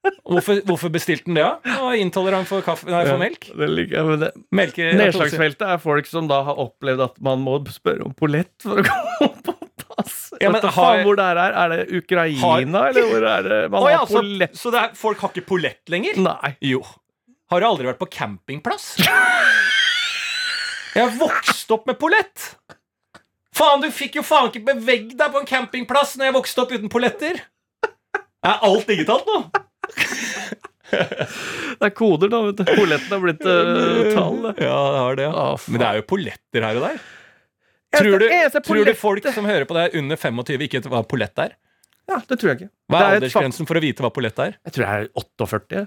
Hvorfor, 0.00 0.62
hvorfor 0.64 0.92
bestilte 0.92 1.26
den 1.28 1.36
det, 1.36 1.44
da? 1.44 1.58
Ja? 1.66 1.90
Intolerant 2.00 2.48
for, 2.48 2.62
kaffe, 2.64 2.88
nei, 2.88 3.02
for 3.04 3.20
melk? 3.20 3.50
Det 3.50 3.66
liker 3.68 3.98
jeg, 3.98 4.06
men 4.08 4.22
det, 4.22 4.30
Melke, 4.56 4.86
Nedslagsfeltet 4.96 5.66
er 5.66 5.82
folk 5.82 6.08
som 6.08 6.30
da 6.30 6.40
har 6.46 6.60
opplevd 6.62 7.04
at 7.04 7.18
man 7.24 7.42
må 7.44 7.58
spørre 7.72 8.06
om 8.08 8.14
polett 8.16 8.54
for 8.64 8.80
å 8.80 8.86
komme 8.86 9.34
på. 9.44 9.56
Ja, 10.40 10.50
men 10.54 10.64
har- 10.64 11.02
hvor 11.04 11.18
det 11.18 11.26
er? 11.28 11.38
Er 11.62 11.74
det 11.74 12.00
Ukraina, 12.00 12.86
eller 12.88 13.08
hvor 13.10 13.26
er 13.28 13.42
det 13.44 13.58
man 13.70 13.82
oh, 13.84 13.90
ja, 13.92 13.98
har 14.02 14.08
så, 14.08 14.22
polett? 14.22 14.56
så 14.56 14.72
det 14.72 14.80
er, 14.80 14.94
folk 14.96 15.20
har 15.24 15.34
ikke 15.34 15.46
polett 15.50 15.92
lenger? 15.92 16.20
Nei. 16.24 16.54
Jo. 16.64 16.80
Har 17.50 17.60
du 17.60 17.66
aldri 17.66 17.88
vært 17.90 18.00
på 18.00 18.08
campingplass? 18.14 18.92
Jeg 20.90 21.02
har 21.04 21.12
vokst 21.18 21.70
opp 21.74 21.86
med 21.90 21.98
polett. 22.00 22.52
Faen, 23.54 23.82
du 23.82 23.90
fikk 23.92 24.20
jo 24.20 24.24
faen 24.26 24.48
ikke 24.50 24.62
bevegd 24.72 25.16
deg 25.18 25.32
på 25.34 25.42
en 25.42 25.48
campingplass 25.48 26.16
når 26.18 26.30
jeg 26.30 26.36
vokste 26.38 26.62
opp 26.64 26.72
uten 26.72 26.90
polletter. 26.92 27.42
Er 28.40 28.62
alt 28.64 28.88
digitalt 28.88 29.26
nå? 29.28 29.42
Det 30.90 31.86
er 31.86 31.92
koder, 31.94 32.30
da. 32.32 32.40
vet 32.48 32.60
du. 32.60 32.64
Polletten 32.74 33.14
er 33.16 33.22
blitt 33.22 33.44
uh, 33.46 34.10
tall. 34.14 34.40
Ja, 34.66 34.78
det 34.94 35.00
har 35.04 35.18
det. 35.20 35.26
Ja. 35.28 35.46
Ah. 35.52 35.66
Men 35.68 35.82
det 35.82 35.88
er 35.88 36.00
jo 36.00 36.06
polletter 36.10 36.66
her 36.66 36.80
og 36.80 36.86
der. 36.88 37.02
Tror 37.96 38.18
du, 38.22 38.28
tror 38.62 38.84
du 38.86 38.94
folk 38.94 39.26
som 39.34 39.44
hører 39.48 39.66
på 39.66 39.74
deg 39.74 39.96
under 39.98 40.16
25, 40.16 40.62
ikke 40.68 40.78
vet 40.80 40.90
hva 40.92 41.02
polett 41.10 41.38
er? 41.42 41.56
Ja, 42.10 42.20
det 42.26 42.38
tror 42.40 42.52
jeg 42.52 42.60
ikke. 42.60 42.70
Hva 42.90 43.00
er, 43.00 43.04
er 43.10 43.18
aldersgrensen 43.20 43.66
for 43.68 43.78
å 43.78 43.82
vite 43.82 44.02
hva 44.04 44.10
polett 44.14 44.38
er? 44.42 44.56
Jeg 44.66 44.74
tror 44.76 44.86
jeg 44.86 45.04
er 45.04 45.10
48, 45.18 45.84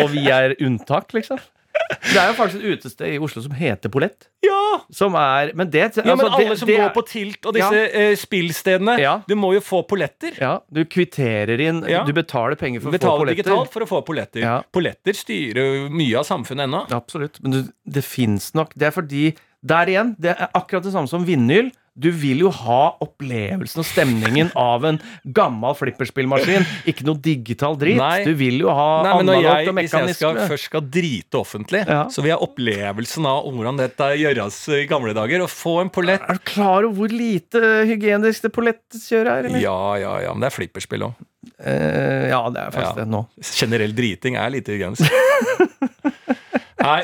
og 0.00 0.10
vi 0.14 0.28
er 0.32 0.54
unntak, 0.64 1.12
liksom. 1.16 1.40
Det 1.74 2.14
er 2.16 2.28
jo 2.30 2.34
faktisk 2.38 2.62
et 2.62 2.76
utested 2.78 3.08
i 3.10 3.18
Oslo 3.18 3.40
som 3.42 3.54
heter 3.58 3.90
Polett. 3.90 4.28
Ja! 4.46 4.60
Som 4.94 5.16
er 5.18 5.50
Men 5.58 5.72
det 5.74 5.96
ja 5.98 6.04
men 6.06 6.12
altså, 6.14 6.28
alle 6.36 6.52
det- 6.52 6.58
som 6.60 6.68
det 6.68 6.76
går 6.78 6.84
er- 6.86 6.94
på 6.94 7.02
Tilt 7.10 7.46
og 7.50 7.54
disse 7.56 7.80
eh, 7.90 8.14
spillstedene, 8.16 8.94
Ja. 9.02 9.14
du 9.26 9.34
må 9.34 9.50
jo 9.56 9.60
få 9.60 9.82
polletter. 9.86 10.38
Ja, 10.40 10.60
du 10.72 10.84
kvitterer 10.84 11.58
inn 11.60 11.82
Ja. 11.90 12.04
Du 12.06 12.12
betaler 12.12 12.54
penger 12.56 12.80
for 12.80 12.88
å 12.88 12.92
få 12.92 12.98
Betaler 12.98 13.18
polletter. 13.24 13.42
digitalt 13.42 13.72
for 13.74 13.80
å 13.82 13.88
få 13.90 14.04
polletter. 14.06 14.40
Ja. 14.46 14.62
Polletter 14.72 15.12
styrer 15.18 15.90
mye 15.90 16.14
av 16.22 16.24
samfunnet 16.30 16.68
ennå. 16.70 16.84
Absolutt. 16.94 17.42
Men 17.42 17.50
du, 17.50 17.72
det 17.90 18.04
fins 18.04 18.52
nok 18.54 18.70
Det 18.78 18.86
er 18.86 18.94
fordi 18.94 19.34
Der 19.64 19.88
igjen, 19.88 20.14
det 20.20 20.34
er 20.36 20.50
akkurat 20.52 20.84
det 20.84 20.92
samme 20.92 21.08
som 21.08 21.24
vinyl. 21.24 21.70
Du 21.94 22.08
vil 22.10 22.40
jo 22.42 22.48
ha 22.50 22.96
opplevelsen 23.04 23.78
og 23.78 23.86
stemningen 23.86 24.48
av 24.58 24.82
en 24.88 24.96
gammel 25.30 25.76
flipperspillmaskin, 25.78 26.64
ikke 26.90 27.04
noe 27.06 27.20
digital 27.22 27.76
drit. 27.78 27.94
Nei. 28.00 28.24
Du 28.26 28.32
vil 28.34 28.58
jo 28.64 28.72
ha 28.74 28.88
analogt 29.14 29.70
og 29.70 29.78
Hvis 29.78 29.94
jeg 29.94 30.16
skal, 30.18 30.40
først 30.50 30.66
skal 30.72 30.82
drite 30.90 31.38
offentlig, 31.38 31.84
Ja. 31.86 32.00
så 32.10 32.24
vil 32.24 32.32
jeg 32.32 32.42
opplevelsen 32.48 33.28
av 33.30 33.46
hvordan 33.46 33.78
dette 33.78 34.08
gjøres 34.18 34.58
i 34.74 34.80
gamle 34.90 35.14
dager. 35.14 35.46
Å 35.46 35.48
få 35.48 35.76
en 35.84 35.92
pollett 35.94 36.26
Er 36.26 36.40
du 36.40 36.42
klar 36.50 36.82
over 36.82 36.96
hvor 37.04 37.14
lite 37.14 37.62
hygienisk 37.86 38.48
det 38.48 38.52
pollettkjøret 38.58 39.30
er, 39.36 39.48
eller? 39.52 39.62
Ja, 39.62 39.78
ja, 40.02 40.16
ja, 40.26 40.34
men 40.34 40.42
det 40.42 40.50
er 40.50 40.56
flipperspill 40.58 41.06
òg. 41.06 41.22
Eh, 41.62 42.26
ja, 42.34 42.42
det 42.50 42.58
er 42.66 42.74
faktisk 42.74 42.90
Ja. 42.98 43.04
det 43.04 43.08
nå. 43.14 43.22
Generell 43.54 43.94
driting 43.94 44.34
er 44.42 44.50
lite 44.50 44.74
hygienisk. 44.74 45.06
Nei, 46.84 47.00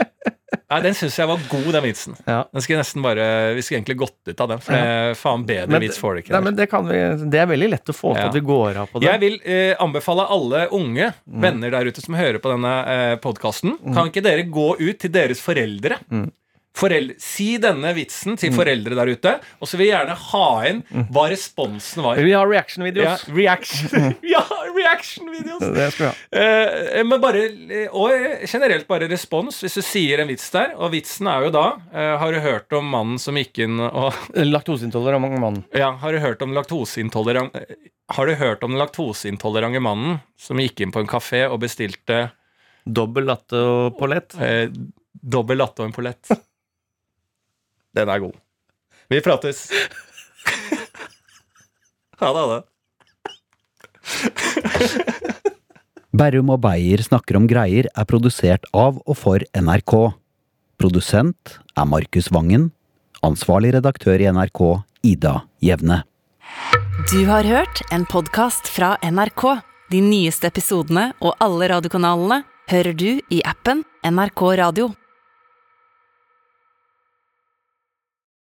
nei, 0.71 0.81
den 0.87 0.95
syns 0.95 1.16
jeg 1.18 1.29
var 1.29 1.41
god, 1.51 1.68
den 1.77 1.83
vitsen. 1.85 2.16
Ja. 2.27 2.45
Den 2.53 2.62
skulle 2.64 2.79
nesten 2.83 3.03
bare 3.05 3.27
Vi 3.57 3.62
skulle 3.66 3.81
egentlig 3.83 3.99
gått 4.01 4.16
ut 4.33 4.41
av 4.41 4.49
den, 4.55 4.61
for 4.64 4.73
det, 4.73 5.16
faen 5.21 5.45
bedre 5.47 5.68
Men- 5.75 5.81
vits 5.85 5.99
får 5.99 6.14
det 6.16 6.25
ikke. 6.25 6.33
Nei, 6.37 6.41
men 6.49 6.57
det, 6.57 6.68
kan 6.71 6.87
vi, 6.89 6.99
det 7.31 7.41
er 7.43 7.47
veldig 7.51 7.71
lett 7.75 7.93
å 7.93 7.97
få 7.97 8.14
til 8.14 8.23
Ja. 8.23 8.29
at 8.29 8.35
vi 8.35 8.41
går 8.41 8.77
av 8.85 8.91
på 8.93 9.01
det. 9.01 9.09
Jeg 9.11 9.21
vil 9.21 9.39
eh, 9.45 9.75
anbefale 9.83 10.27
alle 10.31 10.68
unge 10.71 11.12
Mm. 11.31 11.41
venner 11.43 11.71
der 11.71 11.85
ute 11.91 12.01
som 12.03 12.14
hører 12.14 12.39
på 12.43 12.51
denne 12.55 12.75
eh, 12.87 13.16
podkasten, 13.16 13.77
kan 13.95 14.09
ikke 14.11 14.23
dere 14.23 14.43
gå 14.51 14.77
ut 14.81 14.99
til 14.99 15.11
deres 15.11 15.41
foreldre? 15.41 15.99
Mm. 16.11 16.31
Forel 16.81 17.09
si 17.18 17.57
denne 17.59 17.91
vitsen 17.97 18.37
til 18.39 18.53
foreldre 18.55 18.95
der 18.95 19.09
ute, 19.11 19.33
og 19.61 19.66
så 19.66 19.77
vil 19.77 19.89
jeg 19.89 19.97
gjerne 19.99 20.14
ha 20.14 20.45
inn 20.68 20.83
hva 21.11 21.25
responsen 21.29 22.05
var. 22.05 22.14
Vi 22.23 22.31
har 22.31 22.47
reaction 22.47 22.85
Ja, 22.87 22.93
videos. 22.93 23.25
reaction 23.41 24.14
Ja, 24.23 24.45
reaction 24.81 25.28
videos! 25.33 25.61
Det 25.62 25.87
skal 25.95 26.07
vi 26.07 26.09
ha. 26.09 26.43
Eh, 26.43 27.01
men 27.07 27.20
bare, 27.22 27.45
eh, 27.76 27.93
og 27.95 28.11
eh, 28.16 28.43
generelt 28.51 28.89
bare 28.91 29.09
respons 29.11 29.61
hvis 29.62 29.78
du 29.78 29.83
sier 29.87 30.22
en 30.24 30.28
vits 30.33 30.49
der. 30.55 30.72
Og 30.81 30.91
vitsen 30.95 31.28
er 31.31 31.47
jo 31.47 31.53
da 31.55 31.64
eh, 31.93 32.14
Har 32.22 32.33
du 32.35 32.41
hørt 32.45 32.76
om 32.78 32.89
mannen 32.93 33.20
som 33.22 33.39
gikk 33.39 33.62
inn 33.66 33.78
og 33.87 34.16
Laktoseintolerant 34.35 35.39
mann. 35.43 35.62
Ja, 35.76 35.93
har 36.03 36.12
du 36.16 36.20
hørt 36.24 36.43
om 36.47 36.53
laktoseintolerant 36.57 37.55
eh, 37.61 37.74
Har 38.16 38.26
du 38.26 38.35
hørt 38.41 38.64
om 38.66 38.74
den 38.74 38.81
laktoseintolerante 38.83 39.81
mannen 39.85 40.18
som 40.41 40.59
gikk 40.62 40.81
inn 40.85 40.93
på 40.95 41.05
en 41.05 41.11
kafé 41.11 41.45
og 41.49 41.61
bestilte 41.62 42.28
Dobbel 42.87 43.26
latte 43.28 43.59
og 43.61 43.99
polett. 44.01 44.35
eh, 44.41 44.70
dobbel 45.12 45.61
latte 45.61 45.83
og 45.85 45.91
en 45.91 45.97
polett? 45.97 46.31
Den 47.95 48.09
er 48.09 48.22
god. 48.22 48.37
Vi 49.11 49.20
prates. 49.26 49.66
Ha 52.20 52.28
det, 52.37 52.41
ha 52.41 52.47
det. 52.51 52.64
Berrum 56.20 56.51
og 56.53 56.61
Beyer 56.64 57.03
snakker 57.05 57.38
om 57.38 57.46
greier 57.48 57.86
er 57.94 58.09
produsert 58.09 58.66
av 58.76 58.98
og 59.07 59.16
for 59.16 59.44
NRK. 59.55 59.94
Produsent 60.80 61.59
er 61.78 61.88
Markus 61.88 62.30
Vangen. 62.34 62.70
Ansvarlig 63.24 63.74
redaktør 63.76 64.20
i 64.20 64.28
NRK, 64.32 64.61
Ida 65.07 65.34
Jevne. 65.62 66.03
Du 67.12 67.24
har 67.28 67.46
hørt 67.46 67.82
en 67.92 68.07
podkast 68.09 68.68
fra 68.68 68.96
NRK. 69.05 69.61
De 69.90 70.01
nyeste 70.05 70.51
episodene 70.51 71.11
og 71.20 71.36
alle 71.42 71.70
radiokanalene 71.72 72.42
hører 72.70 72.94
du 72.94 73.09
i 73.30 73.40
appen 73.46 73.84
NRK 74.07 74.42
Radio. 74.61 74.90